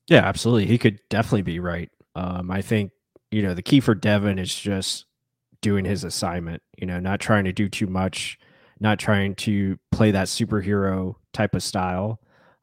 Yeah, 0.08 0.24
absolutely. 0.24 0.66
He 0.66 0.78
could 0.78 1.00
definitely 1.08 1.42
be 1.42 1.58
right. 1.58 1.90
Um, 2.14 2.50
I 2.50 2.62
think, 2.62 2.92
you 3.30 3.42
know, 3.42 3.54
the 3.54 3.62
key 3.62 3.80
for 3.80 3.94
Devin 3.94 4.38
is 4.38 4.54
just 4.54 5.06
doing 5.60 5.84
his 5.84 6.04
assignment, 6.04 6.62
you 6.78 6.86
know, 6.86 7.00
not 7.00 7.20
trying 7.20 7.44
to 7.44 7.52
do 7.52 7.68
too 7.68 7.86
much 7.86 8.38
not 8.80 8.98
trying 8.98 9.34
to 9.34 9.78
play 9.90 10.10
that 10.10 10.26
superhero 10.26 11.14
type 11.32 11.54
of 11.54 11.62
style. 11.62 12.20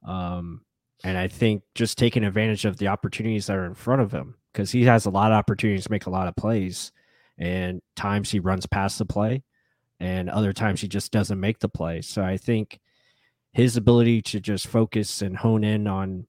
Um, 0.08 0.62
and 1.04 1.18
I 1.18 1.28
think 1.28 1.64
just 1.76 1.98
taking 1.98 2.24
advantage 2.24 2.66
of 2.66 2.78
the 2.78 2.88
opportunities 2.88 3.48
that 3.48 3.58
are 3.58 3.66
in 3.66 3.74
front 3.74 4.02
of 4.02 4.12
him 4.12 4.36
because 4.52 4.72
he 4.72 4.84
has 4.86 5.06
a 5.06 5.10
lot 5.10 5.32
of 5.32 5.38
opportunities 5.38 5.86
to 5.86 5.92
make 5.92 6.06
a 6.06 6.12
lot 6.12 6.28
of 6.28 6.36
plays. 6.36 6.92
And 7.38 7.82
times 7.96 8.30
he 8.30 8.40
runs 8.40 8.68
past 8.68 9.00
the 9.00 9.06
play, 9.06 9.44
and 10.00 10.30
other 10.30 10.54
times 10.54 10.82
he 10.82 10.88
just 10.88 11.12
doesn't 11.12 11.40
make 11.40 11.60
the 11.60 11.68
play. 11.68 12.02
So 12.02 12.24
I 12.24 12.38
think 12.38 12.80
his 13.54 13.76
ability 13.76 14.22
to 14.22 14.40
just 14.40 14.68
focus 14.68 15.24
and 15.24 15.36
hone 15.36 15.64
in 15.64 15.88
on 15.88 16.28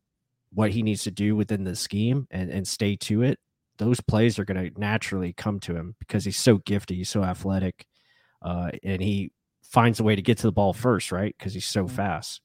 what 0.55 0.71
he 0.71 0.83
needs 0.83 1.05
to 1.05 1.11
do 1.11 1.37
within 1.37 1.65
the 1.65 1.77
scheme 1.77 2.27
and, 2.31 2.51
and 2.51 2.67
stay 2.67 2.97
to 2.97 3.23
it, 3.23 3.39
those 3.79 4.01
plays 4.01 4.39
are 4.39 4.45
going 4.45 4.71
to 4.71 4.81
naturally 4.81 5.33
come 5.33 5.61
to 5.61 5.75
him 5.75 5.95
because 5.99 6.25
he's 6.25 6.37
so 6.37 6.59
gifted, 6.59 6.97
he's 6.97 7.11
so 7.11 7.23
athletic, 7.23 7.87
uh, 8.43 8.71
and 8.83 9.03
he 9.03 9.33
finds 9.63 10.01
a 10.01 10.05
way 10.05 10.15
to 10.15 10.23
get 10.23 10.39
to 10.39 10.47
the 10.47 10.53
ball 10.53 10.73
first, 10.73 11.11
right? 11.11 11.35
Because 11.37 11.55
he's 11.55 11.67
so 11.67 11.85
mm-hmm. 11.85 11.97
fast. 11.97 12.41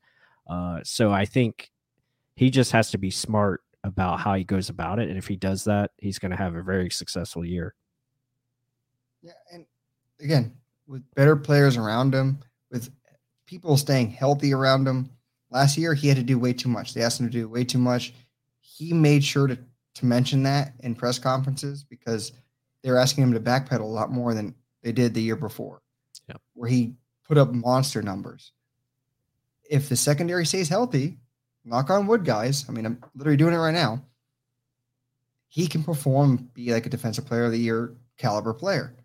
Uh, 0.48 0.80
so 0.84 1.12
I 1.12 1.26
think 1.26 1.72
he 2.36 2.50
just 2.50 2.72
has 2.72 2.92
to 2.92 2.98
be 2.98 3.12
smart 3.12 3.62
about 3.84 4.20
how 4.20 4.34
he 4.34 4.44
goes 4.44 4.70
about 4.70 5.00
it, 5.00 5.10
and 5.10 5.18
if 5.18 5.28
he 5.28 5.36
does 5.36 5.66
that, 5.66 5.92
he's 5.98 6.20
going 6.20 6.32
to 6.32 6.38
have 6.38 6.56
a 6.56 6.64
very 6.64 6.90
successful 6.90 7.46
year. 7.46 7.76
Yeah, 9.22 9.34
and 9.52 9.66
again, 10.20 10.54
with 10.88 11.04
better 11.16 11.36
players 11.36 11.78
around 11.78 12.14
him, 12.14 12.40
with 12.72 12.90
people 13.50 13.78
staying 13.78 14.10
healthy 14.10 14.54
around 14.54 14.88
him. 14.88 15.10
Last 15.50 15.76
year, 15.78 15.96
he 15.96 16.08
had 16.08 16.18
to 16.18 16.24
do 16.24 16.38
way 16.38 16.54
too 16.54 16.70
much. 16.70 16.94
They 16.94 17.02
asked 17.02 17.20
him 17.20 17.26
to 17.26 17.32
do 17.32 17.50
way 17.50 17.64
too 17.64 17.80
much. 17.80 18.14
He 18.62 18.94
made 18.94 19.24
sure 19.24 19.48
to 19.48 19.58
to 19.95 20.06
mention 20.06 20.44
that 20.44 20.74
in 20.82 20.95
press 20.95 21.20
conferences 21.20 21.84
because 21.84 22.32
they're 22.84 22.98
asking 22.98 23.24
him 23.24 23.34
to 23.34 23.40
backpedal 23.40 23.82
a 23.82 23.84
lot 23.84 24.11
more 24.11 24.34
than 24.34 24.56
they 24.84 24.91
did 24.91 25.14
the 25.14 25.22
year 25.22 25.36
before. 25.36 25.82
Yeah. 26.28 26.36
Where 26.53 26.70
he 26.70 26.94
put 27.28 27.38
up 27.38 27.53
monster 27.53 28.02
numbers. 28.02 28.52
If 29.70 29.90
the 29.90 29.95
secondary 29.95 30.45
stays 30.45 30.70
healthy, 30.70 31.18
knock 31.66 31.90
on 31.90 32.07
wood, 32.07 32.26
guys. 32.26 32.66
I 32.68 32.72
mean, 32.72 32.86
I'm 32.86 33.03
literally 33.16 33.38
doing 33.38 33.53
it 33.53 33.57
right 33.57 33.74
now. 33.74 34.02
He 35.48 35.68
can 35.68 35.84
perform, 35.84 36.49
be 36.53 36.72
like 36.72 36.86
a 36.86 36.90
defensive 36.90 37.26
player 37.26 37.45
of 37.45 37.52
the 37.52 37.60
year 37.60 37.95
caliber 38.18 38.53
player. 38.53 38.95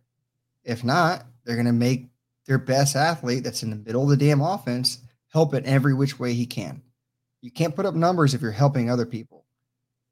If 0.62 0.84
not, 0.84 1.24
they're 1.44 1.56
going 1.56 1.66
to 1.66 1.72
make 1.72 2.08
their 2.46 2.58
best 2.58 2.96
athlete 2.96 3.44
that's 3.44 3.62
in 3.62 3.70
the 3.70 3.76
middle 3.76 4.02
of 4.02 4.10
the 4.10 4.16
damn 4.16 4.40
offense 4.40 4.98
help 5.28 5.52
it 5.52 5.64
every 5.64 5.94
which 5.94 6.18
way 6.18 6.32
he 6.32 6.46
can. 6.46 6.80
You 7.40 7.50
can't 7.50 7.74
put 7.74 7.86
up 7.86 7.94
numbers 7.94 8.34
if 8.34 8.40
you're 8.40 8.52
helping 8.52 8.88
other 8.88 9.04
people. 9.04 9.43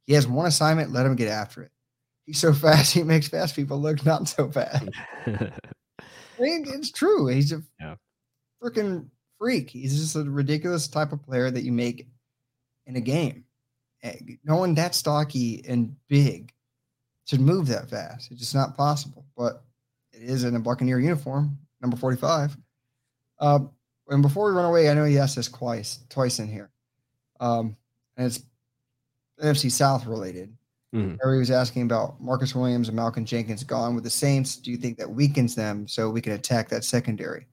He 0.06 0.14
has 0.14 0.26
one 0.26 0.46
assignment, 0.46 0.92
let 0.92 1.06
him 1.06 1.16
get 1.16 1.28
after 1.28 1.62
it. 1.62 1.70
He's 2.26 2.38
so 2.38 2.52
fast, 2.52 2.92
he 2.92 3.02
makes 3.02 3.28
fast 3.28 3.56
people 3.56 3.80
look 3.80 4.04
not 4.04 4.28
so 4.28 4.50
mean, 6.42 6.64
it's 6.68 6.90
true. 6.90 7.28
He's 7.28 7.52
a 7.52 7.62
yeah. 7.80 7.94
freaking 8.62 9.06
freak. 9.38 9.70
He's 9.70 9.98
just 9.98 10.16
a 10.16 10.24
ridiculous 10.24 10.88
type 10.88 11.12
of 11.12 11.22
player 11.22 11.50
that 11.50 11.62
you 11.62 11.72
make 11.72 12.08
in 12.86 12.96
a 12.96 13.00
game. 13.00 13.44
Eh, 14.02 14.16
no 14.44 14.56
one 14.56 14.74
that 14.74 14.94
stocky 14.94 15.64
and 15.68 15.94
big 16.08 16.52
should 17.24 17.40
move 17.40 17.68
that 17.68 17.88
fast. 17.88 18.30
It's 18.30 18.40
just 18.40 18.54
not 18.54 18.76
possible. 18.76 19.24
But 19.36 19.62
it 20.12 20.22
is 20.22 20.44
in 20.44 20.56
a 20.56 20.60
Buccaneer 20.60 20.98
uniform, 20.98 21.56
number 21.80 21.96
45. 21.96 22.56
Uh, 23.38 23.60
and 24.08 24.22
before 24.22 24.46
we 24.46 24.56
run 24.56 24.66
away, 24.66 24.90
I 24.90 24.94
know 24.94 25.04
he 25.04 25.18
asked 25.18 25.36
this 25.36 25.48
twice, 25.48 26.00
twice 26.08 26.38
in 26.38 26.48
here. 26.48 26.70
Um, 27.40 27.76
and 28.16 28.26
it's 28.26 28.40
NFC 29.42 29.70
South 29.70 30.06
related. 30.06 30.54
Mhm. 30.94 31.18
Harry 31.22 31.38
was 31.38 31.50
asking 31.50 31.82
about 31.82 32.20
Marcus 32.20 32.54
Williams 32.54 32.88
and 32.88 32.96
Malcolm 32.96 33.24
Jenkins 33.24 33.64
gone 33.64 33.94
with 33.94 34.04
the 34.04 34.10
Saints. 34.10 34.56
Do 34.56 34.70
you 34.70 34.76
think 34.76 34.98
that 34.98 35.10
weakens 35.10 35.54
them 35.54 35.88
so 35.88 36.10
we 36.10 36.20
can 36.20 36.32
attack 36.32 36.68
that 36.68 36.84
secondary? 36.84 37.46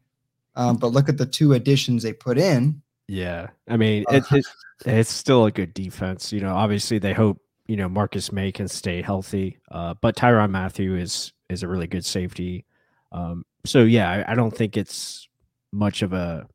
Um, 0.55 0.75
but 0.75 0.87
look 0.87 1.07
at 1.07 1.17
the 1.17 1.25
two 1.25 1.53
additions 1.53 2.03
they 2.03 2.11
put 2.11 2.37
in. 2.37 2.81
Yeah, 3.07 3.47
I 3.67 3.77
mean, 3.77 4.03
it, 4.09 4.23
it, 4.31 4.45
it's 4.85 5.11
still 5.11 5.45
a 5.45 5.51
good 5.51 5.73
defense. 5.73 6.33
You 6.33 6.41
know, 6.41 6.53
obviously 6.53 6.99
they 6.99 7.13
hope 7.13 7.41
you 7.67 7.77
know 7.77 7.87
Marcus 7.87 8.31
Maye 8.31 8.51
can 8.51 8.67
stay 8.67 9.01
healthy, 9.01 9.57
uh, 9.71 9.95
but 10.01 10.15
Tyrann 10.15 10.51
Mathieu 10.51 10.95
is 10.95 11.31
is 11.49 11.63
a 11.63 11.67
really 11.67 11.87
good 11.87 12.05
safety. 12.05 12.65
Um, 13.11 13.45
so 13.65 13.83
yeah, 13.83 14.09
I, 14.09 14.33
I 14.33 14.35
don't 14.35 14.55
think 14.55 14.75
it's 14.75 15.27
much 15.71 16.01
of 16.01 16.13
a. 16.13 16.45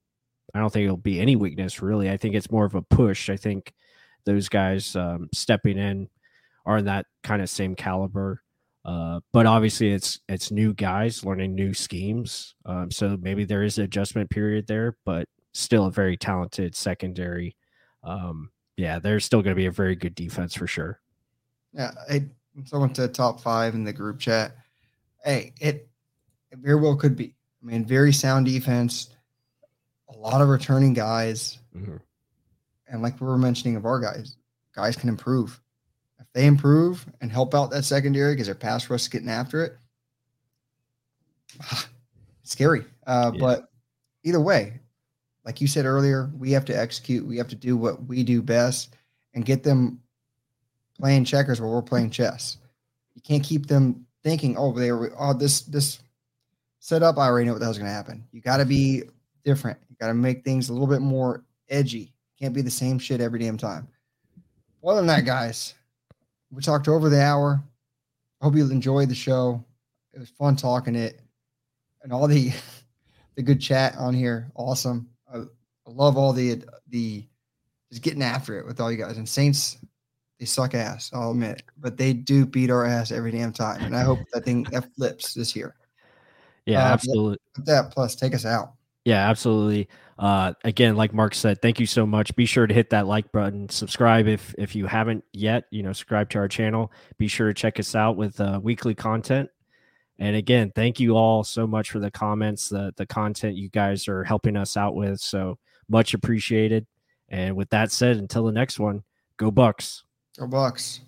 I 0.55 0.61
don't 0.61 0.73
think 0.73 0.85
it'll 0.85 0.97
be 0.97 1.19
any 1.19 1.35
weakness 1.35 1.83
really. 1.83 2.11
I 2.11 2.17
think 2.17 2.35
it's 2.35 2.51
more 2.51 2.65
of 2.65 2.75
a 2.75 2.83
push. 2.83 3.31
I 3.31 3.37
think 3.37 3.73
those 4.25 4.49
guys 4.49 4.95
um, 4.97 5.29
stepping 5.33 5.79
in 5.79 6.09
are 6.67 6.79
in 6.79 6.85
that 6.87 7.07
kind 7.23 7.43
of 7.43 7.51
same 7.51 7.75
caliber. 7.75 8.43
Uh, 8.85 9.21
but 9.33 9.47
obviously, 9.47 9.93
it's 9.93 10.21
it's 10.29 10.51
new 10.51 10.75
guys 10.75 11.25
learning 11.25 11.55
new 11.55 11.73
schemes. 11.73 12.55
Um, 12.67 12.91
so 12.91 13.17
maybe 13.21 13.45
there 13.45 13.63
is 13.63 13.79
an 13.79 13.85
adjustment 13.85 14.29
period 14.31 14.67
there, 14.67 14.97
but 15.07 15.27
still 15.53 15.87
a 15.87 15.91
very 15.91 16.17
talented 16.17 16.77
secondary. 16.77 17.57
Um, 18.03 18.51
yeah, 18.77 18.99
there's 18.99 19.25
still 19.25 19.41
going 19.41 19.55
to 19.55 19.61
be 19.61 19.67
a 19.67 19.71
very 19.71 19.97
good 19.97 20.15
defense 20.15 20.55
for 20.55 20.67
sure. 20.67 21.01
Yeah, 21.73 21.93
I 22.11 22.27
someone 22.67 22.93
to 22.95 23.09
top 23.09 23.41
five 23.41 23.75
in 23.75 23.85
the 23.85 23.93
group 23.93 24.19
chat. 24.19 24.57
Hey, 25.25 25.55
it, 25.61 25.89
it 26.51 26.59
very 26.59 26.81
well 26.81 26.97
could 26.97 27.17
be. 27.17 27.35
I 27.63 27.67
mean, 27.67 27.87
very 27.87 28.13
sound 28.13 28.47
defense, 28.47 29.09
a 30.15 30.17
lot 30.19 30.41
of 30.43 30.49
returning 30.49 30.93
guys, 30.93 31.59
Mhm. 31.75 32.01
And 32.87 33.03
like 33.03 33.21
we 33.21 33.27
were 33.27 33.39
mentioning 33.39 33.77
of 33.77 33.87
our 33.87 34.01
guys, 34.01 34.37
guys 34.75 34.97
can 34.97 35.09
improve. 35.09 35.61
If 36.21 36.27
they 36.33 36.47
improve 36.47 37.07
and 37.21 37.31
help 37.31 37.55
out 37.55 37.71
that 37.71 37.85
secondary 37.85 38.35
because 38.35 38.47
their 38.47 38.55
pass 38.55 38.89
rush 38.89 39.03
is 39.03 39.09
getting 39.09 39.29
after 39.29 39.65
it, 39.65 39.77
scary. 42.43 42.85
Uh, 43.07 43.33
Yeah. 43.35 43.41
But 43.41 43.69
either 44.23 44.41
way, 44.41 44.81
like 45.45 45.61
you 45.61 45.67
said 45.67 45.85
earlier, 45.85 46.31
we 46.39 46.53
have 46.53 46.65
to 46.67 46.79
execute. 46.79 47.27
We 47.27 47.37
have 47.37 47.49
to 47.49 47.57
do 47.57 47.77
what 47.77 48.05
we 48.05 48.23
do 48.23 48.43
best 48.43 48.97
and 49.35 49.45
get 49.45 49.63
them 49.63 50.01
playing 50.99 51.25
checkers 51.25 51.61
while 51.61 51.73
we're 51.73 51.83
playing 51.83 52.11
chess. 52.11 52.59
You 53.15 53.23
can't 53.23 53.45
keep 53.45 53.67
them 53.67 54.07
thinking, 54.23 54.57
oh, 54.57 54.73
they 54.73 54.91
were, 54.93 55.13
oh, 55.19 55.35
this 55.35 55.63
this 55.63 56.01
setup. 56.81 57.19
I 57.19 57.27
already 57.27 57.47
know 57.47 57.53
what 57.53 57.59
the 57.59 57.67
hell's 57.67 57.79
going 57.79 57.89
to 57.91 57.95
happen. 57.95 58.25
You 58.33 58.41
got 58.41 58.59
to 58.59 58.65
be 58.65 59.03
different. 59.45 59.79
You 59.89 59.97
got 60.01 60.09
to 60.09 60.15
make 60.15 60.45
things 60.45 60.69
a 60.69 60.73
little 60.73 60.89
bit 60.89 61.03
more 61.03 61.45
edgy. 61.69 62.14
Can't 62.39 62.55
be 62.55 62.63
the 62.63 62.71
same 62.71 62.99
shit 62.99 63.21
every 63.21 63.39
damn 63.39 63.57
time. 63.57 63.89
Other 64.85 64.97
than 64.97 65.07
that, 65.07 65.25
guys, 65.25 65.75
we 66.51 66.63
talked 66.63 66.89
over 66.89 67.09
the 67.09 67.23
hour. 67.23 67.63
Hope 68.43 68.55
you 68.57 68.71
enjoyed 68.71 69.09
the 69.09 69.15
show. 69.15 69.65
It 70.13 70.19
was 70.19 70.29
fun 70.31 70.57
talking 70.57 70.95
it, 70.95 71.21
and 72.03 72.13
all 72.13 72.29
the 72.29 72.53
the 73.37 73.43
good 73.43 73.61
chat 73.61 73.97
on 73.97 74.15
here. 74.15 74.51
Awesome. 74.55 75.09
I, 75.33 75.39
I 75.39 75.91
love 75.91 76.17
all 76.17 76.33
the 76.33 76.63
the 76.89 77.25
just 77.91 78.03
getting 78.03 78.23
after 78.23 78.59
it 78.59 78.67
with 78.67 78.81
all 78.81 78.91
you 78.93 78.99
guys. 78.99 79.17
And 79.17 79.29
Saints, 79.29 79.79
they 80.39 80.45
suck 80.45 80.75
ass. 80.75 81.11
I'll 81.15 81.31
admit, 81.31 81.63
but 81.79 81.97
they 81.97 82.13
do 82.13 82.45
beat 82.45 82.71
our 82.71 82.85
ass 82.85 83.13
every 83.13 83.31
damn 83.31 83.53
time. 83.53 83.83
And 83.83 83.97
I 83.97 84.03
hope 84.03 84.19
that 84.33 84.45
thing 84.45 84.65
that 84.73 84.93
flips 84.95 85.33
this 85.35 85.55
year. 85.57 85.77
Yeah, 86.67 86.85
Uh, 86.85 86.93
absolutely. 86.93 87.39
That 87.65 87.91
plus, 87.93 88.15
take 88.17 88.35
us 88.35 88.45
out. 88.45 88.73
Yeah, 89.05 89.29
absolutely. 89.29 89.89
Uh, 90.19 90.55
again, 90.65 90.97
like 90.97 91.13
Mark 91.13 91.35
said, 91.35 91.61
thank 91.61 91.79
you 91.81 91.87
so 91.87 92.07
much. 92.07 92.35
Be 92.37 92.47
sure 92.47 92.67
to 92.67 92.75
hit 92.75 92.91
that 92.91 93.07
like 93.07 93.31
button, 93.33 93.69
subscribe 93.69 94.27
if 94.27 94.55
if 94.57 94.75
you 94.75 94.87
haven't 94.87 95.25
yet. 95.33 95.65
You 95.71 95.83
know, 95.83 95.93
subscribe 95.93 96.31
to 96.31 96.39
our 96.39 96.49
channel. 96.49 96.93
Be 97.19 97.29
sure 97.29 97.49
to 97.49 97.55
check 97.55 97.79
us 97.79 97.95
out 97.95 98.17
with 98.17 98.41
uh, 98.41 98.61
weekly 98.63 98.95
content. 98.95 99.51
And 100.19 100.37
again, 100.37 100.73
thank 100.75 101.01
you 101.01 101.17
all 101.17 101.43
so 101.43 101.67
much 101.67 101.91
for 101.91 101.99
the 101.99 102.11
comments, 102.11 102.69
the 102.69 102.95
the 102.97 103.07
content 103.07 103.57
you 103.57 103.69
guys 103.69 104.09
are 104.09 104.25
helping 104.25 104.57
us 104.57 104.77
out 104.77 104.95
with. 104.95 105.21
So 105.21 105.59
much 105.89 106.15
appreciated. 106.15 106.87
And 107.29 107.57
with 107.57 107.71
that 107.71 107.91
said, 107.91 108.17
until 108.17 108.45
the 108.45 108.53
next 108.53 108.79
one, 108.79 109.03
go 109.37 109.51
Bucs. 109.51 110.03
Go 110.39 110.47
Bucs. 110.47 111.01